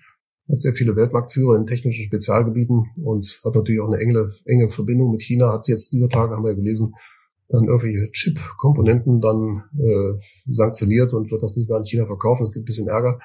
Hat 0.49 0.59
sehr 0.59 0.73
viele 0.73 0.97
Weltmarktführer 0.97 1.57
in 1.57 1.67
technischen 1.67 2.05
Spezialgebieten 2.05 2.87
und 3.05 3.41
hat 3.45 3.55
natürlich 3.55 3.81
auch 3.81 3.89
eine 3.89 3.99
enge, 3.99 4.29
enge 4.47 4.69
Verbindung 4.71 5.13
mit 5.13 5.23
China. 5.23 5.53
Hat 5.53 5.69
jetzt 5.69 5.93
dieser 5.93 6.09
Tage, 6.09 6.35
haben 6.35 6.43
wir 6.43 6.51
ja 6.51 6.57
gelesen, 6.57 6.95
dann 7.49 7.65
irgendwelche 7.65 8.11
Chip-Komponenten 8.11 9.21
dann 9.21 9.65
äh, 9.79 10.19
sanktioniert 10.49 11.15
und 11.15 11.31
wird 11.31 11.43
das 11.43 11.57
nicht 11.57 11.69
mehr 11.69 11.79
an 11.79 11.85
China 11.85 12.07
verkaufen. 12.07 12.43
Es 12.43 12.53
gibt 12.53 12.65
ein 12.65 12.67
bisschen 12.67 12.89
Ärger. 12.89 13.19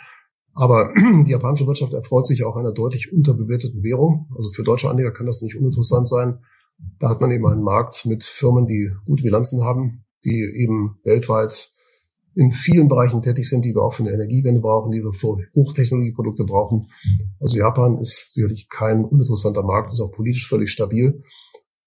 Aber 0.54 0.94
die 1.26 1.32
japanische 1.32 1.68
Wirtschaft 1.68 1.94
erfreut 1.94 2.28
sich 2.28 2.44
auch 2.44 2.56
einer 2.56 2.72
deutlich 2.72 3.12
unterbewerteten 3.12 3.84
Währung. 3.84 4.28
Also 4.36 4.52
für 4.52 4.64
deutsche 4.64 4.90
Anleger 4.90 5.12
kann 5.12 5.26
das 5.26 5.42
nicht 5.42 5.58
uninteressant 5.58 6.08
sein. 6.08 6.40
Da 7.00 7.10
hat 7.10 7.22
man 7.22 7.32
eben 7.32 7.48
einen 7.48 7.64
Markt 7.64 8.06
mit 8.06 8.24
Firmen, 8.24 8.68
die 8.68 8.92
gute 9.06 9.24
Bilanzen 9.24 9.64
haben, 9.64 10.06
die 10.26 10.42
eben 10.56 10.96
weltweit 11.04 11.72
in 12.36 12.52
vielen 12.52 12.88
Bereichen 12.88 13.22
tätig 13.22 13.48
sind, 13.48 13.64
die 13.64 13.76
wir 13.76 13.84
auch 13.84 13.94
für 13.94 14.04
eine 14.04 14.12
Energiewende 14.12 14.60
brauchen, 14.60 14.92
die 14.92 15.04
wir 15.04 15.14
für 15.14 15.38
Hochtechnologieprodukte 15.56 16.46
brauchen. 16.46 16.90
Also 17.40 17.58
Japan 17.58 18.00
ist 18.00 18.34
sicherlich 18.34 18.70
kein 18.70 19.06
uninteressanter 19.06 19.62
Markt, 19.62 19.92
ist 19.92 20.02
auch 20.02 20.12
politisch 20.12 20.48
völlig 20.48 20.72
stabil. 20.72 21.22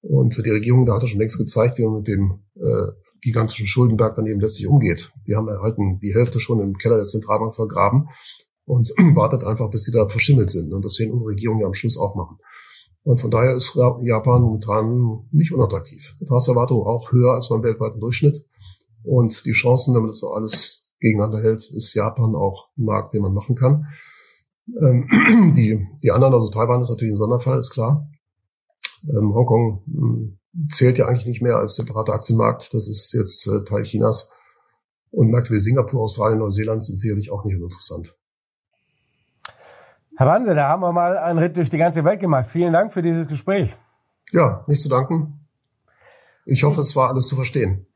Und 0.03 0.37
die 0.45 0.51
Regierung 0.51 0.87
da 0.87 0.95
hat 0.95 1.09
schon 1.09 1.19
längst 1.19 1.39
gezeigt, 1.39 1.79
wie 1.79 1.85
man 1.85 1.97
mit 1.97 2.07
dem 2.07 2.45
äh, 2.55 2.93
gigantischen 3.21 3.67
Schuldenberg 3.67 4.15
dann 4.15 4.27
eben 4.27 4.39
letztlich 4.39 4.69
umgeht. 4.69 5.13
Die 5.27 5.35
haben 5.35 5.49
erhalten 5.49 5.99
die 5.99 6.15
Hälfte 6.15 6.39
schon 6.39 6.61
im 6.61 6.79
Keller 6.79 6.97
der 6.97 7.07
Zentralbank 7.07 7.53
vergraben 7.53 8.09
und 8.67 8.91
wartet 9.15 9.45
einfach, 9.45 9.71
bis 9.71 9.85
die 9.85 9.93
da 9.93 10.07
verschimmelt 10.07 10.51
sind. 10.51 10.73
Und 10.73 10.85
das 10.85 10.99
werden 10.99 11.13
unsere 11.13 11.31
Regierungen 11.31 11.61
ja 11.61 11.67
am 11.67 11.75
Schluss 11.75 11.97
auch 11.97 12.15
machen. 12.15 12.39
Und 13.05 13.21
von 13.21 13.31
daher 13.31 13.55
ist 13.55 13.77
Japan 13.77 14.43
momentan 14.43 15.29
nicht 15.31 15.53
unattraktiv. 15.53 16.17
Betragserwartung 16.19 16.83
auch 16.85 17.13
höher 17.13 17.35
als 17.35 17.49
beim 17.49 17.63
weltweiten 17.63 18.01
Durchschnitt. 18.01 18.45
Und 19.05 19.47
die 19.47 19.53
Chancen, 19.53 19.95
wenn 19.95 20.01
man 20.01 20.09
das 20.09 20.19
so 20.19 20.33
alles 20.33 20.89
gegeneinander 20.99 21.41
hält, 21.41 21.71
ist 21.71 21.95
Japan 21.95 22.35
auch 22.35 22.69
ein 22.77 22.85
Markt, 22.85 23.15
den 23.15 23.23
man 23.23 23.33
machen 23.33 23.55
kann. 23.55 23.87
Ähm, 24.83 25.53
die, 25.57 25.87
die 26.03 26.11
anderen, 26.11 26.35
also 26.35 26.51
Taiwan 26.51 26.81
ist 26.81 26.91
natürlich 26.91 27.15
ein 27.15 27.19
Sonderfall, 27.19 27.59
ist 27.59 27.71
klar. 27.71 28.09
Ähm, 29.09 29.33
Hongkong 29.33 29.85
hm, 29.87 30.39
zählt 30.73 30.99
ja 30.99 31.07
eigentlich 31.07 31.27
nicht 31.27 31.43
mehr 31.43 31.59
als 31.59 31.77
separater 31.77 32.13
Aktienmarkt. 32.13 32.75
Das 32.75 32.89
ist 32.89 33.13
jetzt 33.13 33.47
äh, 33.47 33.63
Teil 33.63 33.85
Chinas. 33.85 34.33
Und 35.11 35.31
Märkte 35.31 35.55
wie 35.55 35.61
Singapur, 35.61 36.03
Australien, 36.03 36.41
Neuseeland 36.41 36.83
sind 36.83 36.99
sicherlich 36.99 37.31
auch 37.31 37.45
nicht 37.45 37.55
uninteressant. 37.55 38.17
Herr 40.17 40.27
Wande, 40.27 40.55
da 40.55 40.69
haben 40.69 40.81
wir 40.81 40.93
mal 40.93 41.19
einen 41.19 41.39
Ritt 41.39 41.57
durch 41.57 41.69
die 41.69 41.79
ganze 41.79 42.05
Welt 42.05 42.21
gemacht. 42.21 42.49
Vielen 42.49 42.73
Dank 42.73 42.93
für 42.93 43.03
dieses 43.03 43.29
Gespräch. 43.29 43.77
Ja, 44.33 44.65
nicht 44.67 44.81
zu 44.81 44.89
danken. 44.89 45.47
Ich 46.47 46.65
hoffe, 46.65 46.81
es 46.81 46.97
war 46.97 47.11
alles 47.11 47.27
zu 47.27 47.37
verstehen. 47.37 47.87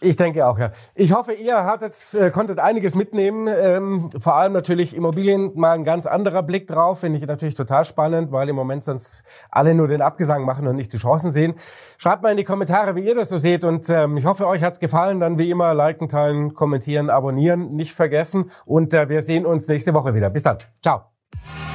Ich 0.00 0.16
denke 0.16 0.46
auch, 0.46 0.58
ja. 0.58 0.72
Ich 0.94 1.12
hoffe, 1.12 1.32
ihr 1.32 1.64
hattet, 1.64 1.94
äh, 2.14 2.30
konntet 2.30 2.58
einiges 2.58 2.94
mitnehmen. 2.94 3.48
Ähm, 3.48 4.10
vor 4.18 4.36
allem 4.36 4.52
natürlich 4.52 4.94
Immobilien 4.94 5.52
mal 5.54 5.72
ein 5.72 5.84
ganz 5.84 6.06
anderer 6.06 6.42
Blick 6.42 6.66
drauf. 6.66 7.00
Finde 7.00 7.18
ich 7.18 7.26
natürlich 7.26 7.54
total 7.54 7.84
spannend, 7.84 8.30
weil 8.30 8.48
im 8.48 8.56
Moment 8.56 8.84
sonst 8.84 9.24
alle 9.50 9.74
nur 9.74 9.88
den 9.88 10.02
Abgesang 10.02 10.44
machen 10.44 10.68
und 10.68 10.76
nicht 10.76 10.92
die 10.92 10.98
Chancen 10.98 11.32
sehen. 11.32 11.54
Schreibt 11.96 12.22
mal 12.22 12.30
in 12.30 12.36
die 12.36 12.44
Kommentare, 12.44 12.94
wie 12.94 13.06
ihr 13.06 13.14
das 13.14 13.30
so 13.30 13.38
seht. 13.38 13.64
Und 13.64 13.88
ähm, 13.88 14.18
ich 14.18 14.26
hoffe, 14.26 14.46
euch 14.46 14.62
hat's 14.62 14.80
gefallen. 14.80 15.18
Dann 15.18 15.38
wie 15.38 15.50
immer 15.50 15.72
liken, 15.72 16.08
teilen, 16.08 16.54
kommentieren, 16.54 17.08
abonnieren, 17.08 17.74
nicht 17.74 17.94
vergessen. 17.94 18.50
Und 18.66 18.92
äh, 18.92 19.08
wir 19.08 19.22
sehen 19.22 19.46
uns 19.46 19.66
nächste 19.66 19.94
Woche 19.94 20.14
wieder. 20.14 20.28
Bis 20.28 20.42
dann. 20.42 20.58
Ciao. 20.82 21.15
Thank 21.32 21.60
you. 21.60 21.65